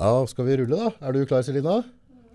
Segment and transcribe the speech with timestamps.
[0.00, 0.86] Ja, skal vi rulle da?
[1.04, 1.74] Er du klar, Selina?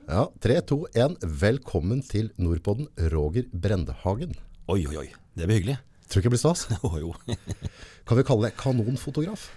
[0.05, 1.15] Ja, 3, 2, 1.
[1.41, 4.35] Velkommen til Nordpodden, Roger Brendehagen.
[4.69, 5.05] Oi, oi, oi.
[5.33, 5.77] Det blir hyggelig.
[6.05, 6.67] Tror ikke det blir stas.
[6.83, 7.09] Jo, jo.
[8.05, 9.47] Kan vi kalle deg kanonfotograf?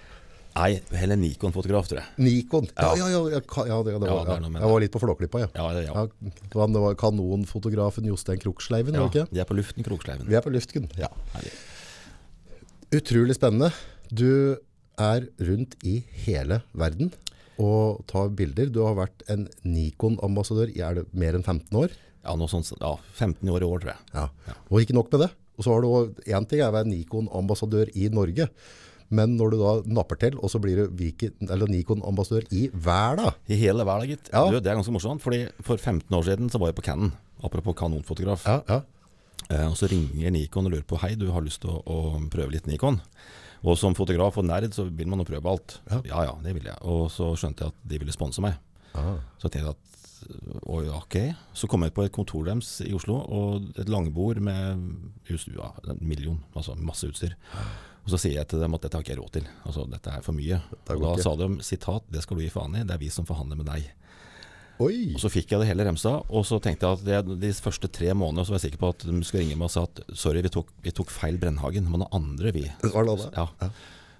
[0.54, 2.08] Nei, heller Nikon-fotograf, tror jeg.
[2.30, 2.70] Nikon.
[2.80, 3.20] Ja, ja, Ja.
[3.28, 3.42] ja.
[3.74, 4.40] ja, det, det, var, ja.
[4.56, 5.52] Jeg var litt på Flåklypa, ja.
[5.60, 6.08] Ja, ja, ja.
[6.08, 6.32] ja.
[6.48, 9.36] Det var, det kanonfotografen Jostein Kroksleiven, ja var det ikke?
[9.36, 10.24] de er på luften Kroksleiven.
[10.32, 11.12] Vi er på luften, Ja.
[11.36, 11.52] Herlig.
[13.02, 13.68] Utrolig spennende.
[14.08, 14.56] Du
[14.96, 17.12] er rundt i hele verden
[17.58, 18.70] og tar bilder.
[18.72, 21.94] Du har vært en Nikon-ambassadør i er det mer enn 15 år.
[22.24, 24.10] Ja, noe sånt, ja, 15 år i år, tror jeg.
[24.14, 24.56] Ja.
[24.68, 25.30] Og ikke nok med det.
[25.58, 28.46] Og så har du også, en ting er å være Nikon-ambassadør i Norge,
[29.08, 33.32] men når du da napper til, og så blir du Nikon-ambassadør i verden.
[33.48, 34.30] I hele verden, gitt.
[34.30, 34.44] Ja.
[34.46, 37.10] Du, det er ganske morsomt, fordi for 15 år siden så var jeg på Canon,
[37.42, 38.46] apropos kanonfotograf.
[38.46, 38.82] Ja, ja.
[39.48, 42.22] Eh, og så ringer Nikon og lurer på, hei, du har lyst til å, å
[42.30, 43.00] prøve litt Nikon.
[43.64, 45.78] Og som fotograf og nerd så vil man jo prøve alt.
[45.90, 46.00] Ja.
[46.12, 46.78] ja, ja, det vil jeg.
[46.86, 48.58] Og så skjønte jeg at de ville sponse meg.
[48.98, 49.18] Aha.
[49.40, 49.88] Så tenkte jeg at
[50.66, 51.16] og, ok.
[51.56, 54.82] Så kom jeg på et kontor deres i Oslo, og et langbord med
[55.30, 57.36] just, ja, en million, altså masse utstyr.
[58.08, 59.48] Og så sier jeg til dem at dette har ikke jeg råd til.
[59.68, 60.60] Altså, dette er for mye.
[60.94, 63.26] Og da sa de sitat, det skal du gi faen i, det er vi som
[63.28, 63.90] forhandler med deg.
[64.78, 65.12] Oi!
[65.16, 67.90] Og så fikk jeg det hele remsa, og så tenkte jeg at det, de første
[67.90, 70.02] tre månedene så var jeg sikker på at de skulle ringe meg og sa at
[70.14, 72.64] sorry, vi tok, vi tok feil Brennhagen, det var noen andre vi.
[73.34, 73.48] Ja.
[73.58, 73.70] Ja.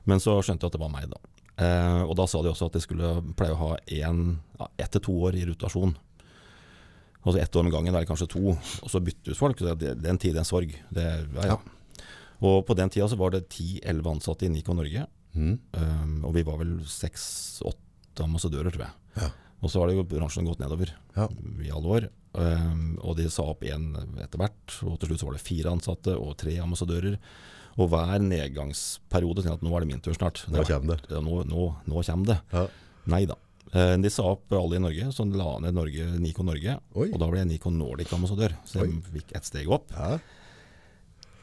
[0.08, 1.20] Men så skjønte jeg at det var meg, da.
[1.58, 4.22] Eh, og da sa de også at de skulle pleie å ha én,
[4.58, 5.94] ja, ett til to år i rotasjon.
[7.24, 8.54] Altså ett år med gangen, eller kanskje to.
[8.54, 9.58] Og så bytte ut folk.
[9.58, 10.74] så Det, det er en tid, det er en sorg.
[10.94, 11.06] Det,
[11.38, 11.58] ja.
[12.38, 15.04] Og på den tida så var det 10-11 ansatte i Nico Norge.
[15.34, 15.58] Mm.
[15.74, 18.94] Um, og vi var vel seks-åtte ambassadører, tror jeg.
[19.18, 19.28] Ja.
[19.62, 21.26] Og så har det jo bransjen gått nedover Ja.
[21.64, 22.08] i alle år.
[22.38, 23.88] Um, og de sa opp én
[24.22, 24.76] etter hvert.
[24.86, 27.16] Og til slutt så var det fire ansatte og tre ambassadører.
[27.78, 30.44] Og hver nedgangsperiode tenkte jeg at nå er det min tur snart.
[30.50, 31.10] Nå kommer det.
[31.10, 32.38] Ja, nå, nå, nå kommer det.
[32.52, 32.66] Ja.
[33.10, 33.36] Nei da.
[33.72, 36.78] Eh, De sa opp alle i Norge, så de la ned Norge, Nico Norge.
[36.94, 37.08] Oi.
[37.12, 39.02] Og da ble jeg Nico Nordic-ambassadør, så jeg Oi.
[39.18, 39.90] fikk ett steg opp.
[39.92, 40.18] Ja.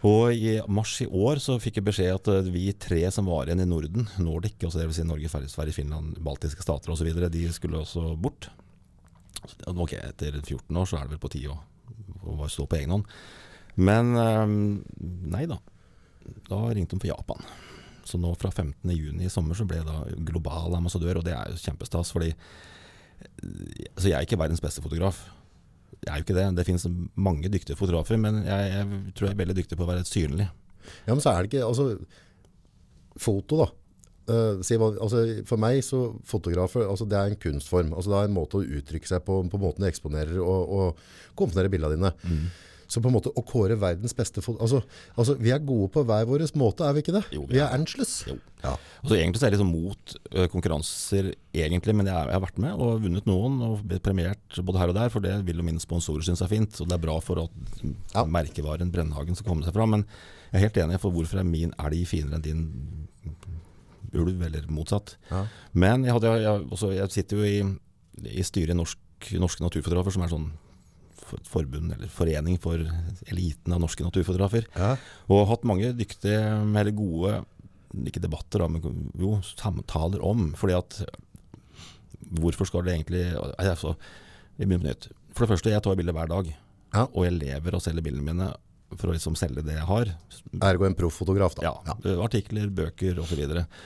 [0.03, 3.47] Og i mars i år så fikk jeg beskjed at eh, vi tre som var
[3.47, 5.00] igjen i Norden, Nordic, altså dvs.
[5.00, 8.50] Si Norge, Sverige, Finland, baltiske stater osv., de skulle også bort.
[9.45, 11.59] Så, Ok, etter 14 år så er det vel på tide å,
[12.35, 13.07] å stå på egen hånd.
[13.75, 14.57] Men eh,
[15.35, 15.59] nei da.
[16.50, 17.47] Da ringte de for Japan.
[18.06, 18.91] Så nå fra 15.
[18.94, 22.13] juni i sommer så ble jeg da global ambassadør, og det er jo kjempestas.
[22.13, 25.23] Fordi eh, altså jeg er ikke verdens beste fotograf.
[26.05, 26.45] Jeg er jo ikke det.
[26.59, 26.85] Det finnes
[27.17, 30.47] mange dyktige fotografer, men jeg, jeg tror jeg er veldig dyktig på å være synlig.
[31.07, 31.88] Ja, men så er det ikke Altså,
[33.17, 33.71] foto, da.
[34.25, 37.91] Uh, si altså, for meg så fotografer altså det er en kunstform.
[37.94, 41.35] Altså det er en måte å uttrykke seg på, på måten du eksponerer og, og
[41.38, 42.13] komponerer bildene dine.
[42.25, 42.47] Mm.
[42.88, 44.59] Så på en måte å kåre verdens beste fot...
[44.62, 44.81] Altså,
[45.18, 47.23] altså vi er gode på hver vår måte, er vi ikke det?
[47.34, 47.72] Jo, vi er.
[47.73, 48.12] Angeles.
[48.29, 48.38] Jo.
[48.62, 48.75] Ja.
[49.01, 52.62] Altså Egentlig så er jeg liksom mot uh, konkurranser, egentlig, men jeg, jeg har vært
[52.62, 55.66] med og vunnet noen og blitt premiert både her og der, for det vil jo
[55.68, 56.81] mine sponsorer synes er fint.
[56.81, 58.25] Og det er bra for at Ja.
[58.25, 59.95] merkevaren Brennhagen skal komme seg fram.
[59.97, 60.06] Men
[60.51, 62.66] jeg er helt enig, for hvorfor er min elg finere enn din
[64.16, 65.18] ulv, eller motsatt?
[65.31, 65.45] Ja.
[65.74, 67.57] Men jeg, hadde, jeg, også, jeg sitter jo i,
[68.40, 69.01] i styret i Norsk,
[69.41, 70.51] Norske Naturfotografer, som er sånn
[71.50, 72.81] forbund eller forening for
[73.31, 74.68] eliten av norske naturfotografer.
[74.78, 74.96] Ja.
[75.31, 77.40] Og hatt mange dyktige, eller gode,
[78.06, 80.52] ikke debatter, da, men jo, samtaler om.
[80.59, 81.06] Fordi at
[82.36, 83.91] Hvorfor skal det egentlig altså,
[84.58, 85.09] Vi begynner på nytt.
[85.36, 86.47] For det første, jeg tar bilder hver dag.
[86.96, 87.03] Ja.
[87.12, 88.47] Og jeg lever og selger bildene mine
[88.96, 90.12] for å liksom selge det jeg har.
[90.63, 91.68] Ergo en profffotograf, da.
[91.68, 93.42] Ja, Artikler, bøker osv.
[93.44, 93.80] Og,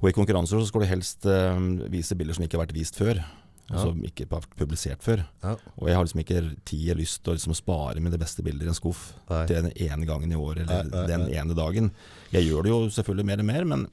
[0.00, 1.58] og i konkurranser så skal du helst eh,
[1.92, 3.20] vise bilder som ikke har vært vist før.
[3.66, 5.24] Altså ikke har vært publisert før.
[5.42, 5.56] Ja.
[5.74, 8.68] Og jeg har liksom ikke tid eller lyst til å liksom spare det beste bildet
[8.68, 9.42] i en skuff Nei.
[9.50, 11.90] til den ene gangen i året eller Nei, nei, den ene dagen.
[12.30, 13.84] Jeg gjør det jo selvfølgelig mer og mer, men,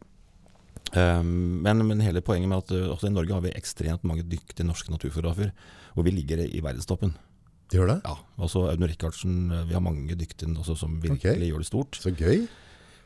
[0.94, 1.34] um,
[1.66, 4.68] men, men hele poenget med at uh, også i Norge har vi ekstremt mange dyktige
[4.68, 5.50] norske naturfotografer,
[5.98, 7.16] og vi ligger i verdenstoppen.
[7.74, 8.00] De gjør det?
[8.06, 11.50] Ja, altså Audun Rikardsen, uh, vi har mange dyktige også, som virkelig okay.
[11.50, 11.98] gjør det stort.
[11.98, 12.46] Så gøy.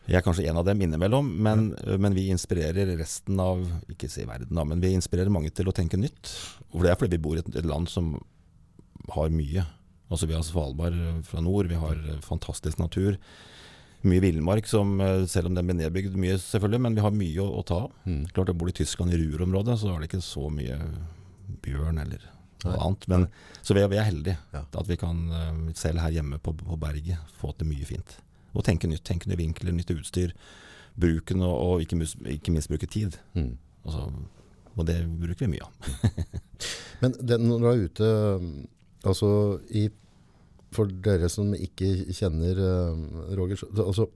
[0.07, 4.23] Jeg er kanskje en av dem innimellom, men, men vi inspirerer resten av Ikke si
[4.27, 6.31] verden, da, men vi inspirerer mange til å tenke nytt.
[6.71, 8.13] Og det er fordi vi bor i et, et land som
[9.13, 9.65] har mye.
[10.07, 13.17] Altså Vi har Svalbard eh, fra nord, vi har eh, fantastisk natur.
[14.07, 17.43] Mye villmark, som eh, selv om den blir nedbygd mye, selvfølgelig, men vi har mye
[17.43, 17.97] å, å ta av.
[18.07, 18.21] Mm.
[18.31, 20.79] Klart jeg bor i Tyskland, i Ruhr-området, så er det ikke så mye
[21.65, 22.23] bjørn eller
[22.63, 23.09] noe annet.
[23.11, 23.27] Men,
[23.61, 24.63] så vi vi er heldige Ja.
[24.63, 25.19] at vi kan,
[25.77, 28.15] selv her hjemme på, på berget, få til mye fint.
[28.57, 30.33] Og tenke nytt, tenke nye vinkler, nytt utstyr.
[30.97, 33.19] Bruken og, og ikke, mus- ikke minst bruke tid.
[33.37, 33.51] Mm.
[33.85, 34.07] Altså,
[34.77, 35.91] og det bruker vi mye av.
[37.03, 38.07] Men det, når du er ute
[39.07, 39.29] altså
[39.77, 39.87] i,
[40.73, 41.87] For dere som ikke
[42.17, 44.07] kjenner eh, Roger så- altså,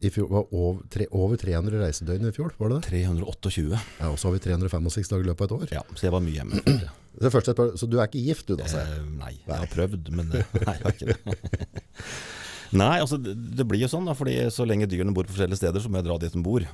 [0.00, 2.88] i fjor var over, tre, over 300 reisedøgn i fjor, var det det?
[3.20, 3.66] 328.
[4.00, 5.74] Ja, og så har vi 365 dager i løpet av et år.
[5.76, 6.62] Ja, så jeg var mye hjemme.
[6.64, 6.90] før det.
[7.20, 8.64] Det første så du er ikke gift du da?
[8.80, 11.36] Eh, nei, jeg har prøvd, men eh, nei, jeg har ikke det.
[12.76, 15.62] nei, altså det, det blir jo sånn da, fordi så lenge dyrene bor på forskjellige
[15.62, 16.66] steder, så må jeg dra dit de bor.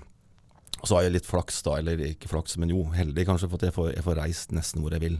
[0.77, 3.57] Og så har jeg litt flaks da, eller ikke flaks, men jo, heldig kanskje, for
[3.61, 5.17] at jeg får, jeg får reist nesten hvor jeg vil.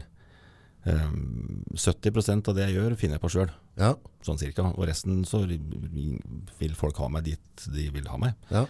[0.87, 3.49] Um, 70% av det jeg gjør, finner jeg på sjøl,
[3.81, 3.89] Ja,
[4.23, 4.69] sånn cirka.
[4.77, 8.37] Og resten så vil folk ha meg dit de vil ha meg.
[8.53, 8.67] ja.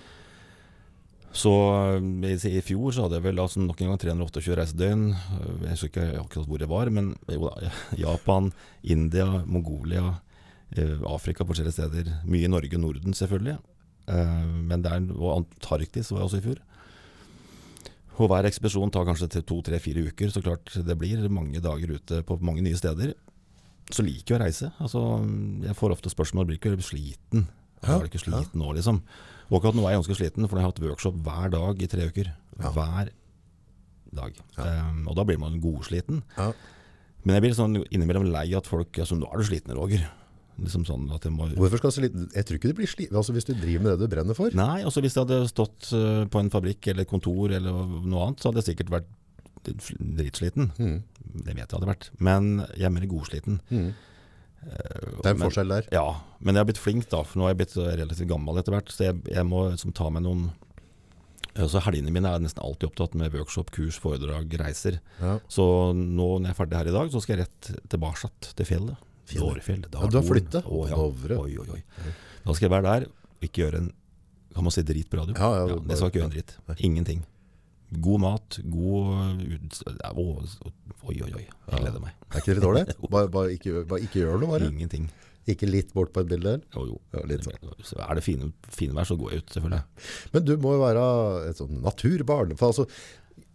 [1.37, 1.51] Så
[1.99, 5.01] eh, i, fjor så hadde jeg vel altså nok en gang 328 reisedøgn.
[5.11, 7.69] Eh, Jeg husker ikke akkurat hvor jeg var, men jo da,
[8.07, 8.47] Japan,
[8.81, 10.15] India, Mongolia,
[11.07, 12.09] Afrika på forskjellige steder.
[12.27, 13.57] Mye i Norge og Norden, selvfølgelig.
[14.07, 16.63] Eh, Men der, og Antarktis var jeg også i fjor.
[18.17, 20.31] Og hver ekspedisjon tar kanskje til to, tre, fire uker.
[20.33, 23.13] Så klart det blir mange dager ute på mange nye steder.
[23.93, 24.71] Så liker jeg å reise.
[24.83, 25.01] Altså,
[25.63, 27.47] jeg får ofte spørsmål blir ikke sliten.
[27.83, 29.03] Jeg er ikke sliten nå, liksom.
[29.47, 31.87] Og akkurat nå er jeg ganske sliten, for jeg har hatt workshop hver dag i
[31.87, 32.33] tre uker.
[32.57, 33.11] Hver
[34.17, 34.41] dag.
[34.57, 36.23] Um, og da blir man godsliten.
[36.39, 36.51] Ja.
[37.23, 40.07] Men jeg blir sånn innimellom lei at folk altså, 'Nå er du sliten, Roger'.
[40.57, 42.07] Liksom sånn jeg må Hvorfor skal sli...
[42.33, 44.55] jeg tror ikke du blir sliten altså hvis du driver med det du brenner for.
[44.57, 48.23] Nei, altså hvis jeg hadde stått eh, på en fabrikk eller et kontor eller noe
[48.25, 49.13] annet, så hadde jeg sikkert vært
[49.67, 50.71] dritsliten.
[50.79, 50.97] Mm.
[51.43, 52.09] Det vet jeg hadde vært.
[52.23, 53.59] Men jeg er mer godsliten.
[53.69, 53.89] Mm.
[53.91, 55.89] Eh, Det er en men- forskjell der.
[55.93, 56.07] Ja,
[56.39, 58.89] men jeg har blitt flink da, for nå har jeg blitt relativt gammel etter hvert.
[58.93, 60.49] Så jeg, jeg må liksom ta meg noen
[61.57, 64.99] så Helgene mine er nesten alltid opptatt med workshop, kurs, foredrag, reiser.
[65.17, 65.39] Ja.
[65.49, 65.65] Så
[65.97, 69.07] nå når jeg er ferdig her i dag, så skal jeg rett tilbake til fjellet.
[69.27, 69.87] Fjellet.
[69.93, 70.63] Ja, du har flyttet?
[70.63, 70.97] Å, ja.
[70.97, 71.39] Dovre.
[71.43, 71.81] Oi, oi, oi.
[72.45, 73.89] Da skal jeg være der, og ikke gjøre en
[74.57, 75.35] Kan man si drit på radio?
[75.37, 76.53] Ja, ja, Ja, det skal ikke gjøre en dritt.
[76.81, 77.19] Ingenting.
[78.03, 79.43] God mat, god.
[81.07, 81.43] Oi, oi, oi.
[81.45, 82.15] Jeg gleder meg.
[82.31, 82.83] Er ikke det litt dårlig?
[83.13, 84.71] Bare, bare, ikke, bare ikke gjør noe, bare.
[84.73, 85.05] Ingenting.
[85.47, 86.57] Ikke litt bort på et bilde.
[86.75, 86.97] Jo, jo.
[87.15, 88.01] Ja, sånn.
[88.03, 89.83] Er det fine, fin så går jeg ut, selvfølgelig.
[90.33, 91.05] Men du må jo være
[91.51, 92.57] et sånn naturbarn.
[92.59, 92.87] For altså,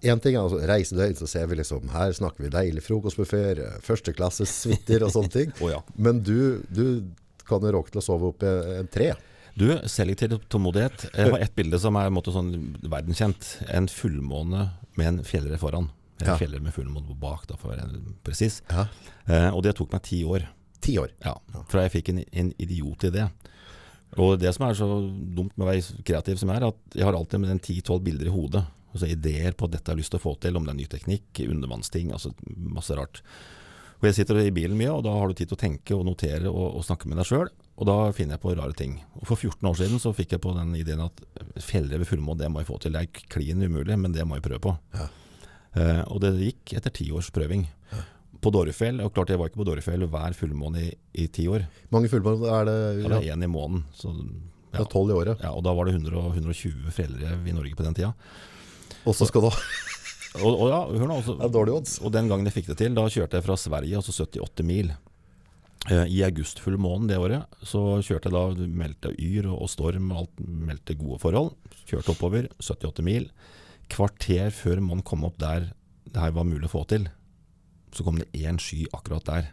[0.03, 4.51] en ting er altså reisedøgn, så ser vi liksom, her snakker vi deilig frokostbuffeer, førsteklasses
[4.65, 5.53] suiter og sånne ting.
[5.63, 5.83] oh, ja.
[5.95, 6.85] Men du, du
[7.49, 9.13] kan jo råke til å sove opp i en tre.
[9.59, 11.11] Du, selektiv tålmodighet.
[11.13, 12.53] Jeg har ett bilde som er måte sånn
[12.89, 13.51] verdenskjent.
[13.69, 15.91] En fullmåne med en fjellre foran.
[16.23, 16.37] En Ja.
[16.41, 18.61] fjellre med fullmåne bak, da, for å være presis.
[18.71, 18.87] Ja.
[19.27, 20.47] Eh, og det tok meg ti år.
[20.83, 21.11] Ti år.
[21.25, 21.37] Ja,
[21.71, 23.29] fra jeg fikk en, en idiotidé.
[24.21, 24.87] Og det som er så
[25.35, 28.29] dumt med å være kreativ som jeg er, at jeg har alltid med 10-12 bilder
[28.29, 28.65] i hodet.
[28.93, 30.81] Altså ideer på at dette jeg har lyst til å få til, om det er
[30.83, 33.23] ny teknikk, undervannsting, altså masse rart.
[34.03, 36.07] Og jeg sitter i bilen mye, og da har du tid til å tenke og
[36.09, 37.51] notere og, og snakke med deg sjøl.
[37.79, 38.97] Og da finner jeg på rare ting.
[39.21, 41.23] Og For 14 år siden så fikk jeg på den ideen at
[41.63, 42.97] feller ved fullmål, det må jeg få til.
[42.97, 44.75] Det er klin umulig, men det må jeg prøve på.
[44.99, 45.07] Ja.
[45.73, 47.65] Uh, og det gikk etter ti års prøving.
[48.43, 51.69] På Dorefjell, og klart jeg var ikke på Dorefjell hver fullmåne i, ti år.
[51.95, 52.79] Mange fullmåner er det?
[53.05, 53.85] Ja, det er én i måneden.
[53.95, 54.83] Så, Det ja.
[54.83, 55.45] er tolv i året.
[55.47, 58.11] Ja, og da var det 100, 120 fjellrev i Norge på den tida.
[59.07, 59.57] Og så skal du ha
[60.43, 61.95] Og, og, ja, hør nå, også, Det er dårlige odds.
[62.01, 64.93] og den gangen jeg fikk det til, da kjørte jeg fra Sverige, altså 78 mil.
[65.93, 70.41] Eh, I augustfullmånen det året så kjørte jeg da, meldte yr og, storm og alt,
[70.41, 71.51] meldte gode forhold.
[71.91, 73.29] Kjørte oppover, 78 mil.
[73.93, 75.69] Kvarter før man kom opp der
[76.09, 77.05] det her var mulig å få til,
[77.93, 79.51] så kom det én sky akkurat der.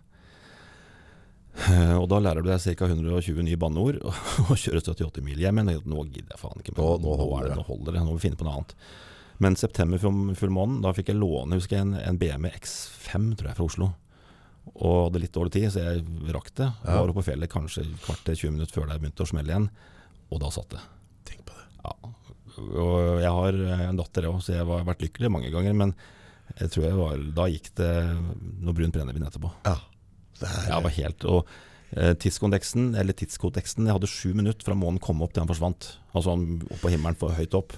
[1.67, 2.87] Eh, Og da lærer du deg ca.
[2.87, 5.59] 120 nye banneord og kjører 78 mil hjem.
[5.59, 6.83] Men nå gidder jeg faen ikke mer.
[6.85, 7.59] Nå- nå holder er det, det.
[7.59, 8.03] nå holder det.
[8.05, 8.75] Nå må vi finne på noe annet.
[9.39, 13.49] Men september full- fullmånen, da fikk jeg låne husker jeg, en, en BMW X5 tror
[13.51, 13.89] jeg, fra Oslo.
[14.75, 16.03] Og hadde litt dårlig tid, så jeg
[16.35, 16.67] rakk det.
[16.83, 16.97] Ja.
[16.99, 19.69] Var oppe på fjellet kanskje kvart kvarter 20 minutter før det begynte å smelle igjen.
[20.29, 20.81] Og da satt det.
[21.31, 21.65] Tenk på det.
[21.87, 22.13] Ja.
[22.59, 25.73] Og jeg har en datter òg, så jeg har vært lykkelig mange ganger.
[25.79, 25.95] Men
[26.59, 27.89] jeg tror jeg var, da gikk det
[28.59, 29.51] noe brunt brennevin etterpå.
[29.65, 29.77] Ja.
[30.39, 31.49] Det er, Jeg var helt, og
[31.95, 35.93] eh, tidskondeksen, eller tidskodeksen, jeg hadde sju minutter fra månen kom opp til han forsvant.
[36.13, 37.75] Altså han opp på himmelen for høyt opp.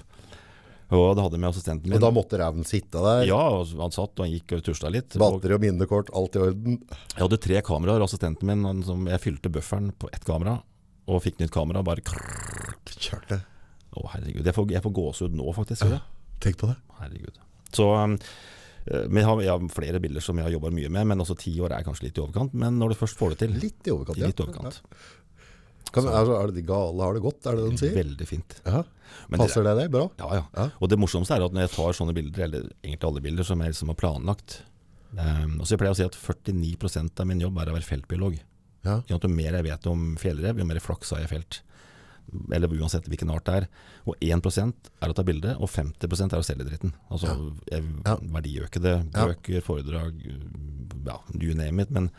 [0.92, 1.96] Og det hadde med assistenten min.
[1.96, 3.22] og da måtte ræven sitte der.
[3.28, 3.40] Ja,
[3.80, 5.16] han satt og han gikk og tusla litt.
[5.20, 6.78] Batteri og minnekort, alt i orden.
[7.14, 10.58] jeg hadde tre kameraer, assistenten min, han som jeg fylte bufferen på ett kamera,
[11.08, 12.76] og fikk nytt kamera, bare krrr.
[12.92, 13.40] Kjørte.
[13.92, 15.88] Å herregud, jeg får, jeg får gåsehud nå faktisk.
[15.88, 16.02] Ja.
[16.44, 16.76] Tenk på det.
[17.00, 17.40] Herregud.
[17.72, 18.18] Så um,
[18.84, 21.52] jeg har, jeg har flere bilder som jeg har jobba mye med, men også ti
[21.62, 22.54] år er kanskje litt i overkant.
[22.58, 24.30] Men når du først får det til, Litt i overkant, ja.
[24.30, 24.80] litt i overkant.
[25.92, 27.96] Kan, altså, er det de gale har det godt, er det det de sier?
[27.96, 28.58] Veldig fint.
[28.64, 28.82] Ja.
[29.34, 30.06] Passer det deg bra?
[30.20, 30.44] Ja, ja.
[30.56, 30.68] Ja.
[30.80, 33.60] Og det morsomste er at når jeg tar sånne bilder, eller egentlig alle bilder som
[33.64, 34.62] jeg liksom har planlagt
[35.12, 37.88] um, og så jeg pleier å si at 49% av min jobb er å være
[37.88, 38.38] feltbiolog.
[38.86, 38.96] Ja.
[39.10, 41.60] Jo mer jeg vet om fjellrev, jo mer flaks har jeg i felt.
[42.54, 43.66] Eller uansett hvilken art det er.
[44.08, 46.94] Og 1% er å ta bilde, og 50% er å selge dritten.
[47.12, 47.34] Altså
[47.70, 47.82] ja.
[48.06, 48.16] Ja.
[48.38, 48.94] verdiøkede.
[49.14, 50.22] Bøker, foredrag,
[51.06, 51.92] ja, you name it.
[51.94, 52.10] Men,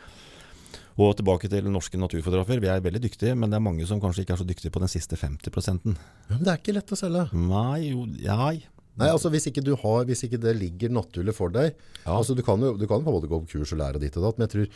[0.94, 2.60] Og tilbake til norske naturfotografer.
[2.62, 4.78] Vi er veldig dyktige, men det er mange som kanskje ikke er så dyktige på
[4.82, 7.24] den siste 50 Ja, men det er ikke lett å selge.
[7.34, 8.60] Nei, jo, nei.
[8.94, 11.72] Nei, altså hvis ikke, du har, hvis ikke det ligger naturlig for deg
[12.04, 12.14] Ja.
[12.14, 14.22] altså Du kan jo du kan på måte gå på kurs og lære ditt og
[14.22, 14.68] datt, men jeg tror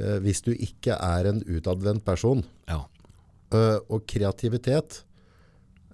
[0.00, 2.86] eh, hvis du ikke er en utadvendt person, Ja.
[3.52, 5.02] eh, og kreativitet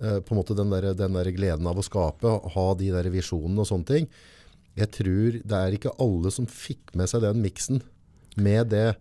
[0.00, 3.10] eh, På en måte den der, den der gleden av å skape, ha de der
[3.10, 4.06] visjonene og sånne ting
[4.78, 7.82] Jeg tror det er ikke alle som fikk med seg den miksen
[8.38, 8.92] med det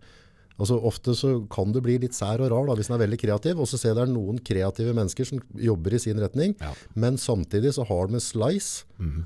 [0.58, 3.18] Altså Ofte så kan du bli litt sær og rar da, hvis den er veldig
[3.22, 6.72] kreativ, og så ser det er noen kreative mennesker som jobber i sin retning, Ja.
[6.98, 8.82] men samtidig så har de en slice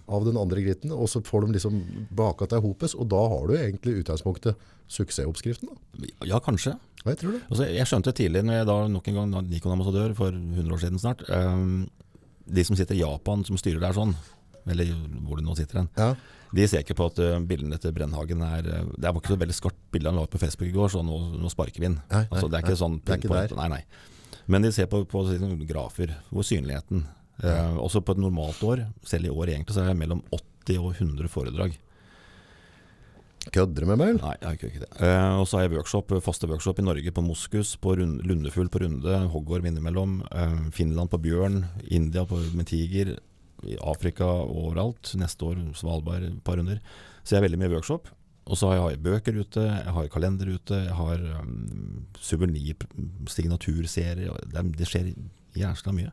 [0.08, 1.78] av den andre gritten, og så får de liksom
[2.12, 4.60] baka til hopes, og da har du egentlig utgangspunktet
[4.92, 5.70] suksessoppskriften.
[5.72, 6.10] Da.
[6.28, 6.74] ja, kanskje.
[7.02, 7.40] Ja, jeg tror det.
[7.50, 10.82] Altså, jeg skjønte tidlig, når jeg da nok en gang var Nikon-ambassadør for 100 år
[10.84, 11.88] siden snart um,
[12.46, 14.12] De som sitter i Japan, som styrer der sånn,
[14.68, 14.92] eller
[15.24, 16.12] hvor de nå sitter hen, Ja.
[16.52, 19.40] De ser ikke på at uh, bildene til Brennhagen er uh, Det var ikke så
[19.40, 21.88] veldig skarpt bilde han la ut på Facebook i går, så nå, nå sparker vi
[21.88, 22.00] inn.
[22.10, 23.54] Nei, altså, det er nei, ikke sånn det er ikke der.
[23.60, 24.10] Nei, nei.
[24.46, 25.22] Men de ser på, på
[25.68, 27.04] grafer, hvor synligheten
[27.42, 30.80] eh, Også på et normalt år, selv i år egentlig, så er det mellom 80
[30.82, 31.78] og 100 foredrag.
[33.50, 34.18] Kødder du med meg?
[34.20, 34.90] Nei, jeg gjør ikke det.
[35.02, 38.70] Eh, og så har jeg workshop, faste workshop i Norge på Moskus, på rund, Lundefugl
[38.70, 43.16] på Runde, Hoggorm innimellom, eh, Finland på Bjørn, India på, med Tiger,
[43.68, 45.14] i Afrika overalt.
[45.20, 46.82] Neste år Svalbard et par runder.
[47.22, 48.10] Så jeg er veldig mye workshop.
[48.50, 52.74] Og så har jeg, bøker ute, jeg har kalender ute, jeg har um, suvenir,
[53.30, 54.34] signaturserie.
[54.50, 55.12] Det, det skjer
[55.54, 56.10] jævla mye.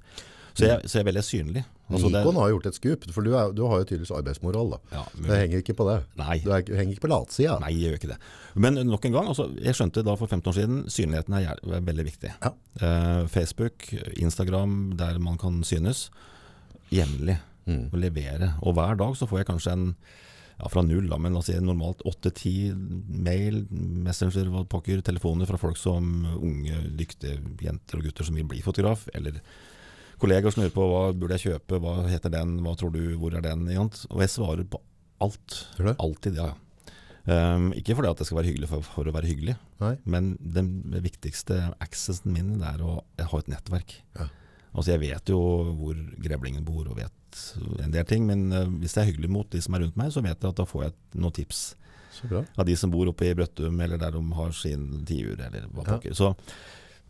[0.54, 1.64] Så jeg, så jeg er veldig synlig.
[1.90, 4.76] Altså, Nikon har gjort et skup, for du, er, du har jo tydeligvis arbeidsmoral.
[4.94, 5.98] ja, Det henger ikke på det.
[6.20, 6.38] Nei.
[6.44, 7.56] Du, er, henger ikke på latsida.
[7.64, 8.18] Nei, jeg gjør ikke det.
[8.66, 11.86] Men nok en gang, altså, jeg skjønte da for 15 år siden synligheten er, er
[11.88, 12.34] veldig viktig.
[12.44, 12.54] Ja.
[12.82, 13.88] Uh, Facebook,
[14.20, 16.10] Instagram, der man kan synes,
[16.94, 17.38] jevnlig.
[17.70, 17.86] Mm.
[17.92, 18.54] Og levere.
[18.66, 19.88] Og hver dag så får jeg kanskje en
[20.60, 25.48] ja, fra null, da, men la oss si normalt åtte-ti mail, Messenger, hva pokker, telefoner
[25.48, 29.40] fra folk som unge, dyktige jenter og gutter som vil bli fotograf, eller
[30.20, 33.38] kollegaer som lurer på hva burde jeg kjøpe, hva heter den, hva tror du, hvor
[33.38, 33.70] er den?
[33.72, 34.82] Og jeg svarer på
[35.24, 35.62] alt.
[35.96, 36.52] Alltid, ja.
[37.30, 39.54] Um, ikke fordi at det skal være hyggelig for, for å være hyggelig,
[39.84, 39.94] Nei.
[40.10, 40.72] men den
[41.04, 44.00] viktigste accessen min det er å ha et nettverk.
[44.18, 44.28] Ja.
[44.76, 45.40] Altså Jeg vet jo
[45.80, 47.16] hvor grevlingen bor og vet
[47.84, 50.12] en del ting, men eh, hvis det er hyggelig mot de som er rundt meg,
[50.14, 51.62] så vet jeg at da får jeg noen tips
[52.20, 52.44] Så bra.
[52.58, 55.86] av de som bor oppe i Brøttum, eller der de har sin tiur, eller hva
[55.86, 55.96] Ja.
[55.96, 56.14] pokker.
[56.18, 56.32] Så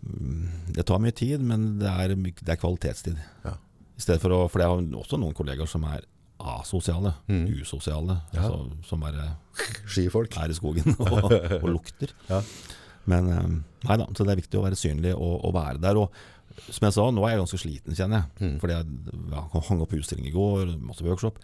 [0.04, 3.20] mm, det tar mye tid, men det er, det er kvalitetstid.
[3.46, 3.56] Ja.
[4.00, 6.06] I stedet for å, for jeg har også noen kollegaer som er
[6.40, 7.48] asosiale, Mm.
[7.62, 8.42] usosiale, Ja.
[8.48, 9.36] altså, som bare
[9.88, 10.38] Skifolk.
[10.38, 11.32] er i skogen og,
[11.64, 12.14] og lukter.
[12.30, 12.42] Ja.
[13.10, 13.48] Men eh,
[13.90, 15.98] nei da, så det er viktig å være synlig og, og være der.
[15.98, 16.12] Og
[16.68, 18.46] som jeg sa, nå er jeg ganske sliten, kjenner jeg.
[18.46, 18.56] Mm.
[18.62, 21.40] Fordi jeg ja, hang opp utstilling i går, masse workshop.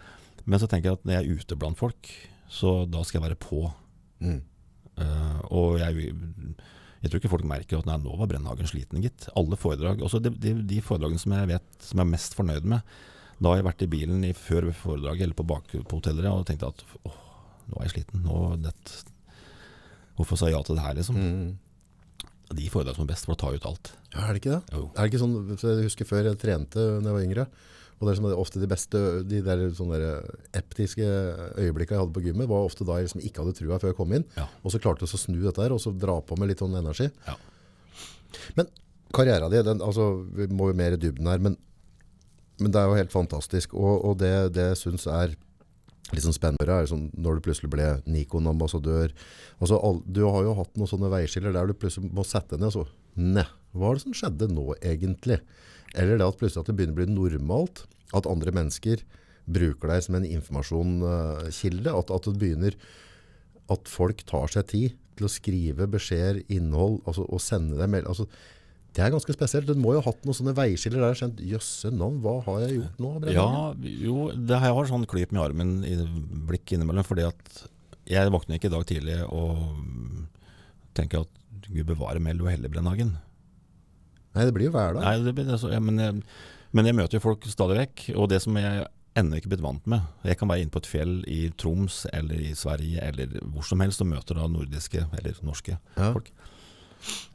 [0.46, 2.12] Men så tenker jeg at når jeg er ute blant folk,
[2.52, 3.64] så da skal jeg være på.
[4.24, 4.42] Mm.
[4.96, 6.14] Uh, og jeg,
[7.02, 9.28] jeg tror ikke folk merker at nei, nå var Brennhagen sliten, gitt.
[9.38, 12.70] Alle foredrag, også de, de, de foredragene som jeg vet som jeg er mest fornøyd
[12.76, 12.96] med,
[13.36, 16.46] da har jeg vært i bilen i, før foredraget eller på, bak, på hotellet og
[16.48, 17.20] tenkt at åh,
[17.68, 18.24] nå er jeg sliten.
[18.24, 18.72] Nå, det,
[20.16, 21.20] hvorfor sa jeg ja til det her, liksom?
[21.20, 21.50] Mm.
[22.54, 23.94] De foredrag som er best for å ta ut alt.
[24.14, 24.76] Ja, er det ikke det?
[24.76, 24.90] Jo.
[24.94, 27.48] Er det ikke sånn, så Jeg husker før jeg trente da jeg var yngre.
[27.96, 30.26] Og det er som ofte de beste, de der sånne der
[30.60, 33.94] eptiske øyeblikkene jeg hadde på gymmet, var ofte da jeg liksom ikke hadde trua før
[33.94, 34.26] jeg kom inn.
[34.36, 34.50] Ja.
[34.68, 36.76] Og så klarte jeg å snu dette her, og så dra på med litt sånn
[36.76, 37.08] energi.
[37.28, 37.38] Ja.
[38.60, 38.68] Men
[39.16, 41.56] karrieren din, den, altså, vi må jo mer i dybden her, men,
[42.60, 43.78] men det er jo helt fantastisk.
[43.80, 45.38] Og, og det, det jeg er
[46.14, 49.14] litt sånn spennende, er sånn, når du plutselig ble Nikon-ambassadør.
[49.58, 52.86] Altså, du har jo hatt noen sånne veiskiller der du plutselig må sette ned, så,
[53.18, 55.40] ne, hva er det som skjedde nå egentlig?
[55.96, 57.86] Eller det at plutselig at det begynner å bli normalt,
[58.16, 59.02] at andre mennesker
[59.46, 62.78] bruker deg som en informasjonskilde, at, at det begynner,
[63.74, 68.14] at folk tar seg tid til å skrive beskjeder, innhold, altså, og sende deg meldinger.
[68.14, 68.28] Altså,
[68.96, 69.68] det er ganske spesielt.
[69.68, 71.18] Du må jo ha hatt noen sånne veiskiller der.
[71.20, 73.10] Skjønt, jøsse navn, hva har jeg gjort nå?
[73.36, 73.48] Ja,
[74.06, 75.98] jo, det har jeg har sånn klyp med armen i
[76.48, 77.64] blikk innimellom, fordi at
[78.08, 79.60] jeg våkner ikke i dag tidlig og
[80.96, 83.16] tenker at Gud bevare Meld og Helle Brennhagen.
[84.36, 85.02] Nei, det blir jo hverdag.
[85.04, 86.24] Nei, det, blir- det, så- ja, men, jeg,
[86.76, 88.86] men jeg møter jo folk stadig vekk, og det som jeg
[89.16, 92.36] ennå ikke blitt vant med Jeg kan være inne på et fjell i Troms eller
[92.36, 96.10] i Sverige eller hvor som helst og møter da nordiske eller norske Ja.
[96.12, 96.32] folk.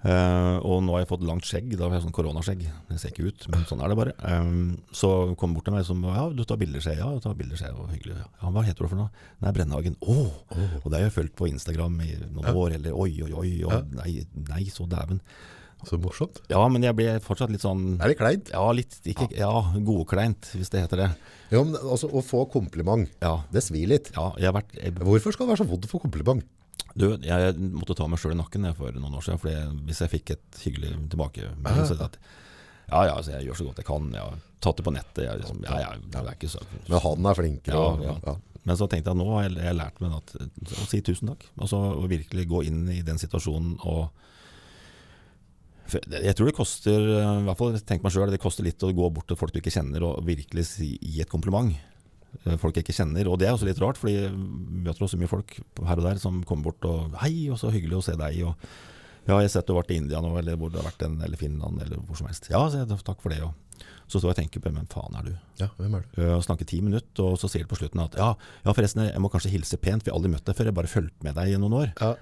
[0.02, 2.62] Eh, og nå har jeg fått langt skjegg, da har jeg sånn koronaskjegg.
[2.88, 4.14] Det ser ikke ut, men sånn er det bare.
[4.24, 5.10] Um, så
[5.40, 7.02] kom bort til meg som Ja, du tar bilder, sier jeg.
[7.04, 7.76] Ja, du tar bilder, sier jeg.
[7.78, 8.16] Og hyggelig.
[8.40, 9.10] Ja, hva heter du for noe?
[9.44, 9.96] Nei, Brennhagen.
[10.00, 10.18] Å!
[10.82, 12.54] Og det har jeg fulgt på Instagram i noen Ja.
[12.56, 12.74] år.
[12.80, 13.50] Eller oi, oi, oi.
[13.64, 13.82] Og Ja.
[14.02, 15.20] nei, nei, så dæven.
[15.88, 16.40] Så morsomt.
[16.50, 18.50] Ja, men jeg blir fortsatt litt sånn er det kleint.
[18.52, 21.16] Ja, litt ikke, Ja, godkleint, hvis det heter det.
[21.50, 23.44] Ja, men altså, å få kompliment, Ja.
[23.50, 24.10] det svir litt.
[24.14, 26.44] ja jeg har vært jeg, Hvorfor skal det være så vondt å få kompliment?
[26.98, 29.40] Du, jeg måtte ta meg sjøl i nakken for noen år siden.
[29.42, 32.20] Fordi hvis jeg fikk et hyggelig tilbakemelding så at
[32.90, 34.06] ja, ja, altså, jeg gjør så godt jeg kan.
[34.14, 35.20] Jeg har tatt det på nettet.
[35.22, 37.82] Jeg, liksom, ja, ja, det er ikke så Men han er flinkere.
[37.82, 38.16] Ja, ja.
[38.26, 38.38] ja.
[38.66, 40.34] Men så tenkte jeg nå har jeg, jeg lært meg at,
[40.76, 41.46] å si tusen takk.
[41.56, 44.10] Altså å virkelig gå inn i den situasjonen og
[45.90, 49.08] Jeg tror det koster i hvert fall tenk meg selv, det koster litt å gå
[49.10, 51.72] bort til folk du ikke kjenner og virkelig si, gi et kompliment.
[52.46, 53.28] Eh, Folk jeg ikke kjenner.
[53.30, 56.20] Og det er også litt rart, fordi vi møter også mye folk her og der
[56.22, 58.46] som kommer bort og 'Hei, og så hyggelig å se deg'.
[58.46, 58.54] og
[59.28, 60.98] ja, jeg har sett du har vært i India nå, eller hvor du har vært
[60.98, 62.48] den, eller Finland, eller hvor som helst.
[62.50, 63.42] Ja, så jeg, takk for det.
[63.44, 63.52] Og
[64.08, 65.34] så står jeg og tenker på hvem faen er du?
[65.60, 66.18] ja, hvem er det?
[66.18, 68.34] Øh, og snakker ti minutter, og så sier du på slutten at ja,
[68.64, 70.90] ja, forresten, jeg må kanskje hilse pent, vi har aldri møtt deg før, jeg bare
[70.90, 71.92] fulgte med deg i noen år.
[72.00, 72.14] Ja,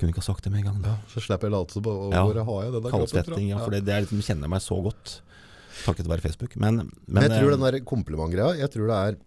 [0.00, 0.82] Kunne ikke ha sagt det med en gang.
[0.82, 0.96] da.
[1.12, 2.24] så slipper jeg late Ja.
[2.24, 3.48] hvor har jeg den der kroppen?
[3.48, 5.20] Ja, for det, det er liksom, kjenner meg så godt.
[5.84, 6.56] Takket være Facebook.
[6.56, 9.18] Men, men, Men jeg tror eh, den der komplimentgreia, jeg tror det er eh,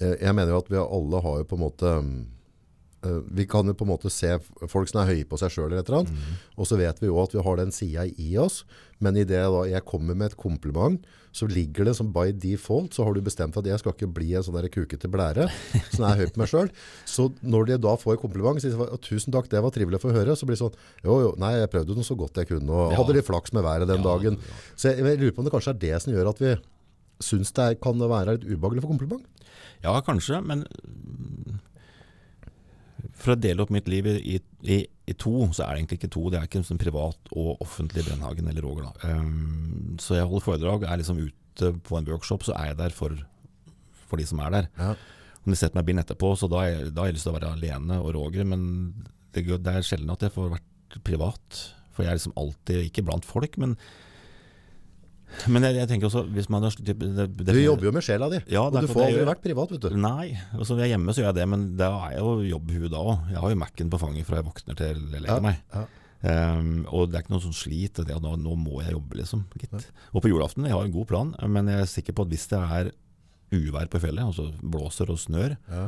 [0.00, 1.90] Jeg mener jo at vi alle har jo på en måte
[3.04, 4.34] eh, Vi kan jo på en måte se
[4.68, 6.12] folk som er høye på seg sjøl, eller et eller annet.
[6.12, 6.36] Mm.
[6.60, 8.62] Og så vet vi jo at vi har den sida i oss.
[9.00, 11.00] Men i det da jeg kommer med et kompliment,
[11.32, 14.32] så ligger det som by default, så har du bestemt at jeg skal ikke bli
[14.36, 15.46] en sånn der kukete blære
[15.94, 16.68] som er høy på meg sjøl.
[17.08, 20.04] Så når de da får et kompliment, sier de tusen takk, det var trivelig å
[20.04, 20.34] få høre.
[20.36, 22.92] Så blir det sånn jo jo, nei, jeg prøvde den så godt jeg kunne, og
[22.92, 22.98] Ja.
[23.00, 24.36] hadde litt flaks med været den Ja, dagen.
[24.76, 26.52] Så jeg, jeg lurer på om det kanskje er det som gjør at vi
[27.20, 29.24] syns det kan være litt ubehagelig for kompliment.
[29.84, 31.58] Ja, kanskje, men mm,
[33.20, 36.12] for å dele opp mitt liv i, i, i to, så er det egentlig ikke
[36.16, 36.22] to.
[36.32, 38.88] Det er ikke sånn privat og offentlig Brennhagen eller Roger.
[38.90, 39.14] Da.
[39.16, 42.94] Um, så jeg holder foredrag, er liksom ute på en workshop, så er jeg der
[42.96, 43.16] for,
[44.08, 44.70] for de som er der.
[44.80, 44.94] Ja.
[45.40, 47.32] Om de setter meg i bilen etterpå, så da, er- da har jeg lyst til
[47.34, 48.44] å være alene og Roger.
[48.48, 48.66] Men
[49.36, 51.60] det, det er sjelden at jeg får vært privat.
[51.96, 53.76] For jeg er liksom alltid, ikke blant folk, men
[55.48, 58.28] Men jeg, jeg tenker også hvis man har det, det, Du jobber jo med sjela
[58.32, 59.96] di, Ja, og du får aldri vært privat, vet du.
[59.96, 62.32] Nei, så når jeg er hjemme så gjør jeg det, men da er jeg jo
[62.56, 63.30] jobbhue da òg.
[63.30, 65.62] Jeg har jo Mac-en på fanget fra jeg våkner til jeg legger meg.
[65.74, 65.86] ja.
[66.20, 67.96] Um, og det er ikke noe sånn slit.
[68.04, 69.46] Det at nå, nå må jeg jobbe, liksom.
[69.56, 69.86] Gitt.
[70.12, 72.44] Og på julaften, jeg har en god plan, men jeg er sikker på at hvis
[72.50, 72.90] det er
[73.56, 75.86] uvær på fjellet, altså blåser og snør, Ja.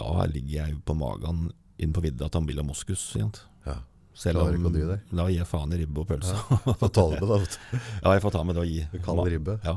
[0.00, 3.12] da ligger jeg på magen inn på vidda til Ambilla Moskus.
[3.14, 3.34] igjen.
[3.66, 3.76] Ja.
[4.18, 6.34] Selv om da gir jeg faen i ribbe og pølse.
[6.80, 7.38] Få ta det med, da.
[8.02, 9.02] Ja, jeg får ta med det og gi.
[9.04, 9.54] Kald ribbe.
[9.62, 9.76] Ja.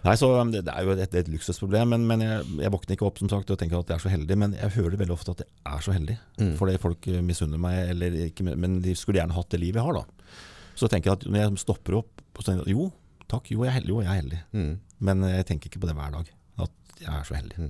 [0.00, 2.96] Nei, så um, det, det er jo et, et luksusproblem, men, men jeg, jeg våkner
[2.96, 4.38] ikke opp som sagt og tenker at jeg er så heldig.
[4.40, 6.16] Men jeg hører veldig ofte at jeg er så heldig.
[6.40, 6.54] Mm.
[6.60, 9.88] Fordi folk eh, misunner meg, eller ikke, men de skulle gjerne hatt det livet jeg
[9.90, 10.00] har.
[10.00, 10.40] da.
[10.80, 12.88] Så tenker jeg at når jeg stopper opp og sier jo,
[13.28, 14.40] takk, jo jeg er heldig, jo jeg er heldig.
[14.56, 14.72] Mm.
[15.10, 16.32] Men jeg tenker ikke på det hver dag.
[16.64, 17.68] At jeg er så heldig.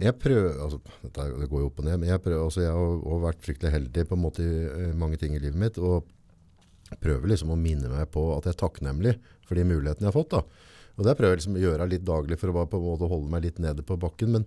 [0.00, 2.72] Jeg prøver, altså, dette det går jo opp og ned, men jeg, prøver, altså, jeg
[2.72, 5.78] har også vært fryktelig heldig på en måte i eh, mange ting i livet mitt,
[5.78, 6.08] og
[7.00, 9.14] prøver liksom å minne meg på at jeg er takknemlig
[9.46, 10.34] for de mulighetene jeg har fått.
[10.34, 10.68] da.
[10.98, 13.08] Og det prøver jeg liksom å gjøre litt daglig for å bare på en måte
[13.08, 14.34] holde meg litt nede på bakken.
[14.34, 14.46] Men,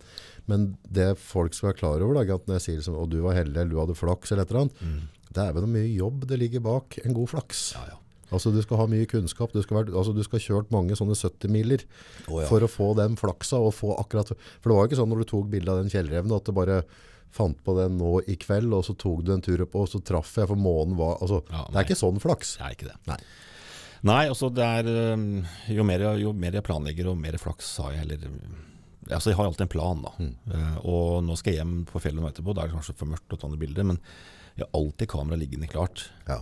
[0.50, 3.20] men det folk skal være klar over, da, at når jeg sier liksom, og du
[3.24, 5.90] var heldig, eller du hadde flaks, eller et eller annet, det er vel noe mye
[5.90, 7.64] jobb det ligger bak en god flaks.
[7.78, 8.00] Ja, ja.
[8.36, 9.54] Altså Du skal ha mye kunnskap.
[9.54, 11.86] Du skal, være, altså, du skal kjørt mange sånne 70-miler
[12.28, 12.50] oh, ja.
[12.50, 13.62] for å få den flaksa.
[13.62, 14.34] og få akkurat...
[14.34, 16.56] For det var jo ikke sånn når du tok bilde av den fjellreven at du
[16.58, 16.84] bare
[17.34, 20.04] fant på den nå i kveld, og så tok du en tur opp, og så
[20.06, 22.58] traff jeg, for månen var altså, Ja, Det er ikke sånn flaks.
[22.60, 23.00] Det er ikke det.
[23.10, 23.18] Nei.
[24.04, 25.42] Nei, altså det er um,
[25.72, 28.30] jo mer, jo mer jeg planlegger, og mer flaks har jeg heller
[29.12, 30.12] Altså Jeg har alltid en plan, da.
[30.56, 32.54] Eh, og nå skal jeg hjem på fjellet nå etterpå.
[32.56, 33.98] Da er det kanskje for mørkt å ta noen bilder, men
[34.56, 36.06] jeg har alltid kameraet liggende klart.
[36.24, 36.38] Ja.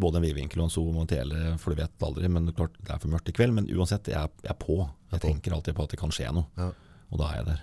[0.00, 2.28] Både en vidvinkel og en zoom og en tele, for du vet aldri.
[2.32, 3.54] Men det klart, det er for mørkt i kveld.
[3.56, 4.78] Men uansett, jeg jeg er på.
[5.12, 5.26] Jeg på.
[5.28, 6.46] tenker alltid på at det kan skje noe.
[6.56, 6.70] Ja.
[7.12, 7.62] Og da er jeg der.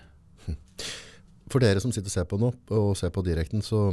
[1.52, 3.90] For dere som sitter og ser på nå, og ser på direkten, så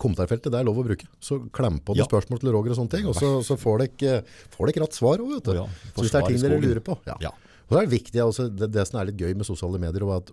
[0.00, 1.06] kommentarfeltet det er lov å bruke.
[1.22, 2.08] Så klem på noen Ja.
[2.08, 5.34] spørsmål til Roger og sånne ting, og så, så får dere får rett svar Også,
[5.36, 5.52] vet du.
[5.54, 6.98] Ja, så hvis det er ting dere lurer på.
[7.06, 7.30] Ja.
[7.66, 10.02] Og så er det viktig, altså, det, det som er litt gøy med sosiale medier,
[10.02, 10.30] er at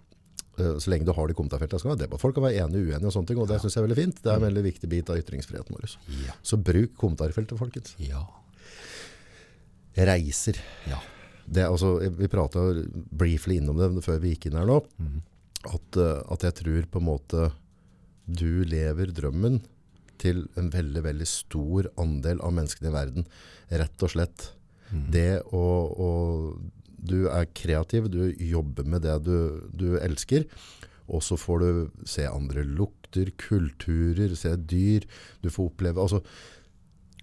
[0.53, 2.21] så lenge du har det i kommentarfeltet, så kan debatt.
[2.21, 3.97] folk kan være enige og uenige og sånne ting, og det synes jeg er veldig
[3.97, 4.21] fint.
[4.21, 5.95] Det er en veldig viktig bit av ytringsfriheten vår.
[6.27, 6.35] Ja.
[6.45, 7.95] Så bruk kommentarfeltet, folkens.
[8.01, 8.21] Ja.
[9.97, 10.61] Reiser.
[10.89, 11.01] ja.
[11.43, 14.77] Det, altså, vi pratet briefly innom det før vi gikk inn her nå,
[15.67, 17.49] at, eh, at jeg tror på en måte
[18.23, 19.59] du lever drømmen
[20.21, 23.25] til en veldig, veldig stor andel av menneskene i verden.
[23.73, 24.53] Rett og slett.
[24.93, 26.09] Det å, å
[27.03, 29.35] Du er kreativ, du jobber med det du,
[29.75, 30.47] du elsker,
[31.11, 35.07] og så får du se andre lukter, kulturer, se dyr.
[35.43, 36.23] Du får oppleve altså,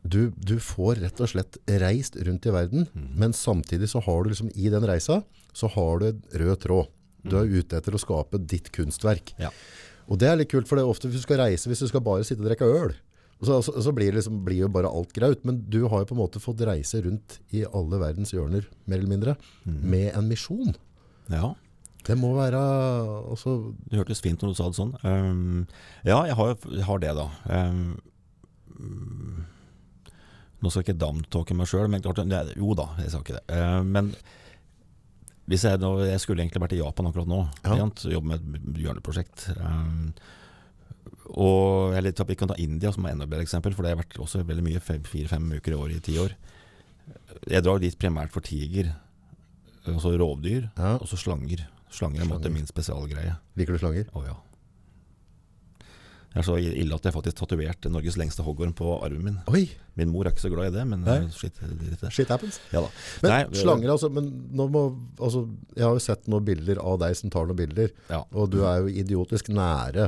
[0.03, 4.33] du, du får rett og slett reist rundt i verden, men samtidig så har du
[4.33, 5.21] liksom i den reisa,
[5.53, 6.93] så har du en rød tråd.
[7.21, 9.35] Du er ute etter å skape ditt kunstverk.
[9.41, 9.51] Ja.
[10.11, 11.89] Og det er litt kult, for det er ofte hvis du skal reise, hvis du
[11.91, 12.95] skal bare sitte og drikke øl,
[13.43, 15.45] så, så, så blir, liksom, blir jo bare alt graut.
[15.49, 18.99] Men du har jo på en måte fått reise rundt i alle verdens hjørner, mer
[19.01, 20.75] eller mindre, med en misjon.
[21.33, 21.55] ja.
[22.01, 22.57] Det må være
[23.29, 24.95] altså, Det hørtes fint når du sa det sånn.
[25.05, 25.67] Um,
[26.09, 27.27] ja, jeg har, jeg har det, da.
[27.45, 27.83] Um,
[28.81, 29.43] mm,
[30.65, 33.37] nå skal jeg ikke damtalke meg sjøl, men klart, det- jo da, jeg sa ikke
[33.37, 33.45] det.
[33.53, 34.15] Uh, men
[35.53, 37.77] hvis jeg, jeg skulle egentlig vært i Japan akkurat nå, Ja.
[38.17, 39.51] jobbe med et hjørneprosjekt.
[39.61, 40.15] Um,
[41.35, 44.19] og eller, vi kan ta India som er enda bedre eksempel, for det har vært
[44.19, 46.35] også veldig mye, fem- fire-fem uker i år i ti år.
[47.49, 48.93] Jeg drar dit primært for tiger,
[49.87, 50.97] altså rovdyr, Ja.
[50.97, 51.67] og så slanger.
[51.91, 53.37] Slanger er min spesialgreie.
[53.57, 54.05] Liker du slanger?
[54.15, 54.35] Å ja.
[56.31, 59.39] Det er så ille at jeg faktisk tatoverte Norges lengste hoggorm på armen min.
[59.51, 59.65] Oi,
[59.99, 61.17] Min mor er ikke så glad i det, men Nei.
[61.25, 62.13] eh, shit, det.
[62.15, 62.61] shit happens.
[62.73, 62.91] Ja da.
[63.25, 64.85] Men Nei, slanger, altså, men må,
[65.19, 65.43] altså,
[65.75, 68.23] jeg har jo sett noen bilder av deg som tar noen bilder, Ja.
[68.33, 70.07] og du er jo idiotisk nære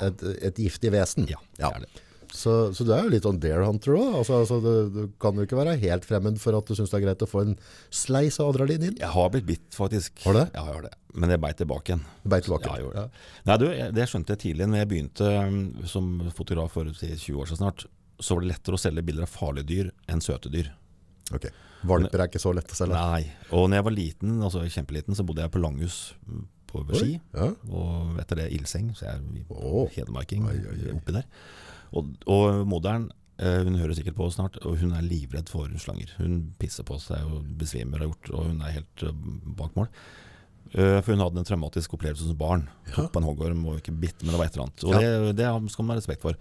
[0.00, 1.26] et, et giftig vesen.
[1.28, 1.72] Ja, det Ja.
[1.74, 1.88] er det.
[2.34, 4.18] Så, så du er jo litt on dare hunter også.
[4.18, 6.98] Altså, altså, du, du kan jo ikke være helt fremmed for at du synes det
[6.98, 7.56] er greit å få en
[7.94, 8.96] sleis av adrenalin.
[8.98, 10.18] Jeg har blitt bitt, faktisk.
[10.24, 10.46] Har du det?
[10.50, 10.92] Ja, jeg har det.
[11.14, 12.06] Men jeg beit tilbake igjen.
[12.26, 12.66] Beit tilbake.
[12.66, 13.26] Ja, jeg gjorde det.
[13.46, 13.66] Nei, du,
[14.00, 17.84] det skjønte jeg tidlig når jeg begynte um, som fotograf for 20 år siden snart.
[18.18, 20.72] Så var det lettere å selge bilder av farlige dyr enn søte dyr.
[21.34, 21.46] Ok.
[21.86, 22.98] Valper er ikke så lett å selge.
[22.98, 23.28] Nei.
[23.54, 26.42] Og når jeg var liten, altså kjempeliten, så bodde jeg på Langhus mm,
[26.72, 27.18] på Ski.
[27.36, 27.52] Ja.
[27.70, 29.86] Og etter det ildseng, så jeg er Åh.
[29.94, 30.48] hedmarking
[30.96, 31.28] oppi der.
[31.94, 36.10] Og, og moderen, eh, hun hører sikkert på snart, og hun er livredd for slanger.
[36.18, 39.24] Hun pisser på seg og besvimer og, gjort, og hun er helt eh,
[39.58, 39.90] bak mål.
[40.74, 42.64] Eh, For hun hadde en traumatisk opplevelse som barn.
[42.96, 44.86] Tok på en hoggorm og ikke bitt, men det var et eller annet.
[44.88, 45.02] Og Ja.
[45.30, 46.34] det, det skal man ha respekt for.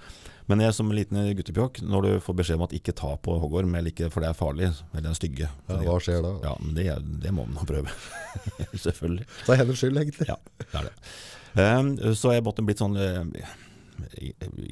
[0.49, 3.75] Men jeg som liten guttepjokk, når du får beskjed om at ikke ta på hoggorm,
[3.77, 6.33] eller ikke, for det er farlig, eller den stygge Ja, hva skjer da?
[6.47, 6.87] Ja, men det,
[7.23, 7.93] det må man jo prøve.
[8.87, 9.27] Selvfølgelig.
[9.45, 10.27] Det er hennes skyld, egentlig.
[10.33, 10.95] Ja, det er det.
[11.53, 12.97] Um, så jeg måtte blitt sånn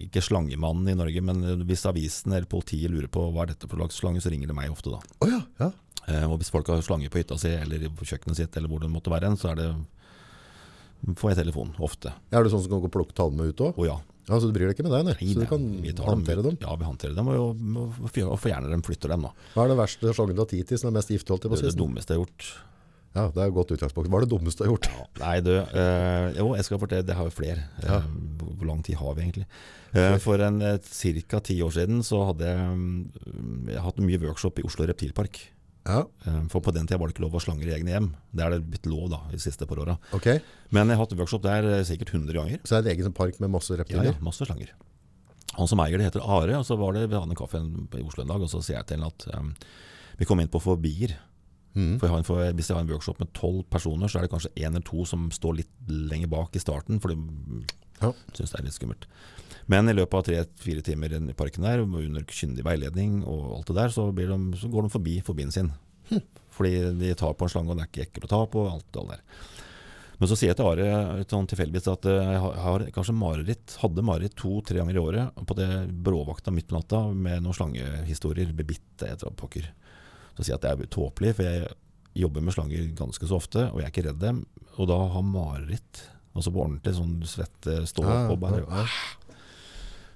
[0.07, 3.79] Ikke slangemannen i Norge, men hvis avisen eller politiet lurer på hva er dette for
[3.79, 5.01] slags slange, så ringer det meg ofte da.
[5.21, 5.71] Oh, ja, ja.
[6.09, 8.81] Eh, og hvis folk har slange på hytta si eller på kjøkkenet sitt, eller hvor
[8.81, 9.71] det måtte være, så er det
[11.17, 12.13] får jeg telefon ofte.
[12.31, 13.81] Er det sånn som kan gå og plukke tallene ut også?
[13.81, 13.99] Å ja.
[14.29, 15.15] Ja, så du bryr deg ikke med deg, nei?
[15.17, 16.57] Nei, Så du kan vi håndtere dem?
[16.61, 19.31] Ja, vi håndterer dem, og, og, og, fjerner dem, flytter dem da.
[19.55, 21.73] Hva er det verste slangen du har tid til som er mest giftig, Det det
[21.79, 22.51] dummeste jeg har gjort.
[23.11, 24.07] Ja, det er et godt utgangspunkt.
[24.07, 25.17] Hva er det dummeste du har gjort?
[25.19, 27.65] Nei, du, øh, jo, jeg skal fortelle, det har jo flere.
[27.83, 27.97] Ja.
[27.99, 28.11] Eh,
[28.55, 29.47] hvor lang tid har vi egentlig?
[29.91, 31.41] Eh, for en ca.
[31.43, 35.41] ti år siden så hadde jeg, mm, jeg hatt mye workshop i Oslo Reptilpark.
[35.81, 36.03] Ja,
[36.53, 38.11] for på den tida var det ikke lov å slange i egne hjem.
[38.31, 39.97] Det er det blitt lov da, de siste par åra.
[40.13, 40.29] ok.
[40.69, 42.61] Men jeg har hatt workshop der sikkert 100 ganger.
[42.63, 44.13] Så det er en egen park med masse reptiler?
[44.13, 44.71] ja, masse slanger.
[45.57, 48.05] Han som eier det heter Are, og så var det ved han en kaffe i
[48.05, 49.51] Oslo en dag, og så sier jeg til ham at um,
[50.21, 51.17] vi kom inn på fobier.
[51.73, 51.99] Mhm.
[51.99, 54.53] For jeg en, hvis jeg har en workshop med tolv personer, så er det kanskje
[54.57, 57.65] én eller to som står litt lenger bak i starten, for de
[58.01, 58.11] Ja.
[58.33, 59.05] syns det er litt skummelt.
[59.67, 63.75] Men i løpet av tre-fire timer i parken der, under kyndig veiledning og alt det
[63.75, 65.71] der, så, blir de, så går de forbi forbien sin.
[66.51, 68.85] Fordi de tar på en slange, og det er ikke ekkelt å ta på, alt
[68.91, 69.21] det der.
[70.19, 74.03] Men så sier jeg til Are sånn tilfeldigvis at eh, jeg har, kanskje mareritt, hadde
[74.05, 75.69] mareritt to-tre ganger i året på det
[76.05, 78.51] bråvakta midt på natta med noen slangehistorier.
[78.53, 79.71] Bebitte et eller pokker.
[80.41, 81.67] Så å si at det er tåpelig, for jeg
[82.17, 84.39] jobber med slanger ganske så ofte, og jeg er ikke redd dem.
[84.79, 88.85] Og da ha mareritt, altså på ordentlig sånn svette, stå Ja, opp og bare ja,
[88.85, 89.35] ja.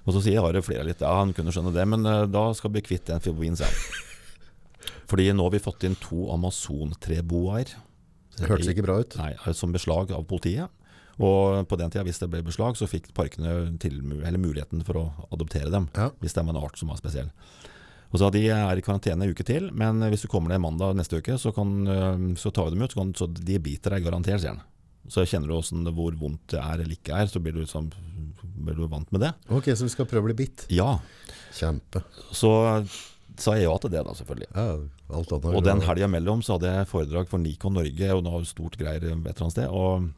[0.06, 2.70] Og så sier Are flere litt, ja han kunne skjønne det, men uh, da skal
[2.70, 3.70] vi bli kvitt den fobien, sier.
[5.10, 7.70] Fordi nå har vi fått inn to amazontreboaer.
[8.36, 9.14] Det hørtes ikke bra ut.
[9.18, 10.74] Nei, som beslag av politiet.
[11.16, 15.00] Og på den tida, hvis det ble beslag, så fikk parkene til, eller muligheten for
[15.00, 15.88] å adoptere dem.
[15.96, 16.10] Ja.
[16.20, 17.30] Hvis det var en art som var spesiell.
[18.12, 20.94] Og så De er i karantene en uke til, men hvis du kommer ned mandag
[20.96, 22.94] neste uke, så, kan, øh, så tar vi dem ut.
[22.94, 24.62] Så, kan, så de biter deg garantert, sier han.
[25.10, 27.90] Så kjenner du hvordan, hvor vondt det er eller ikke er, så blir du, liksom,
[28.42, 29.32] blir du vant med det.
[29.54, 30.66] Ok, så vi skal prøve å bli bitt.
[30.74, 30.96] Ja,
[31.56, 32.02] Kjempe.
[32.34, 32.50] så
[33.40, 34.48] sa jeg ja til det, da, selvfølgelig.
[34.54, 34.66] Ja.
[35.52, 39.04] Og den helga mellom så hadde jeg foredrag for Nikon Norge og noe stort greier
[39.04, 39.68] et eller annet sted.
[39.70, 40.08] Og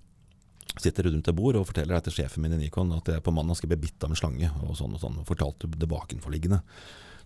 [0.78, 3.58] sitter rundt et bord og forteller til sjefen min i Nikon at jeg på mandag
[3.58, 4.50] skal bli bitt av en slange.
[4.64, 5.18] Og sånn og sånn.
[5.28, 6.62] Fortalte det bakenforliggende.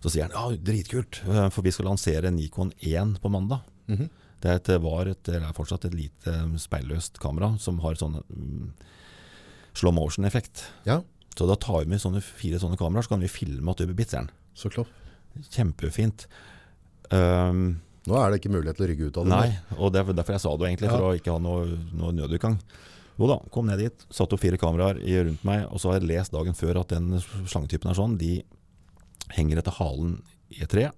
[0.03, 3.63] Så sier han ja, dritkult, eh, for vi skal lansere Nikon 1 på mandag.
[3.87, 4.09] Mhm.
[4.43, 8.17] Det er et, var et, eller er fortsatt et lite speilløst kamera som har sånn
[8.27, 8.65] mm,
[9.79, 10.65] slow motion-effekt.
[10.83, 10.97] Ja,
[11.37, 13.87] Så da tar vi med sånne fire sånne kameraer, så kan vi filme at du
[13.87, 14.27] blir den.
[14.53, 14.91] så klart.
[15.49, 16.27] Kjempefint.
[17.09, 19.31] Um, Nå er det ikke mulighet til å rygge ut av det.
[19.31, 22.11] Nei, og det er derfor jeg sa det egentlig, for å ikke ha noe, noe
[22.11, 22.57] nødutgang.
[23.15, 26.09] Jo da, kom ned dit, satt opp fire kameraer rundt meg, og så har jeg
[26.11, 27.15] lest dagen før at den
[27.47, 28.17] slangetypen er sånn.
[28.19, 28.41] De
[29.31, 30.17] henger etter halen
[30.53, 30.89] i et tre,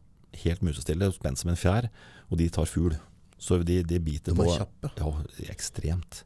[0.44, 1.90] helt musestille, spent som en fjær,
[2.30, 2.96] og de tar fugl.
[3.38, 4.92] Så de, de biter på kjappe.
[4.98, 5.12] Ja,
[5.52, 6.24] ekstremt.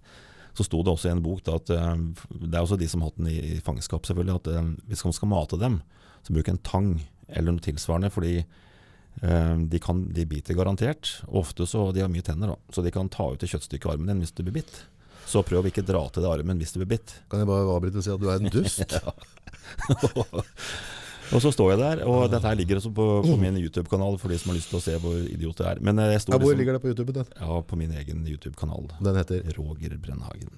[0.57, 1.95] Så sto det også i en bok da, at eh,
[2.41, 5.15] det er også de som har hatt den i, fangenskap, selvfølgelig, at eh, hvis man
[5.15, 5.79] skal mate dem,
[6.25, 6.89] så bruk en tang
[7.29, 11.19] eller noe tilsvarende, fordi eh, de, kan, de biter garantert.
[11.27, 13.93] Ofte så de har mye tenner, da, så de kan ta ut et kjøttstykke i
[13.95, 14.83] armen din hvis du blir bitt.
[15.29, 17.19] Så prøv å ikke dra til deg armen hvis du blir bitt.
[17.29, 18.97] Kan jeg bare avbryte og si at du er en dust?
[21.33, 24.31] Og så står jeg der, og dette her ligger også på, på min YouTube-kanal for
[24.33, 25.81] de som har lyst til å se hvor idiot jeg er.
[25.85, 27.13] Men eh, jeg står Ja, hvor liksom, ligger det på YouTube?
[27.13, 28.87] Den, ja, på min egen YouTube-kanal.
[29.05, 30.49] den heter Roger Brennhagen.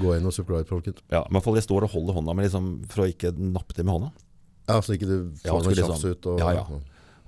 [0.00, 0.98] Gå inn og subscribe, folkens.
[1.12, 3.94] Ja, men jeg står og holder hånda mi liksom, for å ikke nappe til med
[3.98, 4.10] hånda.
[4.70, 6.26] Ja, så ikke du Ja, får noe tjafs sånn- ut.
[6.34, 6.80] Og, Ja, ja.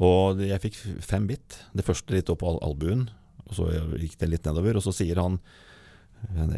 [0.02, 1.58] Og jeg fikk fem bitt.
[1.76, 3.08] Det første litt opp på al- albuen,
[3.46, 3.68] og så
[4.00, 4.76] gikk det litt nedover.
[4.76, 5.38] Og så sier han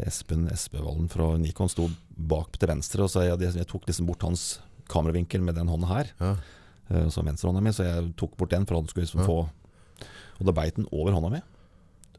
[0.04, 4.22] Espen Espevallen fra Nikon sto bak til venstre, og så jeg, jeg tok liksom bort
[4.26, 6.10] hans kameravinkel med den hånda her.
[6.20, 6.34] Ja.
[6.90, 9.26] Uh, Så venstrehånda mi, så jeg tok bort den for han skulle liksom Ja.
[9.26, 9.48] få
[10.40, 11.40] Og da beit den over hånda mi.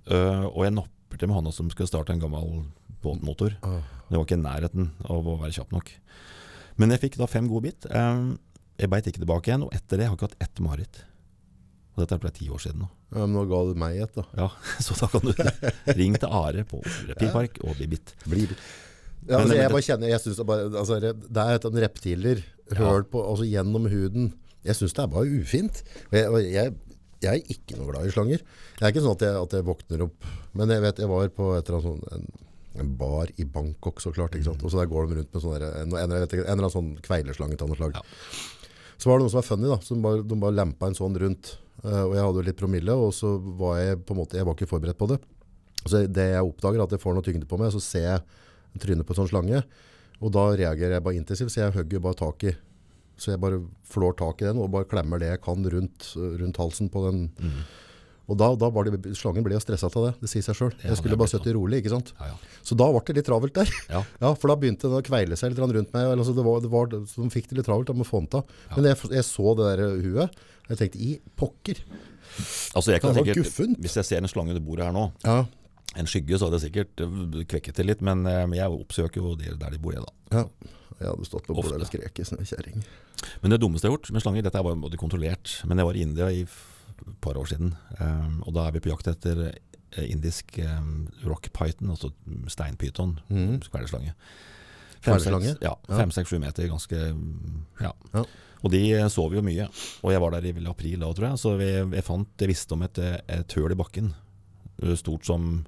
[0.10, 2.64] Uh, og jeg napper til med hånda som skulle starte en gammel
[3.04, 3.58] båtmotor.
[3.62, 3.82] Ah.
[4.10, 5.92] Det var ikke i nærheten av å være kjapp nok.
[6.78, 7.86] Men jeg fikk da fem gode bit.
[7.92, 8.38] Um,
[8.78, 10.98] Jeg beit ikke tilbake igjen, og etter det har jeg ikke hatt ett mareritt.
[11.96, 12.90] Og dette ble ti år siden nå.
[13.14, 14.26] Ja, men nå ga du meg et, da.
[14.36, 14.50] Ja,
[14.84, 15.32] Så da kan du
[16.00, 18.12] ringe til Are på Reptilpark og bli bitt.
[18.28, 18.52] Blir
[19.26, 22.42] ja, altså, jeg bare kjenner jeg synes det, bare, altså, det er et reptiler
[22.78, 24.34] høl på, altså, gjennom huden.
[24.66, 25.84] Jeg syns det er bare ufint.
[26.10, 26.74] Og jeg, og jeg,
[27.26, 28.42] jeg er ikke noe glad i slanger.
[28.78, 30.26] Det er ikke sånn at jeg, at jeg våkner opp
[30.58, 32.26] Men jeg vet jeg var på et eller annet sånn,
[32.76, 34.36] en, bar i Bangkok, så klart.
[34.36, 34.64] Ikke sant?
[34.66, 37.56] Og så der går de rundt med sånne, en, en, en eller annen sånn kveileslange
[37.62, 37.96] av noe slag.
[37.96, 38.04] Ja.
[39.00, 39.78] Så var det noe som var funny, da.
[39.84, 41.54] Så de bare, de bare lempa en sånn rundt.
[41.86, 44.48] Uh, og jeg hadde jo litt promille, og så var jeg på en måte Jeg
[44.48, 45.20] var ikke forberedt på det.
[45.86, 48.44] Så det jeg oppdager, er at jeg får noe tyngde på meg, så ser jeg
[48.82, 49.64] trynet på en sånn slange.
[50.24, 52.56] Og da reagerer jeg bare intensivt, så jeg hogger bare tak i.
[53.20, 56.60] Så jeg bare flår tak i den og bare klemmer det jeg kan rundt, rundt
[56.60, 57.20] halsen på den.
[58.26, 60.72] Og da, da var det, slangen ble jo stressa av det, det sier seg sjøl.
[60.82, 62.10] Jeg skulle bare sittet rolig, ikke sant.
[62.18, 62.60] Ja, ja.
[62.66, 63.70] Så da ble det litt travelt der.
[63.92, 64.02] Ja.
[64.24, 66.08] Ja, for da begynte den å kveile seg litt rundt meg.
[66.08, 68.24] Eller, altså, det var, det var, så de fikk det litt travelt med å få
[68.24, 68.56] den av.
[68.74, 71.84] Men jeg, jeg så det der huet, og jeg tenkte, i pokker.
[72.76, 73.78] Altså jeg kan guffent.
[73.84, 75.44] Hvis jeg ser en slange under bordet her nå, Ja,
[75.96, 78.02] en skygge, så hadde jeg sikkert eh, kvekket det litt.
[78.06, 80.42] Men eh, jeg oppsøker jo de der de bor, jeg da.
[80.42, 80.74] ja.
[80.96, 82.84] Jeg hadde stått på bordet og skreket som en kjerring.
[83.44, 85.98] Men det dummeste jeg har gjort med slanger, dette var både kontrollert, men jeg var
[85.98, 89.42] i India i et par år siden, um, og da er vi på jakt etter
[89.50, 92.14] eh, indisk um, rock python, altså
[92.48, 93.58] steinpyton, mm.
[95.04, 95.52] Kveldslange?
[95.60, 96.00] Ja, Ja.
[96.00, 97.02] fem, seks, sju meter, ganske,
[97.84, 97.92] ja.
[98.16, 98.24] Ja.
[98.64, 98.82] Og de
[99.12, 99.68] sov jo mye,
[100.00, 102.74] og jeg var der i april da, tror jeg, så vi, jeg fant, jeg visste
[102.74, 104.14] om et, et høl i bakken,
[104.96, 105.66] stort som,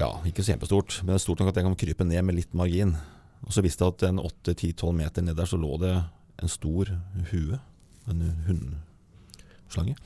[0.00, 2.96] ja, ikke så kjempestort, men stort nok at jeg kan krype ned med litt margin.
[3.44, 5.94] Og så visste jeg at en 8-10-12 meter ned der så lå det
[6.42, 6.90] en stor
[7.30, 7.58] hue,
[8.10, 9.96] en hundslange.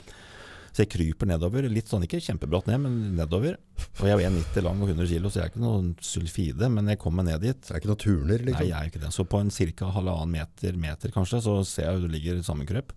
[0.69, 3.57] Så jeg kryper nedover, litt sånn ikke kjempebratt ned, men nedover.
[3.99, 6.91] Og jeg er 1,90 lang og 100 kilo, så jeg er ikke noen sulfide, men
[6.93, 7.57] jeg kommer ned dit.
[7.65, 8.67] Det er ikke noen turner, Nei, liksom.
[8.69, 9.13] jeg er ikke det.
[9.15, 9.89] Så på en ca.
[9.97, 12.93] halvannen meter, meter kanskje, så ser jeg jo det ligger sammenkrøp.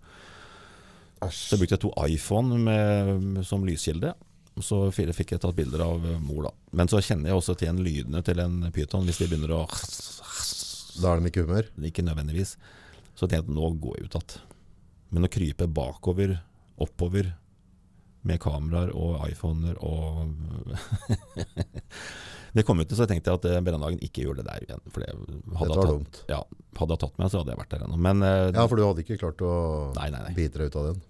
[1.33, 4.13] Så brukte jeg to iPhone med, som lyskilde.
[4.61, 6.51] Så fikk jeg tatt bilder av eh, mor, da.
[6.77, 9.63] Men så kjenner jeg også til en lydene til en pyton hvis de begynner å
[11.01, 11.69] Da er de ikke humør.
[11.89, 12.55] Ikke nødvendigvis.
[13.17, 14.35] Så tenkte jeg at nå går jeg ut igjen.
[15.13, 16.35] Men å krype bakover,
[16.81, 17.31] oppover,
[18.23, 20.29] med kameraer og iPhoner og
[22.53, 24.81] Det kom ut til, så tenkte jeg at eh, Brennhagen ikke gjorde det der igjen.
[24.93, 26.19] For det hadde Dette var dumt.
[26.29, 26.37] ja,
[26.77, 27.97] hadde jeg tatt meg, så hadde jeg vært der ennå.
[28.05, 29.53] Men, eh, Ja, for du hadde ikke klart å
[29.97, 30.33] Nei, nei, nei.
[30.37, 31.01] bite deg ut av den.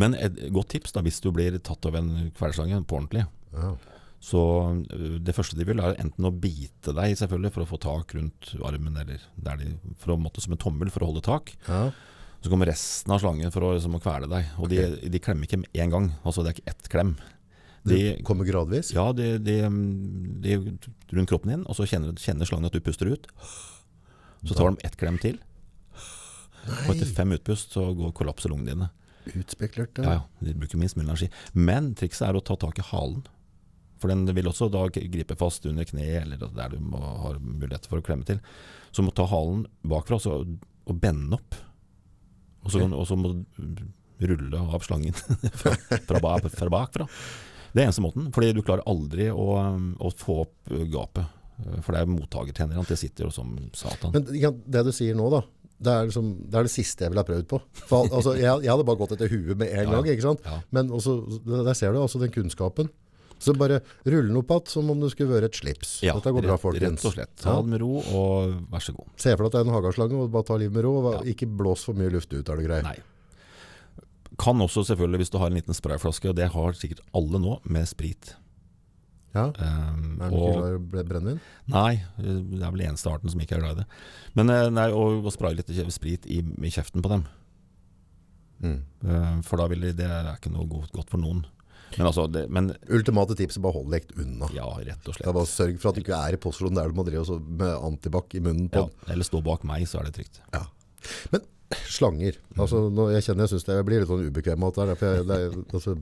[0.00, 3.26] Men et godt tips da, hvis du blir tatt av en kvelersslange på ordentlig.
[3.54, 3.72] Ja.
[4.18, 4.40] Så
[4.96, 8.14] øh, det første de vil er enten å bite deg selvfølgelig for å få tak
[8.16, 11.52] rundt armen, eller der de, for å måtte som en tommel for å holde tak.
[11.68, 11.88] Ja.
[12.42, 14.50] Så kommer resten av slangen for å, liksom, å kvele deg.
[14.62, 16.12] Og de, de klemmer ikke med en gang.
[16.22, 17.16] Altså det er ikke ett klem.
[17.88, 18.92] De, Det kommer gradvis.
[18.94, 19.56] ja, de, de,
[21.14, 23.26] rundt kroppen din, og så kjenner, kjenner slangen at du puster ut.
[24.44, 25.38] Så tar de ett klem til.
[26.84, 28.90] Og etter fem utpust så går kollapser lungene dine.
[29.36, 29.98] Utspekulert.
[30.02, 31.28] Ja, ja, de bruker minst mulig energi.
[31.52, 33.24] Men trikset er å ta tak i halen.
[33.98, 37.88] For den vil også da gripe fast under kneet, eller der du må, har mulighet
[37.90, 38.38] for å klemme til.
[38.94, 40.38] Så må du ta halen bakfra så,
[40.88, 41.58] og bende opp.
[42.62, 42.94] Og så, okay.
[42.94, 43.82] og så må du
[44.28, 45.14] rulle av slangen
[45.60, 47.08] fra, fra, ba- fra bakfra.
[47.72, 49.48] Det er eneste måten, fordi du klarer aldri å,
[50.00, 51.34] å få opp gapet.
[51.82, 52.84] For det er mottakertjenerne.
[52.86, 54.14] det sitter jo som satan.
[54.14, 55.42] Men det du sier nå, da.
[55.78, 57.58] Det er, liksom, det er det siste jeg ville ha prøvd på.
[57.86, 60.08] For, altså, jeg, jeg hadde bare gått etter huet med en gang.
[60.10, 60.40] ikke sant?
[60.44, 60.56] Ja.
[60.74, 61.12] Men også,
[61.46, 62.88] der ser du altså den kunnskapen.
[63.38, 65.92] Så bare rulle den opp igjen som om det skulle vært et slips.
[66.02, 66.82] Ja, Dette går bra, folkens.
[66.98, 67.36] rett og slett.
[67.38, 69.12] Ta det med ro, og vær så god.
[69.22, 70.96] Se for deg at det er en hageslange, og bare ta livet med ro.
[71.04, 71.20] Og Ja.
[71.30, 72.82] Ikke blås for mye luft ut, er det greit.
[72.88, 72.96] Nei.
[74.42, 77.60] Kan også selvfølgelig, hvis du har en liten sprayflaske, og det har sikkert alle nå,
[77.70, 78.34] med sprit.
[79.36, 79.46] Ja.
[79.60, 81.40] Um, Er du ikke glad i bre- brennevin?
[81.68, 83.86] nei, det er vel eneste arten som ikke er glad i det.
[84.38, 87.26] Men eh, nei, og, og spraye litt sprit i, i kjeften på dem.
[88.64, 88.80] Mm.
[89.04, 91.44] Eh, for da vil de, det er ikke noe godt, godt for noen.
[91.96, 94.48] Men altså, det, men Ultimate tipset, bare hold deg unna.
[94.52, 95.30] ja, rett og er slett.
[95.38, 98.34] bare Sørg for at du ikke er i posisjon der du må drive med antibac
[98.36, 100.40] i munnen på Ja, eller stå bak meg, så er det trygt.
[100.52, 100.66] Ja.
[101.32, 101.46] Men
[101.88, 105.24] slanger altså, Jeg kjenner jeg synes det, jeg blir litt sånn ubekvem av det jeg,
[105.28, 105.94] det er, altså,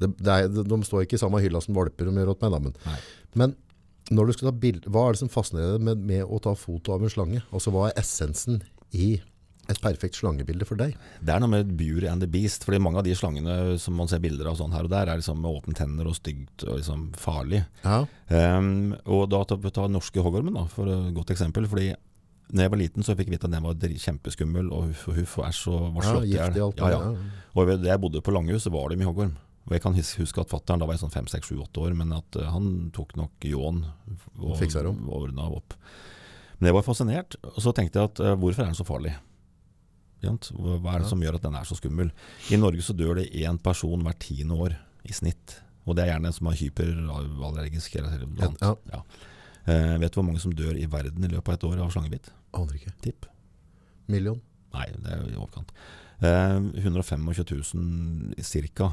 [0.00, 2.54] det, det er, De står ikke i samme hylla som valper de gjør åt meg,
[2.54, 2.98] da, men, Nei.
[3.42, 3.56] men
[4.14, 6.94] når du skal ta bild, hva er det som fascinerer med, med å ta foto
[6.94, 7.42] av en slange?
[7.52, 8.62] Altså, Hva er essensen
[8.96, 9.18] i
[9.68, 10.94] et perfekt slangebilde for deg?
[11.20, 12.64] Det er noe med Beauty and the Beast.
[12.64, 15.20] Fordi mange av de slangene som man ser bilder av sånn her og der, er
[15.20, 17.64] liksom med åpne tenner og stygt og liksom farlig.
[17.84, 21.64] Ja, Um, og da ta, ta norske hoggormen, da, for et godt eksempel.
[21.68, 21.86] Fordi
[22.52, 25.16] når jeg var liten, så fikk jeg vite at den var kjempeskummel og huff og
[25.16, 26.58] huff og æsj og var ja slått i hjel.
[26.60, 26.98] Ja, ja.
[27.08, 27.44] ja.
[27.56, 29.32] Og da jeg bodde på Langhus, så var det mye hoggorm.
[29.68, 32.48] Og jeg kan huske at fattern, da var jeg sånn 5-6-7-8 år, men at eh,
[32.48, 33.82] han tok nok ljåen
[34.40, 35.76] og, og ordna opp.
[36.58, 39.12] Men jeg var fascinert, og så tenkte jeg at eh, hvorfor er den så farlig?
[40.18, 40.32] Hva
[40.82, 41.10] hva er det Ja.
[41.12, 42.08] som gjør at den er så skummel?
[42.50, 44.74] I Norge så dør det én person hvert tiende år
[45.06, 45.60] i snitt.
[45.86, 48.64] Og det er gjerne en som er hyperallergisk eller noe annet.
[48.64, 48.74] Ja.
[48.92, 49.02] Ja.
[49.68, 51.92] Eh, vet du hvor mange som dør i verden i løpet av et år av
[51.94, 52.32] slangebitt?
[52.56, 52.92] Aner ikke.
[53.04, 53.28] Tipp.
[54.08, 54.40] Million?
[54.74, 55.70] Nei, det er i overkant.
[56.24, 57.28] Eh, 125
[57.76, 58.90] 000 ca.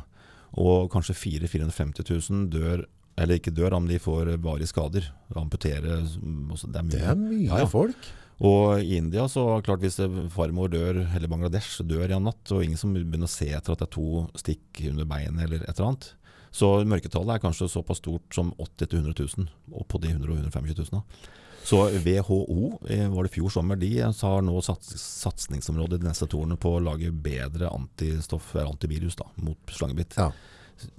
[0.62, 2.86] Og kanskje 400 450 000 dør,
[3.18, 5.10] eller ikke dør, om de får varige skader.
[5.36, 6.92] Amputere mm, Det er mye.
[6.96, 7.66] Det er mye Ja, ja.
[7.72, 8.08] folk.
[8.44, 9.96] Og i India, så klart hvis
[10.36, 13.72] farmor dør, eller Bangladesh dør i en natt, og ingen som begynner å se etter
[13.72, 16.10] at det er to stikk under beinet eller et eller annet.
[16.56, 20.36] Så mørketallet er kanskje såpass stort som 80 000-100 000, og på de 100 000
[20.36, 20.92] og 125 000.
[20.92, 21.32] Da.
[21.66, 26.44] Så WHO, eh, var det fjor sommer, de har nå sats, satsingsområde de neste to
[26.44, 30.14] årene på å lage bedre antistoff, eller antivirus da, mot slangebitt.
[30.20, 30.30] Ja.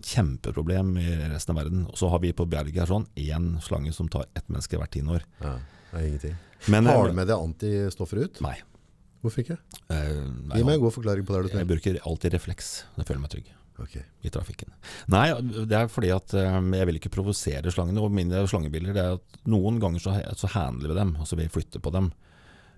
[0.02, 1.85] Kjempeproblem i resten av verden.
[1.87, 4.90] Og så har vi på berget her sånn én slange som tar ett menneske hvert
[4.96, 5.26] tiende år.
[5.38, 5.59] Ja,
[5.92, 6.40] det er ingenting.
[6.72, 8.40] Men, Har du med deg antistoffer ut?
[8.42, 8.57] Nei.
[9.22, 9.59] Hvorfor ikke?
[9.92, 12.72] Eh, nei, Gi meg en god forklaring på det du Jeg bruker alltid refleks.
[12.96, 13.96] Jeg føler meg trygg Ok.
[14.24, 14.70] i trafikken.
[15.12, 15.26] Nei,
[15.68, 18.00] det er fordi at eh, jeg vil ikke provosere slangene.
[18.00, 21.12] Og mine slangebiler det er at noen ganger så, så handler vi dem.
[21.20, 22.08] Altså vi flytter på dem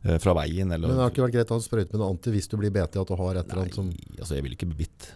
[0.02, 0.72] eh, fra veien.
[0.74, 2.74] Eller, Men det har ikke vært greit å sprøyte med noe anti hvis du blir
[2.74, 5.12] BT, at du har et eller annet som altså jeg vil ikke bli bitt.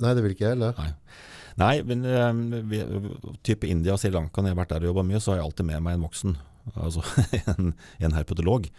[0.00, 0.78] Nei, det vil ikke jeg heller.
[0.78, 0.92] Nei.
[1.60, 2.84] Nei, men eh, vi,
[3.46, 5.40] type India og Sri Lanka, når jeg har vært der og jobba mye, så har
[5.40, 6.38] jeg alltid med meg en voksen.
[6.76, 7.02] Altså
[7.56, 8.70] en, en herpetolog.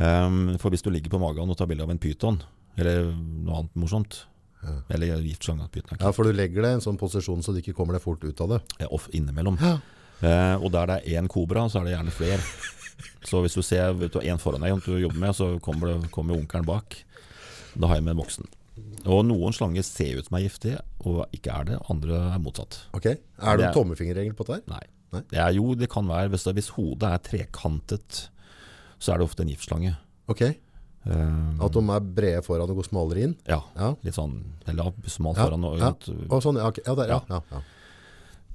[0.00, 2.40] Um, for hvis du ligger på magen og tar bilde av en pyton,
[2.80, 4.22] eller noe annet morsomt,
[4.62, 4.74] Ja.
[4.92, 7.72] eller giftslange pyton, Ja, for du legger det i en sånn posisjon så du ikke
[7.78, 8.58] kommer deg fort ut av det.
[8.82, 9.56] Ja, off innimellom.
[9.60, 9.78] Ja.
[10.20, 12.40] Eh, og der det er én kobra, så er det gjerne flere.
[13.24, 15.88] Så hvis du ser vet du, en foran deg som du jobber med, så kommer,
[16.00, 16.96] det, kommer onkelen bak.
[17.74, 18.44] Da har jeg med en voksen.
[19.08, 21.78] Og noen slanger ser ut som er giftige, og ikke er det.
[21.92, 22.78] Andre er motsatt.
[22.96, 23.06] Ok.
[23.06, 24.68] Er det en er- tommefingerregel på dette?
[24.68, 24.82] Nei.
[25.12, 25.22] Nei?
[25.32, 28.28] Det er jo, det kan være hvis, hvis hodet er trekantet,
[29.00, 29.96] så er det ofte en giftslange.
[30.28, 30.44] Ok.
[31.06, 33.36] Eh, At de er brede foran og går smalere inn?
[33.48, 33.94] ja, Ja.
[34.04, 34.44] litt sånn
[35.08, 35.86] smalt Ja, foran og ja.
[35.90, 36.08] rundt.
[36.28, 36.80] Å, sånn, ja, ok.
[36.86, 37.60] ja, der, ja.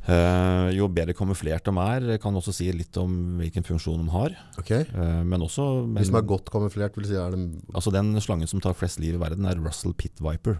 [0.05, 4.35] Eh, jo bedre kamuflert de er, kan også si litt om hvilken funksjon de har.
[4.61, 4.83] Okay.
[4.93, 8.13] Uh, men også men, Hvis de er godt kamuflert, vil si er de Altså Den
[8.21, 10.59] slangen som tar flest liv i verden, er Russell Pit Viper.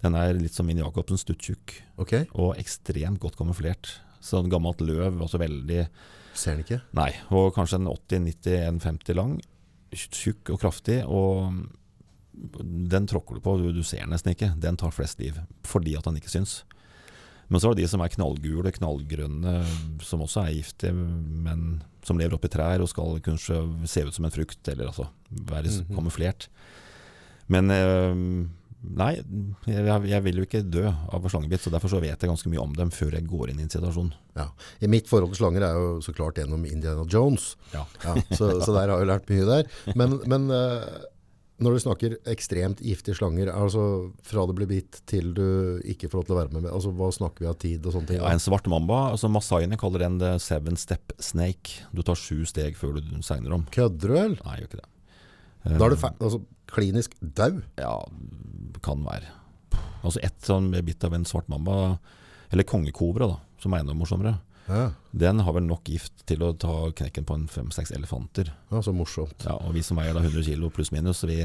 [0.00, 2.24] Den er litt som Mini Jacobsen, stuttjukk Okay.
[2.32, 3.98] og ekstremt godt kamuflert.
[4.22, 5.88] Sånn gammelt løv, også veldig
[6.32, 6.80] Ser den ikke?
[6.94, 9.40] Nei, og kanskje en 80-90-150 lang.
[9.92, 11.00] Tjukk og kraftig.
[11.08, 11.52] Og
[12.88, 14.52] den tråkker du på, du, du ser den nesten ikke.
[14.60, 16.60] Den tar flest liv, fordi at den ikke syns.
[17.48, 19.54] Men så er det de som er knallgule, knallgrønne,
[20.04, 24.26] som også er giftige, men som lever oppi trær og skal kanskje se ut som
[24.28, 25.94] en frukt, eller altså være Mhm.
[25.96, 26.48] kamuflert.
[27.48, 28.12] Men eh,
[28.82, 29.10] nei,
[29.66, 32.62] jeg, jeg vil jo ikke dø av slangebitt, så derfor så vet jeg ganske mye
[32.62, 34.10] om dem før jeg går inn i en situasjon.
[34.38, 34.48] Ja.
[34.84, 37.52] I mitt forhold til slanger er jo så klart gjennom Indiana Jones.
[37.74, 37.84] Ja.
[38.04, 39.70] Ja, så, så der har jeg lært mye der.
[39.98, 41.06] Men, men eh,
[41.58, 43.82] når du snakker ekstremt giftige slanger, altså
[44.26, 47.08] fra det blir bitt til du ikke får lov til å være med, altså hva
[47.14, 48.20] snakker vi av tid og sånne ting?
[48.20, 51.82] Ja, en svart mamba, altså Masaiene kaller den the seven step snake.
[51.90, 53.66] Du tar sju steg før du segner om.
[53.74, 54.38] Kødder du vel?
[54.44, 54.88] Nei, gjør ikke det.
[55.68, 57.60] Da er du altså, klinisk dau.
[57.80, 57.96] Ja,
[58.84, 59.34] kan være.
[60.02, 61.98] Altså ett sånn bitt av en svart mamba,
[62.52, 64.38] eller kongekobra, da, som er enda morsommere.
[64.68, 64.90] Ja.
[65.16, 68.52] Den har vel nok gift til å ta knekken på en fem-seks elefanter.
[68.70, 69.44] ja, så morsomt.
[69.44, 71.40] Ja, og vi som veier da 100 kilo pluss minus, så vi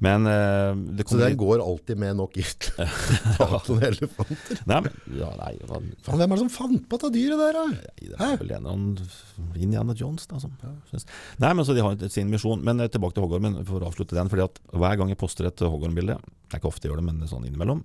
[0.00, 2.70] Men uh, det Så den går alltid med nok gift
[3.36, 4.62] til noen elefanter.
[4.70, 4.80] Nei,
[5.18, 7.64] ja, nei, man, Faen, hvem er det som fant på dette dyret der da?
[7.68, 10.54] Nei, det er vel en annen Indiana Jones da, som.
[10.62, 12.64] Nei, men så de har sin misjon.
[12.64, 14.32] Men eh, tilbake til hoggormen, for å avslutte den.
[14.32, 17.08] fordi at hver gang jeg poster et hoggormbilde, det er ikke ofte jeg gjør det,
[17.10, 17.84] men sånn innimellom,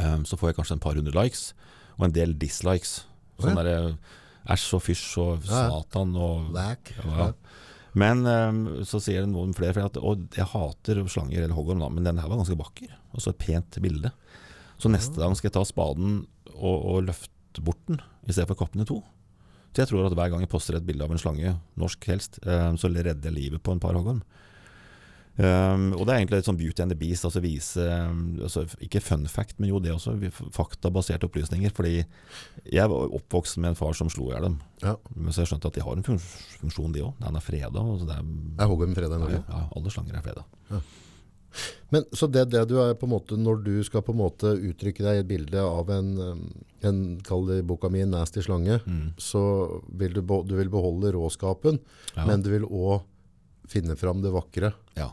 [0.00, 1.50] um, så får jeg kanskje en par hundre likes,
[1.98, 3.02] og en del dislikes.
[3.40, 3.76] Sånn derre
[4.50, 6.94] æsj og fysj og satan og Lack.
[6.96, 7.32] ja.
[7.98, 12.06] Men eh, så sier det noen flere at, Og jeg hater slanger eller hoggorm, men
[12.06, 12.92] denne her var ganske vakker.
[13.18, 14.12] så et pent bilde.
[14.80, 16.22] Så neste gang skal jeg ta spaden
[16.54, 19.00] og, og løfte bort den, i stedet for å kappe den i to.
[19.70, 22.40] Så jeg tror at hver gang jeg poster et bilde av en slange, norsk helst,
[22.46, 24.22] eh, så redder jeg livet på en par hoggorm.
[25.38, 28.64] Um, og det er egentlig litt sånn beauty and the beast, altså vise um, altså
[28.84, 30.16] Ikke fun fact, men jo det også.
[30.52, 31.72] Faktabaserte opplysninger.
[31.72, 32.02] Fordi
[32.74, 34.58] jeg var oppvokst med en far som slo i hjel dem.
[34.82, 34.96] Ja.
[35.14, 37.14] Men så har jeg skjønt at de har en funksjon, de òg.
[37.22, 37.80] Den er freda.
[37.80, 38.26] Altså det er,
[38.60, 39.40] Er hoggorm fredag i Norge?
[39.48, 40.44] ja, alle slanger er freda.
[41.90, 44.52] Men så det, det du er på en måte, når du skal på en måte
[44.54, 46.42] uttrykke deg i et bilde av en, um,
[46.86, 49.14] en kall det i boka mi, nasty slange, Mm.
[49.18, 49.42] så
[49.98, 51.80] vil du, du vil beholde råskapen,
[52.14, 52.26] Ja.
[52.28, 53.00] men du vil også
[53.70, 54.72] finne fram det vakre.
[54.96, 55.10] Ja.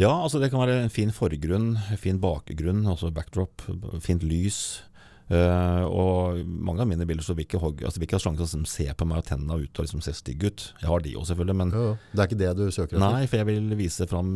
[0.00, 3.64] Ja, altså det kan være en fin forgrunn, fin bakgrunn, altså backdrop,
[4.04, 4.82] fint lys.
[5.24, 8.44] Uh, og mange av mine bilder så vil ikke, hogg, altså vil ikke ha slange
[8.50, 10.64] som ser på meg og tennene ut og liksom ser stygg ut.
[10.82, 11.94] Jeg har de òg selvfølgelig, men Ja, ja.
[12.12, 13.04] Det er ikke det du søker etter?
[13.06, 14.34] Nei, for jeg vil vise fram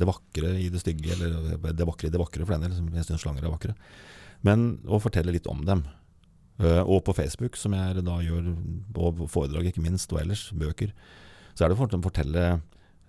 [0.00, 2.96] det vakre i det stygge, eller det vakre i det vakre for den del.
[2.96, 3.76] Jeg syns slanger er vakre.
[4.48, 5.84] Men å fortelle litt om dem.
[6.60, 8.54] Uh, Og på Facebook, som jeg da gjør,
[8.96, 10.96] og foredrag ikke minst, og ellers, bøker,
[11.52, 12.62] så er det for å fortelle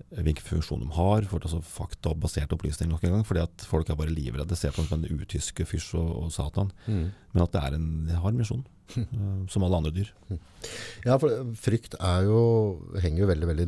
[0.09, 3.25] hvilken funksjon de har, for altså faktabasert opplysning nok en gang.
[3.27, 6.71] Fordi at folk er bare livredde, ser på den utyske fysj og, og satan.
[6.87, 7.09] Mm.
[7.33, 8.63] Men at det er en, det har en misjon,
[8.97, 10.13] eh, som alle andre dyr.
[11.07, 12.41] Ja, for frykt er jo,
[13.01, 13.65] henger jo veldig, veldig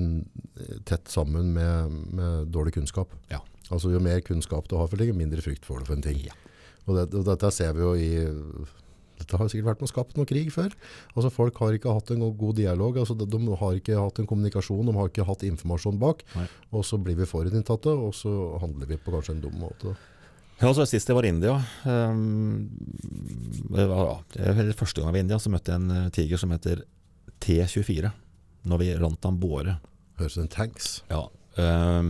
[0.85, 3.15] tett sammen med, med dårlig kunnskap.
[3.31, 3.39] Ja.
[3.73, 6.05] Altså jo mer kunnskap du har for ting, jo mindre frykt får du for en
[6.05, 6.19] ting.
[6.21, 6.35] Ja.
[6.83, 8.11] Og, det, og dette ser vi jo i,
[9.21, 10.73] dette har sikkert vært noe skapt noe krig før.
[11.13, 14.29] Altså folk har ikke hatt en god dialog, altså de, de har ikke hatt en
[14.29, 16.25] kommunikasjon, de har ikke hatt informasjon bak.
[16.37, 16.47] Nei.
[16.73, 18.33] Og så blir vi forutinntatte, og så
[18.63, 19.95] handler vi på kanskje en dum måte.
[20.59, 21.55] Ja, altså Sist jeg var i India
[21.89, 22.67] um,
[23.73, 26.11] det var, ja, det Første gang jeg var i India, så møtte jeg en eh,
[26.13, 26.83] tiger som heter
[27.43, 28.11] T24.
[28.69, 29.79] Når vi rant Båre.
[30.19, 30.91] Høres ut som en tanks.
[31.11, 32.09] Ja, Um,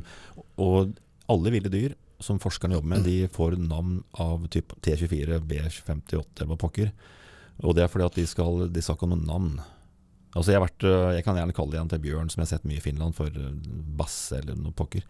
[0.56, 0.93] og
[1.32, 6.51] alle ville dyr som forskerne jobber med, de får navn av typ T24, B58 eller
[6.53, 6.91] hva pokker.
[7.63, 9.53] Og det er fordi at de skal De skal ikke ha noen navn.
[10.34, 12.53] Altså Jeg, vært, øh, jeg kan gjerne kalle det en til bjørn, som jeg har
[12.55, 13.51] sett mye i Finland, for øh,
[13.99, 15.05] Basse eller noe pokker.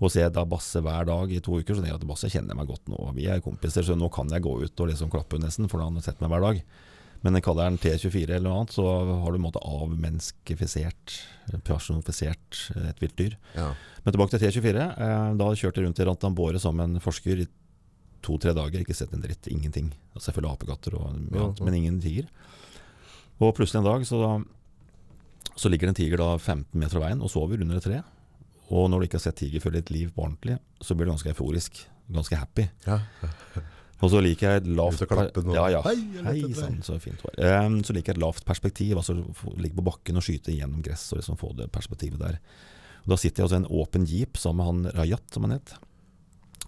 [0.00, 2.30] Og ser jeg da Basse hver dag i to uker, så tenker jeg at Basse
[2.30, 3.00] kjenner jeg meg godt nå.
[3.16, 5.98] Vi er kompiser, så nå kan jeg gå ut og liksom klappe nesten, for han
[5.98, 6.62] har sett meg hver dag.
[7.22, 8.84] Men kaller den T24 eller noe annet, så
[9.22, 11.18] har du en måte avmennskifisert,
[11.66, 13.34] personifisert et vilt dyr.
[13.56, 13.72] Ja.
[14.04, 14.86] Men tilbake til T24.
[14.96, 17.48] Eh, da kjørte jeg rundt i Rantambore som en forsker i
[18.24, 18.80] to-tre dager.
[18.80, 19.48] Ikke sett en dritt.
[19.52, 19.90] Ingenting.
[20.16, 21.64] Selvfølgelig apekatter, og Ja, ja.
[21.64, 22.30] men ingen tiger.
[23.40, 24.22] Og plutselig en dag så,
[25.56, 28.00] så ligger det en tiger da 15 meter fra veien og sover under et tre.
[28.70, 31.12] Og når du ikke har sett tiger før ditt liv på ordentlig, så blir du
[31.12, 31.82] ganske euforisk.
[32.10, 32.68] Ganske happy.
[32.86, 33.00] Ja.
[34.00, 35.02] Og så liker jeg et lavt
[35.52, 35.80] Ja, ja.
[35.84, 37.36] Hei, sann, så fint var.
[37.66, 38.96] Um, så liker jeg et lavt perspektiv.
[38.96, 39.18] Altså
[39.60, 42.38] ligge på bakken og skyte gjennom gress og liksom få det perspektivet der.
[43.04, 45.58] Og da sitter jeg altså i en åpen jeep sammen med han Rajat, som han
[45.58, 45.74] het.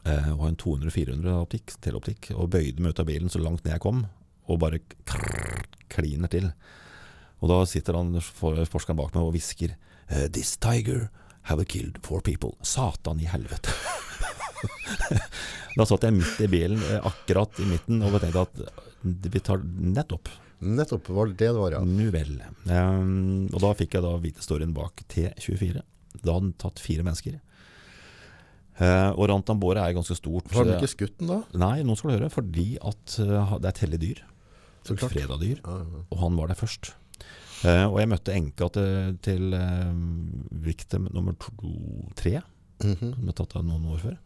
[0.02, 2.30] Uh, og har en 200-400 optikk, teleoptikk.
[2.36, 4.04] Og bøyde meg ut av bilen så langt ned jeg kom,
[4.50, 6.52] og bare krrr, kliner til.
[7.40, 11.08] Og da sitter han forskeren bak meg og hvisker uh, This tiger
[11.48, 12.52] have killed four people.
[12.62, 13.72] Satan i helvete.
[15.78, 18.62] da satt jeg midt i bilen, eh, akkurat i midten, og tenkte at
[19.02, 20.30] vi tar nettopp.
[20.62, 21.80] Nettopp var det det var, ja.
[21.82, 22.36] Nu vel.
[22.70, 25.80] Um, og da fikk jeg da vite storyen bak T24.
[26.22, 27.40] Da hadde den tatt fire mennesker.
[28.78, 30.48] Uh, og Rantambore er ganske stort.
[30.54, 31.40] Har de ikke skutt den da?
[31.60, 32.30] Nei, nå skal du høre.
[32.32, 34.22] Fordi at uh, det er et hellig dyr.
[34.86, 35.12] Så klart.
[35.14, 35.58] Fredadyr.
[35.66, 36.04] Ja, ja.
[36.14, 36.92] Og han var der først.
[37.62, 39.92] Uh, og jeg møtte enka til, til uh,
[40.64, 41.74] victim nummer to,
[42.18, 42.38] tre,
[42.82, 43.12] Mhm.
[43.14, 44.16] som ble tatt av noen år før.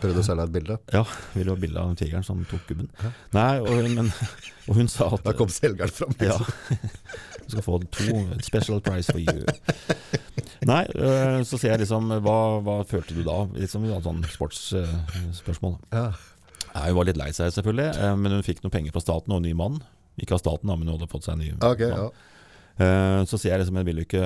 [0.00, 0.76] Prøvde å selge et bilde.
[0.92, 2.90] Ja, ville ha bilde av tigeren som tok gubben.
[3.00, 3.12] Ja.
[3.36, 4.10] Nei, og, men,
[4.68, 6.12] og hun sa at Da kom selgeren fram.
[6.20, 6.36] Ja.
[6.36, 6.84] Liksom.
[7.46, 9.44] Du skal få to special price for you.
[10.66, 13.44] Nei, øh, så sier jeg liksom Hva, hva følte du da?
[13.54, 15.76] Liksom sånn sportsspørsmål.
[15.94, 16.08] Ja.
[16.74, 19.38] Hun var litt lei seg, selvfølgelig, eh, men hun fikk noen penger fra staten og
[19.38, 19.78] en ny mann.
[20.18, 22.08] Ikke av staten, men hun hadde fått seg en ny Ok, mann.
[22.08, 23.22] ja.
[23.30, 24.24] Så sier jeg liksom Jeg vil jo ikke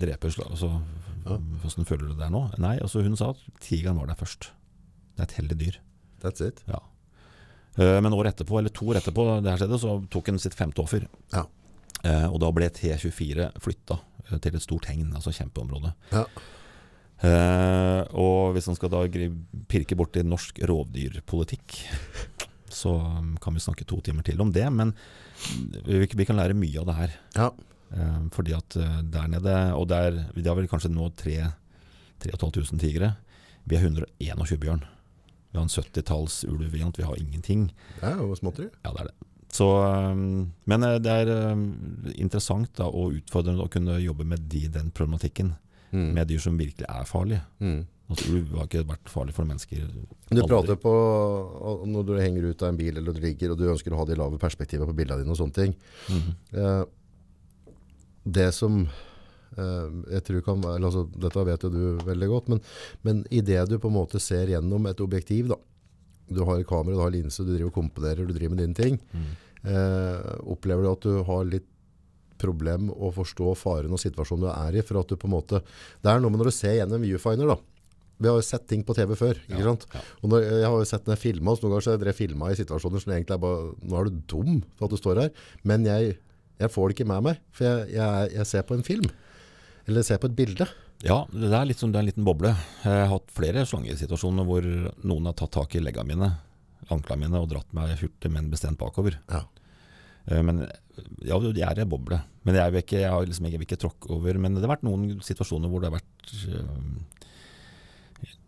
[0.00, 0.70] drepe altså.
[1.26, 2.46] Hvordan føler du det der nå?
[2.62, 4.52] Nei, altså hun sa at tigeren var der først.
[5.12, 5.78] Det er et heldig dyr.
[6.22, 6.62] That's it.
[6.68, 6.80] Ja.
[7.76, 10.56] Eh, Men år etterpå, eller to år etterpå det her skjedde, så tok han sitt
[10.56, 11.06] femte offer.
[11.32, 11.46] Ja.
[12.02, 13.98] Eh, og da ble T24 flytta
[14.28, 15.94] eh, til et stort hegn, altså kjempeområde.
[16.12, 16.26] Ja.
[17.22, 19.04] Og hvis han skal da
[19.70, 21.76] pirke borti norsk rovdyrpolitikk,
[22.82, 24.64] så um, kan vi snakke to timer til om det.
[24.74, 24.90] Men
[25.86, 27.14] vi, vi kan lære mye av det her.
[27.36, 27.46] Ja.
[28.34, 33.12] Fordi at der nede, og der, vi har vel kanskje nå 3500 tigre.
[33.70, 34.82] Vi er 121 bjørn.
[35.52, 37.68] Vi har en 70-talls ulvevariant, vi har ingenting.
[38.00, 38.70] Det er jo småtteri.
[38.82, 39.28] Ja, det er det.
[39.52, 41.66] Så, um, men eh, det er um,
[42.16, 45.52] interessant da, og utfordrende å kunne jobbe med de, den problematikken.
[45.92, 46.06] Mm.
[46.16, 47.42] Med dyr som virkelig er farlige.
[47.60, 47.82] Mm.
[48.12, 49.84] Altså, ulv har ikke vært farlig for mennesker.
[49.92, 50.48] Du Aldri.
[50.48, 50.92] prater på
[51.88, 54.08] når du henger ut av en bil eller du ligger og du ønsker å ha
[54.08, 55.76] de lave perspektivene på bildene dine og sånne ting.
[56.56, 56.82] Eh,
[58.24, 59.00] det som eh,
[59.56, 62.60] jeg tror kan altså, dette vet jo du veldig godt, men,
[63.04, 65.58] men i det du på en måte ser gjennom et objektiv da,
[66.32, 69.00] du har kamera, du har linse, du driver og komponerer, du driver med dine ting,
[69.12, 69.32] Mm.
[69.68, 71.66] eh, opplever du at du har litt
[72.42, 75.60] problem å forstå faren og situasjonen du er i, for at du på en måte,
[76.02, 77.58] det er noe med når du ser gjennom viewfinder da,
[78.22, 79.86] vi har jo sett ting på TV før, ikke Ja, sant?
[79.94, 80.00] ja.
[80.22, 82.58] Og når, jeg har jo sett den filma, så noen ganger så jeg filma i
[82.58, 85.30] situasjoner som egentlig er bare Nå er du dum for at du står her,
[85.66, 86.16] men jeg,
[86.62, 89.08] jeg får det ikke med meg, for jeg, jeg, jeg ser på en film.
[89.88, 90.66] Eller ser på et bilde.
[91.02, 92.52] Ja, det er litt som det er en liten boble.
[92.84, 94.66] Jeg har hatt flere slangesituasjoner hvor
[95.02, 96.28] noen har tatt tak i leggene mine,
[96.94, 99.18] anklene mine, og dratt meg hurtig, men bestemt bakover.
[99.32, 99.42] Ja.
[100.30, 100.62] Eh, Men
[101.26, 102.20] ja, det er en boble.
[102.46, 104.38] Men jeg, vil ikke, jeg har liksom jeg vil ikke tråkke over.
[104.38, 107.02] Men det har vært noen situasjoner hvor det har vært øh,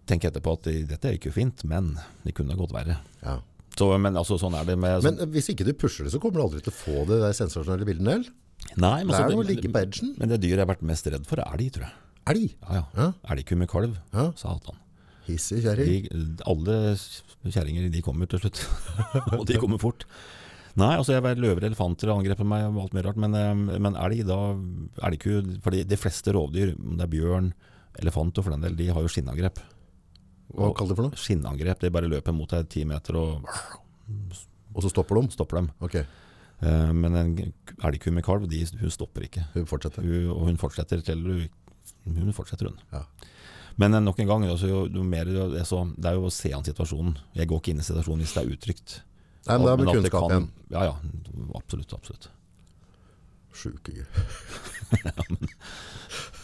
[0.04, 1.94] Tenk etterpå at dette gikk jo fint, men
[2.26, 2.98] det kunne gått verre.
[3.24, 3.38] Ja.
[3.72, 6.38] Så, men altså, sånn er det med Men hvis ikke du pusher det, så kommer
[6.38, 8.26] du aldri til å få det der sensasjonelle bildet, Nell.
[8.76, 10.14] Nei, men, Det er noe å ligge på edgen.
[10.18, 11.94] men det dyret jeg har vært mest redd for, er elg, tror jeg.
[12.32, 12.54] Elg.
[12.62, 12.84] Ja, ja.
[12.96, 13.08] Ja.
[13.34, 14.30] Elgku med kalv, Ja.
[14.40, 14.78] satan.
[15.26, 16.08] Hissig kjerring.
[16.46, 16.96] Alle
[17.48, 18.60] kjerringer de kommer til slutt.
[19.38, 20.04] og de kommer fort.
[20.76, 23.94] Nei, altså jeg vet løver, elefanter angreper meg og alt mye rart, men, eh, men
[23.94, 24.38] elg, da
[25.06, 27.52] elgku For de fleste rovdyr, om det er bjørn,
[28.02, 29.60] elefant og for den del, de har jo skinnangrep.
[30.54, 31.16] Hva kaller det for noe?
[31.20, 31.78] Skinnangrep.
[31.80, 33.46] De bare løper mot deg ti meter og
[34.74, 35.30] Og så stopper de?
[35.36, 35.70] stopper dem.
[35.80, 36.04] Ok, Eh,
[36.94, 37.32] Men en
[37.84, 39.42] elgku med kalv, de, hun stopper ikke.
[39.54, 40.04] hun fortsetter.
[40.04, 41.24] Hun, og hun fortsetter til
[42.04, 42.78] hun, fortsetter hun.
[42.92, 43.02] Ja.
[43.80, 46.28] Men eh, nok en gang, altså, jo, jo mer, det er så, det er jo
[46.28, 47.18] å se an situasjonen.
[47.34, 48.88] Jeg går ikke inn i situasjonen hvis det er utrygt.
[49.44, 50.48] Nei, men det er med kunnskap igjen.
[50.72, 50.94] Ja, ja.
[51.58, 51.90] Absolutt.
[51.98, 52.24] absolutt.
[53.54, 54.04] Sjuke gud.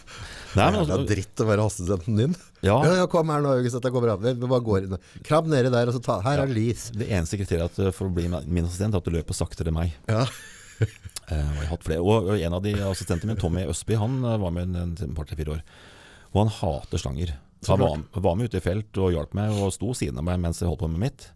[0.57, 2.33] Nei, men altså, det er dritt å være assistenten din.
[2.65, 4.15] ja, Ja, ja, kom her nå, August, dette går bra.
[4.19, 4.97] Vi bare går inn.
[5.27, 6.89] Krabb nedi der, og så ta, her er det lis.
[6.95, 9.77] Det eneste kriteriet at, for å bli min assistent er at du løper saktere enn
[9.79, 9.95] meg.
[10.11, 10.25] Ja.
[11.31, 11.71] uh,
[12.01, 15.15] og, jeg en av de assistentene mine, Tommy Østby, han eh, var med en, en
[15.17, 15.61] par-tre-fire år.
[16.33, 17.35] Og han hater slanger.
[17.61, 20.25] Så Han var, var med ute i felt og hjalp meg, og sto siden av
[20.25, 21.27] meg mens jeg holdt på med mitt.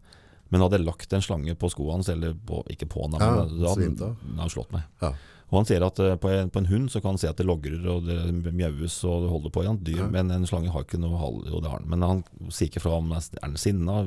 [0.53, 3.55] Men hadde jeg lagt en slange på skoene hans, eller på, ikke på Ja, han-
[3.61, 4.85] da hadde han slått meg.
[5.01, 5.13] Ja.
[5.51, 7.37] Og han sier at eh, på en, på en hund så kan han se at
[7.37, 10.07] det logrer og det mjaues og det holder på i han dyr, Ja.
[10.09, 11.89] men en slange har ikke noe hale, og det har han.
[11.91, 13.99] Men han sier ikke fra om er den sinna.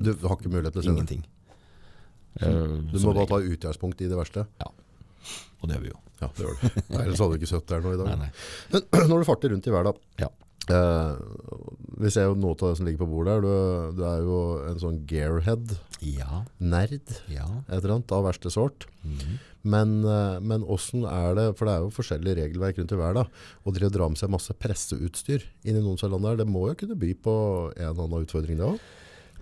[0.00, 0.94] Du har ikke mulighet til å se.
[0.94, 1.26] Ingenting.
[2.40, 2.48] Eh,
[2.92, 4.46] Du må bare ta utgangspunkt i det verste.
[4.62, 4.70] Ja.
[5.60, 5.98] Og det gjør vi jo.
[6.20, 6.82] Ja, det gjør du.
[7.00, 8.08] Ellers hadde du ikke sittet der nå i dag.
[8.10, 8.30] Nei, nei.
[8.72, 10.28] Men når du farter rundt i verden, Ja.
[10.70, 11.16] Eh,
[12.00, 13.44] vi ser jo noe av det som ligger på bordet her.
[13.44, 14.38] Du, du er jo
[14.70, 16.44] en sånn gearhead, Ja.
[16.58, 17.46] nerd, Ja.
[17.68, 18.86] et eller annet, av verste sort.
[19.04, 19.38] Mm.
[19.62, 23.28] Men, eh, men hvordan er det, for det er jo forskjellige regelverk rundt i verden,
[23.66, 26.68] og dere drar med seg masse presseutstyr inn i noen av landene her, det må
[26.70, 27.36] jo kunne by på
[27.76, 28.80] en eller annen utfordring det òg?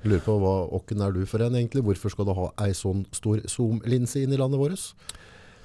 [0.04, 1.82] Lurer på hva, Åkken er du for en egentlig?
[1.82, 4.92] Hvorfor skal du ha ei sånn stor zoom-linse inn i landet vårt?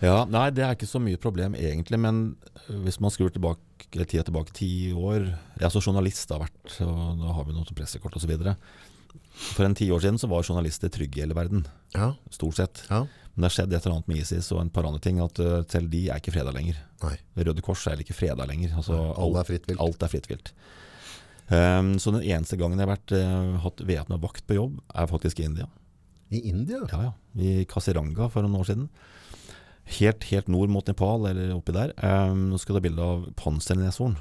[0.03, 2.17] Ja, nei, det er ikke så mye problem egentlig, men
[2.67, 6.73] øh, hvis man skrur tilbake, tida tilbake ti år Jeg er så journalist har vært,
[6.83, 8.33] og da har vi noe til pressekort osv.
[9.53, 11.63] For en ti år siden så var journalister trygge i hele verden,
[11.95, 12.83] Ja, stort sett.
[12.89, 15.21] ja, Men det har skjedd et eller annet med ISIS og en par andre ting,
[15.23, 16.77] at øh, selv de er ikke freda lenger.
[17.03, 17.15] nei.
[17.37, 18.75] Røde Kors er ikke freda lenger.
[18.75, 19.79] Altså, Alle er fritt vilt.
[19.81, 20.51] Alt er fritt vilt.
[21.49, 25.09] Um, så den eneste gangen jeg har vært, uh, hatt væpna vakt på jobb, er
[25.09, 25.65] faktisk i India.
[26.31, 26.79] I India?
[26.91, 27.11] Ja, ja.
[27.35, 28.87] I Kasiranga for noen år siden.
[29.85, 31.91] Helt, helt nord mot Nepal, eller oppi der.
[31.99, 34.15] Um, nå skal du ha bilde av panserneshorn,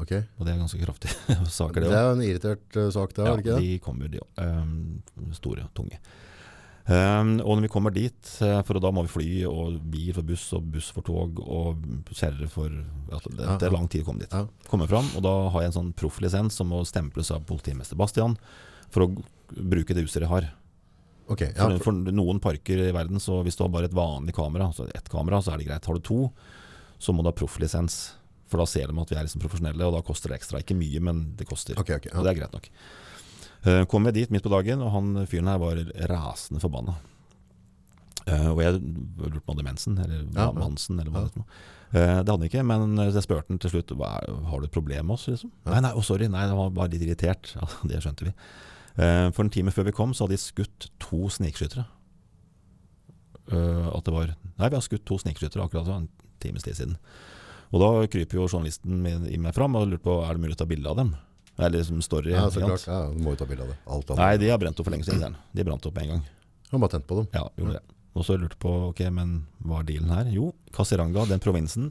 [0.00, 0.22] Okay.
[0.38, 3.24] og det er ganske kraftige saker, Det det er en irritert eh, sak det.
[3.26, 3.64] Ja, ikke det?
[3.66, 4.30] de kommer, de òg.
[4.40, 5.98] Um, store, tunge.
[6.90, 10.26] Um, og når vi kommer dit, eh, for da må vi fly, og bil for
[10.26, 11.84] buss, og buss for tog, og
[12.16, 14.32] kjerre for ja, det, det er lang tid å komme dit.
[14.32, 14.46] Ja.
[14.70, 18.38] Komme fram, og da har jeg en sånn profflisens som må stemples av politimester Bastian,
[18.90, 19.10] for å
[19.50, 20.48] bruke det utstyret jeg har.
[21.30, 24.34] Ok, ja, For, for noen parker i verden, så hvis du har bare et vanlig
[24.34, 25.86] kamera, altså ett kamera, så er det greit.
[25.86, 26.24] Har du to,
[26.98, 28.00] så må du ha profflisens.
[28.50, 30.58] For da ser de at vi er liksom profesjonelle, og da koster det ekstra.
[30.64, 31.78] Ikke mye, men det koster.
[31.78, 32.18] Okay, okay, ja.
[32.18, 32.66] Og det er greit nok.
[33.60, 35.78] Uh, kom jeg dit midt på dagen, og han fyren her var
[36.10, 36.96] rasende forbanna.
[38.26, 41.38] Uh, og jeg lurte på om han hadde mensen, eller Ja, Mansen, eller hva det
[41.44, 41.46] var.
[41.90, 44.66] Uh, det hadde han ikke, men jeg spurte han til slutt hva, er- har du
[44.66, 45.28] et problem med oss.
[45.30, 45.52] Liksom?
[45.70, 47.54] Nei, nei, oh, sorry, nei, det var bare litt irritert.
[47.90, 48.34] Det skjønte vi.
[49.00, 51.86] Eh, for en time før vi kom, så hadde de skutt to snikskyttere.
[53.50, 56.10] Eh, at det var Nei, vi har skutt to snikskyttere akkurat for en
[56.42, 56.98] times tid siden.
[57.70, 60.58] Og da kryper jo journalisten min, i meg fram og lurer på er det mulig
[60.58, 61.14] å ta bilde av dem.
[61.56, 62.34] Eller liksom story.
[62.34, 62.84] Ja, så klart.
[62.88, 63.78] Ja, du må jo ta bilde av det.
[63.86, 64.20] Alt annet.
[64.20, 65.36] Nei, de har brent opp for lenge siden.
[65.56, 66.22] De brant opp med en gang.
[66.72, 67.28] Han bare tent på dem.
[67.36, 67.96] Ja, gjorde det.
[68.18, 69.34] Og så lurte på ok, men
[69.64, 70.30] hva er dealen her?
[70.34, 71.90] Jo, Kasiranga, den provinsen,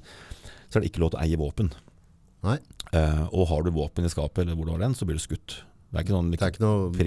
[0.68, 1.72] så er det ikke lov til å eie våpen.
[2.46, 2.58] Nei.
[2.96, 5.24] Eh, og har du våpen i skapet, eller hvor du har den, så blir du
[5.24, 5.62] skutt.
[5.90, 6.52] Det er ikke noen Det er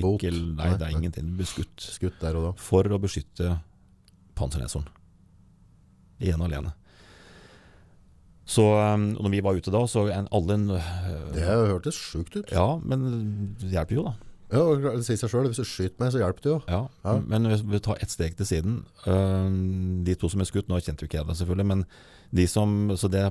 [0.03, 1.29] ikke eller- Nei, det er ingenting.
[1.31, 1.77] Du blir skutt.
[1.79, 2.53] Skutt der og da.
[2.59, 3.61] For å beskytte
[4.35, 4.87] panserneseren.
[6.21, 6.73] Ene og alene.
[8.45, 12.35] Så um, når vi var ute da, så en, alle en, uh, Det hørtes sjukt
[12.37, 12.51] ut.
[12.51, 14.15] Ja, men det hjelper jo, da.
[14.53, 14.65] Ja,
[14.99, 15.47] det sier seg sjøl.
[15.49, 16.59] Hvis du skyter meg, så hjelper det jo.
[16.69, 17.15] Ja, Ja.
[17.25, 19.49] Men hvis vi tar ett steg til siden uh,
[20.05, 21.87] De to som er skutt, nå kjente jo ikke jeg det selvfølgelig, men
[22.35, 23.23] de som, så det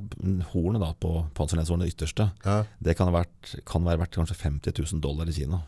[0.54, 2.64] hornet da på panserlenshornet, det ytterste, Ja.
[2.80, 5.64] det kan, ha vært, kan være verdt kanskje 50 000 dollar i Kina.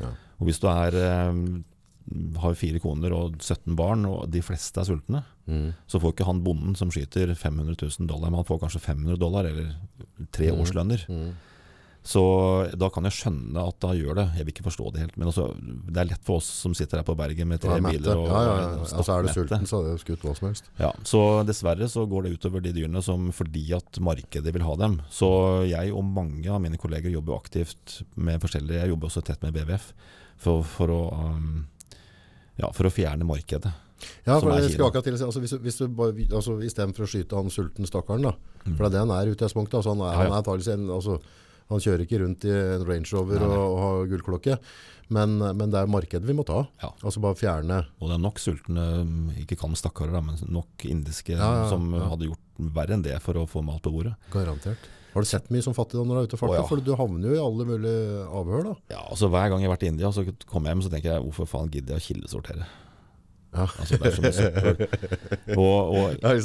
[0.00, 0.12] Ja.
[0.38, 1.62] Og hvis du er, øh,
[2.42, 5.72] har fire koner og 17 barn, og de fleste er sultne, Mm.
[5.90, 9.18] så får ikke han bonden som skyter 500 000 dollar, men han får kanskje 500
[9.18, 9.74] dollar, eller
[10.30, 10.60] tre Mm.
[10.62, 11.06] årslønner.
[11.08, 11.32] Mm.
[12.02, 12.20] Så
[12.74, 14.24] da kan jeg skjønne at da gjør det.
[14.34, 15.16] Jeg vil ikke forstå det helt.
[15.20, 17.84] Men altså, det er lett for oss som sitter her på berget med tre er
[17.84, 18.70] biler og ja, ja, ja.
[18.82, 20.66] Altså, er du sulten, så hadde du skutt hva som helst.
[20.82, 24.74] Ja, så dessverre så går det utover de dyrene som fordi at markedet vil ha
[24.82, 24.98] dem.
[25.14, 25.30] Så
[25.70, 29.54] jeg og mange av mine kolleger jobber aktivt med forskjellige Jeg jobber også tett med
[29.54, 29.92] BVF
[30.42, 31.66] for, for, å, um,
[32.58, 33.70] ja, for å fjerne markedet.
[34.26, 36.26] Ja, for er jeg skal akkurat til å si, altså, hvis, du- hvis du bare,
[36.34, 38.34] altså, Istedenfor å skyte han sulten stakkaren, da,
[38.66, 38.76] Mm.
[38.76, 39.74] for det er det han er i utgangspunktet.
[39.78, 40.34] Altså, han, er, Ja, ja.
[40.34, 41.20] han, er en, altså,
[41.72, 43.58] han kjører ikke rundt i en Range Rover Nei, nei.
[43.58, 44.56] Og, og har gullklokke,
[45.12, 46.62] men, men det er markedet vi må ta.
[46.80, 46.92] Ja.
[47.04, 51.34] Altså bare fjerne Og det er nok sultne, um, ikke kan stakkarer, men nok indiske
[51.36, 52.06] Ja, ja, som ja.
[52.14, 54.14] hadde gjort verre enn det for å få mat på bordet.
[54.32, 54.86] Garantert.
[55.12, 56.54] Har du sett mye som fattigdom når du er ute og farter?
[56.54, 56.68] Å, ja.
[56.70, 58.76] For du havner jo i alle mulige avhør, da.
[58.94, 61.12] Ja, altså Hver gang jeg har vært i India, så kommer jeg hjem så tenker
[61.12, 62.68] jeg hvorfor faen gidder jeg å kildesortere?
[63.52, 63.66] Ja.
[63.68, 64.78] Altså, det er så mye søppel.
[65.60, 66.38] Og, og det, er,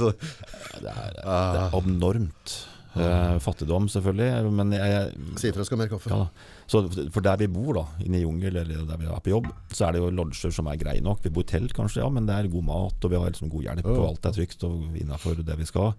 [0.84, 1.54] det Ah.
[1.70, 2.58] er abnormt.
[3.00, 4.52] Eh, fattigdom, selvfølgelig.
[4.58, 6.10] Men jeg, Si ifra, skal ha mer kaffe.
[6.12, 6.28] ja,
[6.68, 6.82] så
[7.14, 9.88] for der vi bor, da, inne i jungel eller der vi er på jobb, så
[9.88, 11.22] er det jo lodger som er greie nok.
[11.24, 13.52] Vi bor i telt kanskje, ja, men det er god mat, og vi har liksom
[13.54, 15.94] god hjelp, og alt er trygt og innafor det vi skal.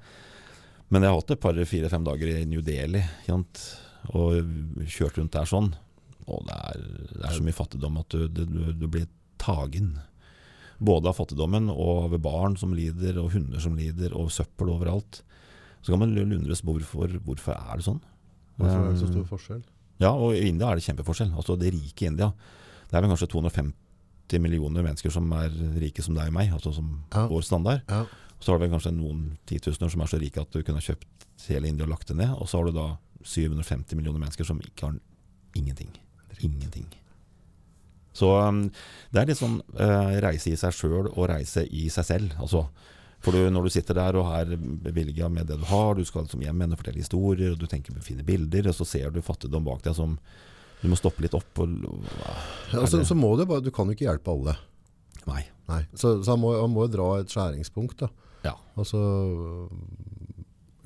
[0.89, 3.63] Men jeg har hatt et par fire-fem dager i New Delhi jant,
[4.17, 5.73] og kjørt rundt der sånn.
[6.29, 6.85] Og det er,
[7.15, 8.45] det er så mye fattigdom at du, du,
[8.77, 9.09] du blir
[9.41, 9.99] tagen.
[10.79, 15.23] Både av fattigdommen og av barn som lider, og hunder som lider, og søppel overalt.
[15.83, 18.01] Så kan man lundres på hvorfor, hvorfor er det sånn.
[18.59, 19.63] Hvorfor er det så Eh, stor forskjell?
[20.01, 21.33] ja, og i India er det kjempeforskjell.
[21.37, 22.33] Altså det rike India.
[22.91, 25.49] Det er vel kanskje 250 millioner mennesker som er
[25.81, 27.27] rike som deg og meg, altså som Ja.
[27.29, 27.83] vår standard.
[27.89, 28.05] Ja.
[28.41, 30.87] Så har du vel kanskje noen titusener som er så rike at du kunne ha
[30.87, 32.31] kjøpt hele India og lagt det ned.
[32.39, 34.95] Og så har du da 750 millioner mennesker som ikke har
[35.57, 35.91] ingenting.
[36.41, 36.87] Ingenting.
[38.15, 38.71] Så um,
[39.13, 42.35] det er litt sånn uh, reise i seg sjøl og reise i seg selv.
[42.43, 42.65] Altså,
[43.25, 46.27] for du, når du sitter der og er bevilga med det du har, du skal
[46.27, 49.11] liksom hjem igjen og fortelle historier, og du tenker på fine bilder, og så ser
[49.15, 50.15] du fattigdom bak deg som
[50.79, 51.73] du må stoppe litt opp og
[52.71, 54.55] Ja, så, så må du bare, du kan jo ikke hjelpe alle.
[55.27, 55.43] Nei.
[55.69, 55.83] Nei.
[55.93, 58.05] Så, så han, må, han må jo dra et skjæringspunkt.
[58.05, 58.09] da.
[58.47, 58.55] Ja.
[58.79, 59.01] Altså,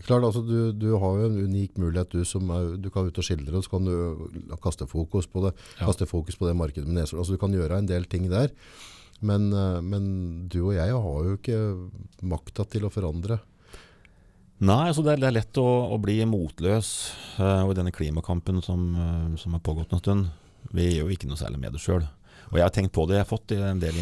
[0.06, 2.16] klart, altså du, du har jo en unik mulighet.
[2.16, 5.44] Du, som er, du kan ut og skildre, og så kan du kaste fokus på
[5.46, 5.52] det.
[5.76, 5.86] Ja.
[5.86, 7.20] Kaste fokus på det markedet med neser.
[7.20, 8.50] Altså, du kan gjøre en del ting der.
[9.22, 10.04] Men, eh, men
[10.50, 11.58] du og jeg har jo ikke
[12.26, 13.38] makta til å forandre.
[14.62, 16.92] Nei, altså det, er, det er lett å, å bli motløs
[17.32, 20.26] Uh, og i denne klimakampen som, eh, som har pågått en stund.
[20.76, 22.04] Vi gjør jo ikke noe særlig med det sjøl.
[22.50, 23.16] Og jeg har tenkt på det.
[23.16, 23.96] Jeg har fått en del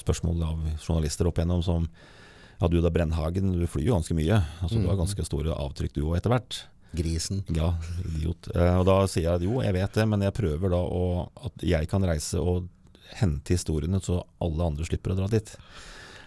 [0.00, 4.40] spørsmål av journalister opp igjennom som ja, du da Brennhagen, du flyr jo ganske mye.
[4.64, 6.62] Altså Du har ganske store avtrykk du òg etter hvert.
[6.96, 7.44] Grisen.
[7.52, 8.48] Ja, idiot.
[8.56, 11.04] Og da sier jeg at jo, jeg vet det, men jeg prøver da å,
[11.50, 12.72] at jeg kan reise og
[13.18, 15.54] hente historiene så alle andre slipper å dra dit.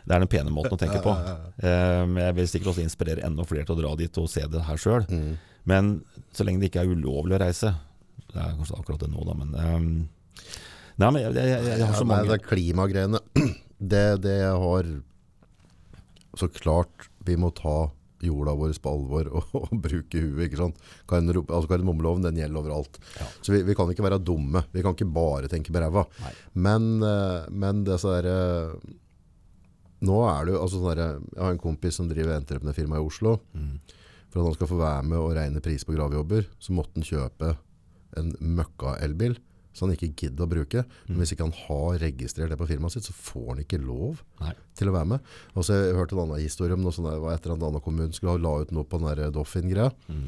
[0.01, 1.15] Det er den pene måten å tenke på.
[1.61, 4.41] Eh, men jeg vil sikkert også inspirere enda flere til å dra dit og se
[4.49, 5.03] det her sjøl.
[5.13, 5.35] Mm.
[5.69, 5.91] Men
[6.33, 7.69] så lenge det ikke er ulovlig å reise
[8.31, 9.91] Det er kanskje akkurat det nå, da, men ehm,
[10.97, 13.21] Nei, men jeg, jeg, jeg, jeg har så Ja, nei, mange det er klimagreiene.
[13.91, 14.89] Det, det jeg har
[16.37, 17.91] Så klart vi må ta
[18.27, 20.45] jorda vår på alvor og, og bruke huet.
[20.47, 20.81] ikke sant?
[21.11, 22.99] Altså Kardemommeloven den gjelder overalt.
[23.19, 23.27] Ja.
[23.41, 24.63] Så vi, vi kan ikke være dumme.
[24.71, 26.05] Vi kan ikke bare tenke på ræva.
[26.53, 28.79] Men, eh, men det så derre
[30.01, 33.03] Nå er det jo altså sånn derre Jeg har en kompis som driver entreprenørfirma i
[33.05, 33.35] Oslo.
[33.53, 33.75] Mm.
[34.31, 37.05] For at han skal få være med og regne pris på gravjobber, så måtte han
[37.05, 37.51] kjøpe
[38.17, 39.35] en møkka-elbil
[39.73, 40.83] som han ikke gidder å bruke.
[41.07, 44.21] Men hvis ikke han har registrert det på firmaet sitt, så får han ikke lov
[44.41, 44.53] Nei.
[44.77, 45.29] til å være med.
[45.55, 48.15] Og så jeg hørt en annen historie om noe sånt der, etter at Anna kommune
[48.15, 49.91] skulle ha la ut noe på den Doffin-greia.
[50.11, 50.27] Mm.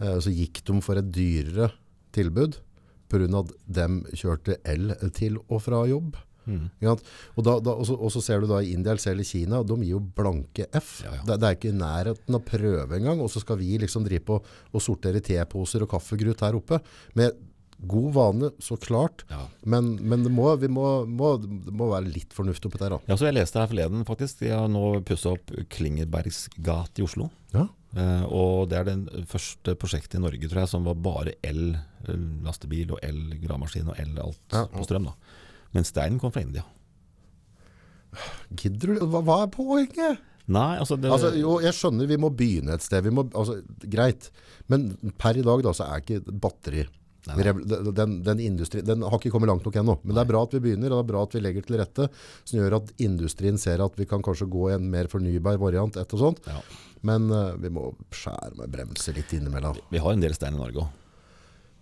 [0.00, 1.72] Eh, Så gikk de for et dyrere
[2.16, 2.60] tilbud
[3.06, 6.16] av at de kjørte el til og fra jobb.
[6.46, 6.68] Mm.
[6.86, 9.62] Og, da, da, og, så, og så ser du da i India eller i Kina,
[9.66, 11.00] de gir jo blanke F.
[11.04, 11.24] Ja, ja.
[11.26, 13.22] Det, det er ikke i nærheten av prøve engang.
[13.24, 16.80] Og så skal vi liksom drive på og sortere teposer og kaffegrut her oppe.
[17.18, 17.34] Med
[17.78, 19.24] God vane, så klart.
[19.28, 19.42] Ja.
[19.68, 22.94] Men, men det, må, vi må, må, det må være litt fornuft oppi der.
[22.96, 22.98] Da.
[23.10, 24.38] Ja, så Jeg leste her forleden, faktisk.
[24.40, 27.28] De har nå pussa opp Klingerbergsgat i Oslo.
[27.52, 27.66] Ja.
[27.96, 32.94] Eh, og det er det første prosjektet i Norge tror jeg, som var bare el-lastebil
[32.96, 34.64] og el-gravemaskin og el alt Ja.
[34.72, 35.10] på strøm.
[35.10, 35.14] da.
[35.76, 36.64] Men steinen kom fra India.
[38.56, 39.06] Gidder du?
[39.12, 40.22] Hva, hva er poenget?
[40.46, 43.02] Nei, altså, det, Altså, jo, jeg skjønner vi må begynne et sted.
[43.04, 44.30] Vi må, altså, greit.
[44.70, 46.84] Men per i dag da, så er ikke batteri
[47.26, 49.96] Den, den, industri, den har ikke kommet langt nok ennå.
[50.04, 51.78] Men det er bra at vi begynner, og det er bra at vi legger til
[51.80, 52.08] rette.
[52.46, 55.96] Som gjør at industrien ser at vi kan kanskje gå i en mer fornybar variant.
[55.98, 56.44] Et og sånt.
[56.46, 56.60] ja,
[57.06, 59.76] Men uh, vi må skjære med bremser litt innimellom.
[59.90, 61.02] vi har en del stein i Norge òg.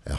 [0.09, 0.17] Ja,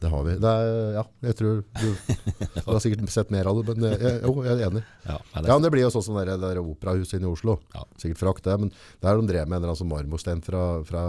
[0.00, 0.34] det har vi.
[0.40, 0.68] Det er,
[0.98, 1.88] ja, jeg tror du,
[2.56, 4.82] du har sikkert sett mer av det, men jeg, jeg, jo, jeg er enig.
[5.08, 7.16] Ja, men det- Ja, men det blir jo sånn som det der, det der operahuset
[7.18, 7.58] inne i Oslo.
[7.74, 7.84] Ja.
[8.00, 8.72] Sikkert frakt det, men
[9.04, 11.02] der de drev med en eller annen sånn marmorstein fra, fra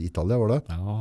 [0.00, 0.60] Italia, var det?
[0.68, 0.98] ja,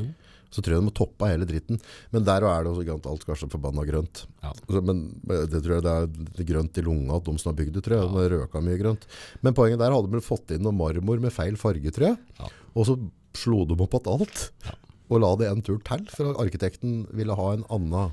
[0.00, 0.10] jo.
[0.52, 1.80] Så tror jeg de må toppe hele dritten.
[2.12, 4.24] Men der er det også grønt, alt kanskje forbanna grønt.
[4.44, 4.52] Ja.
[4.84, 7.84] Men det tror jeg det er grønt i lunga at de som har bygd det,
[7.86, 8.12] tror jeg.
[8.12, 9.06] De røka mye grønt.
[9.40, 12.20] Men poenget der hadde de fått inn noe marmor med feil farge, tror jeg.
[12.38, 12.50] Ja.
[12.76, 12.98] Og så
[13.38, 14.44] slo de opp igjen alt.
[14.68, 14.76] Ja.
[15.12, 18.12] Og la det en tur til, for arkitekten ville ha en annen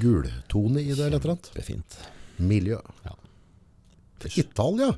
[0.00, 1.10] gultone i det.
[1.20, 1.98] Kjempefint.
[2.40, 2.78] Miljø.
[3.04, 3.16] Ja.
[4.36, 4.94] Italia!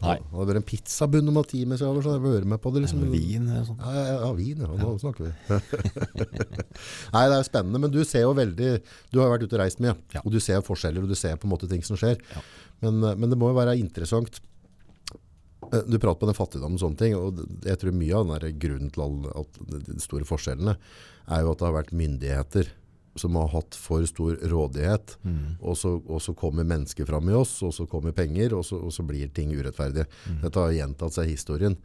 [0.00, 0.14] Nei.
[0.16, 2.82] Det hadde vært en pizzabunn om en time, så jeg hadde vært med på det.
[2.86, 3.02] Liksom.
[3.12, 3.82] Vin eller sånt.
[3.84, 4.68] Ja, ja, ja, vin, ja.
[4.80, 5.32] Nå snakker vi.
[7.14, 8.70] Nei, det er spennende, men du ser jo veldig
[9.12, 10.22] Du har vært ute og reist mye, Ja.
[10.24, 12.16] og du ser forskjeller, og du ser på en måte ting som skjer.
[12.34, 12.44] Ja.
[12.84, 14.40] Men, eh, men det må jo være interessant.
[15.72, 18.58] Eh, Du prater på den fattigdommen og sånne ting, og jeg tror mye av den
[18.58, 20.76] grunnen til alle, de store forskjellene
[21.30, 22.72] er jo at det har vært myndigheter
[23.20, 25.56] som har hatt for stor rådighet, Mm.
[25.60, 28.78] og, så, og så kommer mennesker fram i oss, og så kommer penger, og så,
[28.80, 30.06] og så blir ting urettferdig.
[30.42, 31.76] Dette har gjentatt seg i historien.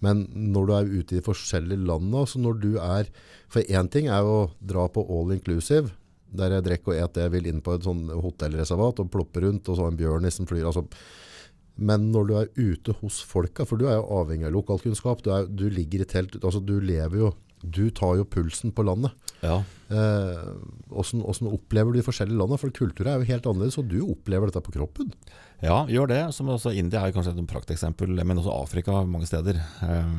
[0.00, 3.10] Men når du er ute i de forskjellige landene, så når du er
[3.52, 5.90] For én ting er å dra på all inclusive,
[6.32, 9.42] der jeg drikker og et det jeg vil inn på et sånn hotellreservat og ploppe
[9.44, 10.64] rundt, og så en bjørn som flyr.
[10.70, 10.86] altså
[11.76, 15.30] men når du er ute hos folka, for du er jo avhengig av lokalkunnskap, du,
[15.32, 17.30] er, du ligger i telt, altså du lever jo,
[17.62, 19.14] du tar jo pulsen på landet.
[19.42, 19.60] Ja.
[19.92, 20.42] Eh,
[20.90, 22.60] hvordan, hvordan opplever du de forskjellige landene?
[22.60, 25.12] For kultur er jo helt annerledes, og du opplever dette på kroppen.
[25.62, 26.20] Ja, gjør det.
[26.34, 29.60] Som også India er kanskje et prakteksempel, men også Afrika mange steder.
[29.86, 30.12] Eh,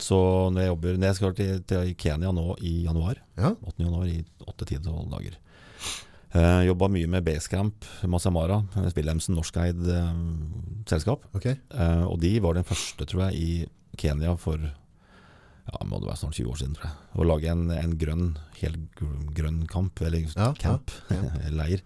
[0.00, 0.20] så
[0.52, 3.76] når jeg jobber Når jeg skal til, til Kenya nå i januar, Ja, 8.
[3.84, 5.40] januar i 8-10-12 dager.
[6.30, 8.60] Uh, Jobba mye med Basecamp, Masamara,
[8.94, 10.10] Wilhelmsen norskeid eh,
[10.86, 11.24] selskap.
[11.34, 11.56] Okay.
[11.74, 14.62] Eh, og de var den første, tror jeg, i Kenya for
[15.70, 17.10] ja, må det være snart 20 år siden, tror jeg.
[17.14, 19.04] Å lage en, en grønn, helt
[19.36, 21.22] grønn kamp, eller Ja, camp, ja,
[21.62, 21.84] leir.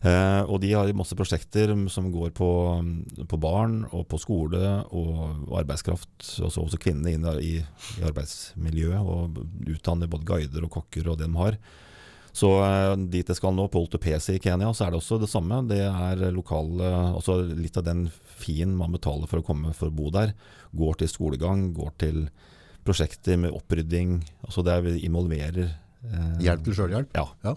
[0.00, 2.48] Eh, og de har masse prosjekter som går på,
[3.28, 6.14] på barn og på skole og, og arbeidskraft.
[6.40, 11.20] Og så også kvinnene inn i, i arbeidsmiljøet og utdanner både guider og kokker og
[11.20, 11.60] det de har.
[12.32, 15.28] Så eh, dit jeg skal nå, på Oltopesi i Kenya, så er det også det
[15.32, 15.60] samme.
[15.68, 18.06] Det er lokale Også litt av den
[18.40, 20.32] fien man betaler for å komme for å bo der,
[20.72, 22.24] går til skolegang, går til
[22.90, 24.18] prosjekter med opprydding.
[24.46, 27.14] Altså der vi involverer eh, Hjelp til selvhjelp.
[27.16, 27.28] Ja.
[27.46, 27.54] Ja.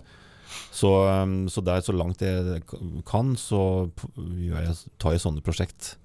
[0.74, 0.90] Så,
[1.24, 2.62] um, så der så langt jeg
[3.10, 3.90] kan, så
[4.38, 5.96] jeg, tar jeg sånne prosjekt.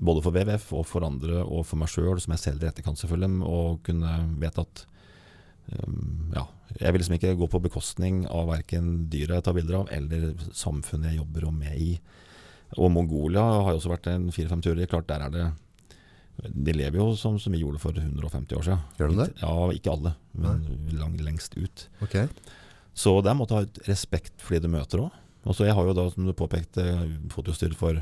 [0.00, 3.00] Både for WWF og for andre, og for meg sjøl, som jeg selv i etterkant
[3.00, 3.42] selvfølgelig.
[3.44, 4.84] Og kunne vite at
[5.84, 6.46] um, ja,
[6.78, 10.30] jeg vil liksom ikke gå på bekostning av verken dyra jeg tar bilder av, eller
[10.56, 11.90] samfunnet jeg jobber og med i.
[12.78, 14.88] Og Mongolia har jo også vært en fire-fem turer.
[14.88, 15.46] Klart der er det
[16.48, 18.84] De lever jo som, som vi gjorde for 150 år siden.
[18.98, 19.28] Gjør de det?
[19.42, 20.62] Ja, ikke alle, men
[20.98, 21.86] lang, lengst ut.
[22.04, 22.16] Ok.
[22.96, 25.18] Så de måtte ha respekt for de du møter òg.
[25.48, 26.84] Og så jeg har jo da, som du påpekte,
[27.32, 27.96] fotostyrt for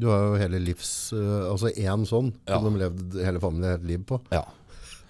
[0.00, 1.12] Du har jo hele livs...
[1.12, 2.56] eh, altså én sånn Ja.
[2.58, 4.20] som de levde hele familien hele liv på.
[4.32, 4.42] Ja.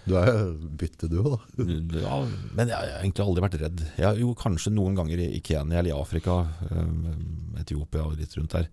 [0.04, 1.38] Du er jo bytte du da.
[2.04, 2.16] ja
[2.58, 3.84] men jeg har egentlig aldri vært redd.
[3.96, 6.34] Jeg har jo kanskje noen ganger i i Kenya eller i Afrika,
[6.74, 8.68] um, Etiopia og litt rundt der.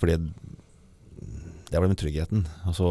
[0.00, 0.16] Fordi
[1.70, 2.40] det er vel den tryggheten.
[2.66, 2.86] Altså,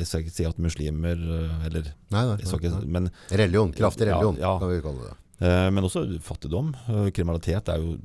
[0.00, 2.36] jeg skal ikke si at muslimer eh, Eller Nei, nei.
[2.42, 3.70] ikke, men, Religion.
[3.76, 4.56] Kraftig religion, ja.
[4.58, 5.12] kan vi kalle det.
[5.46, 6.72] eh, men også fattigdom.
[6.90, 7.96] Eh, Kriminalitet er jo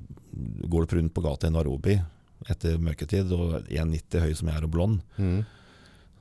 [0.72, 1.98] Går du rundt på gata i Nairobi
[2.50, 5.42] etter mørketid og 1,90 høy som jeg er og blond, mm.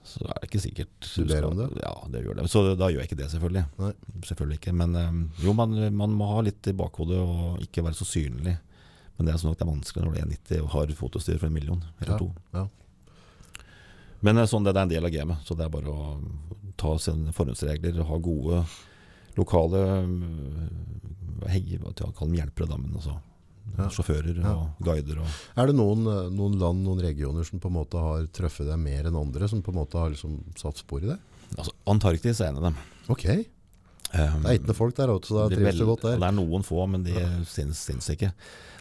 [0.05, 1.69] så er det ikke sikkert Du ber om det?
[1.81, 2.49] Ja, det gjør det.
[2.53, 3.63] Så da gjør jeg ikke det, selvfølgelig.
[3.79, 3.93] Nei.
[4.29, 4.75] Selvfølgelig ikke.
[4.77, 4.99] Men
[5.41, 8.57] jo, man, man må ha litt i bakhodet og ikke være så synlig.
[9.17, 11.39] Men det er sånn at det er vanskelig når du er 1,90 og har fotostyr
[11.41, 12.29] for en million eller Ja, to.
[12.59, 12.67] ja.
[14.27, 15.43] Men eh, sånn det, er en del av gamet.
[15.49, 16.21] Så det er bare å
[16.81, 18.63] ta sine forhåndsregler, ha gode
[19.37, 23.19] lokale øh, hei, hva dem hjelpere, da, men altså
[23.79, 23.87] Ja.
[23.89, 24.53] sjåfører Ja.
[24.57, 28.01] og guider og Er det noen, eh, noen land, noen regioner som på en måte
[28.01, 31.07] har truffet deg mer enn andre, som på en måte har liksom satt spor i
[31.07, 31.19] det?
[31.57, 32.77] altså, Antarktis er en av dem.
[33.09, 33.25] Ok.
[34.13, 36.19] Um, Det er ikke folk der, så da det, trives du godt der.
[36.19, 37.13] det er noen få, men de
[37.47, 38.33] syns, syns ikke.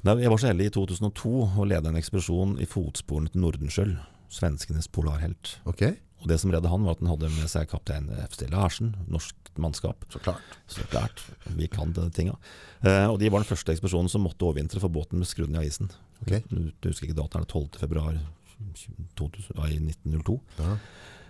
[0.03, 3.99] Jeg var så heldig i 2002 å lede en ekspedisjon i fotsporene til Nordenskjöld,
[4.29, 5.57] svenskenes polarhelt.
[5.65, 5.83] Ok,
[6.19, 9.35] Og Det som redde han, var at han hadde med seg kaptein FC Larsen, norsk
[9.57, 10.03] mannskap.
[10.11, 10.57] så klart.
[10.67, 11.21] Så klart,
[11.55, 12.35] vi kan de tinga.
[12.83, 15.61] Eh, og de var den første ekspedisjonen som måtte overvintre for båten med skrudd ned
[15.61, 15.89] av isen.
[16.25, 16.43] Ok.
[16.51, 17.79] Du, du husker ikke datoen, er det 12.
[17.79, 18.19] februar
[19.15, 20.39] 2000, ja, 1902.
[20.59, 20.75] Ja.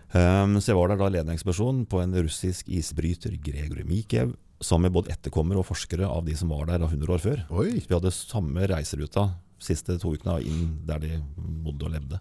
[0.09, 4.89] Um, så jeg var der da ledende ekspedisjon på en russisk isbryter, Gregory Mikhev, sammen
[4.89, 7.43] med både etterkommere og forskere av de som var der da 100 år før.
[7.61, 9.29] Oi, Vi hadde samme reiseruta
[9.61, 11.19] siste to ukene inn der de
[11.61, 12.19] bodde og levde.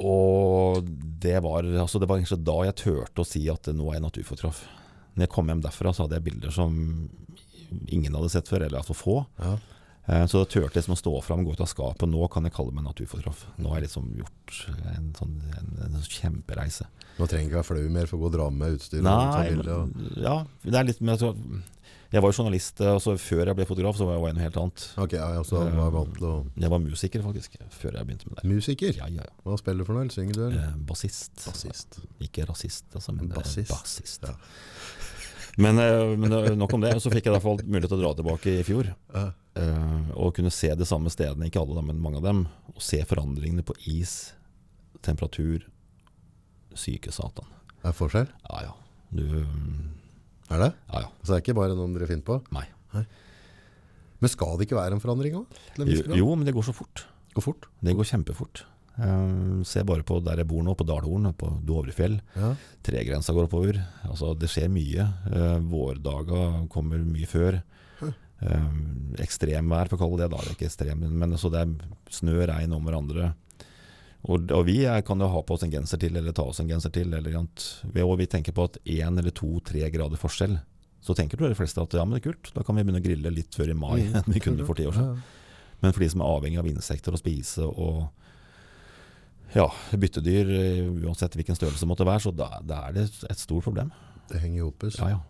[0.00, 0.86] Og
[1.22, 4.06] det var, altså det var egentlig da jeg turte å si at nå er jeg
[4.06, 4.62] naturfotograf.
[5.12, 6.78] Når jeg kom hjem derfra, så hadde jeg bilder som
[7.92, 9.18] ingen hadde sett før, eller iallfall få.
[9.42, 9.58] ja.
[10.10, 12.08] Eh, Så da turte jeg liksom å stå fram, gå ut av skapet.
[12.10, 13.44] Nå kan jeg kalle meg naturfotograf.
[13.62, 14.56] Nå har jeg liksom gjort
[14.96, 16.88] en, sånn, en, en kjempereise.
[17.20, 18.98] Nå trenger jeg ikke være flau mer for å gå og dra med utstyr.
[18.98, 19.14] og ta
[19.44, 20.08] Nei, bilder, og...
[20.24, 20.34] ja,
[20.64, 21.30] det er litt med altså,
[22.12, 24.56] Jeg var jo journalist, eh, altså før jeg ble fotograf, så var jeg noe helt
[24.60, 24.82] annet.
[25.00, 26.32] Ok, ja, altså, så var jeg vant til å...
[26.60, 28.50] Jeg var musiker, faktisk, før jeg begynte med det.
[28.52, 28.92] Musiker?
[28.98, 29.32] Ja, ja, ja.
[29.46, 30.04] Hva spiller du for noe?
[30.04, 30.58] eller Synger du?
[30.60, 31.32] Eh, bassist.
[31.46, 32.00] Bassist.
[32.20, 33.72] Ikke rasist, altså, men eh, Bassist.
[33.72, 34.28] bassist.
[34.28, 34.36] Ja.
[35.60, 36.92] Men, eh, men eh, nok om det.
[37.04, 38.92] Så fikk jeg i hvert fall mulighet til å dra tilbake i fjor.
[39.16, 39.24] Ja.
[39.60, 42.44] eh, og kunne se de samme stedene, ikke alle, men mange av dem.
[42.76, 44.14] Og se forandringene på is,
[45.04, 45.64] temperatur,
[46.76, 47.48] syke satan.
[47.82, 48.28] Er det forskjell?
[48.52, 48.76] Ja ja.
[49.12, 49.24] Du
[50.52, 50.70] Er det?
[50.92, 51.10] Ja ja.
[51.22, 52.38] Så det er ikke bare noen dere finner på?
[52.54, 52.66] Nei.
[54.22, 55.62] Men skal det ikke være en forandring òg?
[55.82, 57.06] Jo, jo, men det går så fort.
[57.34, 57.66] Går fort.
[57.82, 58.62] Det går kjempefort.
[58.92, 62.18] Um, se bare på der jeg bor nå, på Dalhorn, på Dovrefjell.
[62.36, 62.52] Ja.
[62.84, 63.80] Tregrensa går oppover.
[64.06, 65.08] Altså, det skjer mye.
[65.32, 67.62] Uh, vårdaga kommer mye før.
[68.42, 70.42] Um, ekstremvær, for å kalle det da.
[70.42, 71.74] Det er ikke ekstrem, men altså, det er
[72.10, 73.32] snø, regn om hverandre.
[74.30, 76.68] Og, og vi kan jo ha på oss en genser til, eller ta oss en
[76.70, 77.10] genser til.
[77.16, 77.34] Eller,
[78.04, 80.60] og vi tenker på at én eller to-tre grader forskjell.
[81.02, 83.00] Så tenker du de fleste at ja, men det er kult, da kan vi begynne
[83.02, 85.22] å grille litt før i mai enn vi kunne for ti år siden.
[85.82, 88.04] Men for de som er avhengig av insekter å spise og
[89.56, 89.66] ja,
[89.98, 93.66] byttedyr, eh, uansett hvilken størrelse det måtte være, så da, da er det et stort
[93.66, 93.90] problem.
[94.30, 94.92] Det henger jo oppe.
[94.94, 95.20] så- Ja, ja.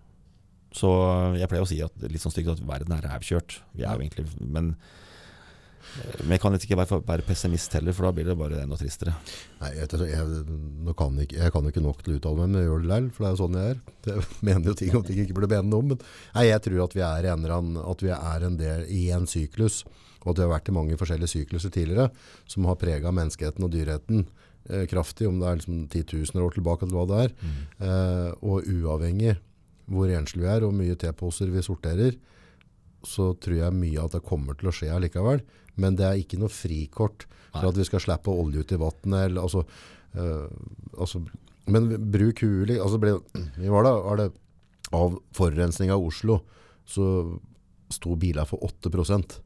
[0.72, 0.88] Så
[1.36, 3.58] jeg pleier å si at litt sånn stygt at verden er rævkjørt.
[3.76, 4.76] Vi er jo egentlig Men
[6.22, 9.14] men jeg kan ikke være, være pessimist heller, for da blir det bare enda tristere.
[9.60, 12.68] Nei, jeg, jeg, kan ikke, jeg kan ikke nok til å uttale meg, men jeg
[12.68, 13.82] gjør det likevel, for det er jo sånn jeg er.
[14.08, 16.06] Jeg mener jo ting om ting jeg ikke burde mene om, men
[16.36, 19.82] nei, jeg tror at vi er, en, at vi er en del i en syklus,
[20.22, 22.10] og at vi har vært i mange forskjellige sykluser tidligere,
[22.50, 24.26] som har preget menneskeheten og dyreheten
[24.70, 27.32] eh, kraftig, om det er liksom titusener år tilbake eller hva det er.
[27.82, 29.34] Eh, og uavhengig
[29.92, 32.14] hvor enslige vi er, og mye teposer vi sorterer,
[33.08, 35.42] så tror jeg mye at det kommer til å skje allikevel.
[35.80, 37.70] Men det er ikke noe frikort for Nei.
[37.72, 39.24] at vi skal slippe olje ut i vannet.
[39.26, 39.64] eller, Altså,
[40.16, 40.48] øh,
[40.98, 41.22] altså,
[41.66, 42.76] men bruk huet.
[42.78, 44.30] Altså, vi var da, var det,
[44.92, 46.42] av forurensning av Oslo,
[46.84, 47.06] så
[47.94, 48.90] sto biler for 8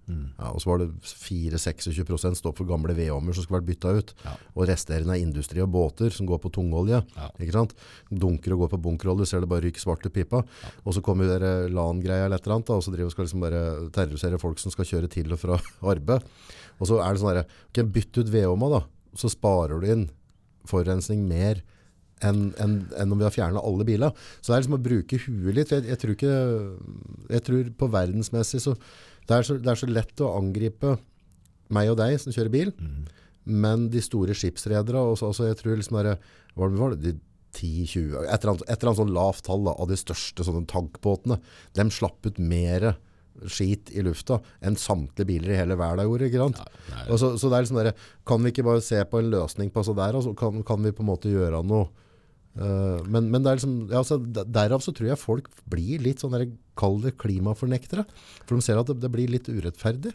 [0.07, 0.31] Mm.
[0.39, 4.13] ja, Og så var det 4-26% stå for gamle vedovner som skulle vært bytta ut.
[4.25, 4.35] Ja.
[4.55, 7.03] Og resterende er industri og båter som går på tungolje.
[7.17, 7.29] Ja.
[7.41, 7.75] Ikke sant?
[8.11, 10.43] Dunker og går på bunkerolje, ser det bare ryker svart til pipa.
[10.85, 13.29] Og så kommer dere LAN-greia eller et eller annet, da, og så driver og skal
[13.29, 13.63] liksom bare
[13.97, 15.59] terrorisere folk som skal kjøre til og fra
[15.93, 16.27] arbeid.
[16.81, 18.83] Og så er det sånn der, okay, bytt ut vedovna da,
[19.17, 20.07] så sparer du inn
[20.69, 21.63] forurensning mer
[22.25, 24.15] enn en, en om vi har fjernet alle biler.
[24.41, 25.73] Så det er liksom å bruke huet litt.
[25.75, 26.33] Jeg, jeg tror ikke,
[27.35, 28.73] jeg tror på verdensmessig så
[29.27, 30.97] det, så det er så lett å angripe
[31.75, 33.07] meg og deg som kjører bil, Mm.
[33.47, 36.17] men de store skipsredere, også, også, jeg tror liksom der,
[36.55, 37.13] hva var det, de
[37.57, 40.67] 10-20, et eller, annet, et eller annet sånn lavt tall da, av de største sånne
[40.71, 41.39] tankbåtene,
[41.79, 42.95] de slapp ut mer
[43.53, 46.63] skit i lufta enn samtlige biler i hele verden gjorde, ikke sant?
[46.95, 47.93] Ja, så, så det er liksom der,
[48.29, 50.83] kan vi ikke bare se på en løsning på så der, og så kan, kan
[50.87, 51.91] vi på en måte gjøre noe?
[52.57, 54.17] Eh, men, men det er liksom, ja, altså,
[54.49, 56.37] derav så tror jeg folk blir litt sånn
[56.77, 58.07] kall det klimafornektere,
[58.45, 60.15] for de ser at det, det blir litt urettferdig.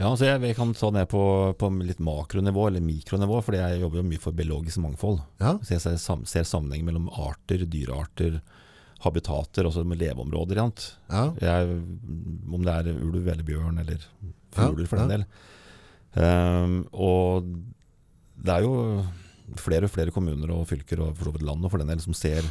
[0.00, 1.20] Ja, så jeg, jeg kan ta ned på,
[1.60, 5.20] på litt makronivå eller mikronivå, fordi jeg jobber jo mye for biologisk mangfold.
[5.42, 8.38] Ja, Så jeg ser, sam, ser sammenheng mellom arter, dyrearter,
[9.04, 10.60] habitater, også med leveområder.
[10.60, 11.76] ja, Jeg,
[12.48, 14.06] om det er ulv eller bjørn eller
[14.56, 15.26] fugler for den del.
[16.10, 17.50] Um, og
[18.40, 18.74] det er jo
[19.58, 22.02] flere og flere kommuner og fylker og for så vidt land og for den del
[22.02, 22.46] som ser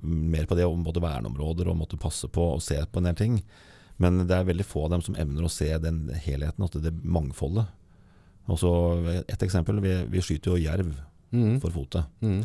[0.00, 3.18] mer på det om både verneområder og måtte passe på og se på en del
[3.18, 3.40] ting.
[4.00, 6.94] Men det er veldig få av dem som evner å se den helheten, at det
[7.04, 7.68] mangfoldet.
[8.50, 8.70] Også
[9.28, 10.94] Et eksempel, vi, vi skyter jo jerv
[11.34, 11.60] mm.
[11.60, 12.04] for fote.
[12.24, 12.40] Mm.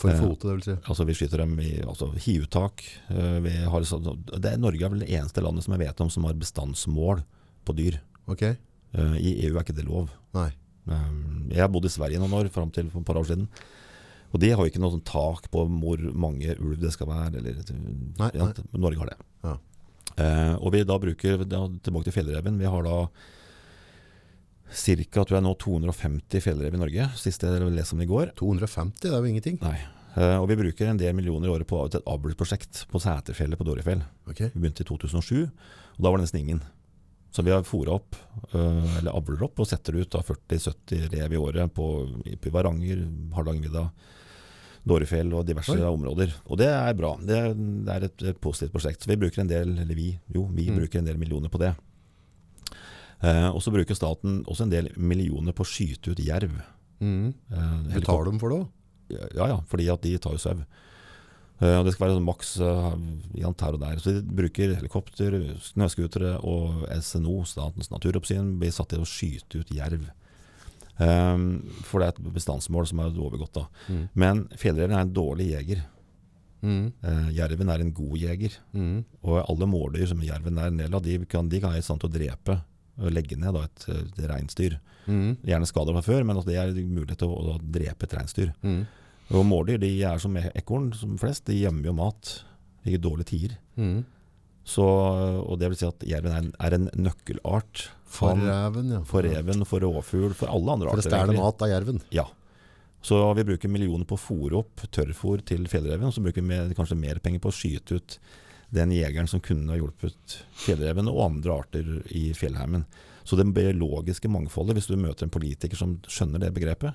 [0.00, 0.76] For fotet, fote, det vil si.
[0.92, 2.84] Altså Vi skyter dem i altså, hiuttak.
[3.08, 3.86] Eh, Vi har,
[4.36, 7.24] det er Norge er vel det eneste landet som jeg vet om som har bestandsmål
[7.64, 8.00] på dyr.
[8.30, 8.44] Ok,
[8.90, 10.10] Eh, I EU er ikke det lov.
[10.34, 10.50] nei.
[10.90, 11.10] Eh,
[11.54, 13.48] Jeg har bodd i Sverige noen år, fram til for et par år siden.
[14.30, 17.40] Og de har jo ikke noe sånn tak på hvor mange ulv det skal være.
[17.40, 17.58] Eller,
[18.20, 18.52] Nei, nei.
[18.78, 19.16] Norge har det.
[19.42, 19.56] Ja.
[20.20, 22.96] Eh, og vi da bruker, da, tilbake til fjellreven, vi har da
[24.70, 25.24] ca.
[25.24, 27.08] tror jeg nå 250 fjellrev i Norge.
[27.18, 28.30] Siste jeg leste om i går.
[28.38, 29.58] 250, det er jo ingenting.
[29.64, 29.78] Nei.
[30.18, 33.66] Eh, og vi bruker en del millioner i året på et avlsprosjekt på Sæterfjellet på
[33.66, 34.02] Dorefjell.
[34.30, 34.50] Okay.
[34.54, 36.62] Vi begynte i 2007, og da var det nesten ingen.
[37.30, 38.16] Så vi har fôra opp,
[38.54, 41.84] øh, eller avler opp, og setter ut 40-70 rev i året på,
[42.42, 43.04] på Varanger,
[43.36, 43.84] Hardangervidda,
[44.90, 45.84] Dårefjell og diverse Oi.
[45.86, 46.32] områder.
[46.48, 47.12] Og det er bra.
[47.20, 49.02] Det, er- det er et, et positivt prosjekt.
[49.04, 50.78] Så vi bruker en del, eller vi, jo, vi Mm.
[50.80, 51.74] bruker en del millioner på det.
[53.22, 56.54] Eh, og så bruker staten også en del millioner på å skyte ut jerv.
[57.00, 57.34] Mm.
[57.52, 58.66] Eh, Betaler de for det
[59.34, 60.60] ja, ja, fordi at de tar jo sau.
[61.60, 62.94] Eh, og det skal være sånn maks uh,
[63.36, 64.00] her og der.
[64.00, 69.74] Så de bruker helikopter, snøscootere og SNO, Statens naturoppsyn, blir satt til å skyte ut
[69.76, 70.08] jerv.
[71.00, 73.56] Um, for det er et bestandsmål som er overgått.
[73.56, 73.66] da.
[73.88, 74.02] Mm.
[74.24, 75.84] Men fjellreven er en dårlig jeger.
[76.60, 76.90] Mm.
[77.00, 78.56] Uh, jerven er en god jeger.
[78.76, 78.98] Mm.
[79.24, 81.86] Og alle måldyr som jerven er en del av, de kan, de kan være i
[81.86, 82.60] stand til å drepe
[83.00, 84.76] og legge ned da, et, et reinsdyr.
[85.06, 85.38] Mhm.
[85.48, 88.50] Gjerne skader fra før, men det er mulighet til å, å drepe et reinsdyr.
[88.60, 88.82] Mhm.
[89.30, 91.44] Og mårdyr de er som ekorn som flest.
[91.46, 92.32] De gjemmer jo mat
[92.88, 93.56] i dårlige tider.
[93.78, 94.00] Mm.
[94.70, 99.00] Så, og det vil si at jerven er en, er en nøkkelart For reven, ja.
[99.08, 101.14] for reven, for rovfugl, for alle andre For det arter.
[101.16, 102.00] stjeler mat av jerven.
[102.14, 102.26] Ja.
[103.02, 106.48] Så vi bruker millioner på å fôre opp tørrfôr til fjellreven, og så bruker vi
[106.50, 108.18] mer- kanskje mer penger på å skyte ut
[108.70, 112.84] den jegeren som kunne ha hjulpet fjellreven og andre arter i fjellheimen.
[113.24, 116.94] Så det biologiske mangfoldet, hvis du møter en politiker som skjønner det begrepet,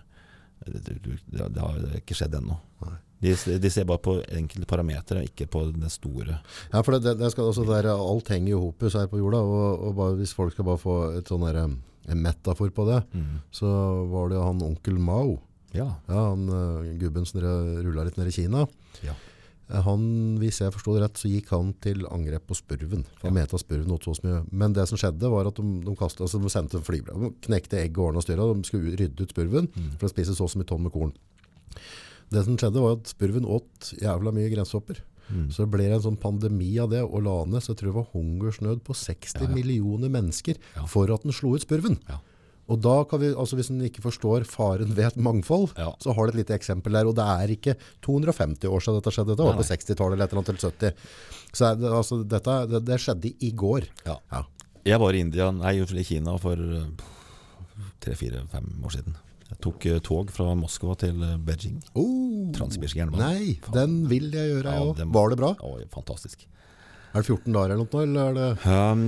[0.66, 2.58] det, det, har ikke skjedd ennå.
[3.22, 3.32] De,
[3.62, 6.40] de ser bare på enkelte parametere, ikke på det store.
[6.74, 9.40] Ja, for det, det, skal, altså, det er, alt henger jo hopus her på jorda,
[9.42, 11.78] og, og bare, hvis folk skal bare få et sånn der, um,
[12.12, 13.00] en metafor på det,
[13.56, 13.70] så
[14.12, 15.40] var det han onkel Mao,
[15.76, 15.88] Ja.
[16.08, 18.68] ja, han uh, gubben som rulla litt ned i Kina.
[19.04, 19.16] Ja.
[19.70, 23.06] Han, hvis jeg forstod det rett, så gikk han til angrep på spurven.
[23.24, 23.36] Han Ja.
[23.40, 24.46] mente at spurven åt så mye.
[24.52, 27.18] Men det som skjedde var at de, de, kastet, altså de sendte flybrev.
[27.20, 28.46] De knekte egg og ordna styra.
[28.54, 29.92] De skulle rydde ut spurven, Mm.
[29.98, 31.14] for den spiser så så mye tonn med korn.
[32.32, 35.00] Det som skjedde var at spurven åt jævla mye grenshopper.
[35.32, 35.48] Mm.
[35.50, 37.98] Så det ble en sånn pandemi av det, og la ned, så jeg tror det
[37.98, 39.56] var hungersnød på 60 Ja, ja.
[39.56, 40.58] millioner mennesker
[40.88, 41.98] for at den slo ut spurven.
[42.08, 42.20] Ja.
[42.68, 45.92] Og da kan vi, altså hvis en ikke forstår faren ved et mangfold, Ja.
[46.02, 49.12] så har du et lite eksempel der, og det er ikke 250 år siden dette
[49.14, 50.94] skjedde, Det var på 60-tallet eller et eller annet til 70.
[51.54, 53.86] Så det, altså, dette, det, det skjedde i går.
[54.06, 54.18] Ja.
[54.34, 54.42] Ja.
[54.86, 56.58] Jeg var i India, nei, i Kina for
[58.04, 59.16] tre-fire-fem år siden.
[59.50, 61.78] Jeg tok eh, tog fra Moskva til eh, Beijing.
[61.98, 63.28] Oh, Transsibirsk jernbane.
[63.30, 65.52] Nei, den vil jeg gjøre, jeg den- Var det bra?
[65.62, 66.46] Å, fantastisk.
[67.16, 68.48] Er det 14 dager eller noe, eller er det...
[68.68, 69.04] Um,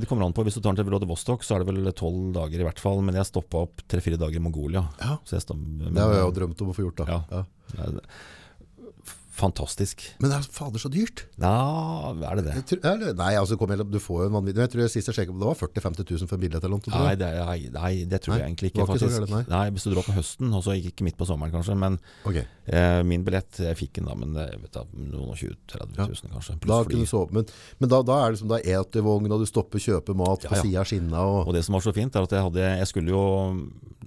[0.00, 0.44] det kommer an på.
[0.46, 3.02] Hvis du tar den til Vladivostok, så er det vel tolv dager i hvert fall.
[3.04, 4.86] Men jeg stoppa opp tre-fire dager i Mongolia.
[5.02, 5.18] Ja.
[5.28, 7.18] Så jeg stopp- Det har jeg jo drømt om å få gjort da.
[7.20, 7.44] Ja.
[7.76, 7.90] Ja.
[9.40, 10.02] Ja, Fantastisk.
[10.20, 11.22] Men det er fader så dyrt.
[11.40, 12.54] Ja, er det det?
[12.68, 14.60] Tror, eller, nei, altså, kom igjen, du får jo en vanvittig.
[14.66, 16.92] Jeg tror jeg sist jeg sjekket det var 40-50 000 for en billett eller noe.
[17.06, 18.86] Nei, det, er- nei, nei, det tror jeg egentlig ikke.
[18.90, 19.06] faktisk.
[19.08, 19.48] ikke faktisk.
[19.54, 19.62] nei.
[19.72, 21.76] Hvis du drar på høsten, og så ikke midt på sommeren kanskje.
[21.80, 21.96] Men
[22.28, 22.44] okay.
[22.68, 25.96] eh, min billett, jeg fikk den da, men eh, vet du, noen og 20 30
[26.04, 26.58] 000 kanskje.
[26.68, 27.32] da kunne du sove.
[27.40, 27.48] Men,
[27.80, 30.44] men da, da er det som da et i vogn, og du stopper kjøpe mat
[30.44, 30.62] på Ja, ja.
[30.66, 31.24] siden av skinna.
[31.24, 33.24] Og, Og det som var så fint, er at jeg hadde Jeg skulle jo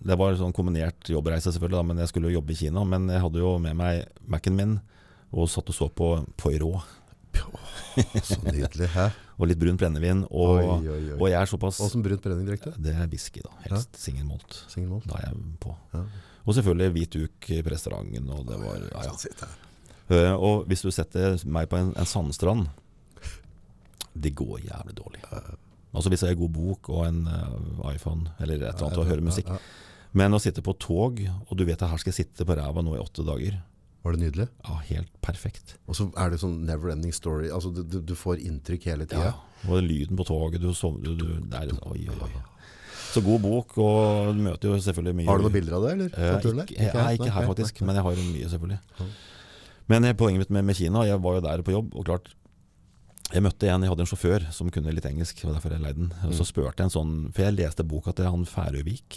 [0.04, 2.84] Det var sånn kombinert jobbreise, selvfølgelig, da, men jeg skulle jo jobbe i Kina.
[2.86, 4.74] Men jeg hadde jo med meg Mac-en min,
[5.34, 6.86] og satt og så på Poirot.
[8.24, 8.88] så nydelig.
[8.94, 9.10] Hæ?
[9.42, 10.20] Og litt brun brennevin.
[10.30, 11.16] Og, Oi, oi, oi.
[11.18, 12.70] og jeg er såpass som brunt brennevin direkte?
[12.78, 13.50] Det er whisky, da.
[13.66, 14.60] Helst single malt.
[14.70, 15.08] Single malt.
[15.10, 15.74] Da er jeg på.
[15.96, 16.04] Ja.
[16.46, 18.30] Og selvfølgelig hvit duk på restauranten.
[18.30, 19.16] Og det var ja, ja.
[19.18, 19.42] Sitt.
[20.14, 22.68] Eh, Og hvis du setter meg på en, en sandstrand
[24.14, 25.22] Det går jævlig dårlig.
[25.94, 29.10] Altså Hvis jeg har god bok og en eh, iPhone eller et eller annet og
[29.10, 29.50] hører musikk.
[29.50, 30.14] Ja, ja.
[30.14, 32.84] Men å sitte på tog, og du vet at her skal jeg sitte på ræva
[32.86, 33.58] nå i åtte dager
[34.04, 34.48] Var det nydelig?
[34.68, 35.78] Ja, helt perfekt.
[35.88, 37.48] Og så er det sånn never ending story.
[37.56, 39.30] Altså, du, du, du får inntrykk hele tida.
[39.32, 39.70] Ja.
[39.72, 42.32] Og lyden på toget, du sovner du, det er, oi, oi, oi.
[43.14, 45.92] Så god bok, og du møter jo selvfølgelig mye Har du noen bilder av det,
[45.94, 46.16] eller?
[46.18, 46.64] Eh, ikke, der?
[46.74, 48.80] ikke, ja, ikke her faktisk, men jeg har mye selvfølgelig.
[49.94, 52.32] Men eh, poenget mitt med, med Kina, jeg var jo der på jobb, og klart
[53.34, 55.98] Jeg møtte en, jeg hadde en sjåfør som kunne litt engelsk, og derfor jeg leide
[56.04, 56.12] den.
[56.28, 56.50] Og så Mm.
[56.52, 59.16] spurte jeg en sånn, for jeg leste boka til han Færøvik,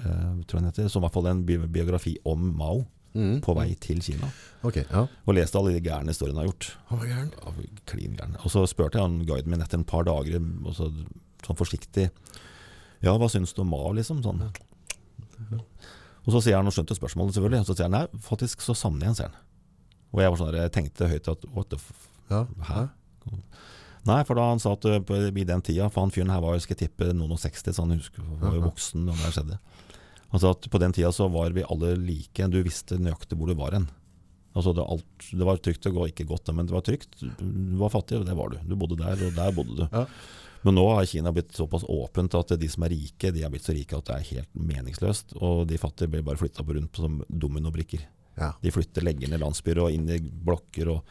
[0.00, 3.36] eh, tror jeg han heter, som i hvert fall en bi biografi om Mao Mm.
[3.44, 4.26] på vei til Kina.
[4.66, 5.04] Okay, ja.
[5.26, 6.70] Og leste alle de gærne historiene han har gjort.
[6.88, 7.30] Han var gæren.
[7.38, 7.52] Ja,
[7.86, 8.36] klin gæren.
[8.42, 10.88] Og så spurte jeg han guiden min etter en par dager, og så,
[11.46, 12.08] sånn forsiktig
[13.04, 14.22] Ja, hva syns du om Mao, liksom?
[14.24, 14.42] Sånn.
[16.24, 18.74] Og så sier han, og skjønte spørsmålet selvfølgelig, og så sier han nei, faktisk så
[18.78, 19.40] savner jeg ham, sier han.
[20.14, 21.90] Og jeg var sånn jeg tenkte høyt at what the f...
[22.30, 22.44] Ja.
[22.70, 22.84] Hæ?
[24.04, 26.56] Nei, for da han sa at uh, i den tida, for han fyren her var
[26.56, 28.64] jo, skal jeg tippe, noen og 60, så han husker, var jo Ja, ja.
[28.66, 29.58] voksen da det skjedde.
[30.30, 32.48] Altså at På den tida så var vi alle like.
[32.50, 33.88] Du visste nøyaktig hvor du var hen.
[34.54, 37.16] Altså det, alt, det var trygt å gå, ikke godt, men det var trygt.
[37.18, 38.60] Du var fattig, og det var du.
[38.62, 39.84] Du bodde der, og der bodde du.
[39.90, 40.04] Ja.
[40.64, 43.66] Men nå har Kina blitt såpass åpent at de som er rike, de har blitt
[43.66, 45.34] så rike at det er helt meningsløst.
[45.42, 48.06] Og de fattige blir bare flytta rundt som dominobrikker.
[48.38, 48.54] Ja.
[48.62, 50.94] De flytter, legger ned landsbyer og inn i blokker.
[50.94, 51.02] og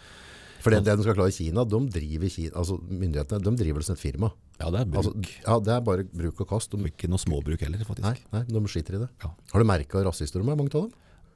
[0.64, 3.86] For det, det de skal klare i Kina, de driver Kina, altså myndighetene, de driver
[3.86, 4.32] som et firma.
[4.62, 5.00] Ja, det er bruk.
[5.02, 6.72] Altså, ja, det er bare bruk og kast.
[6.72, 8.06] De, ikke noe småbruk heller, faktisk.
[8.06, 9.10] nei, nei, de skiter i det.
[9.26, 9.34] Ja.
[9.52, 10.94] Har du merket rasister om er, mange av dem?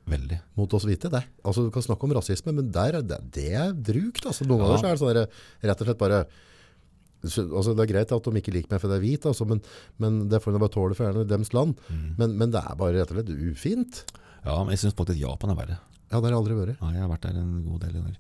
[0.08, 0.38] Veldig.
[0.56, 1.24] Mot oss hvite, det.
[1.44, 4.24] Altså, du kan snakke om rasisme, men der, er det, det er brukt.
[4.24, 4.84] Altså, noen ganger ja.
[4.88, 6.22] er det sånn der, rett og slett bare
[7.26, 9.48] så, altså, Det er greit at de ikke liker meg fordi jeg er hvit, altså,
[9.50, 9.60] men,
[10.04, 11.76] men det får de bare tåle for det er deres land.
[11.90, 12.10] Mm.
[12.22, 14.04] Men, men det er bare rett og slett ufint.
[14.46, 15.80] Ja, men jeg syns faktisk Japan er verre.
[16.08, 16.78] Ja, det har jeg aldri vært.
[16.78, 18.20] Ja, jeg har vært der en god del ganger.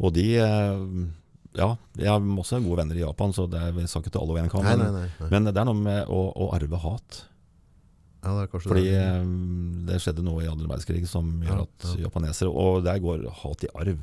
[0.00, 1.04] Og de eh,
[1.54, 4.20] Ja, jeg har også gode venner i Japan, så det er, jeg sa ikke til
[4.24, 4.64] alle og en kan.
[4.66, 5.10] Nei, men- nei, nei.
[5.20, 5.28] nei.
[5.30, 7.20] Men det er noe med å, å arve hat.
[8.24, 8.96] Ja, det Fordi det.
[8.98, 9.24] eh,
[9.86, 12.06] det skjedde noe i andre verdenskrig som gjør at ja.
[12.08, 14.00] japanesere Og der går hat i arv.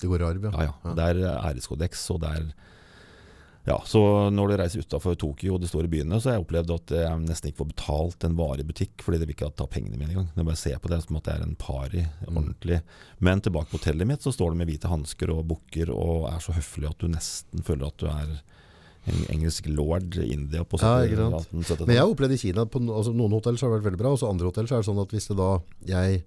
[0.00, 0.50] Det går i arv, ja.
[0.64, 0.94] Ja, ja.
[0.94, 2.44] Det er æreskodeks, og det er
[3.68, 4.00] ja, så
[4.32, 7.22] når du reiser utafor Tokyo og de store byene, så har jeg opplevd at jeg
[7.26, 10.14] nesten ikke får betalt en vare i butikk, fordi de vil ikke ta pengene mine
[10.14, 10.30] engang.
[10.32, 12.80] Jeg bare ser på det som at det er en pari, ordentlig.
[13.24, 16.40] Men tilbake på hotellet mitt så står de med hvite hansker og bukker og er
[16.44, 18.38] så høflige at du nesten føler at du er
[19.08, 21.86] en engelsk lord i India på Ja, 70 ikke 1870-tallet.
[21.86, 24.02] Men jeg har opplevd i Kina, på altså, noen hoteller så har det vært veldig
[24.02, 25.52] bra, og så andre hoteller så er det sånn at hvis det da
[25.92, 26.24] jeg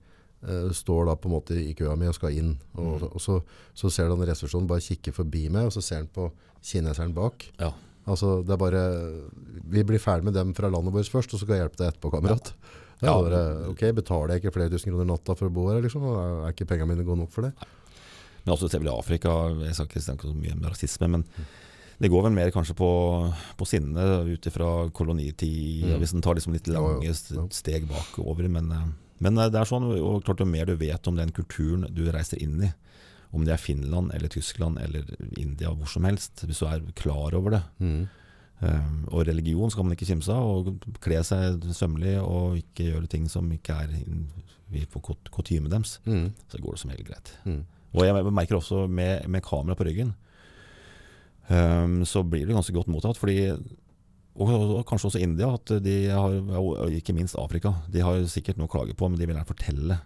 [0.74, 3.40] står da på en måte i køa mi og skal inn, og, og så,
[3.78, 6.32] så ser den resepsjonen bare kikke forbi meg, og så ser han på
[6.66, 7.46] kineseren bak.
[7.62, 7.72] Ja.
[8.10, 8.82] Altså, det er bare,
[9.70, 11.92] vi blir ferdig med dem fra landet vårt først, og så skal jeg hjelpe deg
[11.94, 12.54] etterpå, kamerat.
[13.02, 13.14] Er Ja.
[13.18, 16.04] bare, ok, betaler jeg ikke flere tusen kroner natta for å bo her, liksom?
[16.06, 17.54] Er ikke pengene mine gode nok for det?
[18.46, 19.30] Men også ser vel i Afrika,
[19.62, 21.24] jeg skal ikke snakke så mye om rasisme, men
[22.02, 22.90] det går vel mer kanskje på,
[23.58, 26.00] på sinne ut ifra kolonitid, Mm.
[26.02, 27.14] hvis en tar liksom litt lange
[27.54, 28.50] steg bakover.
[28.50, 28.88] Men, eh,
[29.22, 32.04] men eh, det er sånn, og klart jo mer du vet om den kulturen du
[32.12, 32.72] reiser inn i,
[33.32, 35.06] om det er Finland eller Tyskland eller
[35.40, 37.62] India, hvor som helst, hvis du er klar over det.
[37.80, 38.02] Mm.
[38.62, 43.08] Um, og religion skal man ikke kimse av, og kle seg sømmelig og ikke gjøre
[43.10, 43.96] ting som ikke er
[44.92, 45.32] på kut-
[45.72, 46.28] deres, Mm.
[46.52, 47.32] så går det som helt greit.
[47.46, 47.64] Mm.
[47.96, 50.14] Og jeg merker også med, med kamera på ryggen,
[51.50, 53.18] um, så blir det ganske godt mottatt.
[53.20, 53.52] Fordi,
[54.36, 58.58] og, og kanskje også India, at de har, og ikke minst Afrika, de har sikkert
[58.62, 59.98] noe å klage på, men de vil gjerne fortelle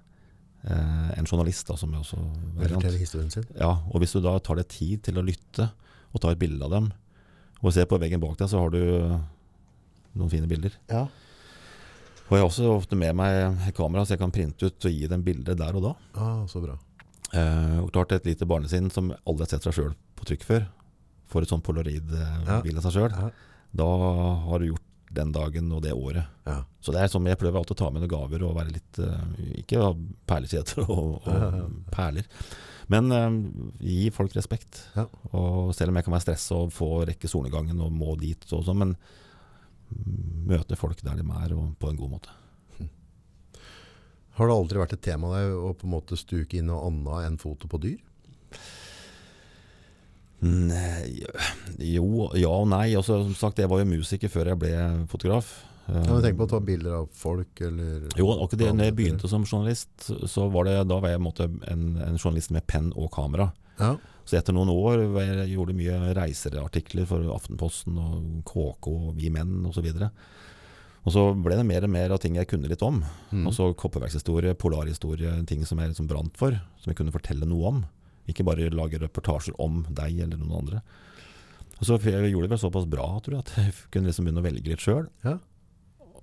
[0.65, 1.67] eh, en journalist.
[1.69, 2.17] Da, som er også
[2.57, 3.45] fortelle historien sin.
[3.59, 5.69] Ja, og hvis du da tar deg tid til å lytte,
[6.15, 6.89] og ta et bilde av dem,
[7.61, 8.81] og ser på veggen bak deg, så har du
[10.15, 10.73] noen fine bilder.
[10.91, 11.05] Ja.
[12.25, 15.05] Og jeg har også ofte med meg kamera, så jeg kan printe ut og gi
[15.11, 15.91] dem bildet der og da.
[16.17, 16.77] Ah, så bra.
[17.35, 20.65] Eh, og klart et lite barnesinn som aldri har sett seg sjøl på trykk før,
[21.29, 22.61] får et sånt polaroid-bilde Ja.
[22.81, 23.13] av seg sjøl.
[23.75, 23.87] Da
[24.45, 26.27] har du gjort den dagen og det året.
[26.47, 26.59] Ja.
[26.83, 28.99] Så det er sånn jeg prøver alltid å ta med noen gaver og være litt
[29.01, 29.91] eh, Ikke ha
[30.27, 32.27] perlekjeder og, og perler,
[32.91, 33.37] men eh,
[33.85, 34.81] gi folk respekt.
[34.97, 35.07] Ja.
[35.31, 38.65] Og selv om jeg kan være stressa og få rekke solnedgangen og må dit og
[38.67, 42.41] sånn, men mm, møte folk der de er, og på en god måte.
[44.35, 47.29] Har det aldri vært et tema deg å på en måte stuke inn noe annet
[47.29, 48.01] enn foto på dyr?
[50.45, 51.23] Nei,
[51.81, 52.89] jo, ja og nei.
[52.97, 54.75] Altså, som sagt, jeg var jo musiker før jeg ble
[55.11, 55.53] fotograf.
[55.85, 58.95] Kan du tenke på å ta bilder av folk, eller Jo, akkurat det, når jeg
[58.97, 63.11] begynte som journalist, så var det, da var jeg en, en, journalist med penn og
[63.13, 63.51] kamera.
[63.77, 63.93] Ja.
[64.25, 69.59] Så etter noen år jeg gjorde mye reiserartikler for Aftenposten og KK og Vi Menn
[69.69, 69.85] osv.
[71.05, 73.03] Og så ble det mer og mer av ting jeg kunne litt om.
[73.29, 73.51] Mm.
[73.53, 76.57] så kopperverkshistorie, polarhistorie, ting som jeg liksom brant for.
[76.81, 77.83] Som jeg kunne fortelle noe om.
[78.31, 80.81] Ikke bare lage reportasjer om deg eller noen andre.
[81.75, 84.43] Og så jeg gjorde det vel såpass bra tror jeg, at jeg kunne liksom begynne
[84.43, 85.05] å velge litt sjøl.
[85.25, 85.37] Ja.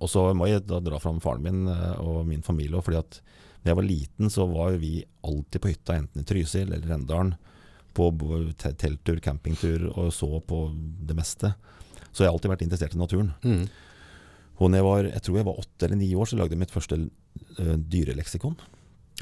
[0.03, 2.75] Og så må jeg da dra fram faren min eh, og min familie.
[2.77, 3.19] òg, fordi at
[3.63, 7.35] da jeg var liten, så var vi alltid på hytta, enten i Trysil eller Rendalen.
[7.93, 8.09] På
[8.57, 10.65] telttur, campingtur, og så på
[11.05, 11.53] det meste.
[12.09, 13.29] Så jeg har alltid vært interessert i naturen.
[13.45, 13.67] Mm.
[14.57, 16.63] Og når jeg var, jeg tror jeg var åtte eller ni år, så lagde jeg
[16.63, 18.57] mitt første eh, dyreleksikon.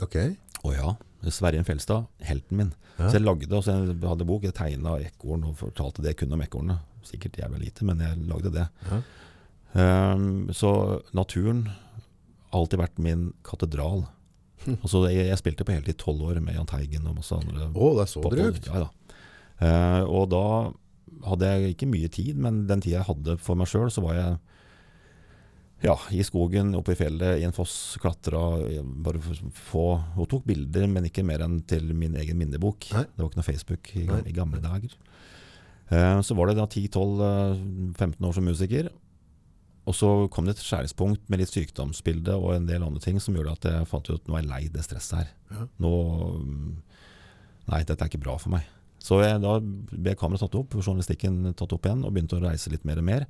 [0.08, 0.18] Ok.
[0.68, 0.94] Å ja.
[1.30, 2.72] Sverre Fjelstad, helten min.
[2.98, 3.08] Ja.
[3.10, 6.24] Så jeg lagde og så jeg hadde bok, jeg tegna ekorn og fortalte det jeg
[6.24, 6.80] kunne om ekornene.
[7.06, 8.68] Sikkert jævla lite, men jeg lagde det.
[8.90, 9.02] Ja.
[9.72, 10.72] Um, så
[11.16, 11.64] naturen
[12.52, 14.06] har alltid vært min katedral.
[14.84, 17.72] Altså, jeg, jeg spilte på heltid tolv år med Jahn Teigen og masse andre.
[17.74, 18.68] Å, det er så drøyt.
[18.70, 19.16] Ja, da.
[19.62, 20.44] Uh, og da
[21.26, 24.20] hadde jeg ikke mye tid, men den tida jeg hadde for meg sjøl, så var
[24.20, 24.36] jeg
[25.82, 28.42] ja, i skogen, oppe i fjellet, i en foss, klatra,
[29.02, 29.22] bare
[29.58, 29.86] få
[30.16, 32.92] Hun tok bilder, men ikke mer enn til min egen minnebok.
[32.94, 33.06] Nei.
[33.10, 34.20] Det var ikke noe Facebook i, Nei.
[34.30, 34.94] i gamle dager.
[35.92, 38.92] Eh, så var det da 10-12-15 år som musiker.
[39.90, 43.34] Og så kom det et skjæringspunkt med litt sykdomsbilde og en del andre ting som
[43.36, 45.34] gjorde at jeg fant ut at nå er jeg lei det stresset her.
[45.52, 45.66] Ja.
[45.82, 45.96] Nå
[47.72, 48.66] Nei, dette er ikke bra for meg.
[49.02, 52.72] Så jeg, da ble kameraet tatt opp, journalistikken tatt opp igjen, og begynte å reise
[52.74, 53.26] litt mer og mer.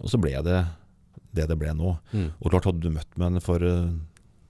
[0.00, 0.56] Og så ble det
[1.34, 1.96] det det ble nå.
[2.12, 2.30] Mm.
[2.40, 3.90] Og klart Hadde du møtt meg for eh,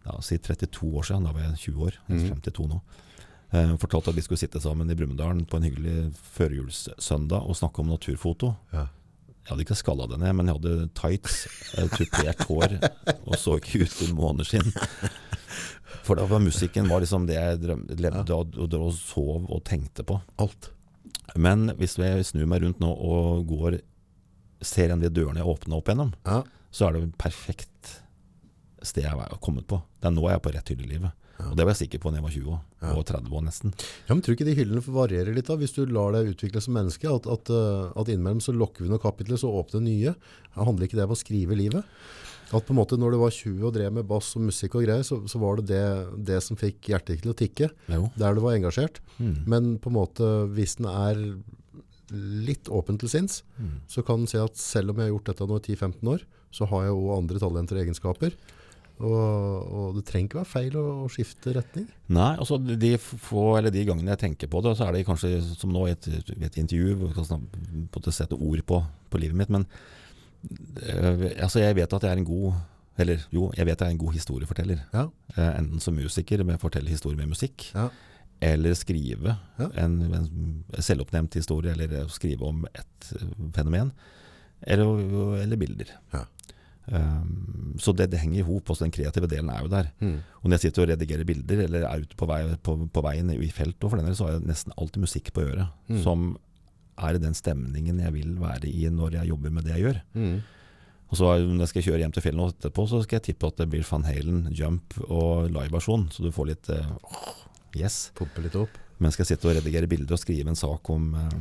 [0.06, 2.20] ja, si 32 år siden, da var jeg 20 år, mm.
[2.42, 2.78] 52 nå,
[3.52, 5.96] eh, fortalte at vi skulle sitte sammen i Brumunddal på en hyggelig
[6.36, 8.54] førjulssøndag og snakke om naturfoto.
[8.72, 8.86] Ja.
[9.48, 11.36] Jeg hadde ikke skalla det ned, men jeg hadde tights,
[11.78, 12.78] eh, tupert hår
[13.24, 14.74] og så ikke ut i måneskinn.
[16.04, 19.62] For da var musikken var liksom det jeg drømte, levde og, og, og sov og
[19.68, 20.18] tenkte på.
[20.40, 20.70] Alt.
[21.36, 23.78] Men hvis jeg snur meg rundt nå og går
[24.64, 26.42] ser igjen de dørene jeg åpna opp gjennom, Ja.
[26.70, 27.94] Så er det et perfekt
[28.86, 29.80] sted jeg har kommet på.
[30.00, 31.24] Det er nå jeg er på rett hylle i livet.
[31.38, 32.62] Og det var jeg sikker på da jeg var 20 år,
[32.98, 33.72] og 30 år nesten.
[34.08, 36.74] Ja, men tror ikke de hyllene varierer litt da, hvis du lar deg utvikle som
[36.74, 37.06] menneske?
[37.14, 40.14] At, at, eh, at innimellom så lokker vi noen kapitler, så åpner nye.
[40.58, 41.86] Handler ikke det om å skrive livet?
[42.50, 44.86] At på en måte når du var 20 og drev med bass og musikk og
[44.88, 48.08] greier, så, så var det, det det som fikk hjertet til å tikke, Jo.
[48.18, 48.98] der du var engasjert.
[49.20, 49.34] Mm.
[49.46, 51.22] Men på en måte, hvis den er
[52.48, 53.80] litt åpen til sinns, Mm.
[53.86, 56.22] så kan den si at selv om jeg har gjort dette nå i 10-15 år,
[56.54, 58.36] så har jeg òg andre talenter og egenskaper.
[58.98, 59.12] Og,
[59.78, 61.84] og det trenger ikke være feil å, å skifte retning.
[62.10, 65.36] Nei, altså de få eller de gangene jeg tenker på det, så er det kanskje
[65.54, 67.12] som nå i et, et intervju
[67.94, 68.80] på å sette ord på,
[69.12, 69.52] på livet mitt.
[69.54, 69.68] Men
[70.82, 72.58] eh, altså jeg vet at jeg er en god
[72.98, 74.80] Eller jo, jeg vet jeg er en god historieforteller.
[74.94, 75.06] Ja,
[75.38, 77.84] Eh, enten som musiker med å fortelle historier med musikk, ja,
[78.42, 79.68] eller skrive Ja.
[79.84, 83.92] en, en selvoppnevnt historie, eller skrive om et eh, fenomen.
[84.62, 85.94] Eller, eller bilder.
[86.14, 86.24] Ja.
[86.88, 88.70] Um, så det, det henger i hop.
[88.72, 89.90] Også den kreative delen er jo der.
[90.00, 90.18] Mm.
[90.40, 93.32] Og når jeg sitter og redigerer bilder, eller er ute på, vei, på, på veien
[93.36, 95.74] i felt, og for den del, så har jeg nesten alltid musikk på øret.
[95.90, 95.98] Mm.
[96.04, 96.28] Som
[96.98, 100.00] er i den stemningen jeg vil være i når jeg jobber med det jeg gjør.
[100.18, 100.38] Mm.
[101.08, 103.48] Og så Når jeg skal kjøre hjem til fjellet nå etterpå, så skal jeg tippe
[103.48, 106.10] at det blir Van Halen, Jump og liveversjon.
[106.12, 106.90] Så du får litt uh,
[107.76, 108.10] yes.
[108.18, 108.76] Pumpe litt opp.
[108.98, 111.34] Men skal jeg sitte og redigere bilder og skrive en sak om, eh,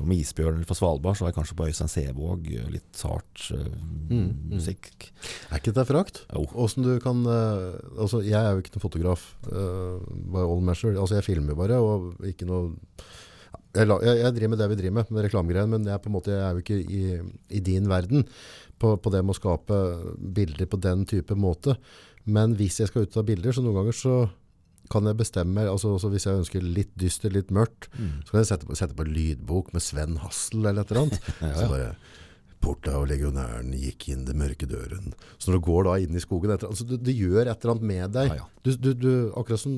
[0.00, 3.66] om isbjørner fra Svalbard, så er det kanskje på Øystein Sevåg, eh, litt sart eh,
[4.04, 4.54] Mm, mm.
[4.54, 5.10] musikk.
[5.50, 6.22] Er ikke dette frakt?
[6.32, 6.66] Jo.
[6.76, 9.96] Du kan, uh, altså jeg er jo ikke noen fotograf, uh,
[10.34, 10.92] by all measure.
[11.00, 12.74] Altså jeg filmer bare, og ikke noe...
[13.74, 16.02] Jeg, la- jeg, jeg driver med det vi driver med, med reklamegreier, men jeg, er
[16.04, 17.00] på en måte, jeg er jo ikke i,
[17.58, 18.22] i din verden
[18.78, 19.78] på, på det med å skape
[20.36, 21.74] bilder på den type måte.
[22.28, 24.14] Men hvis jeg skal ut av bilder, så noen ganger så
[24.92, 28.20] kan jeg bestemme, altså også hvis jeg ønsker litt dyster, litt mørkt, Mm.
[28.24, 31.30] så kan jeg sette på, sette på lydbok med Sven Hassel eller et eller annet.
[31.40, 31.94] Ja, Så bare
[32.64, 35.12] Porta og legionæren gikk inn den mørke døren.
[35.38, 37.74] Så når du går da inn i skogen etter, altså du, det gjør et eller
[37.74, 38.30] annet med deg.
[38.32, 38.46] Ja, ja.
[38.64, 39.74] Du, du, du, akkurat som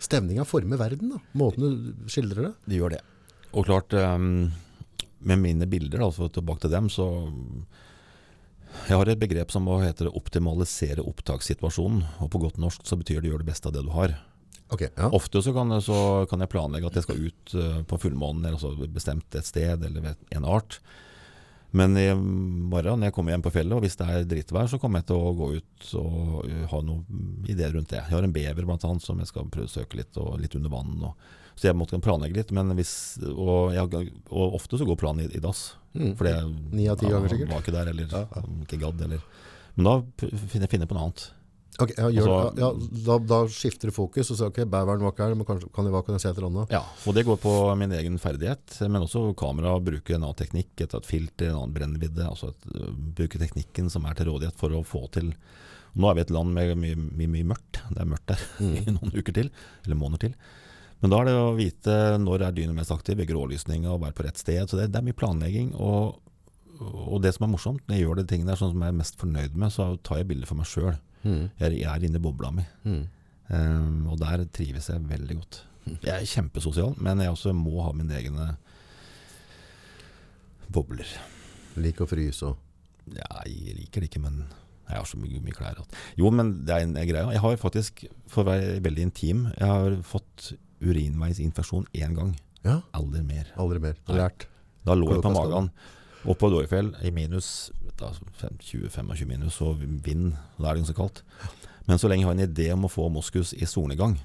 [0.00, 1.18] stemninga former verden, da.
[1.36, 2.54] Måten du skildrer det.
[2.70, 3.02] Det gjør det.
[3.52, 4.50] Og klart, um,
[5.20, 7.08] med mine bilder, da, for tilbake til dem, så
[8.86, 12.04] Jeg har et begrep som heter optimalisere opptakssituasjonen.
[12.22, 14.14] Og på godt norsk så betyr det 'gjør det beste av det du har.
[14.68, 15.08] Ok, ja.
[15.16, 18.58] Ofte så kan, så kan jeg planlegge at jeg skal ut eh, på fullmånen, eller
[18.58, 20.80] altså bestemt et sted eller en art.
[21.70, 24.78] Men i morgen når jeg kommer hjem på fjellet, og hvis det er drittvær, så
[24.80, 28.02] kommer jeg til å gå ut og eh, ha noen ideer rundt det.
[28.02, 30.56] Jeg har en bever blant annet som jeg skal prøve å søke litt, og litt
[30.56, 30.96] under vann.
[31.00, 32.52] Og, så jeg måtte planlegge litt.
[32.54, 32.92] Men hvis,
[33.34, 35.72] og, jeg, og ofte så går planen i, i dass.
[35.98, 36.12] Mm.
[36.18, 36.36] For det
[36.78, 37.50] Ni av ti ganger sikkert.
[37.50, 38.44] var ikke der, eller Ja, ja.
[38.62, 39.24] ikke gadd, eller
[39.78, 41.26] Men da finner jeg finner på noe annet.
[41.78, 42.68] Ok, ja, gjør, Altså- ja,
[43.06, 45.86] da, da skifter du fokus, og sier ok, bæveren var ikke her, men kanskje, kan
[45.94, 46.72] hva kan jeg se etter annet?
[46.74, 50.72] Ja, og det går på min egen ferdighet, men også kamera, bruke en annen teknikk,
[50.82, 52.66] et, et filter, en annen brennvidde, altså et,
[53.14, 55.34] bruke teknikken som er til rådighet for å få til
[55.98, 58.42] Nå er vi et land med mye, mye, mye mørkt, det er mørkt der
[58.82, 59.48] i noen uker til,
[59.86, 60.34] eller måneder til.
[61.02, 64.16] Men da er det å vite når er dynet mest aktiv, ved grålysning og være
[64.18, 64.64] på rett sted.
[64.66, 65.70] Så det, det er mye planlegging.
[65.78, 66.18] Og,
[66.80, 68.98] og det som er morsomt, når jeg gjør de tingene der sånn som jeg er
[68.98, 70.98] mest fornøyd med, så tar jeg bilder for meg sjøl.
[71.22, 71.44] Mm.
[71.60, 72.66] Jeg, jeg er inne i bobla mi.
[72.88, 73.02] Mm.
[73.48, 75.62] Um, og der trives jeg veldig godt.
[76.02, 78.50] Jeg er kjempesosial, men jeg også må ha mine egne
[80.72, 81.08] bobler.
[81.80, 82.64] Lik å fryse òg?
[83.14, 84.42] Ja, jeg liker det ikke, men
[84.88, 85.78] jeg har så mye, mye klær.
[86.18, 87.24] Jo, men det er en greie.
[87.32, 90.50] Jeg har faktisk, for å være veldig intim, jeg har fått
[90.82, 92.34] urinveisinfeksjon én gang.
[92.64, 93.46] Ja, Aldri mer.
[93.56, 93.94] aldri mer.
[94.08, 94.46] Lært.
[94.84, 95.70] Da lå jeg på magen
[96.24, 98.10] oppe på Dårefjell i minus da,
[98.58, 100.32] 20-25 minus og vind.
[100.56, 101.22] og Da er det ganske kaldt.
[101.86, 104.18] Men så lenge jeg har en idé om å få moskus i solnedgang,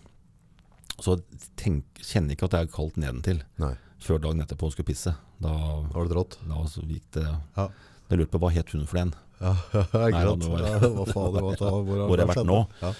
[0.99, 1.17] så
[1.57, 3.73] tenk, kjenner jeg ikke at det er kaldt nedentil Nei,
[4.03, 5.13] før dagen etterpå skulle pisse.
[5.41, 5.53] Da,
[5.93, 6.37] var det rått.
[6.47, 7.23] da så gikk det
[7.57, 7.69] Ja.
[8.09, 9.13] Jeg lurte på hva het hun for den?
[9.41, 12.27] Ja, ja, Nei, da, det var- Ja, hva faen det var, da, Hvor har jeg
[12.33, 12.59] vært nå?
[12.81, 12.93] Ja.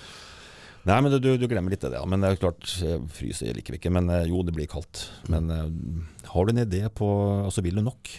[0.83, 2.03] Nei, men du, du glemmer litt det, ja.
[2.09, 3.91] Men det er klart, fryser fryse liker vi ikke.
[3.95, 5.05] Men eh, jo, det blir kaldt.
[5.31, 5.69] Men eh,
[6.33, 7.07] har du en idé på
[7.45, 8.11] Altså, vil du nok?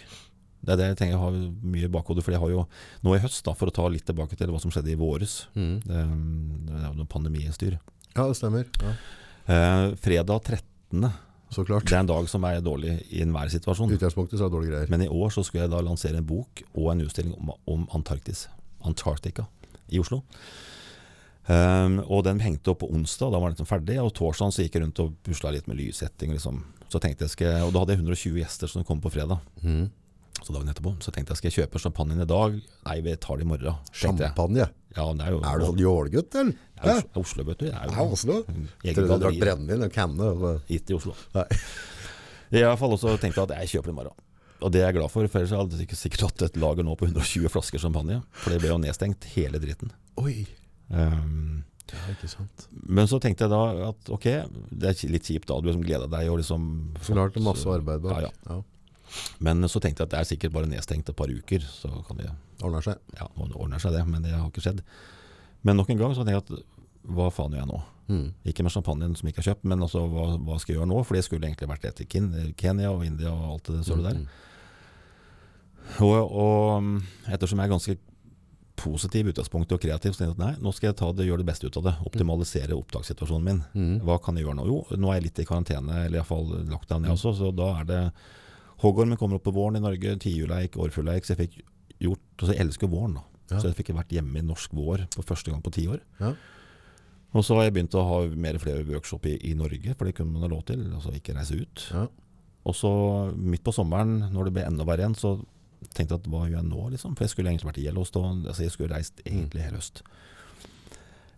[0.65, 1.35] Det er det jeg tenker jeg har
[1.75, 2.23] mye i bakhodet.
[2.25, 2.63] For jeg har jo
[3.05, 5.43] nå i høst, da, for å ta litt tilbake til hva som skjedde i våres
[5.53, 5.77] Mm.
[5.85, 6.01] Det,
[6.71, 7.77] det er jo noe pandemistyr.
[8.15, 8.65] Ja, det stemmer.
[8.81, 8.95] Ja.
[9.45, 11.05] Eh, fredag 13.
[11.53, 11.85] Så klart.
[11.85, 13.93] Det er en dag som er dårlig i enhver situasjon.
[13.93, 14.91] Utgangspunktet så er det dårlige greier.
[14.91, 17.85] Men i år så skulle jeg da lansere en bok og en utstilling om, om
[17.95, 18.47] Antarktis.
[18.85, 19.45] Antarctica
[19.93, 20.23] i Oslo.
[21.45, 23.99] Um, og den hengte opp på onsdag, da var den liksom ferdig.
[24.01, 26.33] Og torsdag så gikk jeg rundt og pusla litt med lyssetting.
[26.33, 26.63] Liksom.
[26.89, 29.43] Så tenkte jeg skal, og da hadde jeg 120 gjester som kom på fredag.
[29.61, 29.85] Mm.
[30.43, 32.57] Så dagen etterpå Så tenkte jeg skal jeg kjøpe champagnen i dag?
[32.85, 33.69] Nei, vi tar det i morgen.
[33.69, 33.95] jeg.
[34.01, 34.65] Champagne.
[34.95, 36.57] Ja, er jo Er du sånn jålgutt, eller?
[36.75, 37.65] det er Oslo, Oslo, vet du.
[37.69, 38.35] Jeg er Ja, jo Oslo.
[38.83, 40.59] Jeg Tror du drakk brennevin og kanne?
[40.67, 41.15] Ikke i Oslo.
[41.35, 41.47] Nei.
[42.55, 44.21] I hvert fall også tenkte jeg at jeg kjøper det i morgen.
[44.63, 46.85] Og det er jeg glad for, for ellers hadde jeg ikke sikkert hatt et lager
[46.87, 48.21] nå på 120 flasker champagne.
[48.43, 49.91] For det ble jo nedstengt, hele dritten.
[50.21, 50.45] Oi.
[50.89, 52.63] Um, Ja, ikke sant.
[52.73, 54.23] men så tenkte jeg da at ok,
[54.73, 55.59] det er litt kjipt da.
[55.61, 56.63] Du liksom gleda deg og liksom
[57.05, 58.25] klart det masse arbeid bak.
[58.25, 58.61] Ja, ja.
[59.39, 62.17] Men så tenkte jeg at det er sikkert bare nedstengt et par uker, så kan
[62.17, 62.31] det
[62.63, 63.01] Ordner seg.
[63.19, 64.79] Ja, nå ordner seg det, men det har ikke skjedd.
[65.67, 67.79] Men nok en gang så tenkte jeg at hva faen gjør jeg nå?
[68.07, 68.25] Mm.
[68.49, 70.89] Ikke med champagnen som jeg ikke har kjøpt, men altså hva, hva skal jeg gjøre
[70.89, 71.01] nå?
[71.05, 74.19] For det skulle egentlig vært etter Kenya og India og alt det sølet der.
[74.23, 74.27] Mm.
[76.05, 76.91] Og, og um,
[77.29, 77.97] ettersom jeg er ganske
[78.75, 81.49] positiv utgangspunkt og kreativ, så jeg at nei, nå skal jeg ta det, gjøre det
[81.49, 81.93] beste ut av det.
[82.09, 83.61] Optimalisere opptakssituasjonen min.
[83.75, 83.93] Mm.
[84.07, 84.65] Hva kan jeg gjøre nå?
[84.71, 87.87] Jo, nå er jeg litt i karantene, eller iallfall lockdown jeg også, så da er
[87.91, 88.01] det
[88.83, 91.61] Hoggormen kommer opp på våren i Norge, tiurleik, årfugleik, så jeg fikk
[92.03, 93.23] gjort Altså jeg elsker våren, da.
[93.53, 93.61] Ja.
[93.61, 96.01] Så jeg fikk vært hjemme i norsk vår på første gang på ti år.
[96.19, 96.33] Ja.
[97.35, 100.15] Og så har jeg begynt å ha mer flere workshop i, i Norge, for det
[100.17, 100.81] kunne man ha lov til.
[100.95, 101.85] Altså ikke reise ut.
[101.93, 102.05] Ja.
[102.65, 102.91] Og så
[103.37, 105.35] midt på sommeren, når det ble enda verre igjen, så
[105.93, 107.13] tenkte at hva gjør jeg nå, liksom?
[107.17, 108.45] For jeg skulle egentlig vært i Yellowstone.
[108.49, 110.01] Altså jeg skulle reist egentlig hele høst.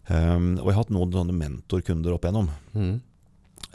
[0.07, 2.49] Um, og jeg har hatt noen sånne mentorkunder opp igjennom.
[2.77, 2.95] Mm.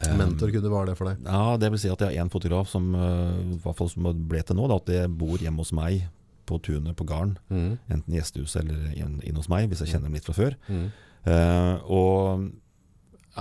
[0.03, 1.21] Um, Mentorkunde, hva er det for deg?
[1.27, 4.09] Ja, det vil si at jeg har en fotograf som, uh, i hvert fall som
[4.31, 6.07] ble til nå, da, at jeg bor hjemme hos meg
[6.49, 7.37] på tunet på gården.
[7.53, 7.71] Mm.
[7.93, 10.57] Enten i gjestehuset eller inn, hos meg, hvis jeg kjenner dem litt fra før.
[10.73, 10.85] Mm.
[11.29, 12.49] Uh, og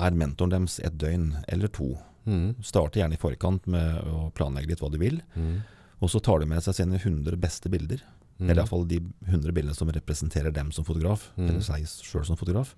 [0.02, 1.94] er mentoren deres et døgn eller to.
[2.30, 2.62] Mm.
[2.64, 5.22] Starter gjerne i forkant med å planlegge litt hva du vil.
[5.34, 5.62] Mm.
[6.02, 8.02] Og så tar de med seg sine 100 beste bilder.
[8.40, 8.50] Mm.
[8.50, 11.30] Eller iallfall de 100 bildene som representerer dem som fotograf.
[11.38, 11.48] Mm.
[11.48, 12.74] Eller seg sjøl som fotograf.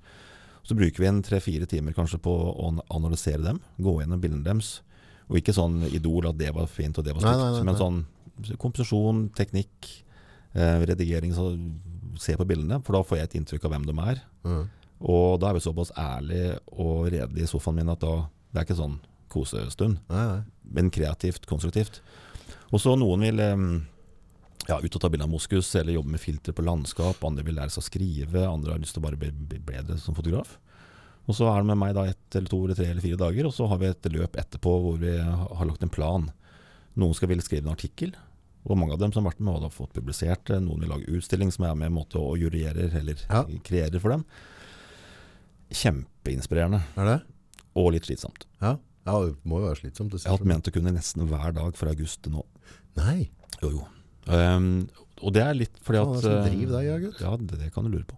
[0.64, 3.62] Så bruker vi en tre-fire timer kanskje på å analysere dem.
[3.84, 4.78] Gå gjennom bildene deres.
[5.30, 7.64] Og ikke sånn idol at det var fint og det var stygt.
[7.68, 8.04] Men sånn
[8.60, 9.90] komposisjon, teknikk,
[10.56, 11.34] eh, redigering.
[11.36, 11.54] Så
[12.20, 14.24] se på bildene, for da får jeg et inntrykk av hvem de er.
[14.44, 14.64] Mm.
[15.04, 18.68] Og da er vi såpass ærlige og redelige i sofaen min at da det er
[18.68, 19.00] ikke sånn
[19.34, 20.42] kosestund, Nei, nei.
[20.76, 22.04] men kreativt, konstruktivt.
[22.74, 23.38] Og så noen vil
[24.68, 27.22] ja, ut og ta bilde av moskus, eller jobbe med filter på landskap.
[27.28, 30.16] Andre vil lære seg å skrive, andre har lyst til å bare bli bedre som
[30.18, 30.56] fotograf.
[31.30, 33.46] Og så er det med meg da ett eller to eller tre eller fire dager,
[33.48, 36.26] og så har vi et løp etterpå hvor vi har lagt en plan.
[37.00, 38.12] Noen skal ville skrive en artikkel,
[38.64, 40.50] og mange av dem som har vært med, har da fått publisert.
[40.64, 43.44] Noen vil lage utstilling som er med en måte og jurierer eller Ja.
[43.64, 44.26] kreerer for dem.
[45.74, 47.22] Kjempeinspirerende, Er det?
[47.76, 48.46] og litt slitsomt.
[48.62, 48.78] Ja.
[49.04, 50.14] Ja, det må jo være slitsomt.
[50.14, 52.46] det Jeg har hatt ment å kunne nesten hver dag fra august til nå.
[53.00, 53.30] Nei,
[53.62, 53.84] Jo, jo.
[54.24, 54.86] Um,
[55.20, 57.24] og det er litt fordi at det er som eh, driver deg, ja, gutt.
[57.24, 58.18] Ja, det, det kan du lure på.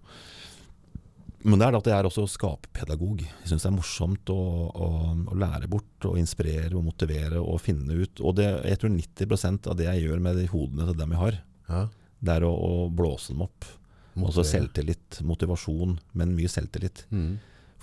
[1.45, 3.21] Men det er det at jeg er også skapepedagog.
[3.21, 4.37] Jeg syns det er morsomt å,
[4.69, 4.87] å,
[5.29, 8.21] å lære bort og inspirere og motivere og finne ut.
[8.25, 11.21] Og det, jeg tror 90% av det jeg gjør med de hodene til dem jeg
[11.21, 11.37] har,
[11.69, 11.81] ja.
[12.25, 13.67] det er å, å blåse dem opp.
[14.15, 14.47] Motivere.
[14.47, 17.03] selvtillit, motivasjon, men mye selvtillit.
[17.11, 17.33] Mm.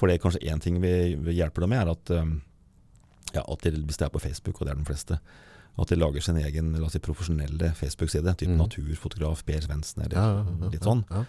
[0.01, 2.39] For det er kanskje én ting vi, vi hjelper dem med, er at, um,
[3.35, 5.19] ja, at de, hvis det er på Facebook, og det er de fleste,
[5.81, 8.35] at de lager sin egen la oss si, profesjonelle Facebook-side.
[8.37, 8.59] Type mm.
[8.61, 11.01] naturfotograf Per Svendsen eller Ja, ja, ja, litt sånn.
[11.09, 11.23] Ja.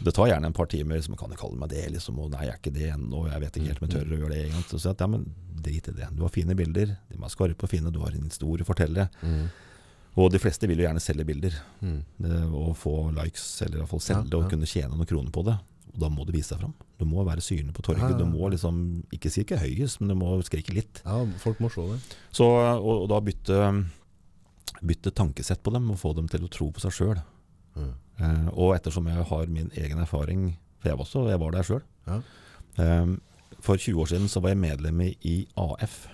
[0.00, 2.30] Det tar gjerne en par timer, Liksom, man kan jo kalle meg det, liksom, og
[2.32, 4.32] nei, jeg er ikke det ennå, jeg vet ikke helt om jeg tør å gjøre
[4.32, 4.64] det en gang.
[4.70, 5.26] Så sier jeg at ja, men
[5.60, 6.08] drit i det.
[6.16, 9.10] Du har fine bilder, de er skarpe og fine, du har en historie å fortelle.
[9.20, 9.50] Mm.
[10.16, 12.00] Og de fleste vil jo gjerne selge bilder, Mm.
[12.24, 15.58] det, og få likes, eller iallfall selge Ja, og kunne tjene noen kroner på det.
[16.00, 16.72] Og da må du vise deg fram.
[16.96, 18.14] Du må være synlig på torget.
[18.16, 18.78] Du må liksom,
[19.12, 21.02] ikke si ikke høyest, men du må skrike litt.
[21.04, 21.98] ja, folk må se det.
[22.32, 23.58] Så, og, og da bytte,
[24.80, 27.20] bytte tankesett på dem, og få dem til å tro på seg sjøl.
[27.76, 27.90] Mm.
[28.20, 31.66] Eh, og ettersom jeg har min egen erfaring, for jeg var, også, jeg var der
[31.68, 32.16] sjøl Ja.
[32.80, 33.12] eh,
[33.60, 36.06] For 20 år siden så var jeg medlem i i AF.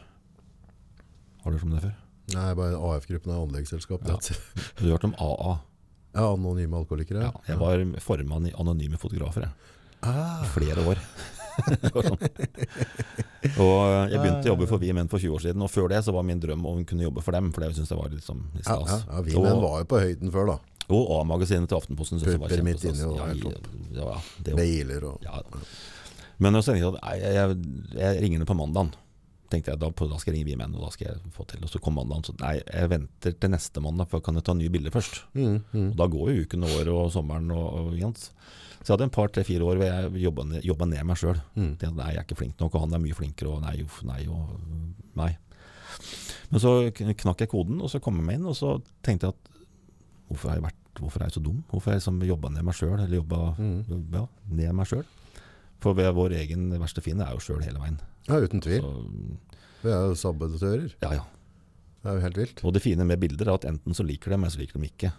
[1.44, 1.94] Har du hørt om det før?
[2.34, 4.02] Nei, bare AF-gruppen er anleggsselskap.
[4.10, 4.16] Ja.
[4.80, 5.52] Du har hørt om AA?
[6.16, 7.22] Ja, anonyme alkoholikere.
[7.28, 9.52] Ja, jeg var formann i Anonyme fotografer jeg,
[10.06, 11.00] Ah, flere år.
[11.56, 12.20] Sånn.
[13.62, 15.90] Og eh, jeg begynte å jobbe for Vi Menn for 20 år siden, og før
[15.92, 17.52] det så var min drøm å kunne jobbe for dem.
[17.54, 18.90] For det synes jeg var liksom litt stas.
[18.92, 20.58] ja, ja, vi menn var jo på høyden før, da.
[20.90, 23.02] og A-magasinet til Aftenposten syntes jeg var kjempestas.
[23.96, 25.40] Ja, ja, det Biler og Ja.
[26.42, 27.58] Men også, jeg jeg, jeg,
[27.96, 28.92] jeg ringer henne på mandagen.
[29.48, 31.62] tenkte jeg da, da skal jeg ringe Vimen, og da skal jeg få til.
[31.64, 34.56] Og så kom mandagen, så nei, jeg venter til neste mandag, for kan jeg ta
[34.58, 35.22] nye bilder først.
[35.38, 35.88] Mm, mm.
[35.92, 38.26] Og da går jo uken og året og sommeren og, og sant?
[38.86, 41.40] Så jeg hadde en par, tre, fire år hvor jeg jobba ned, meg sjøl.
[41.58, 41.72] Mm.
[41.96, 44.20] Nei, jeg er ikke flink nok, og han er mye flinkere, og nei, uff, nei,
[44.30, 44.60] og
[45.18, 45.32] nei.
[46.52, 49.26] Men så kn- knakk jeg koden, og så kom jeg meg inn, og så tenkte
[49.26, 49.50] jeg at
[50.30, 51.58] hvorfor har jeg vært Hvorfor er jeg så dum?
[51.68, 54.06] Hvorfor har jeg liksom jobba ned meg sjøl, eller jobba Mm.
[54.14, 55.02] ja, ned meg sjøl?
[55.84, 57.98] For vår egen verste fiende er jo sjøl hele veien.
[58.30, 58.80] Ja, uten tvil.
[58.80, 58.92] Så,
[59.82, 60.94] Vi er jo sabotører.
[61.02, 61.24] ja, ja.
[62.00, 62.64] Det er jo helt vilt.
[62.64, 64.86] Og det fine med bilder er at enten så liker de, eller så liker de
[64.88, 65.12] ikke.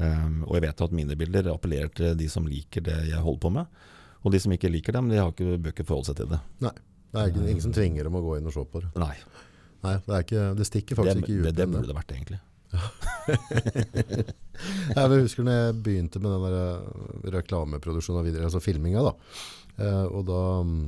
[0.00, 3.42] Ehm, og jeg vet at mine bilder appellerer til de som liker det jeg holder
[3.44, 3.64] på med.
[4.20, 6.40] Og de som ikke liker dem, de har ikke, bøker ikke forholde seg til det.
[6.64, 6.76] Nei.
[7.10, 8.90] Det er ikke, ingen som tvinger dem å gå inn og se på det.
[9.00, 9.16] Nei,
[9.80, 11.44] Nei, det, er ikke, det stikker det, faktisk ikke det, ut.
[11.48, 12.40] det det burde det vært egentlig.
[14.94, 16.80] Jeg vil husker når jeg begynte med den der eh,
[17.34, 19.12] reklameproduksjonen og videre, altså filminga da.
[19.80, 20.84] Eh, og da, mm,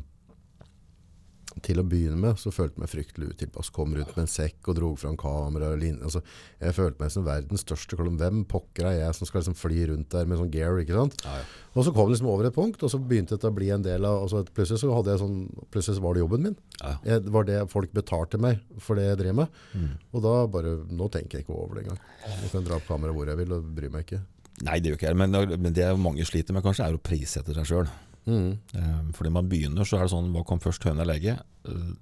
[1.65, 3.71] til å begynne med, så følte jeg meg fryktelig utilpass.
[3.75, 5.73] Kom rundt med en sekk og dro fram kamera.
[5.77, 6.23] Altså,
[6.63, 8.17] jeg følte meg som verdens største kolon.
[8.21, 11.19] Hvem pokker er jeg som skal liksom fly rundt der med sånn gear, ikke sant?
[11.27, 11.47] Ja, ja.
[11.73, 13.85] Og så kom det liksom over et punkt, og så begynte det å bli en
[13.85, 15.39] del av, altså plutselig så hadde jeg sånn,
[15.73, 16.59] plutselig så var det jobben min.
[16.83, 16.95] Ja.
[17.09, 19.59] Jeg, det var det folk betalte meg for det jeg drev med.
[19.73, 19.91] Mm.
[20.13, 22.03] Og da bare, nå tenker jeg ikke over det engang.
[22.29, 24.21] Jeg kan dra opp kamera hvor jeg vil, og bry meg ikke.
[24.63, 25.19] Nei, det gjør ikke jeg.
[25.19, 27.89] Men, men det mange sliter med, kanskje, er å prissette seg sjøl.
[28.27, 29.13] Mm.
[29.13, 31.41] fordi man begynner, så er det sånn Hva kom først, høne eller egget?
[31.67, 31.95] Eh,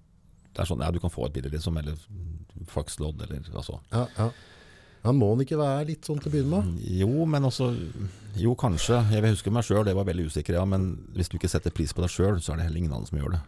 [0.53, 1.95] Det er sånn, ja, Du kan få et bilde, liksom, eller
[2.67, 3.79] fakslodd, eller altså.
[3.93, 4.31] Ja, ja.
[5.05, 6.83] Men må den ikke være litt sånn til å begynne med?
[6.85, 7.71] Jo, men også
[8.37, 8.99] Jo, kanskje.
[9.11, 10.65] Jeg vil huske meg sjøl, det var veldig usikker, ja.
[10.69, 13.09] Men hvis du ikke setter pris på deg sjøl, så er det heller ingen andre
[13.09, 13.41] som gjør det.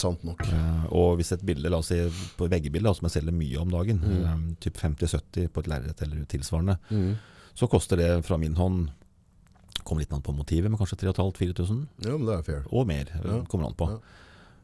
[0.00, 0.40] Sant nok.
[0.48, 1.98] Eh, og hvis et bilde, la oss si
[2.38, 4.24] på veggebilde, som jeg selger mye om dagen, Mm.
[4.24, 7.16] eh, typ 50-70 på et lerret eller tilsvarende, Mm.
[7.54, 8.88] så koster det fra min hånd
[9.84, 12.62] Kommer litt an på motivet, men kanskje 3500-4000 Ja, men det er fair.
[12.70, 13.06] og mer.
[13.14, 13.40] eh, Ja.
[13.48, 13.88] Kommer an på.
[13.90, 13.98] Ja.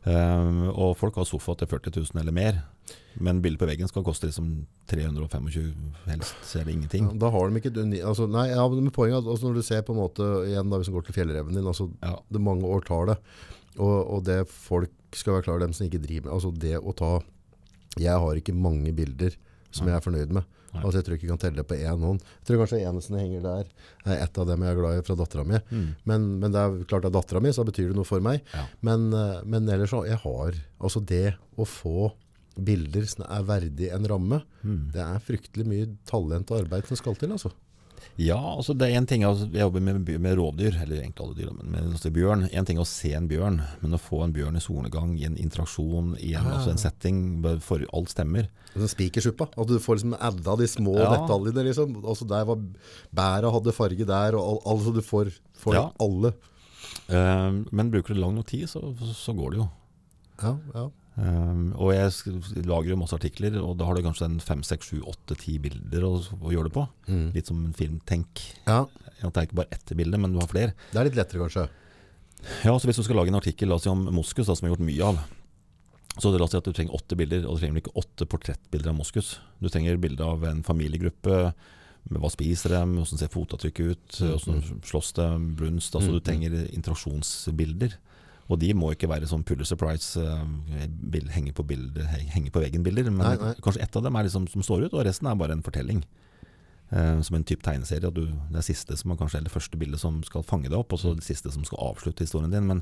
[0.08, 2.62] Um, og folk har sofa til 40 000 eller mer.
[3.20, 5.74] Men bildet på veggen skal koste liksom 325
[6.06, 7.08] helst, så er det ingenting.
[7.10, 8.04] Ja, da har de ikke et.
[8.06, 10.78] Altså, nei, ja, men poenget er altså, når du ser på en måte, igjen da,
[10.78, 12.14] hvis du går til fjellreven din, altså, Ja.
[12.30, 13.18] det mange år tar det.
[13.78, 16.94] Og, og det folk skal være klar, dem som ikke driver med, altså det å
[16.96, 17.20] ta,
[17.98, 19.34] jeg har ikke mange bilder
[19.70, 20.44] som jeg er fornøyd med.
[20.84, 22.20] Altså jeg tror ikke jeg kan telle det på én hånd.
[22.40, 23.64] Jeg tror kanskje eneste som henger der,
[24.06, 25.60] er et av dem jeg er glad i fra dattera mi.
[25.70, 25.88] Mm.
[26.10, 28.40] Men, men det er klart det er dattera mi, så betyr det noe for meg.
[28.54, 28.64] Ja.
[28.86, 32.10] Men, eh, men ellers så, jeg har, altså det å få
[32.58, 34.90] bilder som er verdig en ramme, Mm.
[34.92, 37.52] det er fryktelig mye talent og arbeid som skal til, altså.
[38.18, 41.36] Ja, altså det er en ting altså, Jeg jobber med, med rådyr, eller egentlig alle
[41.38, 42.48] dyr, men med altså bjørn.
[42.52, 45.24] En ting er å se en bjørn, men å få en bjørn i solnedgang, i
[45.28, 46.56] en interaksjon, i en, ja.
[46.58, 47.20] altså en setting
[47.64, 48.48] for alt stemmer.
[48.74, 49.48] Sånn spikersuppa.
[49.56, 51.10] At du får liksom adda de små Ja.
[51.16, 51.64] detaljene.
[51.70, 51.96] Liksom.
[52.04, 52.60] Altså der var
[53.14, 55.86] bæra hadde farge der, og al altså du får, får Ja.
[56.00, 56.34] alle.
[57.08, 58.82] Uh, men bruker du lang nok tid, så,
[59.16, 59.68] så går det jo.
[60.42, 60.88] Ja, ja.
[61.18, 62.12] Um, og jeg
[62.68, 65.56] lager jo masse artikler, og da har du kanskje en fem, seks, sju, åtte, ti
[65.58, 66.84] bilder å, å gjøre det på.
[67.08, 67.24] Mm.
[67.34, 68.44] Litt som en filmtenk.
[68.68, 68.84] ja.
[69.18, 70.74] At det er ikke bare ett bilde, men du har flere.
[70.92, 71.64] Det er litt lettere, kanskje.
[72.62, 74.62] Ja, så Hvis du skal lage en artikkel la oss si om moskus, da, som
[74.62, 75.18] vi har gjort mye av,
[76.22, 78.92] så la oss si at du trenger åtte bilder, og du trenger ikke åtte portrettbilder
[78.92, 79.32] av moskus.
[79.58, 81.52] Du trenger bilde av en familiegruppe.
[82.08, 85.26] med Hva spiser de, hvordan ser fotavtrykket ut, Mm, hvordan slåss de,
[85.58, 85.94] brunst.
[85.98, 87.98] altså Mm, Du trenger interaksjonsbilder.
[88.48, 93.10] Og de må ikke være sånn Pulitzer surprise eh, bild, henger, på på veggen-bilder.
[93.10, 93.52] Men Nei, nei.
[93.64, 96.02] kanskje ett av dem er liksom som står ut, og resten er bare en fortelling.
[96.88, 98.08] Uh, som en type tegneserie.
[98.08, 100.78] og Du, det er siste som er kanskje det første bildet som skal fange deg
[100.78, 102.64] opp, og så det siste som skal avslutte historien din.
[102.70, 102.80] Men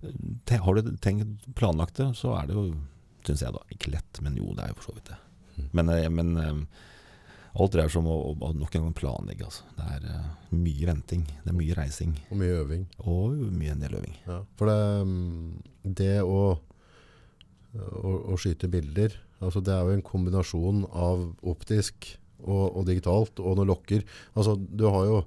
[0.00, 0.14] eh,
[0.48, 2.70] te, har du tenkt planlagt det, så er det jo,
[3.28, 4.22] syns jeg da, ikke lett.
[4.24, 5.18] Men jo, det er jo for så vidt det.
[5.58, 5.68] Mm.
[5.76, 6.32] Men, eh, men
[7.54, 9.46] alt dreier seg om å, å, nok en gang planlegge.
[9.46, 9.66] Altså.
[9.76, 12.86] Det er uh, mye venting, det er mye reising, Og mye øving.
[13.04, 14.16] og mye en del øving.
[14.26, 14.40] Ja.
[14.58, 16.40] For det, mm, det å,
[17.78, 23.38] å, å skyte bilder, altså det er jo en kombinasjon av optisk og, og digitalt,
[23.38, 24.02] og noen lokker.
[24.34, 25.20] Altså du har jo,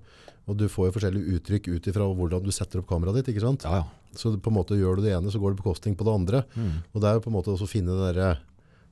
[0.48, 3.46] og du får jo forskjellige uttrykk ut ifra hvordan du setter opp kameraet ditt, ikke
[3.46, 3.68] sant?
[3.68, 3.88] Ja, ja.
[4.18, 6.14] Så på en måte gjør du det ene, så går det på kosting på det
[6.16, 6.40] andre.
[6.56, 6.78] Mm.
[6.92, 8.40] Og det er jo på en måte å finne det der,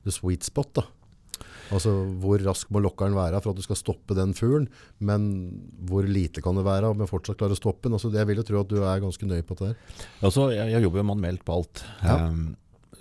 [0.05, 0.83] the sweet spot da.
[1.73, 4.67] Altså hvor rask må lokkeren være for at du skal stoppe den fuglen,
[4.99, 5.29] men
[5.89, 7.97] hvor lite kan det være, om jeg fortsatt klarer å stoppe den.
[7.97, 10.03] Altså, jeg vil jo tro at du er ganske nøye på det der.
[10.21, 11.83] Altså, jeg, jeg jobber jo manuelt på alt.
[12.03, 12.19] Ja.
[12.29, 12.53] Um,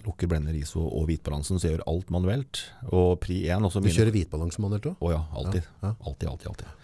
[0.05, 2.65] lukker, blender, ISO og hvitbalansen, så jeg gjør alt manuelt.
[2.93, 4.99] Og pri 1 også Du kjører hvitbalanse manuelt òg?
[5.01, 5.69] Å ja, alltid.
[5.81, 5.95] Ja, ja.
[6.09, 6.75] Alltid, alltid, alltid.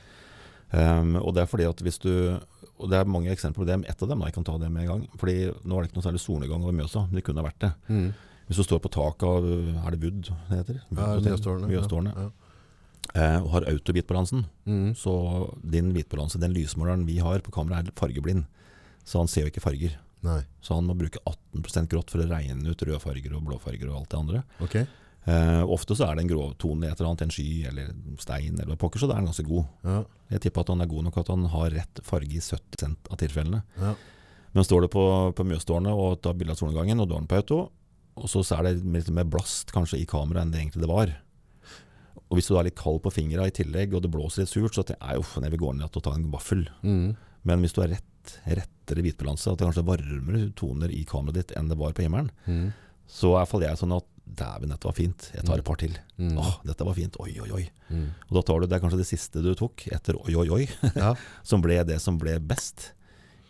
[0.70, 2.12] Um, og det er fordi at hvis du
[2.78, 3.74] Og det er mange eksempler på det.
[3.90, 5.00] Ett av dem, da, jeg kan ta det med en gang.
[5.20, 7.72] Fordi nå er det ikke noe særlig solnedgang over Mjøsa, det kunne ha vært det.
[7.92, 8.06] Mm.
[8.50, 10.80] Hvis du står på taket av Er det Wood det heter?
[11.70, 12.16] Mjøstårnet.
[12.18, 12.30] Ja.
[13.14, 14.92] Eh, og har autobitbalansen, Mm.
[14.94, 15.12] så
[15.66, 18.44] din hvitbalanse, den lysmåleren vi har på kamera, er fargeblind.
[19.04, 19.96] Så han ser jo ikke farger.
[20.22, 20.42] Nei.
[20.60, 23.88] Så han må bruke 18% grått for å regne ut røde farger og blå farger
[23.88, 24.42] og alt det andre.
[24.60, 24.86] Okay.
[25.26, 28.60] Eh, ofte så er det en gråtone i et eller annet, en sky eller stein
[28.60, 29.66] eller pokker, så da er han ganske god.
[29.84, 30.04] Ja.
[30.30, 33.16] Jeg tipper at han er god nok at han har rett farge i 70 av
[33.18, 33.62] tilfellene.
[33.80, 33.94] Ja.
[34.54, 35.04] Men står du på,
[35.34, 37.70] på Mjøstårnet og tar bilde av solnedgangen, og du har den på auto,
[38.20, 41.12] og så er det litt mer blast kanskje i kameraet enn det egentlig det var.
[42.30, 44.74] Og hvis du er litt kald på fingra i tillegg, og det blåser litt surt,
[44.76, 46.66] så tenker jeg uff, jeg vil gå ned og ta en vaffel.
[46.86, 47.16] Mm.
[47.48, 51.40] Men hvis du har rett, rettere hvitbalanse, at det kanskje er varmere toner i kameraet
[51.40, 52.72] ditt enn det var på himmelen, Mm.
[53.10, 55.30] så er iallfall jeg sånn at dæven, dette var fint.
[55.34, 55.96] Jeg tar et par til.
[56.20, 56.36] Mm.
[56.38, 57.16] Åh, dette var fint.
[57.18, 57.64] Oi, oi, oi.
[57.90, 58.06] Mm.
[58.28, 60.68] Og da tar du, Det er kanskje det siste du tok etter oi, oi, oi,
[60.94, 61.14] Ja.
[61.42, 62.92] som ble det som ble best.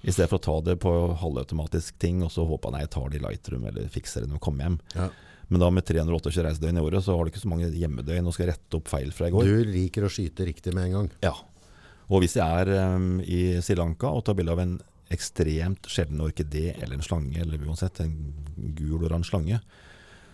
[0.00, 3.10] I stedet for å ta det på halvautomatisk ting og så håpe at jeg tar
[3.10, 4.78] det i Lightroom eller fikser det når jeg kommer hjem.
[4.96, 5.08] Ja.
[5.50, 8.36] Men da med 328 reisedøgn i året, så har du ikke så mange hjemmedøgn og
[8.36, 9.48] skal rette opp feil fra i går.
[9.48, 11.08] Du liker å skyte riktig med en gang.
[11.26, 11.34] Ja.
[12.10, 14.76] Og hvis jeg er um, i Sri Lanka og tar bilde av en
[15.10, 18.14] ekstremt sjelden orkidé eller en slange, eller uansett en
[18.78, 19.58] gul-oransje slange,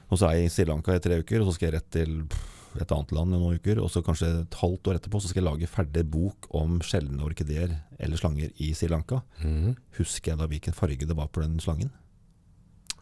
[0.07, 1.91] og så er jeg i Sri Lanka i tre uker, og så skal jeg rett
[1.97, 5.21] til pff, et annet land i noen uker, og så kanskje et halvt år etterpå
[5.23, 9.23] så skal jeg lage ferdig bok om sjeldne orkideer eller slanger i Sri Lanka.
[9.43, 9.75] Mm.
[9.99, 11.91] Husker jeg da hvilken farge det var på den slangen?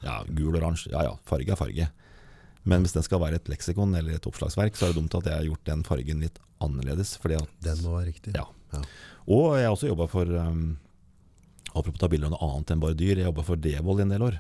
[0.05, 0.93] Ja, gul-oransje.
[0.93, 1.89] Ja ja, farge er farge.
[2.65, 5.29] Men hvis den skal være et leksikon eller et oppslagsverk, så er det dumt at
[5.29, 7.17] jeg har gjort den fargen litt annerledes.
[7.21, 8.33] fordi at Den må være riktig.
[8.37, 8.47] Ja.
[8.73, 8.81] Ja.
[9.29, 10.65] Og jeg har også jobba for um,
[11.75, 13.19] Apropos ta bilder av noe annet enn bare dyr.
[13.19, 14.37] Jeg jobba for Devold i en del år.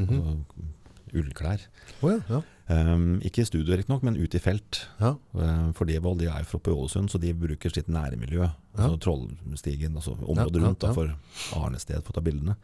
[0.00, 0.20] Mhm.
[0.20, 0.68] altså,
[1.16, 1.62] ullklær.
[2.00, 2.40] Oh, ja, ja.
[2.70, 4.84] Um, ikke i studio riktignok, men ut i felt.
[5.00, 5.16] ja.
[5.34, 8.46] Um, for Devold de er fra på Ålesund, så de bruker sitt nærmiljø.
[8.76, 11.10] Altså Trollstigen, altså området rundt, da, for
[11.58, 12.54] arnested for å ta bildene.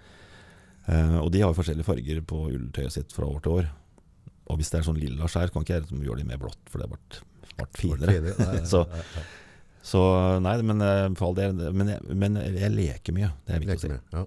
[0.86, 3.72] Uh, og de har jo forskjellige farger på ulltøyet sitt fra år til år.
[4.46, 6.62] Og hvis det er sånn lilla skjær, kan ikke jeg liksom gjøre de mer blått,
[6.70, 8.36] for det ble, finere.
[8.38, 8.86] Nei, Så-.
[9.86, 10.00] Så
[10.42, 11.58] nei, men eh, del.
[11.70, 13.98] Men jeg, men jeg leker mye, det er viktig å si.
[14.14, 14.24] Ja.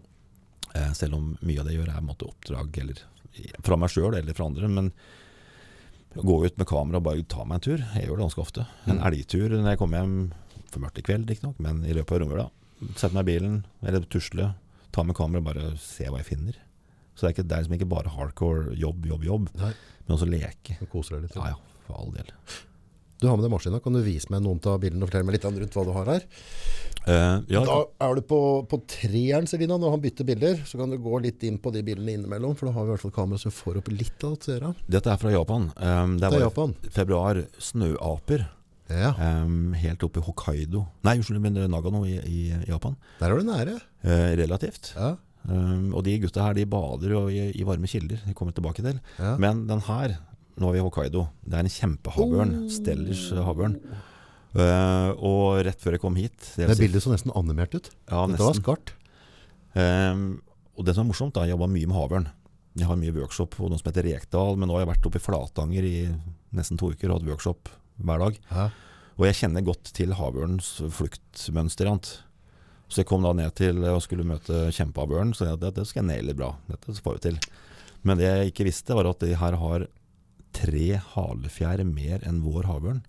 [0.95, 3.01] Selv om mye av det jeg gjør er måte oppdrag eller
[3.63, 4.67] fra meg sjøl eller fra andre.
[4.69, 4.91] Men
[6.17, 8.41] å gå ut med kamera og bare ta meg en tur, jeg gjør det ganske
[8.45, 8.67] ofte.
[8.87, 9.05] En Mm.
[9.11, 10.15] elgtur når jeg kommer hjem
[10.71, 12.49] for mørkt i kveld, riktignok, men i løpet av romjula.
[12.95, 14.55] Sette meg i bilen, eller tusle,
[14.91, 16.53] ta med kamera og bare se hva jeg finner.
[17.15, 19.73] Så det er, ikke, det er liksom ikke bare hardcore jobb, jobb, jobb, Nei,
[20.07, 20.77] men også leke.
[20.81, 21.35] Og koser deg litt.
[21.35, 22.29] Ja ja, for all del.
[23.19, 23.79] Du har med deg maskina.
[23.83, 26.11] Kan du vise meg noen av bildene og fortelle meg litt rundt hva du har
[26.13, 26.27] her?
[27.09, 28.39] Uh, ja, Da er du på,
[28.69, 30.61] på treeren, Selina, når han bytter bilder.
[30.67, 32.95] Så kan du gå litt inn på de bildene innimellom, for da har vi i
[32.95, 34.71] hvert fall kamera som får opp litt av det.
[34.87, 35.67] dette er fra Japan.
[35.75, 36.75] Um, det Det er Japan.
[36.95, 37.43] februar.
[37.59, 38.47] Snøaper.
[38.89, 42.95] Ja, Um, helt oppe i Hokkaido Nei, unnskyld, men Nagano i, i Japan.
[43.19, 43.75] der er du nære.
[44.03, 44.93] Uh, relativt.
[44.95, 45.15] Ja,
[45.49, 48.19] Um, og de gutta her de bader jo i, i varme kilder.
[48.27, 48.97] Det kommer tilbake til.
[49.17, 49.37] ja.
[49.39, 50.17] Men den her,
[50.59, 52.53] nå er vi i Hokkaido, det er en kjempehavørn.
[52.61, 52.69] Oh.
[52.73, 53.77] Stellers eh, havørn.
[54.49, 57.91] Uh, og rett før jeg kom hit Det det bildet så nesten animert ut.
[58.09, 58.95] ja, Dette var skarpt.
[59.77, 60.39] Um,
[60.73, 62.29] og det som er morsomt, da, jeg jobba mye med havørn.
[62.79, 65.19] Jeg har mye workshop på noe som heter Rekdal, men nå har jeg vært oppe
[65.19, 65.95] i Flatanger i
[66.55, 67.69] nesten to uker og hatt workshop
[67.99, 68.39] hver dag.
[68.49, 68.65] Hæ?
[69.19, 71.89] Og jeg kjenner godt til havørnens fluktmønster.
[71.91, 72.11] ant.
[72.89, 76.01] Så jeg kom da ned til og skulle møte kjempehavørn, så jeg, det, det skal
[76.01, 76.53] jeg naile bra.
[76.71, 77.39] Dette får vi til.
[78.07, 79.85] Men det jeg ikke visste, var at de her har
[80.59, 82.99] tre halefjær mer enn vår havørn.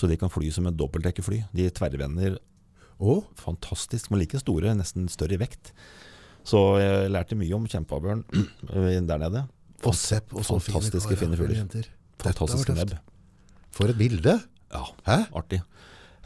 [0.00, 1.42] Så de kan fly som en dobbeltdekkerfly.
[1.56, 2.38] De tverrvender
[3.00, 5.70] Å, fantastisk, men like store, nesten større i vekt.
[6.44, 8.22] Så jeg lærte mye om kjempehavørn
[9.08, 9.46] der nede.
[9.84, 11.56] og sepp, og så Fantastiske fine fugler.
[11.62, 11.88] jenter.
[12.20, 12.92] Fantastiske nebb.
[13.72, 14.34] For et bilde.
[14.70, 15.16] Ja, Hæ?
[15.40, 15.62] artig.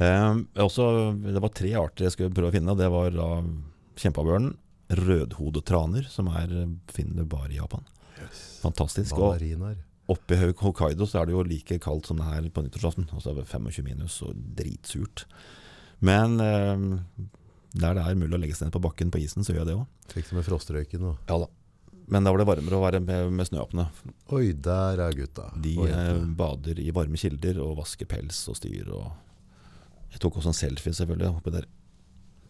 [0.02, 0.88] Eh, også,
[1.22, 2.74] det var tre arter jeg skulle prøve å finne.
[2.78, 3.28] Det var da
[4.02, 4.56] kjempehavørnen,
[4.90, 6.50] rødhodetraner, som er,
[6.90, 7.86] finner bare i Japan.
[8.64, 9.14] Fantastisk.
[9.14, 9.78] Og Ballerinaer.
[10.12, 13.08] Oppe i Hokkaido så er det jo like kaldt som det her på nyttårsaften.
[13.14, 15.24] Og så er det 25 minus og dritsurt.
[16.04, 16.86] Men eh,
[17.74, 19.70] der det er mulig å legge seg ned på bakken på isen, så gjør jeg
[19.72, 19.86] det òg.
[20.12, 21.50] Fikk det med frostrøyken og Ja da.
[22.04, 23.86] Men da var det varmere å være med, med snøapene.
[24.36, 25.46] Oi, der er gutta.
[25.64, 28.90] De eh, bader i varme kilder og vasker pels og styr.
[28.92, 29.06] Og
[30.12, 31.30] jeg tok også en selfie, selvfølgelig.
[31.40, 31.68] Oppi der.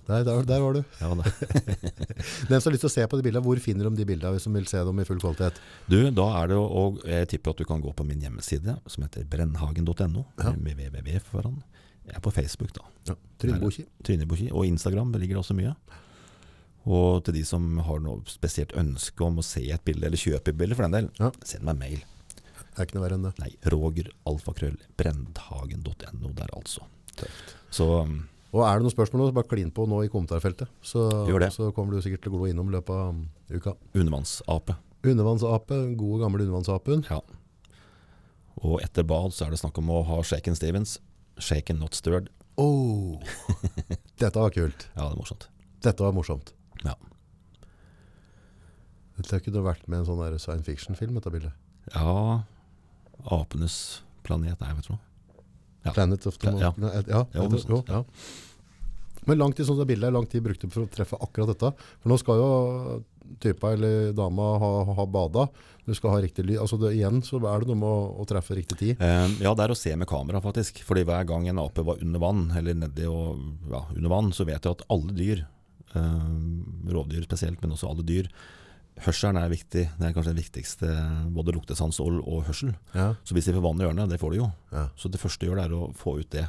[0.04, 0.82] Der, der, der var du.
[1.00, 1.08] Ja.
[1.14, 4.34] Den som har lyst til å se på de bildene, hvor finner de de bildene
[4.36, 5.60] hvis de vil se dem i full kvalitet?
[5.88, 9.06] Du, da er det Og jeg tipper at du kan gå på min hjemmeside, som
[9.06, 10.24] heter brennhagen.no.
[10.42, 10.52] Ja.
[10.58, 11.62] Med www foran.
[12.04, 12.84] Jeg er på Facebook, da.
[13.08, 13.16] Ja.
[13.40, 13.86] Trine Boki.
[14.04, 14.50] Trine Boki.
[14.52, 15.72] Og Instagram det ligger det også mye.
[16.84, 20.52] Og til de som har noe spesielt ønske om å se et bilde, eller kjøpe
[20.52, 21.30] et bilde for den del, Ja.
[21.48, 22.02] send meg mail.
[22.74, 23.32] Det er ikke noe verre enn det.
[23.40, 26.84] Nei, Roger alfakrøll brendhagen.no der, altså.
[27.16, 27.54] Tøft.
[27.72, 28.24] Så um,
[28.54, 30.70] Og er det noen spørsmål, så bare klin på nå i kommentarfeltet.
[30.78, 31.08] Så,
[31.56, 33.74] så kommer du sikkert til å glo innom i løpet av um, uka.
[33.98, 34.76] undervannsape.
[35.04, 37.02] Undervannsape, gode gamle undervannsapen.
[37.10, 37.18] Ja.
[38.62, 41.00] Og etter bad så er det snakk om å ha shaken Stevens.
[41.42, 42.30] Shaken not stirred.
[42.54, 43.18] Oh,
[44.22, 44.86] dette var kult.
[44.94, 45.48] Ja, det er morsomt.
[45.82, 46.54] Dette var morsomt.
[46.84, 46.94] Ja.
[49.18, 51.58] Dette kunne vært med i en sånn science fiction-film, dette bildet.
[51.90, 52.44] Ja,
[53.34, 55.02] apenes planet, nei, vet du noe.
[55.84, 55.92] Ja.
[55.92, 56.72] Planet of the Ja.
[56.76, 57.04] Monkey.
[57.12, 58.04] Ja, jo, ja.
[59.26, 61.70] Men lang tid sånn det bildet er lang tid brukte for å treffe akkurat dette.
[62.02, 62.48] For nå skal jo
[63.40, 65.46] typa eller dama ha, ha bada.
[65.84, 66.58] Du skal ha riktig lyd.
[66.60, 69.00] Altså det, igjen så er det noe med å, å treffe riktig tid.
[69.00, 70.82] Eh, ja, det er å se med kamera, faktisk.
[70.84, 73.40] Fordi hver gang en ape var under vann, eller nedi og
[73.72, 75.44] ja, under vann, så vet jeg at alle dyr,
[75.96, 76.28] eh,
[76.92, 78.28] rovdyr spesielt, men også alle dyr,
[79.02, 79.84] hørselen er viktig.
[79.98, 80.90] Det er kanskje det viktigste,
[81.34, 82.74] både luktesans og, og hørsel.
[82.94, 84.50] Ja, Så hvis de får vann i ørene, det får de jo.
[84.74, 84.86] ja.
[84.96, 86.46] Så det første de gjør, det er å få ut det.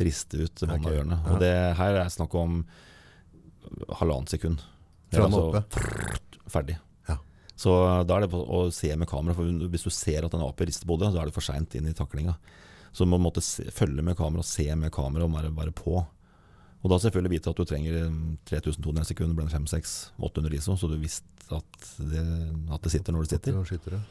[0.00, 0.92] Riste ut vannet okay.
[0.92, 1.18] av ørene.
[1.32, 2.60] Og det her er snakk om
[4.00, 4.62] halvannet sekund.
[5.10, 5.64] Fra altså
[6.50, 6.76] ferdig.
[7.08, 7.18] Ja.
[7.58, 7.74] Så
[8.06, 10.68] da er det på å se med kamera, for hvis du ser at en ape
[10.68, 12.36] rister på hodet, så er det for seint inn i taklinga.
[12.92, 15.98] Så må måtte se, følge med kamera, se med kamera og være, være på.
[16.80, 17.98] Og da selvfølgelig vite at du trenger
[18.48, 22.24] 3200 sekunder, blir det 5-6-800 ISO, så du visste at det,
[22.72, 23.56] at det sitter når det sitter.
[23.58, 24.02] Ja, skyter det.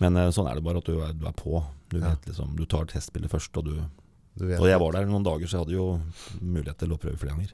[0.00, 1.62] Men eh, sånn er det bare, at du er, du er på.
[1.88, 2.10] Du, Ja.
[2.14, 3.76] vet liksom, du tar testbildet først, og du
[4.36, 6.00] Du og jeg var der noen dager, så jeg hadde jo
[6.44, 7.52] mulighet til å prøve flere ganger.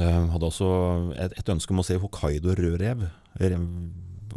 [0.00, 0.68] Jeg hadde også
[1.20, 3.02] et, et ønske om å se Hokkaido-rødrev.
[3.40, 3.66] Rev-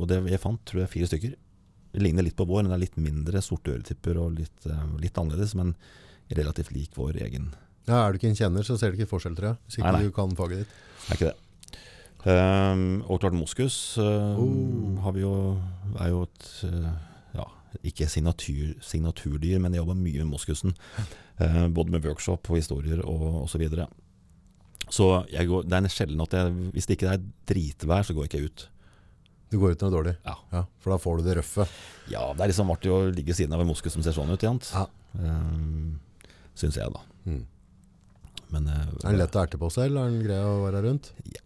[0.02, 1.36] Og det jeg fant, tror jeg, fire stykker.
[1.94, 4.84] Det ligner litt på vår, men det er litt mindre sorte øretipper og litt, eh,
[4.99, 5.76] litt annerledes, men
[6.34, 7.52] relativt lik vår egen.
[7.88, 9.57] Ja, er du ikke en kjenner, så ser du ikke forskjell, tror jeg.
[9.68, 10.03] Hvis ikke Nei, nei.
[10.10, 10.68] du kan faget ditt.
[10.74, 11.38] Det Er ikke det.
[12.29, 15.01] Ehm, og klart moskus um, Oh.
[15.03, 15.33] har vi jo,
[15.99, 16.91] er jo et eh,
[17.35, 17.45] ja,
[17.83, 20.75] ikke signatur, signaturdyr, men jeg jobber mye med moskusen.
[21.41, 23.55] Uh, både med workshop og historier og osv.
[23.55, 23.87] Så, videre.
[24.93, 25.07] så
[25.49, 28.45] går, det er sjelden at jeg, hvis det ikke er dritvær, så går jeg ikke
[28.51, 28.65] ut.
[29.51, 30.13] Du går ut når det er dårlig.
[30.25, 30.35] Ja.
[30.53, 31.65] Ja, for da får du det røffe.
[32.13, 34.45] Ja, det er liksom artig å ligge siden av en moskus som ser sånn ut,
[34.45, 34.69] Jant.
[34.73, 34.85] Ja.
[35.17, 35.99] Um,
[36.57, 37.01] Syns jeg, da.
[37.25, 37.43] Mm.
[38.53, 40.83] Men uh, Er den lett å erte på seg, eller er den grei å være
[40.85, 41.11] rundt?
[41.25, 41.39] i-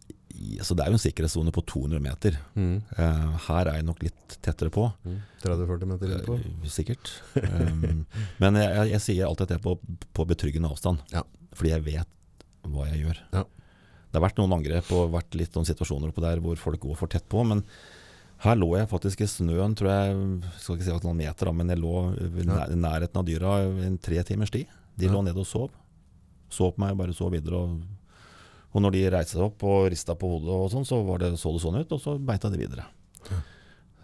[0.62, 2.38] så det er jo en sikkerhetssone på 200 meter.
[2.56, 2.76] Mm.
[2.98, 4.86] Eh, her er jeg nok litt tettere på.
[5.08, 5.18] Mm.
[5.44, 6.38] 30-40 meter inn på.
[6.40, 7.12] Eh, Sikkert.
[7.42, 8.06] Um,
[8.44, 9.76] men jeg, jeg, jeg sier alltid at jeg er på,
[10.18, 11.02] på betryggende avstand.
[11.14, 11.24] Ja.
[11.58, 13.22] Fordi jeg vet hva jeg gjør.
[13.34, 13.44] Ja.
[14.08, 16.98] Det har vært noen angrep og vært litt noen situasjoner oppå der hvor folk går
[17.00, 17.42] for tett på.
[17.48, 17.64] Men
[18.46, 20.16] her lå jeg faktisk i snøen, tror jeg,
[20.62, 22.68] skal ikke si at noen meter, men jeg lå i Ja.
[22.70, 23.56] nærheten av dyra
[23.88, 24.70] en tre timers tid.
[24.98, 25.72] De lå nede og sov.
[26.54, 27.60] Så på meg og bare så videre.
[27.66, 27.82] Og,
[28.78, 31.32] og når de reiste seg opp og rista på hodet, og sånn, så var det,
[31.42, 32.86] så det sånn ut, og så beita de videre.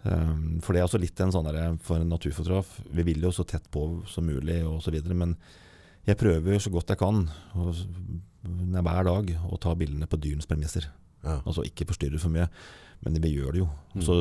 [0.03, 3.29] Um, for det er også litt en sånn der, for en naturfotograf Vi vil jo
[3.31, 5.37] så tett på som mulig og så videre, men
[6.03, 7.21] jeg prøver så godt jeg kan
[7.55, 7.77] og,
[8.43, 10.89] hver dag å ta bildene på dyrens premisser.
[11.23, 11.37] Ja.
[11.45, 12.49] Altså ikke forstyrre for mye,
[13.03, 13.69] men vi gjør det jo.
[13.95, 14.01] Mm.
[14.07, 14.15] Så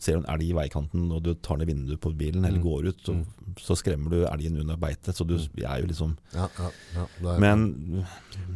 [0.00, 2.64] ser du en elg i veikanten og du tar ned vinduet på bilen eller Mm.
[2.64, 3.16] går ut, så,
[3.58, 5.14] så skremmer du elgen under beitet.
[5.16, 5.48] Så du Mm.
[5.54, 7.06] vi er jo liksom Ja, ja, ja.
[7.20, 8.06] Det er, Men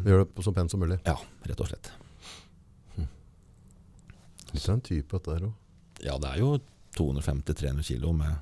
[0.04, 1.00] Gjør det så pent som mulig.
[1.04, 1.90] ja, rett og slett.
[4.52, 5.52] Litt av en type dette her òg.
[6.04, 6.58] Ja, det er jo
[6.98, 8.34] 250-300 kilo med,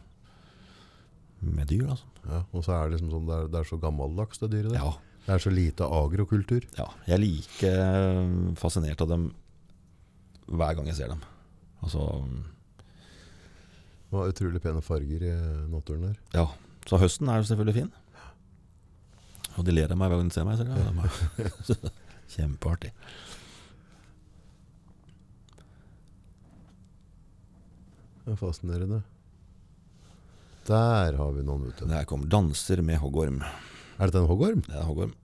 [1.40, 2.04] med dyr, altså.
[2.26, 4.72] Ja, og så er det liksom sånn, det er, det er så gammeldags det dyret
[4.74, 4.80] der.
[4.82, 4.90] Ja,
[5.26, 6.64] Det er så lite agrokultur.
[6.78, 6.88] ja.
[7.06, 9.28] Jeg er like fascinert av dem
[10.50, 11.20] hver gang jeg ser dem.
[11.82, 12.04] Altså,
[14.10, 15.34] Det var utrolig pene farger i
[15.70, 16.18] naturen der.
[16.34, 16.46] ja.
[16.88, 17.90] Så høsten er jo selvfølgelig fin.
[19.58, 20.56] Og de ler av meg hver gang de ser meg.
[20.58, 21.90] Selv, ja.
[22.34, 22.90] Kjempeartig.
[28.24, 29.00] Det er fascinerende.
[30.68, 31.88] Der har vi noen ute.
[31.88, 33.42] Der kom 'Danser med hoggorm'.
[33.98, 34.62] Er dette en hoggorm?
[34.66, 35.14] Det er hoggorm.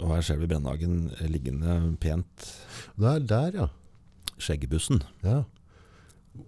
[0.00, 2.48] Og her ser vi Brennhagen liggende pent.
[2.98, 3.66] Det er der, ja.
[4.38, 5.02] Skjeggebussen.
[5.24, 5.42] ja.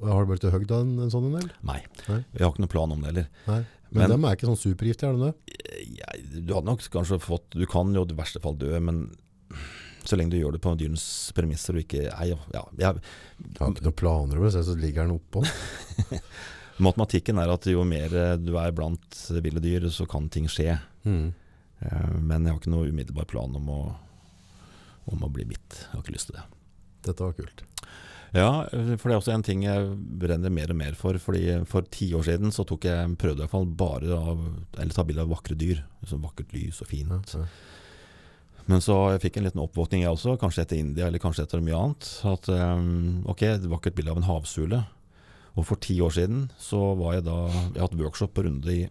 [0.02, 1.50] Har du blitt høgd av en, en sånn en, del?
[1.66, 2.20] Nei, Nei.
[2.36, 3.28] jeg har ikke noen plan om det heller.
[3.48, 3.60] Nei.
[3.90, 5.58] Men, Men- dem er ikke sånn supergiftige, er de det?
[5.98, 6.12] Ja,
[6.46, 9.08] du hadde nok kanskje fått Du kan jo i verste fall dø, men
[10.06, 11.04] så lenge du gjør det på dyrenes
[11.36, 13.02] premisser og ikke Nei, ja, ja, jeg,
[13.42, 15.42] Jeg har ikke noen planer om det, så ligger den oppå.
[16.86, 20.78] Matematikken er at jo mer eh, du er blant ville dyr, så kan ting skje.
[21.04, 21.32] Mm.
[21.82, 23.80] Eh, Men jeg har ikke noen umiddelbar plan om å,
[25.12, 25.82] om å bli bitt.
[25.82, 26.46] Jeg har ikke lyst til det.
[27.10, 27.64] Dette var kult.
[28.36, 29.86] Ja, for det er også en ting jeg
[30.22, 31.16] brenner mer og mer for.
[31.18, 34.44] Fordi For ti år siden så tok jeg prøvde i hvert fall bare av
[34.78, 35.82] Eller ta bilde av vakre dyr.
[36.06, 37.34] Sånn vakkert lys og fint.
[37.34, 37.48] Ja, ja.
[38.70, 41.62] Men så jeg fikk en liten oppvåkning jeg også, kanskje etter India eller kanskje etter
[41.64, 42.06] mye annet.
[42.28, 44.78] At um, ok, et vakkert bilde av en havsule.
[45.58, 48.70] Og for ti år siden så var jeg da Jeg har hatt workshop på Runde
[48.70, 48.84] i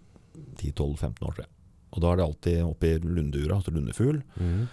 [0.60, 1.52] 10-12-15 år, tror jeg.
[1.96, 4.20] Og da er det alltid oppe i lundura, altså lundefugl.
[4.36, 4.68] Mhm.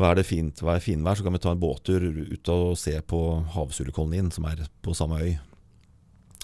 [0.00, 2.94] Og er det fint vær, finvær, så kan vi ta en båttur ut og se
[3.04, 3.18] på
[3.52, 5.34] havsulekolonien, som er på samme øy.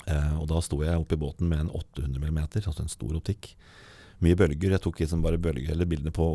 [0.07, 3.17] Eh, og da sto jeg oppe i båten med en 800 mm, altså en stor
[3.17, 3.55] optikk.
[4.21, 4.77] Mye bølger.
[4.77, 6.29] Jeg tok liksom bare bølger, eller bildene på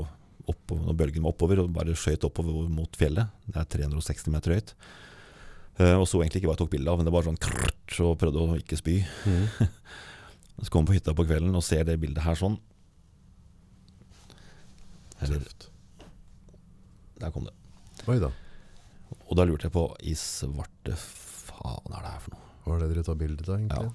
[0.49, 3.29] oppover, når bølgen var oppover, og bare skjøt oppover mot fjellet.
[3.45, 4.73] Det er 360 meter høyt.
[5.77, 7.99] Eh, og så egentlig ikke hva jeg tok bilde av, men det var sånn krrt,
[8.01, 8.97] og prøvde å ikke spy.
[9.29, 9.69] Mm.
[10.61, 12.59] Så kom jeg på hytta på kvelden og ser det bildet her sånn.
[15.21, 15.70] Eller, Tøft.
[17.21, 17.55] Der kom det.
[18.09, 18.31] Oi da.
[19.27, 22.47] Og da lurte jeg på i svarte faen er det her for noe?
[22.65, 23.91] Hva er det dere tar bilde av, egentlig?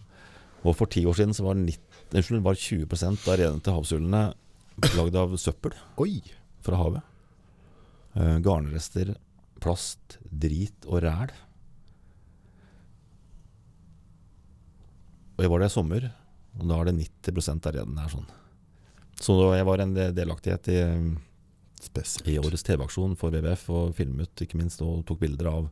[0.66, 4.22] Og for ti år siden så var, 90, unnskyld, var 20% av renene til havsulene
[4.96, 6.18] lagd av søppel Oi!
[6.66, 7.12] fra havet.
[8.16, 9.12] Uh, garnrester,
[9.62, 11.30] plast, drit og ræl.
[15.36, 16.08] Og jeg var der i sommer,
[16.56, 16.96] og da er det
[17.28, 18.28] 90% av reden her sånn.
[19.20, 20.78] Så da jeg var en delaktighet i,
[21.80, 22.28] Spesielt.
[22.28, 25.68] i årets TV-aksjon for WWF, og filmet ikke minst, og tok bilder av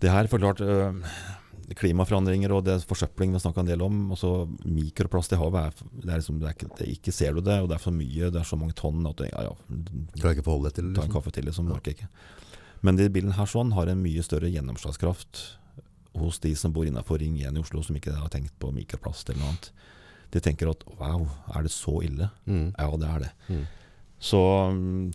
[0.00, 0.26] det her.
[0.32, 0.94] For klart, øh,
[1.76, 3.98] klimaforandringer og det forsøpling vi snakka en del om.
[4.16, 4.30] Også
[4.64, 7.58] mikroplast i havet er, det er liksom, det er ikke, det, ikke ser du det,
[7.62, 9.54] og det er for mye, det er så mange tonn at du ja, ja,
[10.18, 10.94] Klarer ikke å forholde deg til det?
[10.96, 11.14] ta en Liksom.
[11.20, 11.70] kaffe til, liksom.
[11.76, 12.08] Orker ikke.
[12.82, 15.42] Men de bilene her sånn har en mye større gjennomslagskraft
[16.18, 19.28] hos de som bor innafor Ring 1 i Oslo, som ikke har tenkt på mikroplast
[19.30, 19.68] eller noe annet.
[20.32, 22.30] De tenker at wow, er det så ille?
[22.46, 22.72] Mm.
[22.78, 23.30] Ja, det er det.
[23.50, 23.66] Mm.
[24.20, 24.40] Så
[24.74, 25.12] mm,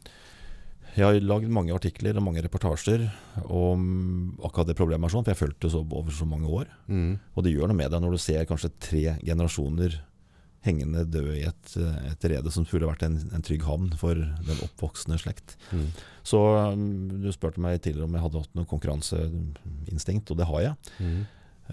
[0.95, 3.05] jeg har lagd mange artikler og mange reportasjer
[3.45, 3.85] om
[4.39, 6.69] akkurat det problemet, sånn, for jeg har fulgt det så, over så mange år.
[6.87, 7.15] Mm.
[7.35, 9.99] Og det gjør noe med deg når du ser kanskje tre generasjoner
[10.65, 11.73] hengende døde i et,
[12.09, 15.57] et rede som skulle vært en, en trygg havn for den oppvoksende slekt.
[15.69, 15.89] Mm.
[16.25, 16.41] Så
[16.73, 20.95] mm, du spurte meg tidligere om jeg hadde hatt noe konkurranseinstinkt, og det har jeg.
[20.97, 21.19] Mm.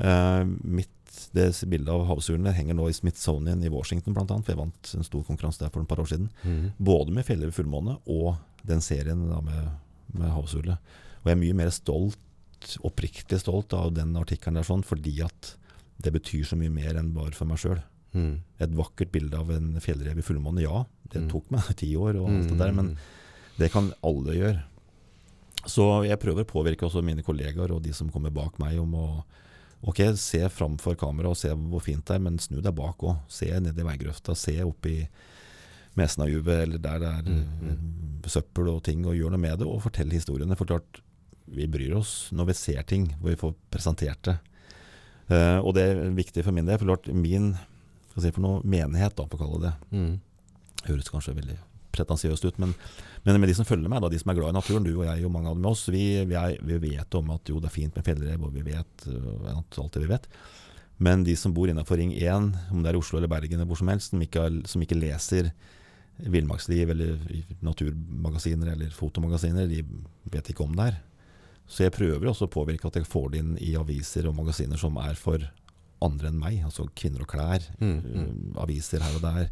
[0.09, 0.43] Eh,
[0.83, 1.02] mitt
[1.37, 5.05] det bildet av havsulene henger nå i Smithsonian i Washington annet, for jeg vant en
[5.07, 6.31] stor konkurranse der for et par år siden.
[6.45, 6.73] Mm.
[6.79, 9.71] Både med 'Fjellet ved fullmåne og den serien da med,
[10.15, 10.79] med havsule.
[11.23, 12.19] Og jeg er mye mer stolt,
[12.83, 15.57] oppriktig stolt av den artikkelen der sånn, fordi at
[16.03, 17.83] det betyr så mye mer enn bare for meg sjøl.
[18.15, 18.41] Mm.
[18.61, 20.85] Et vakkert bilde av en fjellrev i fullmåne, ja.
[21.11, 21.29] Det Mm.
[21.31, 22.97] tok meg ti år og alt det der, men
[23.59, 24.63] det kan alle gjøre.
[25.67, 28.95] Så jeg prøver å påvirke også mine kollegaer og de som kommer bak meg om
[28.95, 29.25] å
[29.83, 33.17] Ok, se framfor kamera og se hvor fint det er, men snu deg bak òg.
[33.33, 35.01] Se ned i veigrøfta, se opp i
[35.99, 38.23] Mesnajuvet eller der det er Mm, mm.
[38.31, 40.57] søppel og ting, og gjør noe med det, og fortell historiene.
[40.57, 41.01] For klart,
[41.53, 44.37] vi bryr oss når vi ser ting, hvor vi får presentert det.
[45.31, 46.79] Uh, og det er viktig for min del.
[46.79, 47.53] For klart, min
[48.13, 50.21] skal si for noe, menighet, da, for å kalle det Mm.
[50.87, 51.59] høres kanskje veldig
[51.93, 52.75] pretensiøst ut, men,
[53.23, 55.05] men med de som følger meg, da, de som er glad i naturen, du og
[55.07, 57.61] jeg og mange av dem med oss, vi, vi, er, vi vet om at jo,
[57.63, 60.27] det er fint med fjellrev, og vi vet øh, alt det vi vet.
[61.03, 63.71] Men de som bor innenfor Ring 1, om det er i Oslo eller Bergen eller
[63.71, 65.53] hvor som helst, som ikke, som ikke leser
[66.23, 67.17] Villmarksliv eller
[67.65, 69.81] naturmagasiner eller fotomagasiner, de
[70.31, 71.01] vet ikke om det her.
[71.67, 74.79] Så jeg prøver også å påvirke at jeg får det inn i aviser og magasiner
[74.79, 75.47] som er for
[76.03, 78.19] andre enn meg, altså kvinner og klær, Mm, mm.
[78.19, 79.49] øh, aviser her og der.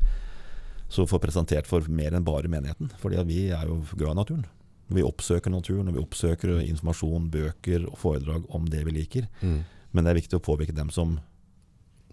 [0.90, 2.90] Så får presentert for mer enn bare menigheten.
[2.98, 4.46] Fordi vi er jo glad i naturen.
[4.90, 9.28] Vi oppsøker naturen, og vi oppsøker informasjon, bøker og foredrag om det vi liker.
[9.40, 9.60] Mm.
[9.94, 11.20] Men det er viktig å påvirke dem som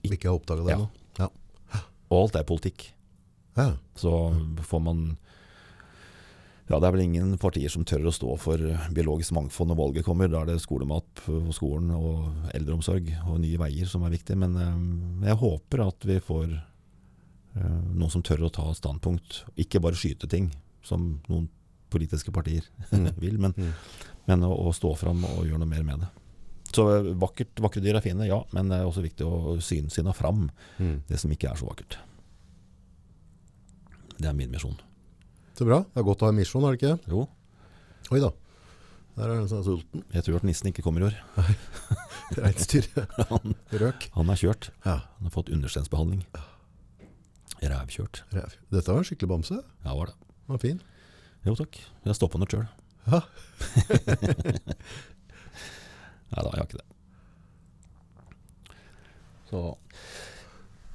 [0.06, 0.78] Ikke har oppdaga det Ja.
[0.78, 0.90] ennå?
[1.18, 1.80] Ja.
[2.12, 2.92] Og alt er politikk.
[3.58, 3.72] ja.
[3.96, 4.12] Så
[4.62, 5.18] får man
[6.70, 8.58] Ja, det er vel ingen partier som tør å stå for
[8.92, 10.28] biologisk mangfold når valget kommer.
[10.30, 14.36] Da er det skolemat på skolen og eldreomsorg og nye veier som er viktig.
[14.38, 16.62] Men eh, jeg håper at vi får
[17.94, 19.44] noen som tør å ta standpunkt.
[19.58, 20.52] Ikke bare skyte ting,
[20.84, 21.50] som noen
[21.90, 23.12] politiske partier Mm.
[23.20, 23.74] vil, men, Mm.
[24.28, 26.10] men å, å stå fram og gjøre noe mer med det.
[26.76, 30.14] Så eh, vakkert, vakre dyr er fine, ja, men det er også viktig å synsinne
[30.14, 31.02] fram Mm.
[31.08, 31.98] det som ikke er så vakkert.
[34.18, 34.76] Det er min misjon.
[35.58, 35.80] Så bra.
[35.94, 37.12] Det er godt å ha en misjon, er det ikke?
[37.14, 37.28] Jo,
[38.12, 38.30] Oi da.
[39.18, 40.04] Der er den som er sulten.
[40.14, 41.16] jeg tror at nissen ikke kommer i år.
[42.38, 42.86] Reinsdyr.
[43.82, 44.06] Røk.
[44.14, 44.70] han er kjørt.
[44.86, 45.00] Ja.
[45.18, 46.22] Han har fått understensbehandling.
[47.64, 48.24] Rævkjørt.
[48.36, 48.52] Ræv.
[48.74, 49.58] Dette var en skikkelig bamse.
[49.86, 50.16] Ja, var det.
[50.52, 50.80] Var fin.
[51.48, 51.78] Jo takk.
[51.80, 52.68] Jeg har stoppa den sjøl.
[53.08, 53.22] Ja.
[56.28, 56.88] Nei da, jeg har ikke det.
[59.48, 59.62] Så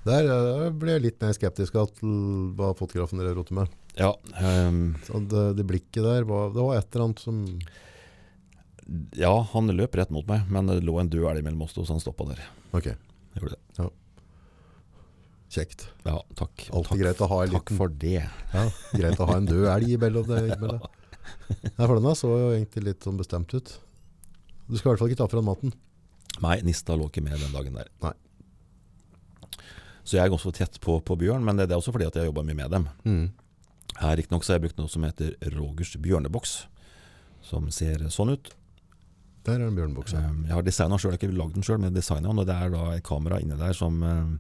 [0.05, 2.11] Der eh, ble jeg litt mer skeptisk til
[2.59, 3.73] hva fotografen dere roter med.
[3.97, 4.11] ja.
[4.69, 7.39] um, Så det, det blikket der, var, det var et eller annet som
[9.17, 11.85] ja, han løp rett mot meg, men det lå en død elg mellom oss to,
[11.87, 12.41] så han stoppa der.
[12.77, 12.91] Ok,
[13.39, 13.87] Gjorde det.
[15.53, 15.87] Kjekt.
[16.07, 16.67] Ja, takk.
[16.73, 18.23] Alltid greit å ha en takk for det.
[18.25, 18.65] ja,
[18.97, 20.43] Greit å ha en død elg mellom det.
[20.63, 20.83] Mellom.
[21.77, 23.75] Ja, for denne så jo egentlig litt sånn bestemt ut.
[24.67, 25.75] Du skal i hvert fall ikke ta fra maten.
[26.43, 27.91] Nei, Nista lå ikke med den dagen der.
[28.03, 28.15] Nei.
[30.03, 32.17] Så jeg er ganske tett på, på bjørn, men det, det er også fordi at
[32.17, 32.89] jeg har jobba mye med dem.
[33.07, 33.29] Mm.
[34.01, 36.57] Her Riktignok har jeg brukt noe som heter Rogers bjørneboks,
[37.47, 38.51] som ser sånn ut.
[39.47, 40.15] Der er en bjørneboks.
[40.17, 42.43] Um, Jeg har designa sjøl, ikke lagd den sjøl, men designa den.
[42.43, 44.35] Og det er da et kamera inni der som um,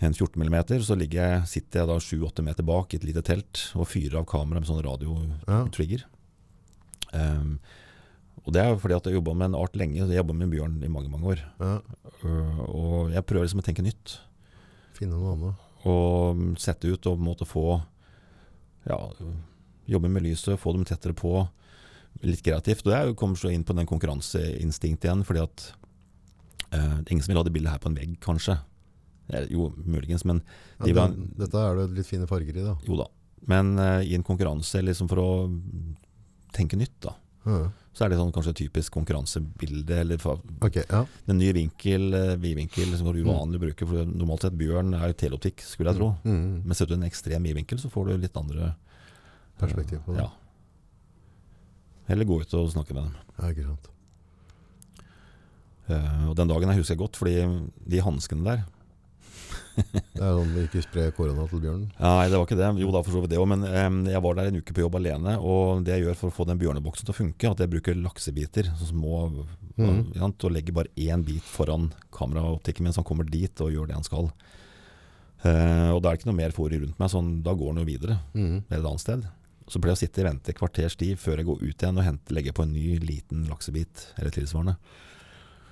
[0.00, 0.56] en 14 mm.
[0.86, 4.22] Så ligger jeg, sitter jeg da 7-8 meter bak i et lite telt og fyrer
[4.22, 6.06] av kamera med sånn radiotrigger.
[7.12, 7.36] Ja.
[7.40, 7.58] Um,
[8.46, 9.98] Og det er fordi at jeg jobba med en art lenge.
[10.00, 11.42] Jeg jobba med bjørn i mange mange år.
[11.60, 11.74] Ja.
[12.24, 14.16] Uh, og jeg prøver liksom å tenke nytt.
[14.96, 15.66] Finne noe annet.
[15.90, 17.66] Og sette ut og på en måte få
[18.88, 18.96] ja,
[19.90, 21.44] Jobbe med lyset, få dem tettere på.
[22.24, 22.86] Litt kreativt.
[22.86, 25.64] Og jeg kommer så inn på den konkurranseinstinktet igjen, fordi at
[26.70, 28.56] eh, ingen som vil ha det bildet her på en vegg, kanskje.
[29.32, 30.42] Eh, Jo, muligens, men
[30.78, 32.76] Ja, de var, den, dette er det litt fine farger i, da.
[32.86, 33.08] Jo da.
[33.48, 35.28] Men uh, i en konkurranse, liksom for å
[36.52, 37.14] tenke nytt, da.
[37.46, 37.70] Mm.
[37.96, 41.00] Så er det sånn kanskje typisk konkurransebilde, eller fa- Ok, ja.
[41.26, 43.86] en ny vinkel, eh, vidvinkel, som går uvanlig å bruke.
[43.88, 46.10] For normalt sett bjørn er jo teleoptikk, skulle jeg tro.
[46.22, 46.62] Mm.
[46.66, 48.74] Men setter du en ekstrem vidvinkel, så får du litt andre
[49.60, 50.22] Perspektiv på det.
[50.22, 50.30] Ja.
[52.08, 53.16] Eller gå ut og snakke med dem.
[53.40, 53.88] Ja, ikke sant.
[55.90, 57.34] Uh, og den dagen jeg husker godt, fordi
[57.90, 58.62] de hanskene der
[60.20, 61.86] Det er sånn vi ikke sprer korona til bjørnen.
[61.96, 62.70] Nei, det var ikke det.
[62.82, 63.48] Jo da, for så vidt det òg.
[63.48, 65.36] Men um, jeg var der en uke på jobb alene.
[65.40, 67.96] Og det jeg gjør for å få den bjørneboksen til å funke, at jeg bruker
[67.96, 68.68] laksebiter.
[68.76, 69.22] Så små
[69.80, 70.12] mm.
[70.12, 73.88] ikke Og legger bare én bit foran kameraoptikken min, så han kommer dit og gjør
[73.90, 74.30] det han skal.
[75.40, 77.80] Uh, og da er det ikke noe mer fôr rundt meg, sånn, da går han
[77.80, 78.20] jo videre.
[78.36, 78.58] Mm.
[78.68, 79.28] et annet sted.
[79.70, 82.04] Så pleier jeg å sitte og vente kvarters tid før jeg går ut igjen og
[82.04, 84.74] hente, legger på en ny liten laksebit eller tilsvarende.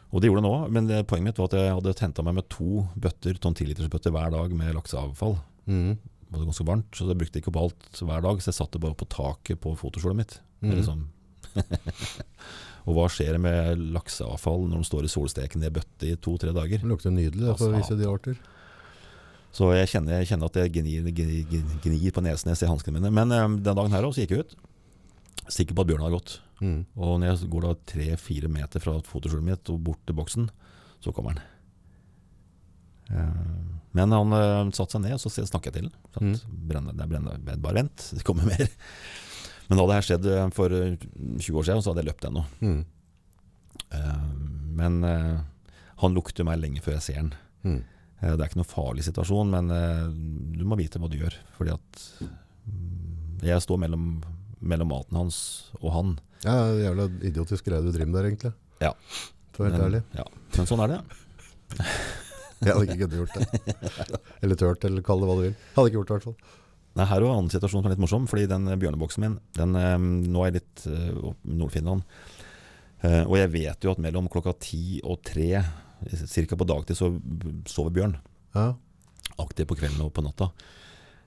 [0.08, 2.48] Og det gjorde det nå, men poenget mitt var at jeg hadde henta meg med
[2.52, 5.36] to bøtter, sånn 10-litersbøtter hver dag med lakseavfall.
[5.68, 5.98] Mm.
[6.28, 8.78] Det var ganske varmt, så jeg brukte ikke opp alt hver dag, så jeg satte
[8.78, 10.38] det bare på taket på fotoskjolet mitt.
[10.64, 10.78] Mm.
[10.86, 11.06] Sånn.
[12.88, 16.80] og hva skjer med lakseavfall når de står i solsteken i bøtte i to-tre dager?
[16.80, 18.40] Det lukter nydelig for å visse de arter.
[19.56, 22.62] Så jeg kjenner, jeg kjenner at jeg gnir, gnir, gnir, gnir på nesen når jeg
[22.62, 23.12] ser hanskene mine.
[23.12, 24.58] Men um, den dagen her også, så gikk jeg ut.
[25.48, 26.36] Sikker på at bjørnen hadde gått.
[26.60, 26.80] Mm.
[26.98, 30.48] Og når jeg går da tre-fire meter fra fotoskjulet mitt og bort til boksen,
[31.04, 31.42] så kommer han.
[33.14, 33.42] Eh,
[33.96, 36.34] Men han uh, satte seg ned, og så snakket jeg til ham.
[36.34, 37.62] Mm.
[37.62, 38.68] Bare vent, det kommer mer.
[39.68, 40.96] Men da hadde det her skjedd eh, for eh,
[41.40, 42.44] 20 år siden, så hadde jeg løpt ennå.
[42.64, 42.80] Mm.
[43.92, 44.26] Uh,
[44.78, 45.38] Men uh,
[46.02, 47.32] han lukter meg lenge før jeg ser han.
[47.64, 47.80] Mm.
[48.20, 49.72] Uh, Det er ikke noen farlig situasjon, men
[50.58, 51.36] du må vite hva du gjør.
[51.56, 54.08] Fordi at mm, jeg står mellom,
[54.60, 55.38] mellom maten hans
[55.80, 56.16] og han.
[56.44, 58.52] Ja, jævla idiotisk greie du driver med der, egentlig.
[58.84, 58.92] Ja.
[59.54, 60.02] For å være helt ærlig.
[60.18, 60.26] ja.
[60.56, 61.02] men sånn er det.
[62.58, 64.14] Jeg hadde ikke kunnet gjort det.
[64.42, 65.52] Eller tørt, eller kall det hva du vil.
[65.76, 66.56] Hadde ikke gjort det, i hvert fall.
[66.98, 69.76] Nei, her er en annen situasjon som er litt morsom, fordi den bjørneboksen min den,
[69.78, 72.06] eh, Nå er jeg litt uh, Nord-Finland,
[72.98, 75.60] Uh, og jeg vet jo at mellom klokka ti og tre,
[76.02, 76.56] ca.
[76.58, 77.12] på dagtid, så
[77.70, 78.16] sover bjørn.
[78.56, 78.72] Ja.
[79.38, 80.48] Aktiv på kvelden og på natta.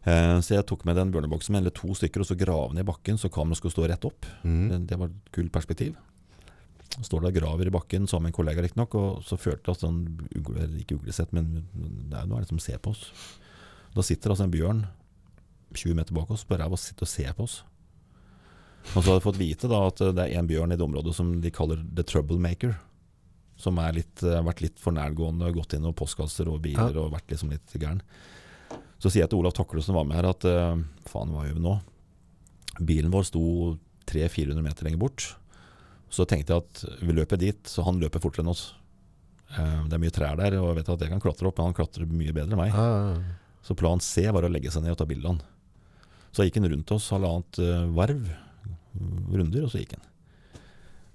[0.03, 2.89] Eh, Så jeg tok med den bjørneboksen eller to stykker, og så grave ned i
[2.91, 4.25] bakken så kameraet skulle stå rett opp.
[4.43, 4.63] Mm.
[4.69, 5.95] Det, det var et kult perspektiv.
[6.91, 9.69] Så står der og graver i bakken sammen med en kollega riktignok, og så følte
[9.69, 10.01] jeg at sånn
[10.35, 11.67] ugle, Ikke uglesett, men
[12.11, 13.05] det er noe som ser på oss.
[13.95, 14.81] Da sitter altså en bjørn
[15.75, 17.61] 20 meter bak oss på ræva og sitter og ser på oss.
[18.95, 21.13] Og så har jeg fått vite da at det er en bjørn i det området
[21.15, 22.73] som de kaller the troublemaker.
[23.61, 27.51] Som har vært litt for nærgående, gått inn i postkasser og biler og vært liksom
[27.53, 28.01] litt gæren.
[29.01, 31.57] Så sier jeg til Olav Takle som var med her at eh, faen, hva gjør
[31.57, 31.75] vi nå?
[32.85, 33.41] Bilen vår sto
[34.11, 35.25] 300-400 meter lenger bort.
[36.11, 38.67] Så tenkte jeg at vi løper dit, så han løper fortere enn oss.
[39.57, 41.71] Eh, Det er mye trær der, og jeg vet at jeg kan klatre opp, men
[41.71, 42.75] han klatrer mye bedre enn meg.
[42.75, 42.85] Ah.
[42.85, 43.37] ja, ja.
[43.61, 45.43] Så plan C var å legge seg ned og ta bilde av han.
[46.33, 48.29] Så gikk han rundt oss halvannet eh, varv,
[49.31, 50.07] runder, og så gikk han.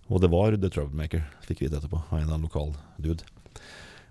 [0.07, 2.71] Og det var The Troublemaker, fikk vi vite etterpå, av en av lokal
[3.03, 3.27] dude.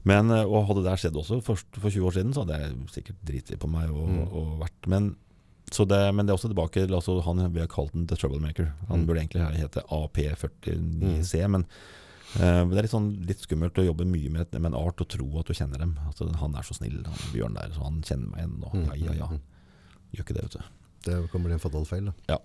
[0.06, 2.76] Men, eh, og hadde det skjedd også for, for 20 år siden, så hadde jeg
[2.94, 4.26] sikkert driti på meg og, Mm.
[4.32, 5.16] og vært Men,
[5.74, 8.16] så det, men det er også tilbake til altså, Han vi har kalt den The
[8.16, 8.68] Troublemaker.
[8.88, 9.06] Han Mm.
[9.08, 11.66] burde egentlig hete AP49C, men
[12.38, 15.08] uh, det er litt, sånn, litt skummelt å jobbe mye med, med en art og
[15.12, 15.96] tro at du kjenner dem.
[16.10, 18.58] At han er så snill, han Bjørn der, så han kjenner meg igjen.
[18.64, 19.28] Og, Mm, ja, ja, ja.
[19.28, 19.42] mm,
[20.16, 20.64] Gjør ikke det, vet du.
[21.06, 22.06] Det kan bli en fatal feil.
[22.06, 22.14] Da.
[22.36, 22.38] Ja.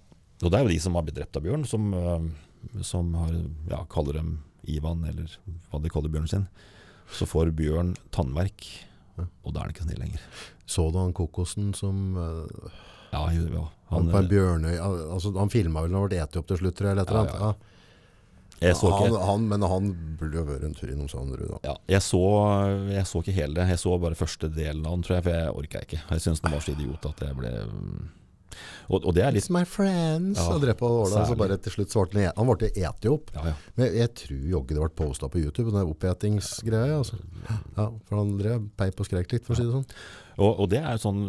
[0.43, 3.33] Og det er jo de som har blitt drept av bjørn, som, uh, som har,
[3.71, 4.39] ja, kaller dem
[4.69, 5.29] Ivan, eller
[5.71, 6.47] hva de kaller bjørnen sin.
[7.17, 8.67] Så får bjørn tannverk,
[9.19, 10.23] og da er han ikke snill lenger.
[10.71, 12.71] Så du han kokosen som uh,
[13.11, 13.65] Ja, jo, ja.
[13.91, 16.61] han, Han, på en bjørnøy altså, Han filma vel da han ble spist opp til
[16.61, 16.81] slutt.
[16.85, 17.67] Eller et eller Ja, annet.
[18.61, 21.59] ja, jeg, så ikke, han, men han burde vært en tur innom Sandrud, da.
[21.65, 22.21] ja, jeg, så,
[22.93, 23.55] jeg så ikke hele.
[23.57, 23.69] det.
[23.73, 26.01] Jeg så bare første delen av den, tror jeg, for jeg orka ikke.
[26.11, 27.53] Jeg syns den var så idiot at jeg ble.
[28.89, 30.39] Og, og det er litt It's my friends!
[30.39, 33.31] Ja, og drepa Åla, så bare til slutt svarte han Han ble eti opp.
[33.37, 33.55] Ja, ja.
[33.79, 36.99] Men jeg, tror jogget det ble posta på YouTube, den oppetingsgreia.
[36.99, 37.21] Altså.
[37.77, 39.87] Ja, for han drev peip og skrek litt, for å si det sånn.
[40.41, 41.23] Og, og det er jo sånn,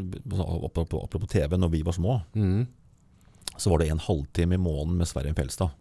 [0.63, 2.65] apropos, apropos TV, når vi var små, mm.
[3.57, 5.77] så var det en halvtime i måneden med Sverre Fjelstad.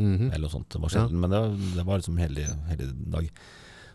[0.00, 0.28] Mm -hmm.
[0.32, 0.70] eller noe sånt.
[0.70, 1.40] Det var sjelden, men det,
[1.76, 3.30] det var liksom hellig, hellig dag.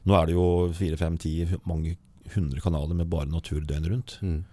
[0.04, 1.96] Nå er det jo fire, fem, ti, mange
[2.36, 4.18] hundre kanaler med bare natur døgnet rundt.
[4.22, 4.44] Mhm.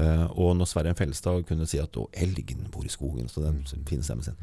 [0.00, 3.64] Eh, og når Sverre Fellestad kunne si at 'Å, elgen bor i skogen', så den
[3.86, 4.36] fine stemmen sin,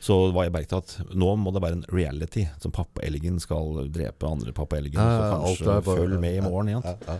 [0.00, 2.46] så var jeg merket at nå må det være en reality.
[2.60, 4.94] Som pappaelgen skal drepe andre pappaelgen.
[4.94, 6.68] Ja, så kanskje er bare- følg med i morgen.
[6.68, 6.84] Igjen.
[7.06, 7.18] ja.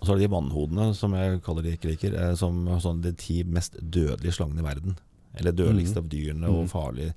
[0.00, 3.02] Og så er det de vannhodene, som jeg kaller de ikke liker, eh, som sånn
[3.02, 4.96] de ti mest dødelige slangene i verden.
[5.34, 7.12] Eller dødeligste av dyrene og farlige.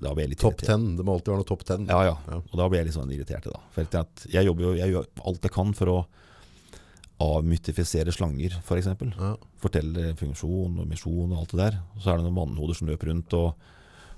[0.00, 0.96] Blir jeg litt Topp ten.
[0.96, 1.86] Det må alltid være noe topp ten.
[1.86, 2.16] Ja, ja.
[2.38, 3.44] Og da blir jeg litt sånn irritert.
[3.44, 3.60] Da.
[3.74, 5.98] For at jeg, jobber jo, jeg gjør alt jeg kan for å
[7.20, 8.88] avmytifisere slanger, f.eks.
[9.18, 9.34] Ja.
[9.60, 11.78] Fortelle funksjon og misjon og alt det der.
[12.00, 13.70] Så er det noen vannhoder som løper rundt og,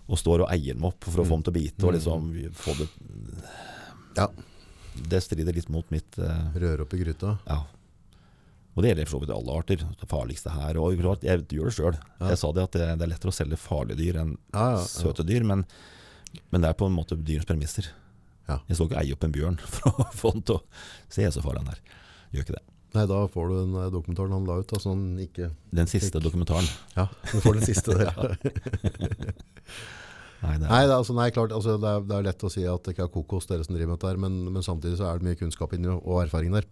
[0.07, 1.87] og står og eier dem opp for å få dem til å bite.
[1.87, 2.89] Og liksom få det
[4.19, 4.31] Ja.
[4.93, 7.39] Det strider litt mot mitt uh, Røre opp i gryta.
[7.49, 7.63] Ja.
[8.73, 9.85] Og det gjelder for så vidt alle arter.
[10.01, 10.79] Det farligste her.
[10.81, 11.97] Og klart, jeg gjør det sjøl.
[12.21, 12.29] Ja.
[12.33, 15.25] Jeg sa det at det, det er lettere å selge farlige dyr enn Ja, søte
[15.27, 15.65] dyr, men,
[16.53, 17.89] men det er på en måte dyrens premisser.
[18.49, 18.61] Ja.
[18.69, 20.63] Jeg skal ikke eie opp en bjørn for å få den til å
[21.13, 21.99] se så farlig den er.
[22.37, 22.65] Gjør ikke det.
[22.93, 26.19] Nei, da får du den eh, dokumentaren han la ut, Altså han ikke Den siste
[26.19, 26.27] Fikk.
[26.27, 26.69] dokumentaren.
[26.99, 28.13] Ja, du får den siste der.
[30.43, 32.43] Nei, det er, Nei, det er, altså, nei klart, altså, det, er, det er lett
[32.43, 34.65] å si at det ikke er kokos dere som driver med dette, her, men, men
[34.67, 36.67] samtidig så er det mye kunnskap inni og erfaring der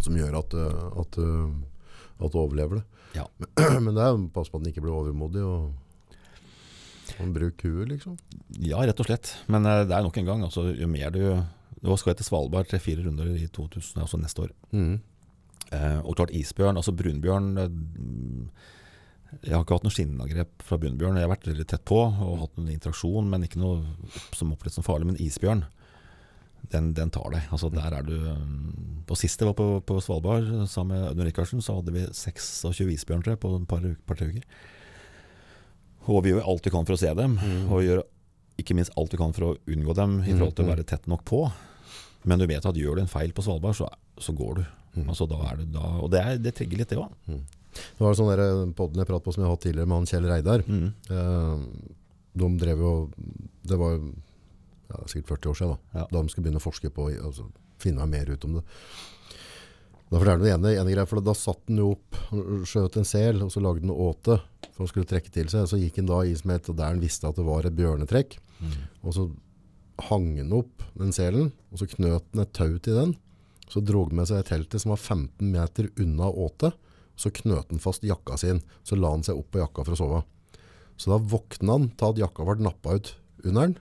[0.00, 2.84] som gjør at, at, at, uh, at du overlever det.
[3.18, 3.26] Ja.
[3.84, 5.74] Men det er pass på at den ikke blir overmodig og,
[7.20, 8.16] man bruk huet, liksom.
[8.60, 9.30] ja, rett og slett.
[9.52, 10.42] Men eh, det er nok en gang.
[10.44, 11.22] Altså, jo mer du
[11.86, 14.52] Nå skal jeg til Svalbard tre-fire runder i 2000, altså neste år.
[14.74, 14.96] Mhm.
[15.74, 17.72] Eh, og klart isbjørn, altså brunbjørn eh,
[19.42, 21.18] Jeg har ikke hatt noe skinnangrep fra brunbjørn.
[21.18, 23.82] Jeg har vært veldig tett på og hatt noen interaksjon, men ikke noe
[24.36, 25.10] som opplevdes som farlig.
[25.10, 25.64] Men isbjørn,
[26.72, 27.50] den, den tar deg.
[27.54, 31.28] Altså der er du Og På sist jeg var på, på Svalbard sammen med Audun
[31.28, 34.42] Rikardsen, så hadde vi 26 isbjørn tror på et par, par uker.
[36.06, 37.34] Og vi gjør alt vi kan for å se dem,
[37.66, 38.04] og gjør
[38.62, 41.08] ikke minst alt vi kan for å unngå dem i forhold til å være tett
[41.10, 41.42] nok på.
[42.26, 43.88] Men du vet at gjør du en feil på Svalbard, så,
[44.18, 44.62] så går du.
[45.04, 47.12] Altså, da er du da, og det, er, det trigger litt, det òg.
[47.76, 50.08] Det var sånn der podden jeg pratet på som jeg har hatt tidligere med han
[50.08, 50.64] Kjell Reidar.
[50.64, 50.86] Mm.
[51.12, 51.66] Eh,
[52.36, 52.92] de drev jo
[53.64, 56.00] Det var ja, sikkert 40 år siden da.
[56.00, 56.06] Ja.
[56.12, 57.48] Da de skulle begynne å forske på altså,
[57.82, 58.62] Finne mer ut om det.
[60.08, 62.20] Da fortalte han det ene, ene greia, for da satt han jo opp
[62.70, 64.38] skjøt en sel, og så lagde han åte
[64.76, 65.66] for han skulle trekke til seg.
[65.70, 68.36] Så gikk han da i som het der han visste at det var et bjørnetrekk.
[69.02, 69.26] Og så
[70.10, 73.14] hang han opp den selen, og så knøt han et tau til den.
[73.68, 76.76] Så drog han med seg teltet som var 15 meter unna åtet.
[77.16, 78.60] Så knøt han fast jakka sin.
[78.86, 80.22] Så la han seg opp på jakka for å sove.
[80.96, 83.14] Så da våkna han til at jakka ble nappa ut
[83.44, 83.76] under den.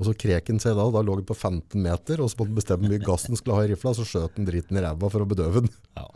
[0.00, 2.48] Og så krek han seg da, da lå han på 15 meter, og så måtte
[2.48, 4.84] han bestemme hvor mye gass han skulle ha i rifla, så skjøt han dritten i
[4.84, 5.74] ræva for å bedøve den.
[5.98, 6.06] Ja.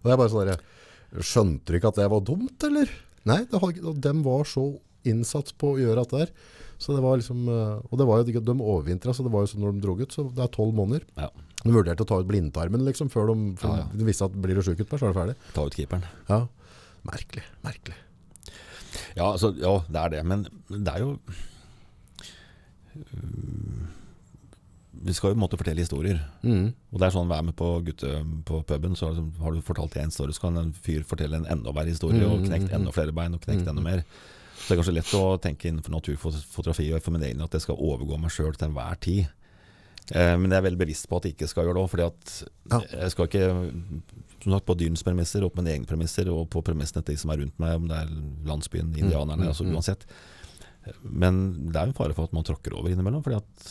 [0.00, 2.88] Og det er bare sånn derre skjønte du ikke at det var dumt, eller?
[3.28, 6.30] Nei, det ikke- var så innsatt på å gjøre dette her.
[6.78, 9.52] Så det var liksom, eh, og det var jo, de overvintra, så det var jo
[9.52, 11.02] sånn når de dro ut, så det er 12 måneder.
[11.16, 11.28] ja.
[11.62, 13.86] De vurderte å ta ut blindtarmen liksom, før de, Ja, ja.
[13.94, 15.36] de visste at blir du syk utpå, så er det ferdig.
[15.54, 16.06] Ta ut keeperen.
[16.28, 16.40] Ja,
[17.06, 17.98] merkelig, merkelig.
[19.16, 20.22] Ja, altså, ja, det er det.
[20.28, 21.14] Men det er jo
[22.96, 23.88] øh,
[25.04, 26.20] Vi skal jo måtte fortelle historier.
[26.42, 26.68] Mm.
[26.92, 28.10] Og det er sånn Vær med på gutte
[28.46, 29.10] på puben, så
[29.42, 32.44] har du fortalt én story, så kan en fyr fortelle en enda verre historie og
[32.46, 34.04] knekt enda flere bein og knekt enda mer.
[34.62, 37.64] Så det er kanskje lett å tenke innenfor naturfotografi og for min egen at jeg
[37.64, 39.24] skal overgå meg sjøl til enhver tid.
[40.10, 41.92] Eh, men jeg er veldig bevisst på at jeg ikke skal gjøre det òg.
[41.92, 43.46] fordi jeg skal ikke
[44.42, 47.22] som sagt, på dyrens premisser og på mine egne premisser og på premissene til de
[47.22, 48.12] som er rundt meg, om det er
[48.48, 50.06] landsbyen, indianerne, altså uansett.
[51.06, 53.22] Men det er jo fare for at man tråkker over innimellom.
[53.22, 53.66] fordi at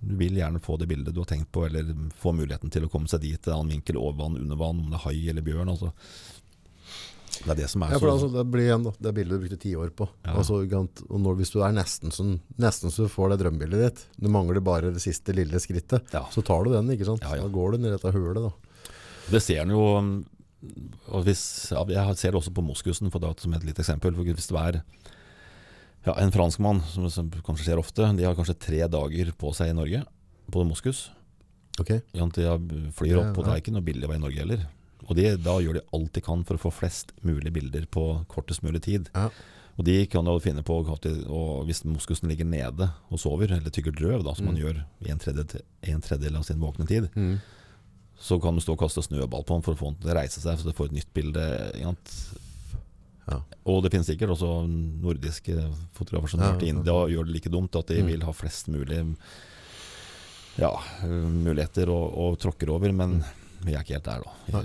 [0.00, 2.90] du vil gjerne få det bildet du har tenkt på, eller få muligheten til å
[2.90, 5.46] komme seg dit, en annen vinkel, over vann, under vann, om det er hai eller
[5.46, 5.70] bjørn.
[5.74, 5.92] Altså.
[7.44, 9.36] Det er det som er Ja, for så altså, det blir igjen da, det bildet
[9.36, 10.08] du brukte ti år på.
[10.24, 10.36] Ja.
[10.40, 14.04] Altså, og når, hvis du er nesten, sånn, nesten så du får det drømmebildet ditt,
[14.22, 16.24] du mangler bare det siste lille skrittet, Ja.
[16.32, 17.26] så tar du den, ikke sant?
[17.26, 17.36] Ja.
[17.42, 18.54] Da går du ned i dette hølet da.
[19.32, 20.10] Det ser en jo um,
[21.12, 24.14] og hvis, ja, Jeg ser det også på moskusen, for det som et lite eksempel.
[24.16, 24.80] Hvis du er
[26.06, 29.72] ja, en franskmann, som, som kanskje skjer ofte, de har kanskje tre dager på seg
[29.72, 30.02] i Norge
[30.52, 31.08] på moskus.
[31.80, 32.00] Okay.
[32.14, 34.66] De flyr opp, og det er ikke noe billig være i Norge heller.
[35.08, 38.24] Og de, Da gjør de alt de kan for å få flest mulig bilder på
[38.28, 39.10] kortest mulig tid.
[39.14, 39.28] Ja.
[39.78, 40.78] Og de kan jo finne på
[41.66, 45.18] Hvis moskusen ligger nede og sover, eller tygger drøv, da, som man gjør i en
[45.18, 47.40] tredjedel, en tredjedel av sin våkne tid, Mm.
[48.18, 50.16] så kan du stå og kaste snøball på den for å få den til å
[50.16, 51.76] reise seg, så du får et nytt bilde.
[53.28, 53.40] Ja.
[53.66, 54.66] Og det finnes sikkert også
[55.02, 55.52] nordiske
[55.92, 56.52] fotografer som Ja.
[56.62, 58.06] India og gjør det like dumt, at de Mm.
[58.06, 59.16] vil ha flest mulig
[60.58, 60.70] ja,
[61.04, 63.22] muligheter og, og tråkker over, men
[63.60, 64.32] vi er ikke helt der, da.
[64.62, 64.64] Nei.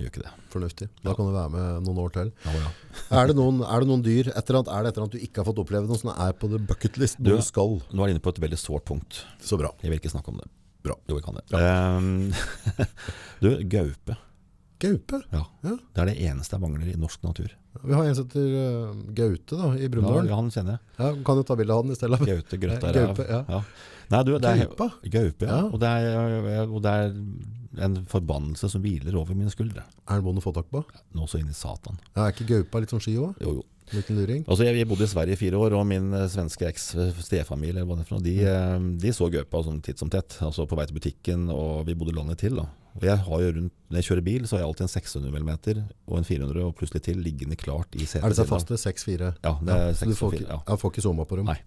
[0.00, 0.32] Gjør ikke det.
[0.52, 0.88] Fornuftig.
[1.04, 2.32] Da kan du være med noen år til.
[2.46, 2.70] Ja, ja.
[3.20, 5.26] Er det noen, er det noen dyr, et annet, er det et eller annet du
[5.26, 7.78] ikke har fått oppleve, noe som er på the bucket list, Du- du skal?
[7.92, 9.24] Nå er du inne på et veldig sårt punkt.
[9.44, 9.70] Så bra.
[9.82, 10.48] Jeg vil ikke snakke om det.
[10.82, 10.94] Bra.
[11.10, 11.44] Jo, jeg kan det.
[11.60, 12.32] Um,
[13.44, 14.16] du, gaupe.
[14.80, 15.20] Gaupe?
[15.34, 15.44] Ja.
[15.66, 15.76] Ja.
[15.94, 17.54] Det er det eneste jeg mangler i norsk natur.
[17.84, 20.28] Vi har en som heter eh, Gaute da, i Ja, Brumunddal.
[20.30, 21.22] Ja, han kjenner jeg.
[21.26, 22.20] kan du ta bilde av han i stedet?
[22.32, 23.40] Gaute, grøtta Ja, ja.
[23.48, 23.62] Ja.
[24.10, 24.88] Nei, du, det er, Gaupa?
[25.06, 25.58] Gaupe, ja.
[25.60, 25.64] Ja.
[25.70, 29.84] Og, det er, og det er en forbannelse som hviler over mine skuldre.
[30.10, 30.82] Er det vond å få tak på?
[31.14, 32.00] Nå så inn i satan.
[32.16, 33.38] Ja, er ikke Gaupa litt sånn sky òg?
[33.44, 33.68] Jo, jo.
[33.90, 38.20] Altså, jeg, jeg bodde i Sverige i fire år, og min eh, svenske eks-stefamilie noe,
[38.22, 40.36] de, eh, de så gaupa sånn titt som tett.
[40.46, 42.60] Altså på vei til butikken, og vi bodde landet til.
[42.60, 42.68] da.
[43.00, 45.50] Jeg har jo rundt, Når jeg kjører bil, så har jeg alltid en 600 mm
[46.10, 48.24] og en 400 og plutselig til liggende klart i setet.
[48.24, 49.30] Er disse faste 6-4?
[49.44, 50.40] Ja, det er så du 6 får og 4.
[50.40, 50.58] ikke, Ja.
[50.68, 51.46] ja, får ikke zooma på dem?
[51.46, 51.58] Nei.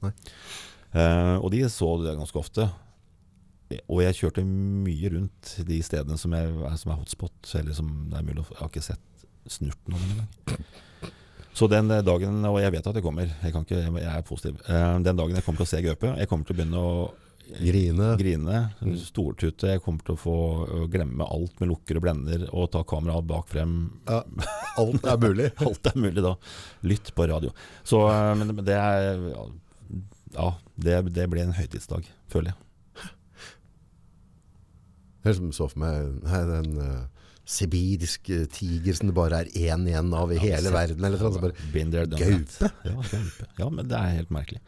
[0.94, 2.70] Eh, og de så det ganske ofte.
[3.90, 7.56] Og jeg kjørte mye rundt de stedene som er- som er hotspot.
[7.56, 9.00] Eller som det er mulig å, Jeg har ikke sett
[9.48, 10.64] snurten av dem engang.
[11.54, 14.22] Så den eh, dagen, og jeg vet at det kommer, jeg, kan ikke, jeg er
[14.22, 14.56] positiv.
[14.68, 17.14] Eh, den dagen jeg kommer til å se gaupe, jeg kommer til å begynne å
[17.44, 18.14] Grine?
[18.18, 18.60] grine,
[19.04, 19.74] stortute.
[19.76, 20.36] Jeg kommer til å få
[20.92, 23.76] glemme alt med lukker og blender og ta kameraet bak frem.
[24.08, 24.22] Ja,
[24.82, 25.52] alt er mulig.
[25.68, 26.34] Alt er mulig da.
[26.88, 27.52] Lytt på radio.
[27.86, 29.20] Så eh, men det er
[30.34, 32.60] ja, det, det ble en høytidsdag, føler jeg.
[35.24, 39.86] Jeg som så for meg her, den uh, sibiriske tiger som det bare er én
[39.88, 41.00] igjen av i hele verden.
[41.00, 41.38] Eller noe sånt.
[41.38, 42.72] så bare, Been Gaupe?
[42.84, 43.48] Ja, gaupe.
[43.60, 44.60] Ja, men det er helt merkelig.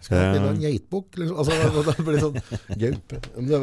[0.00, 0.48] Skal jeg Eh.
[0.50, 1.16] en geitbukk?
[1.20, 1.36] Liksom?
[1.40, 1.52] Altså,
[1.86, 2.38] det blir sånn
[2.80, 3.20] gaupe.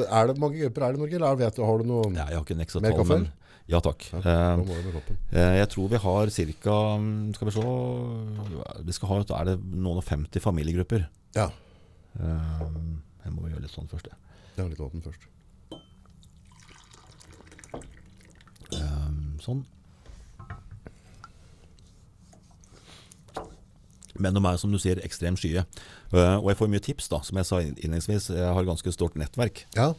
[0.08, 2.26] Er det mange gauper er det i Norge, eller vet du, har du noe Ja,
[2.30, 3.32] jeg har ikke neksa Mer tall, kaffe,
[3.68, 4.06] Ja takk.
[4.14, 6.78] Ja, Eh, eh, jeg tror vi har ca.
[7.36, 7.64] Skal vi se
[8.86, 11.08] Vi skal ha Er det noen og 50 familiegrupper?
[11.36, 11.50] Ja,
[12.18, 12.62] Eh,
[13.26, 14.16] jeg må gjøre litt sånn først, jeg.
[14.58, 15.28] Ja, litt åpen først.
[19.44, 19.66] Sånn.
[24.18, 25.62] Men de er som du sier ekstremt skye.
[26.14, 27.20] Eh, og jeg får mye tips, da.
[27.28, 29.66] Som jeg sa innledningsvis, jeg har ganske stort nettverk.
[29.76, 29.94] Ja,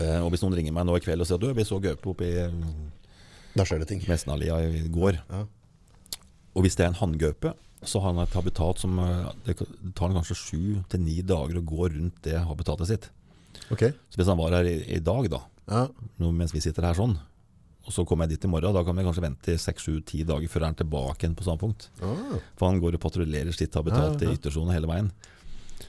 [0.00, 1.76] Eh, og hvis noen ringer meg nå i kveld og sier at du, vi så
[1.78, 2.46] gaupe oppe i
[3.52, 4.00] da skjer det ting.
[4.08, 5.18] Messenallia i går.
[5.28, 5.42] Ja.
[6.56, 7.52] Og hvis det er en hanngaupe,
[7.84, 9.56] så har han et habitat som eh, Det
[9.94, 13.10] tar han kanskje sju til ni dager å gå rundt det habitatet sitt.
[13.70, 13.84] Ok.
[14.08, 15.84] Så hvis han var her i, i dag, da, Ja.
[16.24, 17.18] mens vi sitter her sånn,
[17.84, 20.22] og så kommer jeg dit i morgen, da kan vi kanskje vente seks, sju, ti
[20.24, 21.90] dager før han er tilbake igjen på samme punkt.
[22.00, 24.32] Ah, For han går og patruljerer sitt habitat Ja, ja.
[24.32, 25.12] i yttersonen hele veien.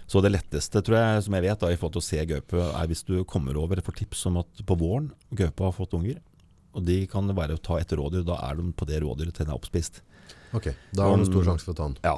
[0.10, 2.68] Så det letteste, tror jeg, som jeg vet da, i forhold til å se gaupe,
[2.68, 5.96] er hvis du kommer over og får tips om at på våren gaupa har fått
[5.98, 6.20] unger.
[6.74, 9.46] Og de kan være å ta et rådyr, da er de på det rådyret til
[9.46, 10.02] den er oppspist.
[10.54, 12.00] ok, da har du stor sjanse for å ta den.
[12.04, 12.18] Ja.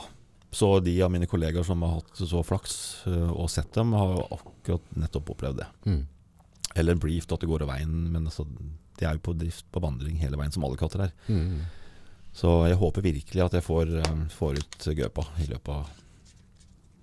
[0.56, 2.76] Så de av mine kollegaer som har hatt så flaks
[3.12, 5.68] øh, og sett dem, har akkurat nettopp opplevd det.
[5.84, 6.04] Mm.
[6.80, 8.46] Eller briefed at det går av veien, men altså,
[8.96, 11.12] de er jo på drift på vandring hele veien, som alle katter er.
[11.28, 11.66] Mm.
[12.36, 16.05] Så jeg håper virkelig at jeg får, øh, får ut gaupa i løpet av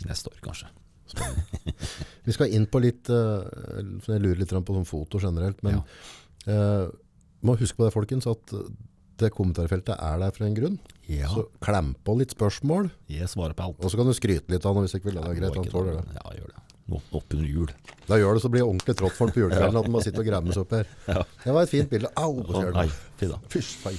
[0.08, 0.70] neste år, kanskje.
[2.26, 5.82] Vi skal inn på litt, eh, jeg lurer litt på sånn foto generelt, men
[6.46, 6.86] eh,
[7.42, 8.54] må huske på det folkens, at
[9.22, 10.78] det kommentarfeltet er der for en grunn.
[11.10, 13.82] Ja, Så klem på litt spørsmål, jeg svarer på alt.
[13.84, 15.20] og så kan du skryte litt av det hvis ikke vil.
[15.20, 16.16] Det er greit, han tåler det.
[16.16, 16.58] Ja, gjør det.
[16.92, 17.68] Opp- Oppunder jul.
[18.08, 20.00] Da gjør det så blir det ordentlig trått for den på julekvelden at han må
[20.04, 20.88] sitte og gremmes opp her.
[21.06, 21.22] Ja.
[21.44, 22.10] Det var et fint bilde.
[22.18, 22.32] Au!
[22.42, 22.88] Å, sier nei.
[23.52, 23.94] Fysj, fei.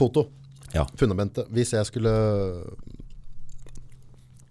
[0.00, 0.26] Foto.
[0.74, 0.84] Ja.
[0.98, 1.48] Fundamentet.
[1.54, 2.12] Hvis jeg skulle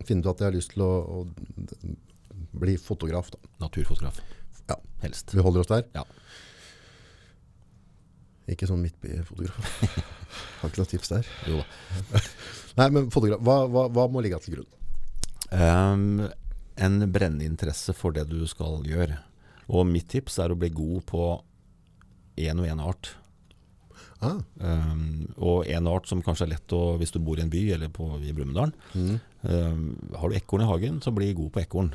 [0.10, 0.92] finne ut at jeg har lyst til å,
[1.22, 3.42] å bli fotograf, da.
[3.66, 4.20] Naturfotograf.
[4.70, 4.78] Ja.
[5.04, 5.34] Helst.
[5.34, 5.86] Vi holder oss der.
[5.96, 6.06] Ja.
[8.50, 10.10] Ikke sånn midtbyfotograf.
[10.60, 11.30] Har ikke noe tips der.
[11.50, 12.22] Jo da.
[12.80, 14.70] Nei, men fotograf, hva, hva, hva må ligge til grunn?
[15.50, 16.28] Um,
[16.80, 19.20] en brennende interesse for det du skal gjøre.
[19.70, 21.24] Og mitt tips er å bli god på
[22.40, 23.14] én og én art.
[24.20, 27.52] Ah, Um, og en art som kanskje er lett å Hvis du bor i en
[27.52, 28.74] by eller på, i Brumunddal.
[28.92, 29.14] mm.
[29.48, 29.86] um,
[30.20, 31.94] har du ekorn i hagen, så bli god på ekorn.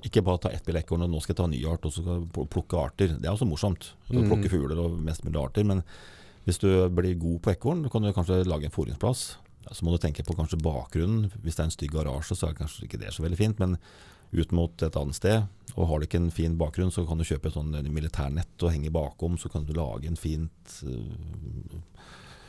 [0.00, 1.92] Ikke bare ta ett bilde ekorn, og nå skal jeg ta en ny art, og
[1.92, 3.12] så skal jeg plukke arter.
[3.18, 3.92] Det er også morsomt.
[4.08, 4.24] Mm.
[4.30, 5.66] Plukke fugler og mest mulig arter.
[5.68, 5.82] Men
[6.46, 9.26] hvis du blir god på ekorn, kan du kanskje lage en fôringsplass.
[9.70, 11.28] Så må du tenke på kanskje bakgrunnen.
[11.44, 13.60] Hvis det er en stygg garasje, så er det kanskje ikke det så veldig fint.
[13.60, 13.76] Men
[14.32, 15.44] ut mot et annet sted,
[15.76, 18.74] og har du ikke en fin bakgrunn, så kan du kjøpe et sånn militærnett og
[18.74, 19.38] henge bakom.
[19.40, 21.78] Så kan du lage en fint uh,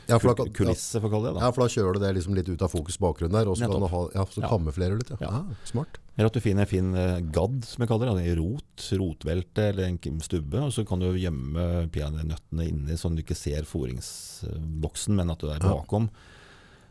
[0.08, 1.38] ja, for da, kulisse, for å kalle det.
[1.38, 3.56] da ja, for da kjører du det liksom litt ut av fokus bakgrunnen der, og
[3.56, 5.14] så kan du ha, ja, så kamuflerer du litt.
[5.14, 5.20] Ja.
[5.24, 5.40] Ja.
[5.40, 5.96] Ah, smart.
[6.14, 8.26] Eller at du finner en fin eh, gadd, som jeg kaller det.
[8.28, 10.60] En rot, rotvelte eller en stubbe.
[10.60, 15.48] Og så kan du gjemme peanøttene inni, sånn du ikke ser foringsboksen, men at du
[15.50, 15.80] er Ja.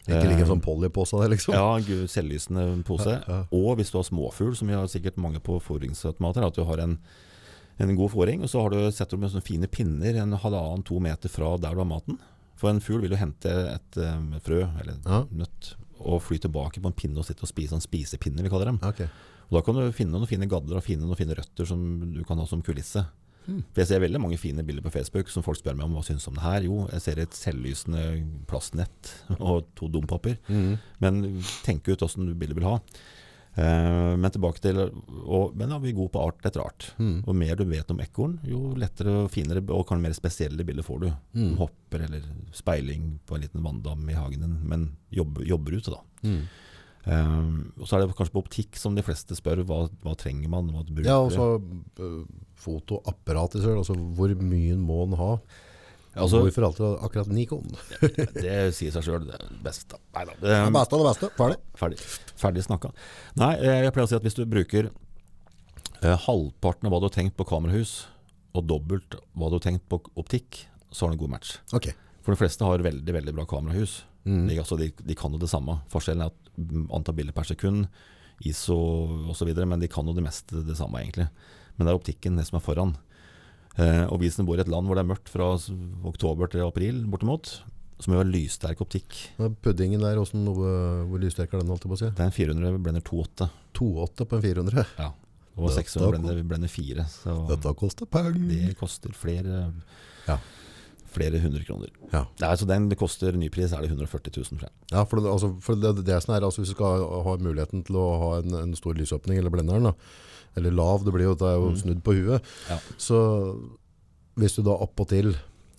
[0.04, 0.90] Ikke ligge som sånn det
[1.24, 1.54] der, liksom.
[1.56, 1.78] Ja,
[2.12, 3.14] selvlysende pose.
[3.22, 3.44] Ja, ja.
[3.56, 6.82] Og hvis du har småfugl, som vi har sikkert mange på fôringsautomater, at du har
[6.84, 6.98] en,
[7.80, 11.00] en god fôring, og så har du setter du med sånne fine pinner en halvannen-to
[11.00, 12.20] meter fra der du har maten.
[12.60, 15.24] For en fugl vil jo hente et um, frø, eller Ja.
[15.32, 15.74] nøtt,
[16.04, 18.82] og fly tilbake på en pinne og sitte og spise en spisepinne, vi kaller dem.
[18.84, 19.08] Okay.
[19.50, 21.80] Og Da kan du finne noen fine gadder og finne noen fine røtter som
[22.14, 23.06] du kan ha som kulisse.
[23.46, 26.04] For Jeg ser veldig mange fine bilder på Facebook som folk spør meg om hva
[26.06, 26.68] syns om det her.
[26.68, 28.06] Jo, jeg ser et selvlysende
[28.50, 30.40] plastnett og to dompaper.
[30.48, 30.78] Mm.
[31.04, 31.20] Men
[31.66, 32.80] tenk ut åssen du bildet vil ha.
[33.54, 36.88] Uh, men tilbake til og, Men da er vi gode på art etter art.
[36.98, 37.20] Mm.
[37.22, 40.86] Og mer du vet om ekorn, jo lettere og finere og kanskje mer spesielle bilder
[40.88, 41.10] får du.
[41.38, 41.54] Mm.
[41.60, 42.26] Hopper eller
[42.56, 46.02] speiling på en liten vanndam i hagen din, men jobber, jobber ute, da.
[46.26, 46.42] Mm.
[47.04, 50.48] Eh, og så er det kanskje på optikk som de fleste spør hva, hva trenger
[50.52, 51.48] man, hva bruker Ja, og så
[52.00, 52.24] øh,
[52.64, 55.32] fotoapparat i seg altså hvor mye må en ha?
[56.14, 57.72] Altså- Hvorfor alltid akkurat Nikon?
[58.38, 59.96] Det sier seg sjøl, det er best.
[60.14, 60.36] Nei da.
[60.38, 61.58] Det det- beste av det beste, ferdig.
[61.82, 62.00] Ferdig,
[62.38, 62.92] ferdig snakka.
[63.42, 64.92] Nei, eh, jeg pleier å si at hvis du bruker
[66.04, 68.06] eh, halvparten av hva du har tenkt på kamerahus,
[68.54, 71.56] og dobbelt hva du har tenkt på optikk, så har du en god match.
[71.74, 71.98] Okay.
[72.22, 74.04] For de fleste har veldig veldig bra kamerahus.
[74.26, 74.46] Mm.
[74.56, 75.80] Altså, de, de kan jo det samme.
[75.92, 77.88] Forskjellen er at antall bilder per sekund,
[78.44, 78.78] ISO
[79.32, 81.28] osv., men de kan jo det meste det samme, egentlig.
[81.76, 82.96] Men det er optikken det som er foran.
[83.78, 85.54] Eh, og hvis en bor i et land hvor det er mørkt fra
[86.06, 87.56] oktober til april, bortimot,
[88.04, 89.16] vi ha lyssterk optikk.
[89.40, 90.72] Og Puddingen der, noe,
[91.08, 92.10] hvor lyssterk er den, holdt jeg på å si?
[92.12, 93.48] Det er en 400 blender 2.8.
[93.80, 94.84] 2,8 på en 400.
[95.00, 95.12] Ja.
[95.54, 97.06] Og Dette 600 er blender, blender 4.
[97.14, 98.36] Så Dette koster penger.
[98.50, 99.68] det koster flere,
[100.28, 100.38] Ja.
[101.14, 101.90] Flere hundre kroner.
[102.12, 102.26] Ja.
[102.42, 104.74] Nei, så den det koster nypris er det 140 000 for den.
[104.92, 107.96] Ja, for, det, altså, for det, det er, altså, hvis du skal ha muligheten til
[108.02, 109.94] å ha en, en stor lysåpning, eller blenderen, da,
[110.58, 111.80] eller lav, det blir jo, det er jo Mm.
[111.82, 112.78] snudd på huet, Ja.
[112.98, 113.18] så
[114.38, 115.36] hvis du da appåtil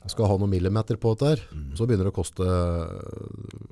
[0.07, 1.77] skal ha noen millimeter på dette her, Mm.
[1.77, 2.45] så begynner det å koste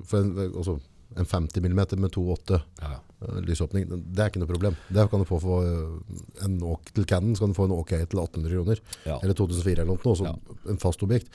[0.05, 0.79] for en, altså,
[1.17, 4.75] en 50 mm med 2,8 Ja, eh, lysåpning, det er ikke noe problem.
[4.89, 7.75] Det kan du få for eh, en åk til Cannon, så kan du få en
[7.77, 9.19] OK til 1800 kroner, Ja.
[9.21, 10.35] eller 2004 eller noe, også Ja.
[10.69, 11.29] en fast objekt.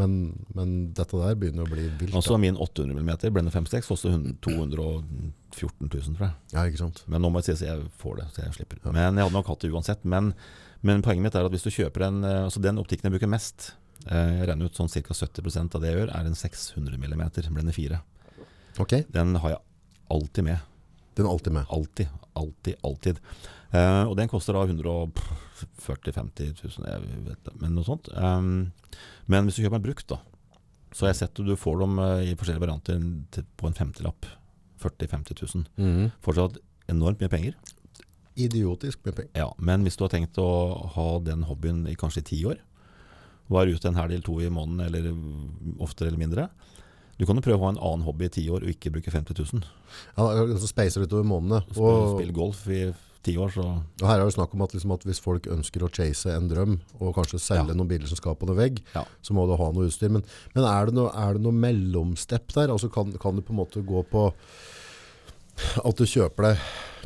[0.00, 2.14] Men, men dette der begynner å bli vilt.
[2.16, 2.38] Og så da.
[2.40, 6.34] min 800 mm blende 5.6 koster 100 214 000, tror jeg.
[6.54, 7.02] Ja, ikke sant?
[7.12, 8.80] Men nå må jeg si at jeg får det, så jeg slipper.
[8.86, 8.92] Ja.
[8.96, 10.04] Men jeg hadde nok hatt det uansett.
[10.08, 10.32] Men,
[10.80, 13.30] men poenget mitt er at hvis du kjøper en eh, Altså den optikken jeg bruker
[13.30, 13.74] mest,
[14.08, 15.14] jeg regner ut sånn ca.
[15.14, 17.22] 70% av det jeg gjør, er en 600 mm
[17.54, 18.00] blende 4.
[18.80, 19.58] Ok, Den har jeg
[20.10, 20.58] alltid med.
[21.16, 21.66] den er alltid med.
[21.68, 23.18] Alltid, alltid, alltid.
[23.72, 25.12] Eh, og den koster da 140
[26.12, 28.08] 000-50 000, jeg vet det, men noe sånt.
[28.16, 28.72] Um,
[29.26, 30.18] men hvis du kjøper en brukt, da,
[30.92, 32.98] så har jeg sett at du får dem eh, i forskjellige varianter
[33.32, 34.26] til, på en femtilapp.
[34.82, 35.64] 40 000-50 000.
[35.78, 36.10] Mhm.
[36.24, 36.58] Fortsatt
[36.90, 37.54] enormt mye penger.
[38.36, 39.32] Idiotisk mye penger.
[39.38, 40.48] Ja, men hvis du har tenkt å
[40.96, 42.58] ha den hobbyen i kanskje ti år,
[43.52, 46.48] være ute en helg eller to i måneden, eller oftere eller mindre
[47.22, 49.12] Du kan jo prøve å ha en annen hobby i ti år og ikke bruke
[49.14, 49.62] 50 000.
[50.18, 50.26] Ja,
[50.58, 51.62] så speiser utover månedene.
[51.78, 52.80] Og, spille golf i
[53.22, 55.84] ti år, så og her er det snakk om at, liksom, at hvis folk ønsker
[55.86, 57.76] å chase en drøm, og kanskje selge Ja.
[57.78, 59.04] noen bilder som skal på noen vegg, Ja.
[59.22, 60.10] så må du ha noe utstyr.
[60.10, 60.24] Men,
[60.56, 62.74] men er, det noe, er det noe mellomstepp der?
[62.74, 64.32] Altså kan, kan du på en måte gå på
[65.84, 66.58] at du kjøper deg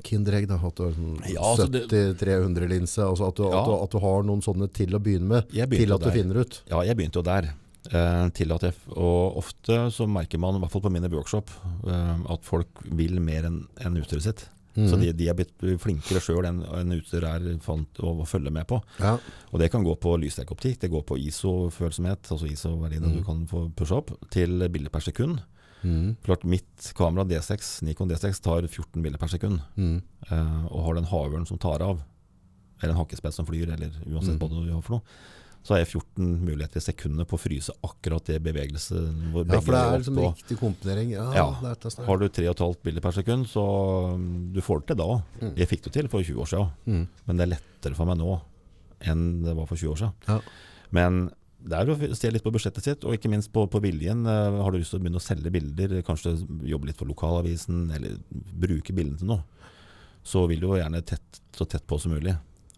[0.06, 3.60] Kinderegg, da, at du har sånn Ja, altså 70-300 linse, altså at du, Ja.
[3.60, 6.16] at, du, at du har noen sånne til å begynne med, til at du der.
[6.16, 6.62] finner ut.
[6.70, 7.52] Ja, jeg begynte jo der.
[7.92, 11.50] Eh, til at jeg, og ofte så merker man, i hvert fall på mine workshop,
[11.86, 14.46] eh, at folk vil mer enn en utstyret sitt.
[14.76, 14.88] Mm.
[14.90, 18.52] Så de, de er blitt flinkere sjøl enn en utstyret er fant, å, å følge
[18.52, 18.76] med på.
[19.00, 19.14] Ja.
[19.52, 23.14] Og det kan gå på lyssterk det går på ISO-følsomhet, altså ISO-verdiene mm.
[23.16, 25.40] du kan få pushe opp, til bilder per sekund.
[25.86, 26.16] Mm.
[26.24, 30.02] Klart mitt kamera D6, Nikon D6 tar 14 bilder per sekund, Mhm.
[30.30, 32.02] eh, og har den havørn som tar av,
[32.82, 34.40] eller en hakkespett som flyr, eller uansett Mhm.
[34.40, 35.02] hva du gjør for noe,
[35.66, 39.06] så har jeg 14 muligheter i sekundet på å fryse akkurat det bevegelsen.
[39.34, 41.14] hvor ja, for det er liksom riktig komponering.
[41.16, 41.46] Ja, Ja.
[42.06, 43.64] Har du 3,5 bilder per sekund, så
[44.14, 45.08] um, du får det til da.
[45.40, 45.56] Mm.
[45.58, 47.08] Jeg fikk det til for 20 år siden, mm.
[47.26, 48.38] men det er lettere for meg nå
[49.10, 50.14] enn det var for 20 år siden.
[50.30, 50.38] Ja.
[50.94, 51.26] Men
[51.66, 54.22] det er å se litt på budsjettet sitt, og ikke minst på, på viljen.
[54.30, 56.36] Eh, Har du lyst til å begynne å selge bilder, kanskje
[56.70, 59.42] jobbe litt for lokalavisen, eller bruke bildene til noe,
[60.26, 62.34] så vil du jo gjerne tett, så tett på som mulig.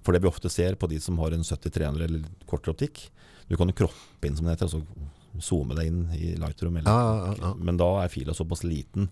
[0.08, 3.02] For det vi ofte ser på de som har en 70-300 eller kortere optikk,
[3.50, 6.88] du kan jo kroppe inn som det heter, altså zoome deg inn i Lightroom, eller,
[6.88, 7.50] Ja, ja, ja.
[7.60, 9.10] men da er fila såpass liten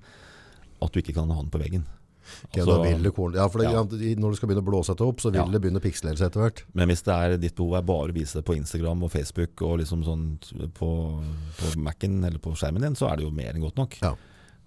[0.82, 1.85] at du ikke kan ha den på veggen.
[2.48, 3.36] Ok, Altså-.
[3.36, 3.85] Ja, for det, Ja.
[4.18, 5.44] når du skal begynne å blåse dette opp, så vil Ja.
[5.47, 6.64] det begynne å pikselere seg etter hvert.
[6.74, 9.62] Men hvis det er ditt behov er bare å vise det på Instagram og Facebook
[9.62, 11.23] og liksom sånn på,
[11.60, 14.01] på Mac-en eller på skjermen din, så er det jo mer enn godt nok.
[14.02, 14.14] Ja.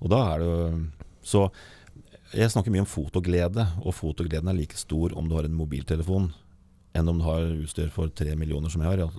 [0.01, 0.87] Og da er det jo
[1.21, 1.51] Så
[2.33, 6.29] jeg snakker mye om fotoglede, og fotogleden er like stor om du har en mobiltelefon
[6.97, 9.03] enn om du har utstyr for tre millioner som jeg har.
[9.05, 9.09] Ja,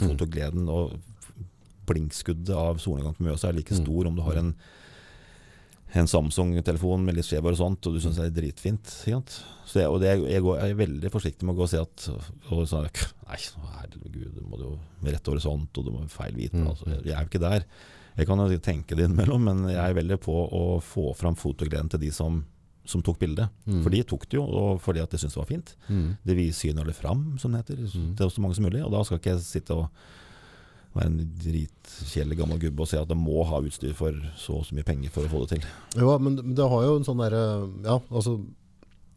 [0.00, 0.96] fotogleden og
[1.88, 3.84] blinkskuddet av solnedgang på Mjøsa er like Mm.
[3.84, 4.54] stor om du har en
[5.94, 8.90] en Samsung-telefon med litt skjev sånt, og du syns det er dritfint.
[9.64, 11.78] Så jeg, og det, jeg, går, jeg er veldig forsiktig med å gå og si
[11.80, 12.08] at
[12.52, 12.82] og så,
[13.28, 13.38] Nei,
[13.78, 16.60] herregud, du må jo med rett horisont, og du må feil vite.
[16.60, 16.68] Mm.
[16.68, 17.64] Altså, jeg, jeg er jo ikke der.
[18.18, 21.88] Jeg kan jo tenke det innimellom, men jeg er veldig på å få fram fotogleden
[21.88, 22.42] til de som
[22.88, 23.52] som tok bildet.
[23.68, 23.82] Mm.
[23.84, 25.74] For de tok det jo og fordi at de syntes det var fint.
[25.88, 26.08] Mm.
[26.24, 27.84] Det viser syner det fram, som det heter,
[28.16, 28.80] til så mange som mulig.
[28.84, 29.90] Og da skal ikke jeg sitte og
[30.96, 34.66] være en dritkjedelig gammel gubbe og si at de må ha utstyr for så og
[34.66, 35.68] så mye penger for å få det til.
[36.00, 37.42] Jo, men men det har jo en sånn derre
[37.84, 38.38] Ja, altså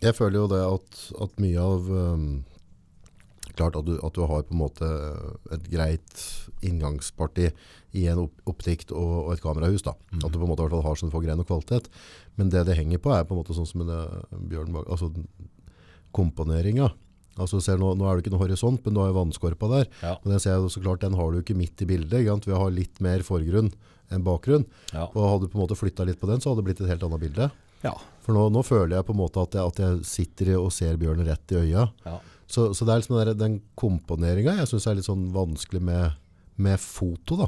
[0.01, 2.27] Jeg føler jo det at, at mye av um,
[3.57, 4.87] Klart at du, at du har på en måte
[5.51, 6.25] et greit
[6.63, 7.49] inngangsparti
[7.99, 9.83] i en opp, optikk og, og et kamerahus.
[9.85, 9.95] da.
[10.11, 10.21] Mm.
[10.23, 11.89] At du på en måte har så du får grei nok kvalitet.
[12.39, 13.95] Men det det henger på, er på en måte sånn som en,
[14.51, 14.87] Bjørn Bag...
[14.91, 15.11] Altså
[16.11, 16.91] komponeringa.
[17.39, 19.87] Altså ser nå, nå er det ikke noe horisont, men du har jo vannskorpa der.
[20.03, 20.17] Ja.
[20.19, 22.25] Og den ser jeg så klart, den har du ikke midt i bildet.
[22.27, 22.47] Gant?
[22.47, 23.71] Vi har litt mer forgrunn
[24.11, 24.65] enn bakgrunn.
[24.91, 25.07] Ja.
[25.07, 26.91] Og hadde du på en måte flytta litt på den, så hadde det blitt et
[26.91, 27.47] helt annet bilde.
[27.85, 27.95] Ja.
[28.21, 30.99] For nå, nå føler jeg på en måte at jeg, at jeg sitter og ser
[31.01, 31.87] bjørnen rett i øya.
[32.05, 32.17] Ja.
[32.51, 36.17] Så, så det er liksom den, den komponeringa jeg syns er litt sånn vanskelig med,
[36.59, 37.37] med foto.
[37.39, 37.47] da.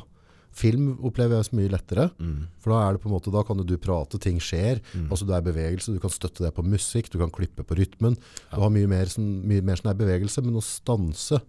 [0.54, 2.06] Film opplever jeg så mye lettere.
[2.22, 2.44] Mm.
[2.62, 4.80] For da er det på en måte, da kan du prate, ting skjer.
[4.94, 5.08] Mm.
[5.10, 7.76] altså Du er i bevegelse, du kan støtte deg på musikk, du kan klippe på
[7.80, 8.16] rytmen.
[8.54, 11.42] Du har mye mer, sånn, mye mer sånn er bevegelse, men å stanse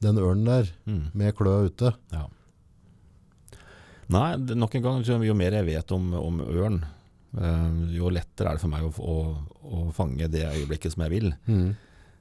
[0.00, 1.08] den ørnen der Mm.
[1.18, 2.28] med kløa ute Ja.
[4.08, 6.78] Nei, nok en gang, jo mer jeg vet om, om ørn,
[7.36, 9.16] eh, jo lettere er det for meg å, å,
[9.68, 11.28] å fange det øyeblikket som jeg vil.
[11.50, 11.68] mm.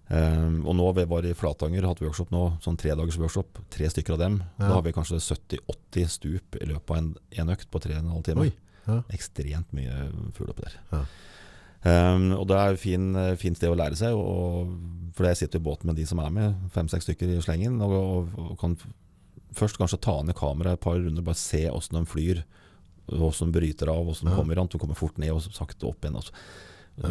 [0.07, 3.89] Eh, og nå vi var i Flatanger, hatt workshop nå, sånn tre dagers workshop, tre
[3.91, 4.37] stykker av dem.
[4.57, 4.67] Ja.
[4.67, 7.09] Da har vi kanskje 70-80 stup i løpet av en,
[7.43, 8.45] en økt på tre og en halv time.
[8.47, 8.53] Oi,
[8.87, 9.01] ja.
[9.17, 10.07] Ekstremt mye
[10.37, 10.77] fugl oppi der.
[10.93, 11.01] Ja.
[11.87, 14.71] Um, og det er fin, fint sted å lære seg, og,
[15.15, 17.93] for jeg sitter i båten med de som er med, fem-seks stykker i slengen, og,
[17.93, 18.73] og, og kan
[19.55, 22.41] først kanskje ta ned kameraet et par runder, bare se åssen de flyr,
[23.13, 26.03] åssen de bryter av, åssen de kommer an, de kommer fort ned og sakte opp
[26.03, 26.17] igjen.
[26.19, 26.33] Altså.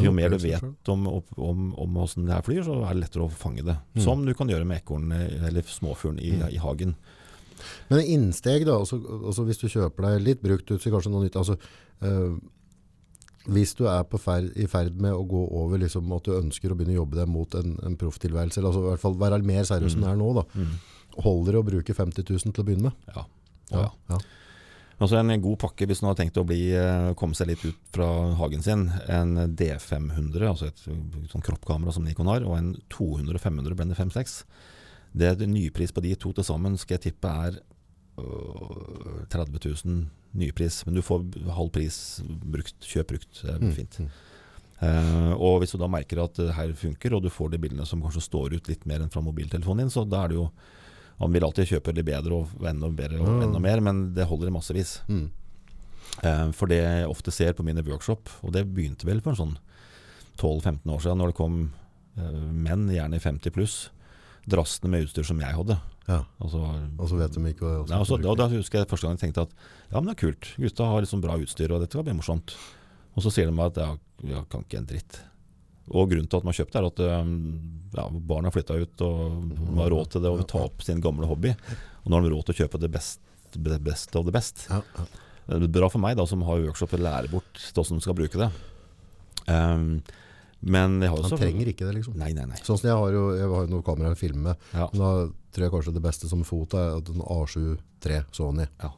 [0.03, 1.07] Jo mer du vet om,
[1.39, 3.77] om, om hvordan det her flyr, så er det lettere å fange det.
[3.95, 4.03] Mm.
[4.03, 6.49] Som du kan gjøre med ekornet eller småfuglen i, Mm.
[6.51, 6.97] i hagen.
[7.89, 11.37] Men innsteg da, altså, altså hvis du kjøper deg litt brukt utstyr, kanskje noe nytt,
[11.39, 11.57] altså
[12.03, 12.35] øh,
[13.47, 16.73] hvis du er på ferd, i ferd med å gå over liksom, at du ønsker
[16.73, 19.39] å begynne å jobbe deg mot en, en profftilværelse, eller altså i hvert fall være
[19.47, 20.75] mer seriøs enn du er nå da, Mm.
[21.23, 22.93] holder det å bruke 50 000 til å begynne med?
[23.15, 23.25] Ja.
[23.71, 23.87] Ja.
[24.11, 24.19] ja.
[25.01, 27.77] Altså En god pakke hvis man har tenkt å bli, eh, komme seg litt ut
[27.93, 28.07] fra
[28.39, 28.87] hagen sin.
[29.13, 30.81] En D500, altså et
[31.33, 34.39] sånn kroppkamera som Nikon har, og en 200-500 Blender 5.6.
[35.17, 37.59] Det er nypris på de to til sammen skal jeg tippe er
[38.21, 40.07] øh, 30 000
[40.37, 40.83] nypris.
[40.87, 41.25] Men du får
[41.57, 43.43] halv pris brukt, kjøp brukt.
[43.43, 43.99] Det er Mm, fint.
[44.01, 44.09] mm.
[44.77, 47.87] Uh, og hvis du da merker at det her funker, og du får de bildene
[47.89, 50.51] som kanskje står ut litt mer enn fra mobiltelefonen din, så da er det jo
[51.21, 54.51] Man vil alltid kjøpe det bedre og enda bedre og enda mer, men det holder
[54.51, 54.99] i massevis.
[55.09, 55.27] Mm.
[56.23, 59.41] Eh, for det jeg ofte ser på mine workshop, og det begynte vel for en
[59.41, 59.57] sånn
[60.37, 61.59] 12-15 år siden, når det kom
[62.21, 63.77] eh, menn, gjerne i 50 pluss,
[64.47, 65.79] drassende med utstyr som jeg hadde.
[66.07, 69.09] Ja, Altså, og så vet de ikke hva Nei, også, da, da husker jeg første
[69.09, 69.55] gang jeg tenkte at
[69.91, 70.51] ja, men det er kult.
[70.55, 72.55] Gutta har liksom bra utstyr, og dette kan bli morsomt.
[73.17, 73.99] Og så sier de meg at jeg,
[74.31, 75.19] jeg kan ikke en dritt.
[75.95, 77.35] Og grunnen til at man kjøpte, er at øhm,
[77.95, 81.29] ja, barna flytta ut og har råd til det og vil ta opp sin gamle
[81.31, 81.53] hobby.
[82.03, 84.67] Og nå har de råd til å kjøpe det beste, best av det beste.
[84.73, 85.07] Ja, ja.
[85.47, 88.17] Det er bra for meg da, som har workshop og lærer bort hvordan du skal
[88.19, 88.49] bruke det.
[89.47, 90.01] Um,
[90.67, 92.17] men jeg har også, Han trenger ikke det liksom.
[92.19, 92.59] Nei, nei, nei.
[92.67, 94.89] Sånn som jeg har jo, jeg har noen kameraer å filme med, Ja.
[94.91, 95.11] men da
[95.55, 98.67] tror jeg kanskje det beste som foto er en A7 III Sony.
[98.83, 98.91] Ja.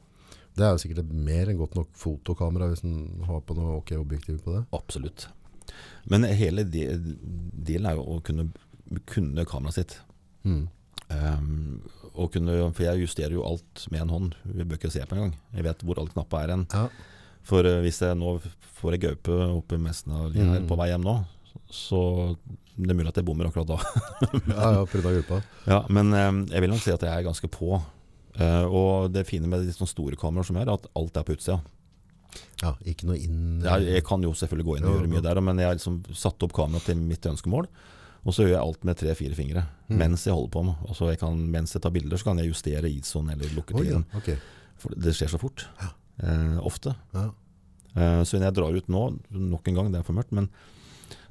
[0.58, 3.92] Det er jo sikkert mer enn godt nok fotokamera hvis en har på noe ok
[4.00, 4.64] objektiv på det.
[4.74, 5.28] Absolutt.
[6.08, 6.86] Men hele de,
[7.68, 8.48] delen er jo å kunne,
[9.10, 9.96] kunne kameraet sitt.
[10.48, 10.66] Mm.
[11.08, 11.82] Um,
[12.18, 14.34] og kunne, for jeg justerer jo alt med en hånd.
[14.44, 15.34] Vi bør ikke se på engang.
[15.54, 16.64] Jeg vet hvor alle knapper er hen.
[16.72, 16.86] Ja.
[17.48, 18.34] For eh, hvis jeg nå
[18.80, 20.66] får ei gaupe oppi linja her Mm.
[20.68, 21.14] på vei hjem nå,
[21.72, 22.00] så
[22.78, 23.78] det er mulig at jeg bommer akkurat da.
[24.52, 25.38] ja, ja, grunn av gruppa.
[25.66, 27.80] ja, men um, jeg vil nok si at jeg er ganske på.
[28.38, 31.34] Uh, og det fine med de sånne store kameraer som er at alt er på
[31.34, 31.58] utsida.
[32.62, 33.60] Ja, ikke noe inn...
[33.64, 36.00] Jeg, jeg kan jo selvfølgelig gå inn og gjøre mye der, men jeg har liksom
[36.18, 37.68] satt opp kameraet til mitt ønskemål.
[38.26, 39.96] Og så gjør jeg alt med tre-fire fingre Mm.
[40.02, 40.74] mens jeg holder på med.
[40.84, 44.02] Altså jeg kan, mens jeg tar bilder, så kan jeg justere ISO-en eller Oh, ja,
[44.18, 44.34] okay.
[44.76, 45.64] For det skjer så fort.
[46.20, 46.92] Eh, ofte.
[47.14, 47.30] Ja.
[47.96, 50.50] Eh, så når jeg drar ut nå, nok en gang, det er for mørkt, men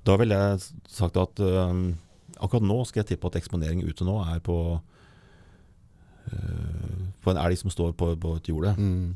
[0.07, 1.93] da ville jeg sagt at eh,
[2.41, 4.57] akkurat nå skal jeg tippe at eksponering ute nå er på
[6.31, 8.73] eh, på en elg som står på, på et jorde.
[8.79, 9.15] Mm.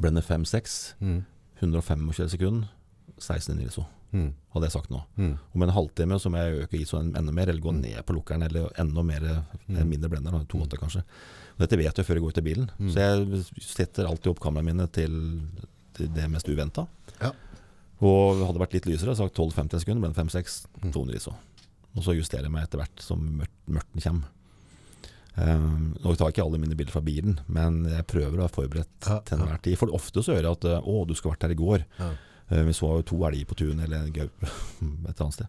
[0.00, 1.24] Blender 5-6, Mm.
[1.60, 2.68] 125 sekunder,
[3.18, 4.32] 16 ISO, Mm.
[4.54, 5.02] hadde jeg sagt nå.
[5.16, 5.38] Mm.
[5.54, 8.42] Om en halvtime så må jeg øke ISO-en enda mer, eller gå ned på lukkeren,
[8.44, 9.20] eller enda mer,
[9.68, 9.76] Mm.
[9.78, 10.98] en mindre blender, to 2,8 kanskje.
[11.58, 12.90] Og dette vet jeg før jeg går ut i bilen, Mm.
[12.90, 15.40] så jeg setter alltid opp kameraene mine til,
[15.94, 16.86] til det mest uventa.
[17.22, 17.32] Ja.
[18.02, 20.92] Og hadde det vært litt lysere, sagt 12-50 sekunder, ble det 5-6, Mm.
[20.92, 21.34] 200 ISO.
[21.96, 23.18] Og så justerer jeg meg etter hvert som
[23.66, 24.24] mørten kommer.
[25.36, 28.54] Um, nå tar jeg ikke alle mine bilder fra bilen, men jeg prøver å være
[28.56, 29.76] forberedt Ja, til enhver tid.
[29.76, 31.84] For ofte så hører jeg at uh, 'Å, du skulle vært her i går'.
[32.00, 32.10] Ja.
[32.50, 35.46] Uh, vi så jo to elger på tunet eller en gaupe et eller annet sted.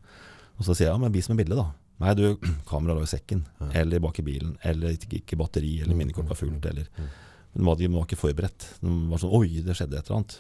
[0.60, 1.70] Og så sier jeg ja, men vis meg bildet, da.
[2.04, 2.26] Nei, du,
[2.70, 3.46] kameraet lå i sekken.
[3.62, 3.70] Ja.
[3.84, 4.58] Eller bak i bilen.
[4.64, 6.60] Eller ikke, batteri, eller Mm, minnekort var mm, fullt.
[6.66, 6.88] mm, Eller.
[7.54, 8.68] Men de var, de var ikke forberedt.
[8.84, 10.36] De var sånn Oi, det skjedde et eller annet.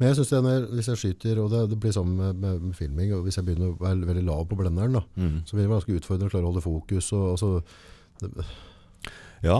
[0.00, 2.38] Men jeg synes det er når, hvis jeg skyter, og det, det blir sammen med,
[2.40, 5.42] med, med filming, og hvis jeg begynner å være veldig lav på blenderen, da, Mm.
[5.44, 7.10] så blir det ganske utfordrende å klare å holde fokus.
[7.12, 7.50] Og, altså,
[8.20, 8.46] det,
[9.44, 9.58] Ja,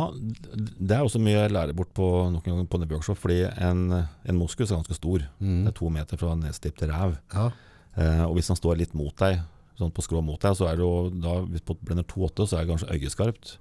[0.81, 3.83] det er også mye jeg lærer bort på noen ganger på Nebworkshop, fordi en,
[4.24, 5.27] en moskus er ganske stor.
[5.39, 7.19] mm, Det er to meter fra nesetipp til ræv.
[7.35, 7.51] ja,
[7.97, 9.39] Eh, og hvis han står litt mot deg,
[9.78, 12.59] sånn på skrå mot deg, så er det jo da, hvis på blender 2,8, så
[12.59, 13.55] er det kanskje øyeskarpt.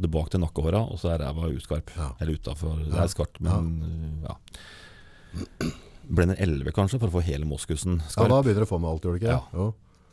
[0.00, 1.90] tilbake til nakkehåra, og så er ræva uskarp.
[1.94, 2.06] Ja.
[2.18, 2.78] Eller utafor.
[2.80, 4.34] Det er skarpt, men ja.
[6.04, 8.90] Blender 11 kanskje, for å få hele moskusen ja, da begynner du å få med
[8.90, 9.36] alt, gjør du ikke?
[9.36, 9.42] Ja.
[9.52, 9.68] Jo.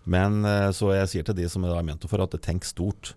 [0.05, 3.13] Men eh, så jeg sier til de som er mentor for, at tenk stort.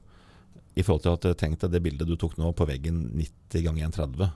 [0.76, 3.62] I forhold til at eh, Tenk deg det bildet du tok nå på veggen 90
[3.66, 4.32] ganger 130.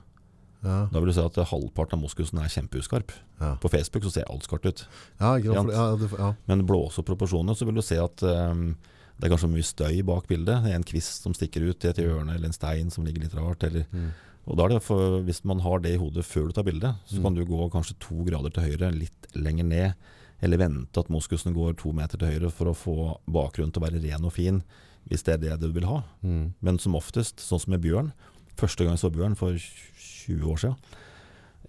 [0.63, 3.11] Ja, Da vil du se at eh, halvparten av moskusen er kjempeuskarp.
[3.39, 3.55] ja.
[3.59, 4.85] På Facebook så ser alt skarpt ut.
[5.19, 6.33] ja, ikke ja.
[6.47, 8.75] Men blåse opp proporsjonene, så vil du se at um,
[9.19, 10.63] det er kanskje mye støy bak bildet.
[10.63, 13.23] Det er en kvist som stikker ut i et hjørne, eller en stein som ligger
[13.27, 13.63] litt rart.
[13.63, 14.11] Eller, Mm.
[14.47, 17.17] og da det for, Hvis man har det i hodet før du tar bildet, så
[17.19, 17.23] Mm.
[17.23, 19.93] kan du gå kanskje to grader til høyre, litt lenger ned.
[20.41, 23.89] Eller vente at moskusen går to meter til høyre for å få bakgrunnen til å
[23.91, 24.63] være ren og fin,
[25.09, 26.03] hvis det er det du vil ha.
[26.21, 26.53] Mm.
[26.61, 28.11] Men som oftest, sånn som med bjørn.
[28.59, 30.97] Første gang jeg så bjørn for 20 år siden.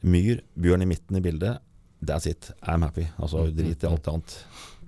[0.03, 1.61] Myr, bjørn i midten i bildet.
[2.01, 2.51] That's it.
[2.65, 3.07] I'm happy.
[3.21, 4.37] Altså Mm, Drit i alt annet.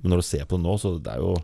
[0.02, 1.34] Men når du ser på det nå, så det er jo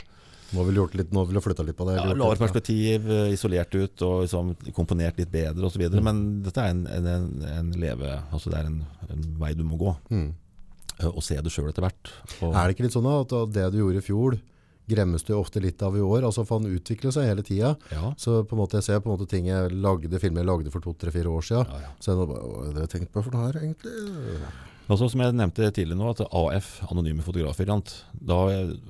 [0.48, 1.98] Nå ville gjort litt, nå vil du flytta litt på det.
[1.98, 5.82] ja, lavere perspektiv, eh, isolert ut og liksom komponert litt bedre osv.
[5.92, 5.98] Mm.
[6.06, 8.78] Men dette er en, en, en, en leve Altså det er en,
[9.12, 9.92] en vei du må gå.
[10.08, 10.30] Mm.
[11.02, 12.14] eh, Og se det sjøl etter hvert.
[12.40, 14.38] Og, Er det ikke litt sånn at det du gjorde i fjor,
[14.88, 16.24] gremmes du ofte litt av i år?
[16.28, 17.74] Altså for han utvikler seg hele tida.
[17.92, 20.50] ja, Så på en måte, jeg ser på en måte ting jeg lagde, filmer jeg
[20.50, 21.68] lagde for to-tre-fire år siden.
[21.74, 21.92] ja, ja.
[22.00, 23.94] Så jeg nå bare, hva har jeg tenkte på for noe her egentlig?
[24.88, 28.38] Altså, som jeg nevnte tidligere nå, at AF, Anonyme Fotografer, da,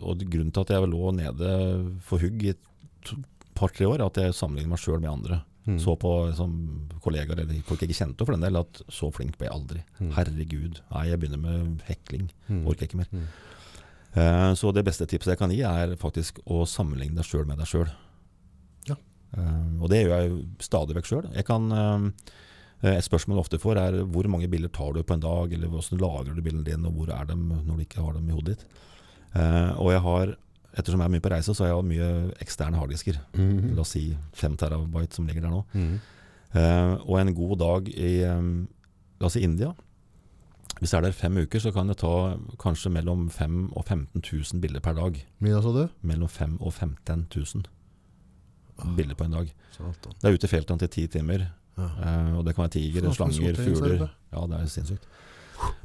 [0.07, 1.53] og grunnen til at jeg lå nede
[2.07, 3.15] for hugg i et
[3.59, 5.41] par-tre år, at jeg sammenligner meg sjøl med andre.
[5.69, 5.77] Mm.
[5.83, 6.53] Så på som
[7.05, 9.83] kollegaer eller folk jeg ikke kjente for den del, at så flink ble jeg aldri.
[9.99, 10.13] Mm.
[10.17, 10.79] Herregud.
[10.95, 12.31] Nei, jeg begynner med hekling.
[12.49, 12.63] Mm.
[12.71, 13.11] Orker ikke mer.
[14.19, 14.51] Mm.
[14.51, 17.59] Eh, så det beste tipset jeg kan gi, er faktisk å sammenligne deg sjøl med
[17.63, 17.89] deg sjøl.
[18.89, 18.97] Ja.
[19.83, 21.27] og det gjør jeg stadig vekk sjøl.
[21.35, 25.53] Eh, Et spørsmål jeg ofte får, er hvor mange bilder tar du på en dag,
[25.53, 28.29] eller hvordan lagrer du bildene dine, og hvor er de når du ikke har dem
[28.29, 28.67] i hodet ditt.
[29.35, 30.37] Eh, og jeg har,
[30.79, 32.11] ettersom jeg er mye på reise, så har jeg mye
[32.45, 33.19] eksterne harddisker.
[33.35, 33.75] Mhm.
[33.75, 34.05] La oss si
[34.39, 35.65] 5 terabyte som ligger der nå.
[35.75, 35.99] Mhm.
[36.55, 38.47] Eh, og en god dag i eh,
[39.21, 39.75] la oss si India
[40.79, 42.11] Hvis jeg er der fem uker, så kan jeg ta
[42.63, 45.17] kanskje mellom 5 og 15 000 bilder per dag.
[45.43, 45.89] Mye sa du?
[46.07, 49.49] Mellom 5 og 15 000 bilder på en dag.
[49.75, 50.13] Satan.
[50.23, 51.49] Det er ute i feltene til ti timer.
[51.79, 51.89] Ja.
[52.03, 54.09] eh, og det kan være tiger, slanger, er fugler.
[54.33, 55.07] Ja, det er sinnssykt.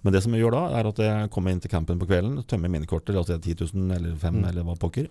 [0.06, 2.44] Men det som jeg gjør da, er at jeg kommer inn til campen på kvelden,
[2.46, 4.46] tømmer minnekortet, altså 10 000 eller 5 Mm.
[4.50, 5.08] eller hva pokker,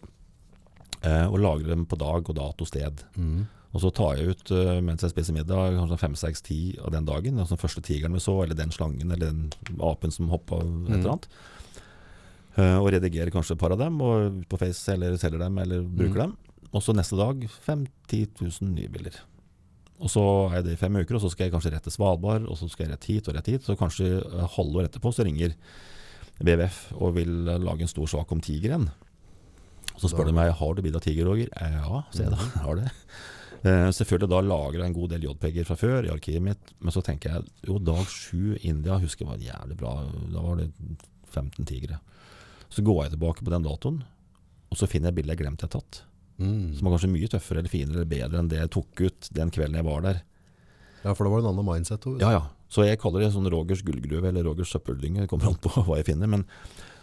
[1.03, 3.03] eh, og lagrer dem på dag og dato sted.
[3.17, 3.47] Mhm.
[3.73, 6.91] Og så tar jeg ut eh, mens jeg spiser middag, kanskje fem, seks, ti av
[6.93, 7.39] den dagen.
[7.41, 10.67] Altså den første tigeren vi så, eller den slangen, eller den apen som hoppa, et
[10.69, 10.93] Mm.
[10.93, 11.29] eller annet.
[12.59, 15.57] Eh, og redigerer kanskje et par av dem, og ut på Face, eller selger dem,
[15.59, 16.25] eller bruker Mm.
[16.27, 16.37] dem.
[16.75, 19.17] Og så neste dag 5-10 000 nye bilder.
[20.03, 20.21] Og så
[20.51, 22.57] er jeg det i fem uker, og så skal jeg kanskje rett til Svalbard, og
[22.59, 23.63] så skal jeg rett hit og rett hit.
[23.65, 25.55] Så kanskje eh, halvår etterpå så ringer
[26.43, 28.91] WWF og vil lage en stor sak om tigeren.
[29.97, 31.49] Så spør de meg har du bilde av tiger, Roger.
[31.57, 32.37] Ja, sier jeg da.
[32.37, 32.91] Jeg har det.
[33.63, 36.95] Eh, selvfølgelig da lager jeg en god del JPG-er fra før i arkivet mitt, men
[36.95, 39.93] så tenker jeg jo dag sju India husker jeg var jævlig bra.
[40.35, 40.71] Da var det
[41.31, 42.01] 15 tigre.
[42.73, 44.01] Så går jeg tilbake på den datoen,
[44.73, 46.03] og så finner jeg bildet jeg glemte jeg har tatt.
[46.43, 46.75] Mm.
[46.75, 49.53] Som var kanskje mye tøffere eller finere eller bedre enn det jeg tok ut den
[49.55, 50.23] kvelden jeg var der.
[51.05, 52.09] Ja, for da var det en annen mindset.
[52.09, 52.19] òg.
[52.23, 52.43] Ja, ja.
[52.73, 55.23] Så jeg kaller det sånn Rogers gullgruve eller Rogers søppeldynge.
[55.23, 56.31] Det kommer an på hva jeg finner.
[56.31, 56.47] Men,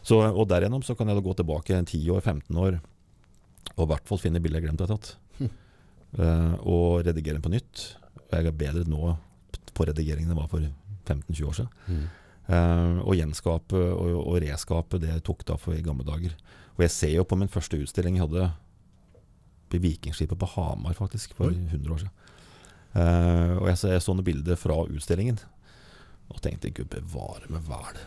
[0.01, 2.79] så, og derigjennom så kan jeg da gå tilbake 10 år, 15 år,
[3.75, 5.15] og i hvert fall finne bildet jeg glemte jeg har tatt.
[6.17, 7.83] Eh, og redigere den på nytt.
[8.29, 9.15] Jeg er bedre nå
[9.75, 10.65] på redigering enn jeg var for
[11.09, 11.75] 15-20 år siden.
[11.87, 12.07] Mm.
[12.49, 16.33] Uh, og gjenskape og, og reskape det jeg tok da for i gamle dager.
[16.79, 18.47] Og jeg ser jo på min første utstilling jeg hadde
[19.69, 21.59] på Vikingskipet på Hamar, faktisk, for Oi.
[21.69, 22.15] 100 år siden.
[22.95, 25.37] Uh, og jeg jeg så noen bilder fra utstillingen,
[26.33, 28.01] og tenkte gud bevare meg vel.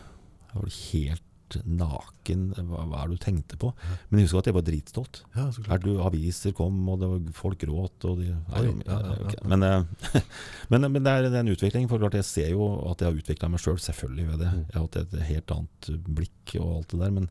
[0.51, 1.29] Jeg var helt
[1.65, 2.49] naken.
[2.57, 3.73] Hva, hva er det du tenkte på?
[4.09, 5.23] Men husker at jeg var dritstolt.
[5.37, 8.09] Ja, så Her du, aviser kom, og det var, folk gråt.
[8.09, 9.37] Og de, nei, ja, ja, ja, ok.
[9.37, 9.47] ja.
[9.53, 10.23] Men, eh,
[10.73, 11.89] men, men det er en utvikling.
[11.91, 13.77] For klart jeg ser jo at jeg har utvikla meg sjøl.
[13.77, 14.53] Selv, selvfølgelig ved det.
[14.53, 14.63] Mm.
[14.69, 17.17] Jeg har hatt et helt annet blikk og alt det der.
[17.19, 17.29] Men,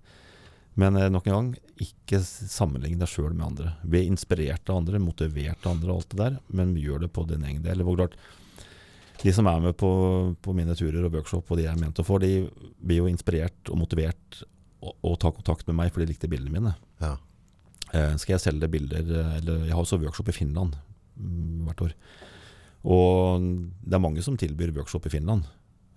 [0.82, 1.50] men eh, nok en gang,
[1.82, 3.74] ikke sammenligne deg sjøl med andre.
[3.84, 7.26] Bli inspirert av andre, motivert av andre og alt det der, men gjør det på
[7.30, 7.84] din egen del.
[7.88, 8.20] For klart,
[9.22, 9.90] De som er med på,
[10.42, 12.48] på mine turer og workshop, og de jeg er ment å få, de
[12.82, 14.42] blir jo inspirert og motivert
[14.82, 16.74] og, og tar kontakt med meg, for de likte bildene mine.
[17.04, 17.16] Ja.
[17.92, 20.78] Eh, skal jeg selge bilder eh, eller Jeg har også workshop i Finland
[21.20, 21.96] mm, hvert år.
[22.92, 23.50] Og
[23.84, 25.46] det er mange som tilbyr workshop i Finland.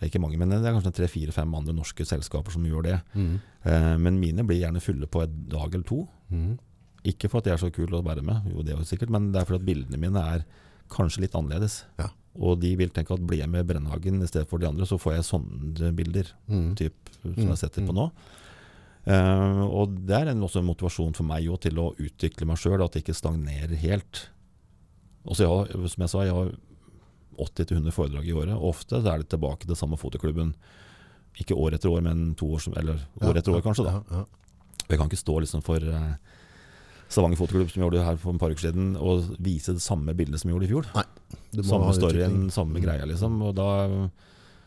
[0.05, 2.99] Ikke mange, men det er kanskje tre-fire-fem andre norske selskaper som gjør det.
[3.15, 3.35] Mm.
[3.71, 6.03] Eh, men mine blir gjerne fulle på en dag eller to.
[6.35, 6.59] Mm.
[7.09, 9.13] Ikke for at jeg er så kul å være med, jo det er jo sikkert,
[9.13, 10.45] men det er fordi at bildene mine er
[10.93, 11.83] kanskje litt annerledes.
[12.01, 12.11] Ja.
[12.35, 14.99] Og de vil tenke at blir jeg med Brennhagen i stedet for de andre, så
[14.99, 16.73] får jeg sånne bilder mm.
[16.81, 18.09] typ, som Mm, jeg setter på nå.
[19.05, 22.59] Uh, og det er en, også en motivasjon for meg jo, til å utvikle meg
[22.61, 24.25] sjøl, at jeg ikke stagnerer helt.
[25.29, 26.55] Altså jeg har, som jeg sa, jeg har
[27.45, 28.55] 80-100 foredrag i året.
[28.57, 30.55] Ofte er det tilbake til samme fotoklubben.
[31.41, 33.85] Ikke år etter år, men to år, som- eller år etter år, kanskje.
[33.85, 33.93] da.
[34.11, 34.25] Ja, ja.
[34.89, 36.15] Jeg kan ikke stå liksom for eh,
[37.09, 40.15] Stavanger fotoklubb, som gjorde det her for et par uker siden, og vise det samme
[40.17, 40.87] bildet som vi gjorde i fjor.
[41.55, 42.83] Må Samme storyen, samme Mm.
[42.83, 43.41] greia, liksom.
[43.43, 43.69] Og da,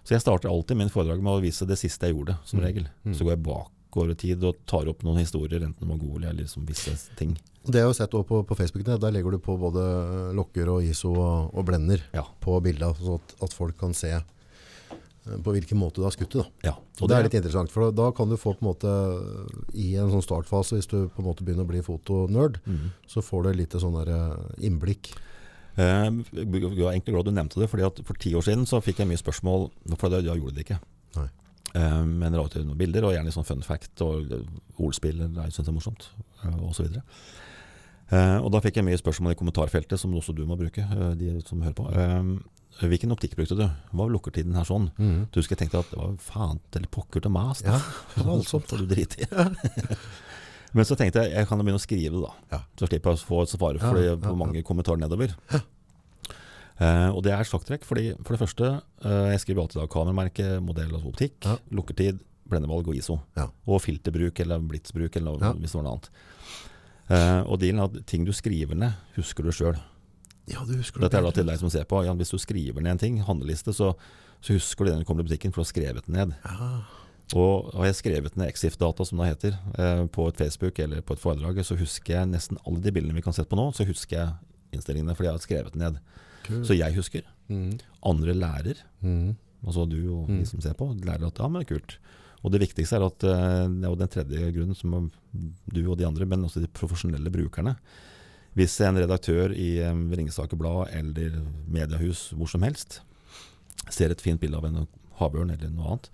[0.06, 2.66] så jeg starter alltid min foredrag med å vise det siste jeg gjorde, som Mm.
[2.66, 2.88] regel.
[3.06, 3.14] Mm.
[3.16, 6.44] Så går jeg bakover i tid og tar opp noen historier, enten om gode eller
[6.44, 7.38] liksom visse ting.
[7.66, 10.84] Det har jeg sett også på, på Facebook, der legger du på både lokker og
[10.84, 12.24] ISO og, og blender Ja.
[12.40, 14.14] på bildene, så at, at folk kan se
[15.44, 16.46] på hvilken måte du har skutt det.
[16.66, 16.74] Ja.
[17.00, 18.92] Det er litt interessant, for da kan du få på en måte
[19.78, 22.86] i en sånn startfase, hvis du på en måte begynner å bli fotonerd, mm.
[23.10, 24.38] så får du litt sånn eh,
[24.70, 25.12] innblikk.
[25.78, 28.82] Eh, Jeg er egentlig glad du nevnte det, fordi at for ti år siden så
[28.82, 30.80] fikk jeg mye spørsmål, for da, gjorde det ikke.
[31.20, 31.28] Nei.
[31.76, 34.48] Eh, Men det var noen bilder, og gjerne sånn fun fact og eh,
[34.80, 36.10] ordspill, jeg syns er morsomt,
[36.44, 37.04] eh, og så videre.
[38.10, 41.14] Eh, Og da fikk jeg mye spørsmål i kommentarfeltet, som også du må bruke, eh,
[41.20, 41.90] de som hører på.
[41.92, 42.38] Eh,
[42.78, 43.64] Hvilken optikk brukte du?
[43.66, 44.92] Hva var lukkertiden her sånn?
[44.98, 47.64] Du husker jeg tenkte at det var faen til pokker til mas.
[47.66, 47.78] da.
[47.80, 48.70] Ja, voldsomt.
[48.70, 49.30] får du drite i.
[50.78, 52.32] Men så tenkte jeg jeg kan begynne å skrive da.
[52.54, 52.60] Ja.
[52.78, 55.34] Så slipper jeg å få svare for Ja, ja, på mange kommentarer nedover.
[56.78, 60.50] Uh, og det er sjakktrekk, fordi for det første uh, Jeg skriver alltid da kameramerke,
[60.62, 63.18] modell og optikk, lukkertid, blendevalg og ISO.
[63.66, 66.12] Og filterbruk eller blitsbruk eller noe, hvis det var noe annet.
[67.08, 69.80] Uh, og dealen er at ting du skriver ned, husker du sjøl.
[70.48, 72.00] Ja, du husker Dette er da til deg som ser på.
[72.08, 73.92] Jan, hvis du skriver ned en ting, handleliste, så,
[74.40, 76.36] så husker du det når du kommer til butikken, for du har skrevet den ned.
[76.46, 76.70] Ja.
[77.36, 81.18] Og har jeg skrevet ned Exif-data, som det heter, eh, på et Facebook eller på
[81.18, 83.84] et foredrag, så husker jeg nesten alle de bildene vi kan sette på nå, så
[83.90, 86.00] husker jeg innstillingene, fordi jeg har skrevet den ned.
[86.48, 86.64] Kult.
[86.70, 87.28] Så jeg husker.
[87.52, 87.76] Mm.
[88.08, 89.36] Andre lærer, mm.
[89.66, 90.40] altså du og Mm.
[90.40, 91.98] de som ser på, lærer at ja, men kult.
[92.46, 95.12] Og det viktigste er at og det er jo den tredje grunnen, som
[95.74, 97.76] du og de andre, men også de profesjonelle brukerne.
[98.58, 103.02] Hvis en redaktør i eh, Ringsaker Blad eller mediehus hvor som helst
[103.94, 104.88] ser et fint bilde av en
[105.20, 106.10] havørn eller noe annet,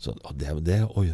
[0.00, 1.10] så det, det, oi,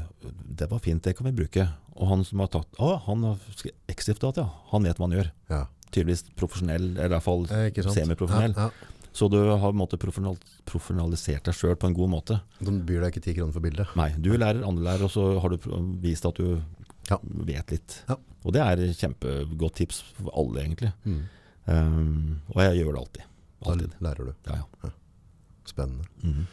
[0.58, 1.64] det var fint, det kan vi bruke.
[1.96, 4.66] Og han som har tatt Å, han har Exif-data, ja.
[4.70, 5.30] Han vet hva han gjør.
[5.50, 5.62] Ja.
[5.90, 8.54] Tydeligvis profesjonell, eller i hvert fall Eh, semiprofesjonell.
[8.54, 8.92] Ja, ja.
[9.16, 10.36] Så du har en måte profesjonal,
[10.68, 12.36] profesjonalisert deg sjøl på en god måte.
[12.60, 13.94] De byr deg ikke ti kroner for bildet.
[13.96, 15.70] Nei, du lærer, andre lærer, og så har du
[16.02, 16.60] vist at du
[17.10, 17.18] Ja.
[17.22, 18.02] vet litt.
[18.08, 18.18] Ja.
[18.46, 20.92] Og det er kjempegodt tips for alle, egentlig.
[21.06, 21.24] Mm.
[21.66, 23.32] Um, og jeg gjør det alltid.
[23.66, 23.74] Da
[24.06, 24.32] lærer du.
[24.46, 24.94] Ja, ja.
[25.66, 26.06] Spennende.
[26.22, 26.46] Mhm.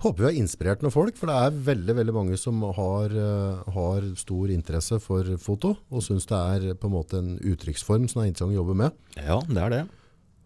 [0.00, 3.72] Håper vi har inspirert noen folk, for det er veldig veldig mange som har, eh,
[3.74, 8.22] har stor interesse for foto, og syns det er på en måte en uttrykksform som
[8.22, 8.92] er interessant å jobbe med.
[9.18, 9.82] ja, det er det.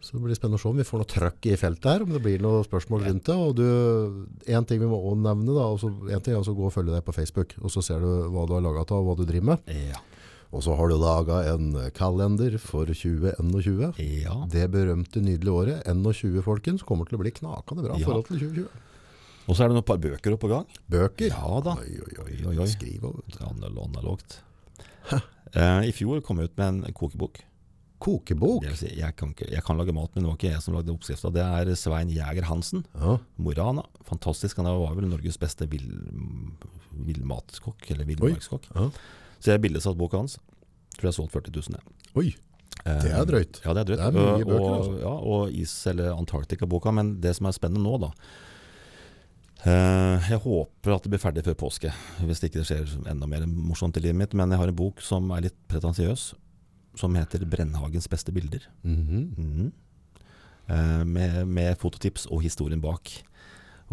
[0.05, 2.11] Så det blir spennende å se om vi får noe trøkk i feltet her, om
[2.13, 3.37] det blir noen spørsmål rundt det.
[3.41, 3.65] Og du,
[4.53, 6.93] en ting vi må også nevne, da, også, en ting er å gå og følge
[6.93, 9.25] deg på Facebook, og så ser du hva du har laget av, og hva du
[9.31, 9.73] driver med.
[9.89, 10.03] Ja.
[10.55, 13.97] Og så har du laget en kalender for 2021.
[14.23, 14.37] ja.
[14.53, 18.07] Det berømte nydelige året, 21 folkens, kommer til å bli knakende bra i Ja.
[18.07, 18.69] forhold til 2020.
[19.49, 20.69] Og så er det noen par bøker oppe på gang.
[20.89, 21.33] Bøker.
[21.33, 21.75] Ja da.
[21.81, 22.37] Oi, oi, oi.
[22.39, 22.69] Oi, oi, oi.
[22.71, 23.25] Skriv over.
[23.51, 24.39] Analogt.
[25.55, 27.43] Eh, I fjor kom jeg ut med en kokebok.
[28.05, 28.67] Kokebok.
[28.77, 30.93] Si, jeg, kan ikke, jeg kan lage mat, men det var ikke jeg som lagde
[30.93, 31.31] oppskrifta.
[31.33, 32.85] Det er Svein Jæger Hansen.
[33.01, 33.17] Ja.
[33.41, 34.61] Mora han, fantastisk.
[34.61, 35.87] Han var vel Norges beste vill,
[37.07, 38.69] villmatskokk, eller villmarkskokk.
[38.75, 38.89] Ja.
[39.41, 40.37] Så jeg bildesatt boka hans.
[40.95, 41.79] Tror jeg har solgt 40 000.
[41.79, 42.11] jeg.
[42.21, 42.29] Oi,
[42.85, 43.61] det er drøyt.
[43.65, 44.01] Ja, det er drøyt.
[44.01, 44.97] Det er mye bøker, og, altså.
[45.01, 46.93] Ja, og Is- eller Antarktika-boka.
[46.95, 48.11] Men det som er spennende nå, da
[49.65, 53.47] eh, Jeg håper at det blir ferdig før påske, hvis ikke det skjer enda mer
[53.49, 54.37] morsomt i livet mitt.
[54.39, 56.33] Men jeg har en bok som er litt pretensiøs,
[56.97, 58.67] som heter 'Brennhagens beste bilder'.
[58.83, 59.35] Mhm.
[59.37, 59.73] Mhm.
[60.69, 63.11] Eh, med, med fototips og historien bak.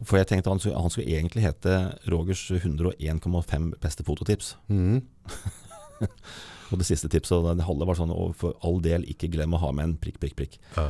[0.04, 4.56] For jeg tenkte han han skulle egentlig hete Rogers 101,5 beste fototips.
[4.70, 5.02] Mhm.
[6.72, 9.60] Og det siste tipset, det halve var sånn og for all del ikke glem å
[9.60, 10.54] ha med en prikk, prikk, prikk.
[10.78, 10.86] Ja.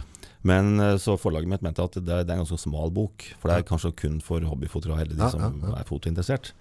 [0.45, 3.49] Men eh, så forlaget mitt mente at det, det er en ganske smal bok, for
[3.49, 6.53] det er kanskje kun for hobbyfotografer eller de Ja, som ja, er fotointeressert.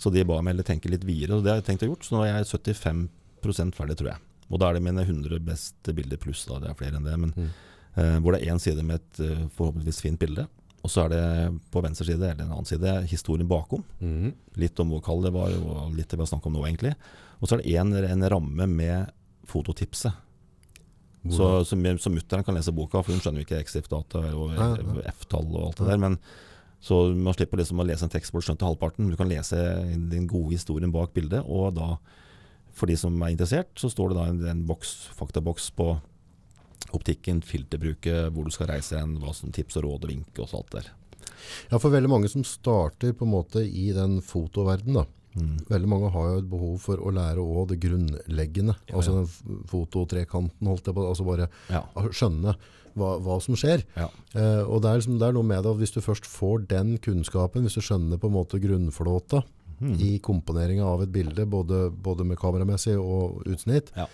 [0.00, 2.08] Så de ba meg tenke litt videre, og det har jeg tenkt å gjort.
[2.08, 4.22] Så nå er jeg 75% ferdig, tror jeg.
[4.50, 6.58] Og da er det mine 100 beste bilder pluss, da.
[6.62, 7.16] Det er flere enn det.
[7.20, 7.48] Men Mm.
[7.94, 10.48] Eh, hvor det er én side med et eh, forhåpentligvis fint bilde.
[10.84, 13.84] Og så er det på venstre side eller en annen side historien bakom.
[14.02, 14.32] Mm.
[14.60, 16.92] Litt om hvor kald det var, og litt det vi har snakket om nå, egentlig.
[17.40, 19.12] Og så er det en, en ramme med
[19.48, 20.12] fototipset.
[21.24, 24.50] Så, så, så mutter'n kan lese boka, for hun skjønner jo ikke Exif-data og.
[25.14, 26.02] F-tall og alt det der.
[26.02, 26.18] Men
[26.84, 29.08] så man slipper liksom å lese en tekst hvor du skjønte halvparten.
[29.08, 29.56] Du kan lese
[30.10, 31.94] den gode historien bak bildet, og da,
[32.74, 35.92] for de som er interessert, så står det da en, en boks, faktaboks på
[36.94, 40.50] optikken, filterbruket, hvor du skal reise hen, hva som tips og råd og vink og
[40.50, 40.92] så alt der.
[41.72, 45.06] Ja, for veldig mange som starter på en måte i den fotoverden da.
[45.34, 45.56] Mm.
[45.66, 48.76] Veldig mange har jo et behov for å lære òg det grunnleggende.
[48.86, 51.06] Ja, altså den fototrekanten, holdt jeg på.
[51.10, 51.82] Altså bare Ja.
[52.14, 52.54] skjønne
[52.94, 53.82] hva, hva som skjer.
[53.98, 54.06] Ja.
[54.38, 56.68] Eh, og det er, liksom, det er noe med det at hvis du først får
[56.70, 59.42] den kunnskapen, hvis du skjønner på en måte grunnflåta
[59.84, 59.96] Mm.
[60.00, 64.06] i komponeringa av et bilde, både, både med kameramessig og utsnitt, Ja.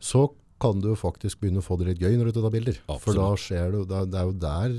[0.00, 0.28] så
[0.60, 2.78] kan du faktisk begynne å få det litt gøy når du tar bilder.
[2.98, 4.76] For da skjer det, det det er jo der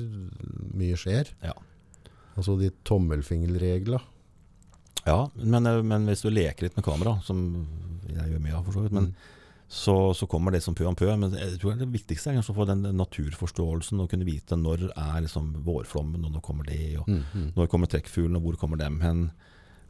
[0.75, 1.29] mye skjer.
[1.43, 1.53] Ja.
[2.37, 4.01] Altså de tommelfingerregler.
[5.05, 7.65] Ja, men, eh, men hvis du leker litt med kamera, som
[8.07, 9.13] jeg gjør mye av for så vidt, men Mm.
[9.69, 11.15] så, så kommer det som pø om pø.
[11.17, 14.89] Men jeg tror det viktigste er kanskje å få den naturforståelsen og kunne vite når
[14.95, 18.57] er liksom vårflommen, og når kommer det, og Mm, mm, når kommer trekkfuglene, og hvor
[18.57, 19.31] kommer dem hen.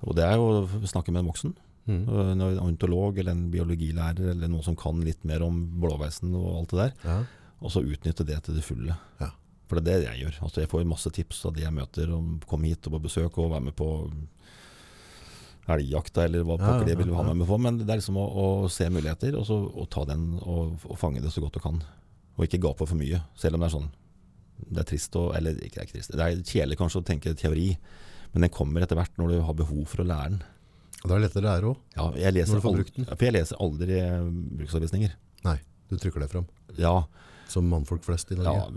[0.06, 1.56] Og det er jo å snakke med en voksen.
[1.90, 2.04] mm.
[2.36, 6.74] En ornitolog eller en biologilærer eller noen som kan litt mer om blåveisen og alt
[6.74, 6.96] det der.
[7.04, 7.20] Ja.
[7.60, 8.96] Og så utnytte det til det fulle.
[9.20, 9.34] Ja.
[9.70, 10.38] For det er det jeg gjør.
[10.48, 13.38] Altså Jeg får masse tips av de jeg møter om komme hit og på besøk
[13.38, 13.90] og være med på
[15.70, 17.60] elgjakta eller hva pokker ja, vil ha med meg på.
[17.62, 20.98] Men det er liksom å, å se muligheter og, så, og ta den og, og
[20.98, 21.82] fange det så godt du kan.
[22.40, 23.90] Og ikke gape for mye, selv om det er sånn.
[24.60, 26.16] Det er trist å Eller ikke det er ikke trist.
[26.16, 27.70] Det er kjedelig kanskje å tenke teori,
[28.34, 30.42] men den kommer etter hvert når du har behov for å lære den.
[31.00, 31.82] Og det er lettere å lære òg?
[31.96, 33.08] Ja, jeg leser, Når du får brukt den.
[33.10, 34.30] for jeg leser aldri eh,
[34.60, 35.14] bruksanvisninger.
[35.48, 35.56] Nei,
[35.90, 36.48] du trykker det frem.
[36.78, 36.96] Ja,
[37.50, 38.60] Som mannfolk flest i Norge.
[38.60, 38.68] Ja,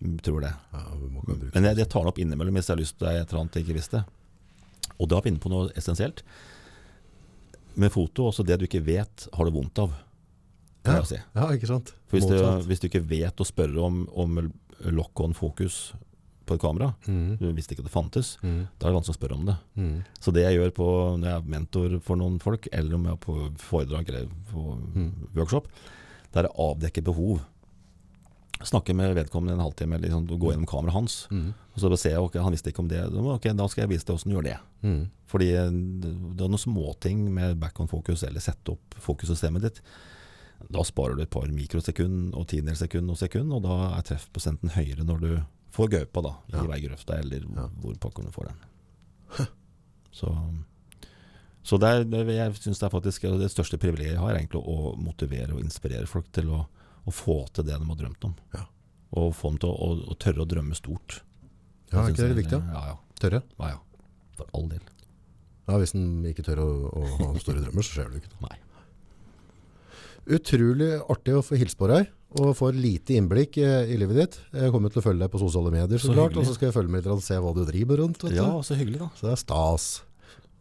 [0.00, 0.52] vi tror det.
[0.72, 3.26] Ja, vi Men jeg, jeg tar den opp innimellom hvis jeg har lyst til et
[3.26, 4.04] eller annet jeg ikke visste.
[4.94, 6.22] Og da er vi inne på noe essensielt.
[7.74, 9.92] Med foto, også det du ikke vet, har du vondt av.
[10.86, 11.00] Ja.
[11.08, 11.18] si.
[11.34, 11.94] Ja, ikke sant?
[12.06, 14.40] For hvis du, hvis du ikke vet å spørre om, om
[14.84, 15.94] lock-on-fokus
[16.46, 19.16] på et kamera, Mm, du visste ikke at det fantes, mm, da er det vanskelig
[19.16, 19.56] å spørre om det.
[19.76, 20.88] mm, Så det jeg gjør på,
[21.18, 24.78] når jeg er mentor for noen folk, eller om jeg er på foredrag eller på
[24.94, 25.12] Mm.
[25.34, 25.66] workshop,
[26.32, 27.40] det er å avdekke behov.
[28.64, 31.26] Snakke med vedkommende en halvtime, eller liksom, gå gjennom kameraet hans.
[31.30, 33.00] mm, Og så ser jeg, ok, han visste ikke om det.
[33.12, 34.58] Ok, da skal jeg vise deg hvordan du gjør det.
[34.84, 35.10] mm.
[35.26, 39.80] Fordi eh, det er noen småting med back on focus, eller sette opp fokussystemet ditt.
[40.70, 44.70] Da sparer du et par mikrosekund og tiendedels sekund og sekund, og da er treffprosenten
[44.70, 45.44] høyere når du
[45.74, 46.62] får gaupa da, i Ja.
[46.70, 47.44] veigrøfta, eller
[47.82, 49.48] hvor pokker du får den.
[50.14, 50.30] Så,
[51.66, 54.60] så det er, det, jeg synes det er faktisk det største privilegiet jeg har, egentlig
[54.62, 56.60] å motivere og inspirere folk til å,
[57.02, 58.36] å få til det de har drømt om.
[58.54, 58.62] Ja.
[59.18, 61.18] Og få dem til å, å, å tørre å drømme stort.
[61.90, 62.60] Ja, er ikke det er viktig?
[62.74, 62.96] Ja, ja.
[63.18, 63.42] Tørre?
[63.58, 63.80] ja, ja.
[64.38, 64.82] For all del.
[65.66, 68.38] Ja, hvis en ikke tør å, å ha store drømmer, så skjer det jo ikke.
[68.44, 68.56] Nei.
[70.38, 72.08] Utrolig artig å få hilse på deg,
[72.40, 74.38] og får lite innblikk eh, i livet ditt.
[74.52, 76.42] Jeg kommer til å følge deg på sosiale medier, så, Så klart, hyggelig.
[76.42, 78.24] og så skal jeg følge med litt og se hva du driver rundt.
[78.34, 79.08] Ja, så hyggelig, da.
[79.18, 79.88] Så det er stas.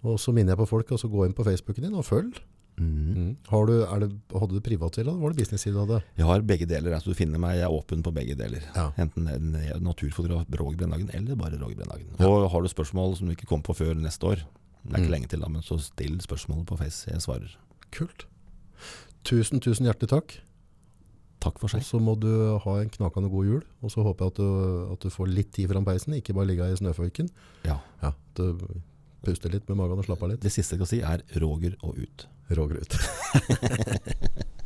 [0.03, 2.41] Og så minner jeg på folk, og så gå inn på Facebooken din og følg.
[2.73, 3.35] Mm.
[3.51, 5.99] Har du, er det, hadde du privatside, eller var det business-side du hadde?
[6.17, 6.95] Jeg har begge deler.
[6.97, 8.63] Altså, du finner meg, jeg er åpen på begge deler.
[8.75, 8.87] Ja.
[8.97, 9.53] Enten en
[9.85, 12.09] naturfotograf Roger Brennhagen, eller bare Roger Brennhagen.
[12.19, 12.27] Ja.
[12.27, 14.41] Og har du spørsmål som du ikke kom på før neste år,
[14.83, 15.03] det er Mm.
[15.05, 17.05] ikke lenge til da, men så still spørsmålet på Face.
[17.07, 17.53] Jeg svarer.
[17.91, 18.25] Kult.
[19.23, 20.33] Tusen, tusen hjertelig takk.
[21.43, 21.83] Takk for seg.
[21.83, 22.29] Og så må du
[22.63, 24.47] ha en knakende god jul, og så håper jeg at du,
[24.95, 27.29] at du får litt tid foran peisen, ikke bare ligge i snøføyken.
[27.67, 27.77] Ja.
[28.03, 28.63] Ja, du
[29.23, 30.43] puster litt med magen og slapper litt.
[30.43, 32.27] Det siste jeg skal si, er Roger og ut.
[32.53, 32.97] Roger ut.